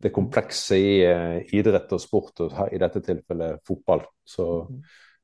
det 0.00 0.12
komplekse 0.14 0.78
i 0.78 0.94
eh, 1.04 1.42
idrett 1.58 1.92
og 1.92 2.00
sport, 2.00 2.40
og 2.40 2.72
i 2.72 2.78
dette 2.80 3.02
tilfellet 3.04 3.60
fotball. 3.66 4.04
Så 4.24 4.46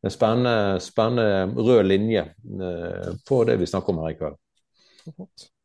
en 0.04 0.12
spennende, 0.12 0.80
spennende 0.84 1.62
rød 1.64 1.84
linje 1.88 2.24
eh, 2.34 3.12
på 3.28 3.42
det 3.48 3.56
vi 3.60 3.68
snakker 3.70 3.94
om 3.94 4.02
her 4.04 4.14
i 4.14 4.18
kveld. 4.18 4.40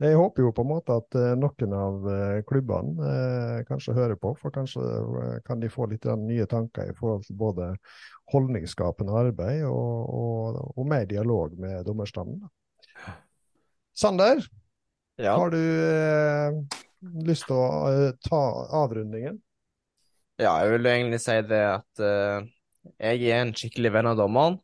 Jeg 0.04 0.18
håper 0.20 0.44
jo 0.44 0.50
på 0.52 0.64
en 0.66 0.72
måte 0.74 0.96
at 1.00 1.16
eh, 1.16 1.34
noen 1.40 1.74
av 1.76 2.08
eh, 2.12 2.40
klubbene 2.48 3.64
kanskje 3.70 3.96
hører 3.96 4.20
på, 4.20 4.34
for 4.40 4.52
kanskje 4.56 4.84
kan 5.48 5.62
de 5.64 5.72
få 5.72 5.88
litt 5.92 6.08
nye 6.20 6.48
tanker 6.52 6.92
i 6.92 6.96
forhold 6.98 7.24
til 7.28 7.38
både 7.40 7.70
holdningsskapende 8.34 9.16
arbeid 9.16 9.64
og, 9.70 10.10
og, 10.12 10.60
og 10.76 10.88
mer 10.92 11.08
dialog 11.10 11.56
med 11.60 11.86
dommerstanden. 11.88 12.44
Sander, 13.96 14.44
Ja. 15.20 15.34
har 15.36 15.50
du 15.52 15.60
eh, 15.60 16.60
lyst 17.28 17.48
til 17.48 17.56
å 17.60 18.12
ta 18.24 18.44
avrundingen? 18.84 19.42
Ja, 20.40 20.54
jeg 20.64 20.78
vil 20.78 20.88
egentlig 20.88 21.20
si 21.24 21.36
det 21.48 21.64
at 21.68 22.04
eh, 22.04 22.46
jeg 23.00 23.30
er 23.30 23.44
en 23.44 23.54
skikkelig 23.58 23.94
venn 23.96 24.10
av 24.12 24.18
dommeren. 24.20 24.60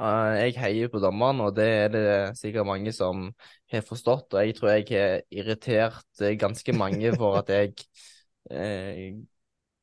Eh, 0.00 0.34
jeg 0.40 0.56
heier 0.60 0.92
på 0.92 1.00
dommeren, 1.02 1.42
og 1.44 1.52
det 1.56 1.68
er 1.68 1.92
det 1.92 2.06
sikkert 2.38 2.68
mange 2.68 2.92
som 2.96 3.28
har 3.72 3.84
forstått. 3.86 4.32
Og 4.34 4.46
jeg 4.46 4.56
tror 4.56 4.72
jeg 4.72 4.88
har 4.92 5.20
irritert 5.30 6.22
eh, 6.22 6.38
ganske 6.40 6.74
mange 6.76 7.12
for 7.18 7.42
at 7.42 7.52
jeg 7.52 7.74
eh, 8.50 9.12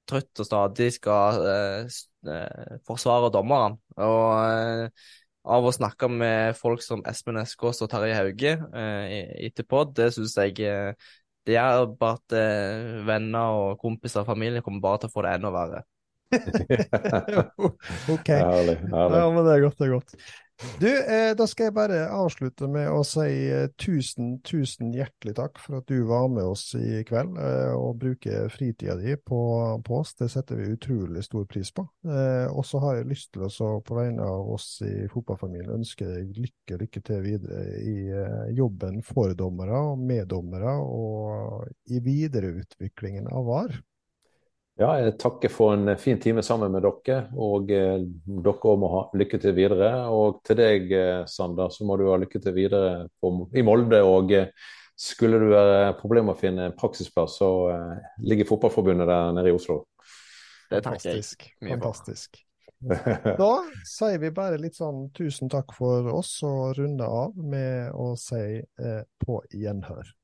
trøtt 0.09 0.41
og 0.41 0.47
stadig 0.47 0.89
skal 0.95 1.39
eh, 1.45 1.99
eh, 2.33 2.75
forsvare 2.87 3.31
dommeren. 3.33 3.77
Og 4.01 4.25
eh, 4.41 5.07
av 5.49 5.65
å 5.65 5.73
snakke 5.73 6.09
med 6.11 6.57
folk 6.59 6.83
som 6.83 7.03
Espen 7.09 7.39
Eskås 7.41 7.81
og 7.85 7.89
Terje 7.89 8.17
Hauge 8.17 8.51
etterpå, 9.47 9.85
det 9.97 10.11
syns 10.13 10.35
jeg 10.37 10.57
det 11.47 11.55
gjør 11.55 11.85
bare 11.97 12.19
at 12.19 12.35
venner 13.07 13.55
og 13.57 13.79
kompiser 13.81 14.21
og 14.21 14.29
familie 14.29 14.61
kommer 14.61 14.83
bare 14.83 15.01
til 15.01 15.09
å 15.09 15.13
få 15.15 15.23
det 15.25 15.31
enda 15.39 15.53
verre. 15.55 15.81
OK. 18.13 18.29
Herlig. 18.29 18.77
herlig. 18.91 19.17
Ja, 19.17 19.25
men 19.33 19.41
det 19.45 19.55
er 19.55 19.65
godt, 19.65 19.79
det 19.79 19.89
er 19.89 19.97
godt. 19.97 20.15
Du, 20.79 20.87
eh, 20.87 21.31
da 21.39 21.45
skal 21.47 21.69
jeg 21.69 21.73
bare 21.77 21.99
avslutte 22.11 22.67
med 22.67 22.89
å 22.91 22.99
si 23.07 23.29
eh, 23.47 23.69
tusen, 23.79 24.33
tusen 24.43 24.89
hjertelig 24.91 25.37
takk 25.37 25.61
for 25.63 25.77
at 25.79 25.87
du 25.87 26.03
var 26.09 26.27
med 26.33 26.43
oss 26.51 26.73
i 26.75 26.99
kveld 27.07 27.37
eh, 27.39 27.71
og 27.77 28.01
bruker 28.01 28.51
fritida 28.51 28.97
di 28.99 29.15
på, 29.15 29.39
på 29.87 29.99
oss. 30.01 30.11
Det 30.19 30.27
setter 30.33 30.59
vi 30.59 30.73
utrolig 30.75 31.23
stor 31.23 31.47
pris 31.47 31.71
på. 31.71 31.85
Eh, 32.03 32.51
og 32.51 32.67
så 32.67 32.83
har 32.83 32.99
jeg 32.99 33.07
lyst 33.13 33.31
til 33.37 33.47
å, 33.47 33.71
på 33.79 33.99
vegne 34.01 34.27
av 34.27 34.51
oss 34.57 34.67
i 34.83 35.07
fotballfamilien, 35.13 35.79
ønske 35.79 36.09
deg 36.09 36.35
lykke, 36.35 36.81
lykke 36.83 37.03
til 37.07 37.23
videre 37.23 37.63
i 37.79 37.97
eh, 38.11 38.51
jobben 38.59 38.99
for 39.07 39.31
dommere 39.39 39.79
og 39.93 40.03
meddommere, 40.11 40.75
og 40.83 41.69
i 41.87 42.03
videreutviklingen 42.03 43.31
av 43.31 43.47
VAR. 43.47 43.79
Ja, 44.79 44.93
jeg 44.95 45.17
takker 45.19 45.51
for 45.51 45.75
en 45.75 45.91
fin 45.99 46.19
time 46.23 46.39
sammen 46.45 46.71
med 46.71 46.85
dere, 46.85 47.25
og 47.35 47.71
eh, 47.75 47.97
dere 48.45 48.75
må 48.79 48.89
ha 48.93 49.01
lykke 49.19 49.39
til 49.43 49.55
videre. 49.57 49.89
Og 50.07 50.39
til 50.47 50.55
deg, 50.55 50.85
eh, 50.95 51.23
Sander, 51.27 51.67
så 51.75 51.83
må 51.83 51.97
du 51.99 52.05
ha 52.07 52.15
lykke 52.21 52.39
til 52.39 52.55
videre 52.55 53.09
på, 53.19 53.33
i 53.59 53.63
Molde. 53.67 53.99
Og 54.07 54.31
eh, 54.37 54.53
skulle 54.95 55.41
det 55.41 55.49
være 55.51 55.97
problemer 55.99 56.29
med 56.29 56.37
å 56.37 56.39
finne 56.39 56.69
en 56.69 56.77
praksisplass, 56.79 57.35
så 57.41 57.49
eh, 57.73 58.11
ligger 58.23 58.47
Fotballforbundet 58.47 59.09
der 59.11 59.33
nede 59.35 59.51
i 59.51 59.57
Oslo. 59.57 59.81
Det 60.69 60.77
er 60.77 60.79
jeg 60.79 60.87
Fantastisk. 60.87 61.49
mye. 61.59 61.73
Fantastisk. 61.75 62.45
Da 63.43 63.53
sier 63.83 64.21
vi 64.21 64.29
bare 64.31 64.61
litt 64.63 64.77
sånn 64.79 65.09
tusen 65.11 65.51
takk 65.51 65.73
for 65.75 66.07
oss, 66.13 66.37
og 66.47 66.77
runder 66.79 67.11
av 67.25 67.35
med 67.35 67.91
å 67.91 68.13
si 68.15 68.61
eh, 68.63 69.03
på 69.19 69.41
gjenhør. 69.51 70.15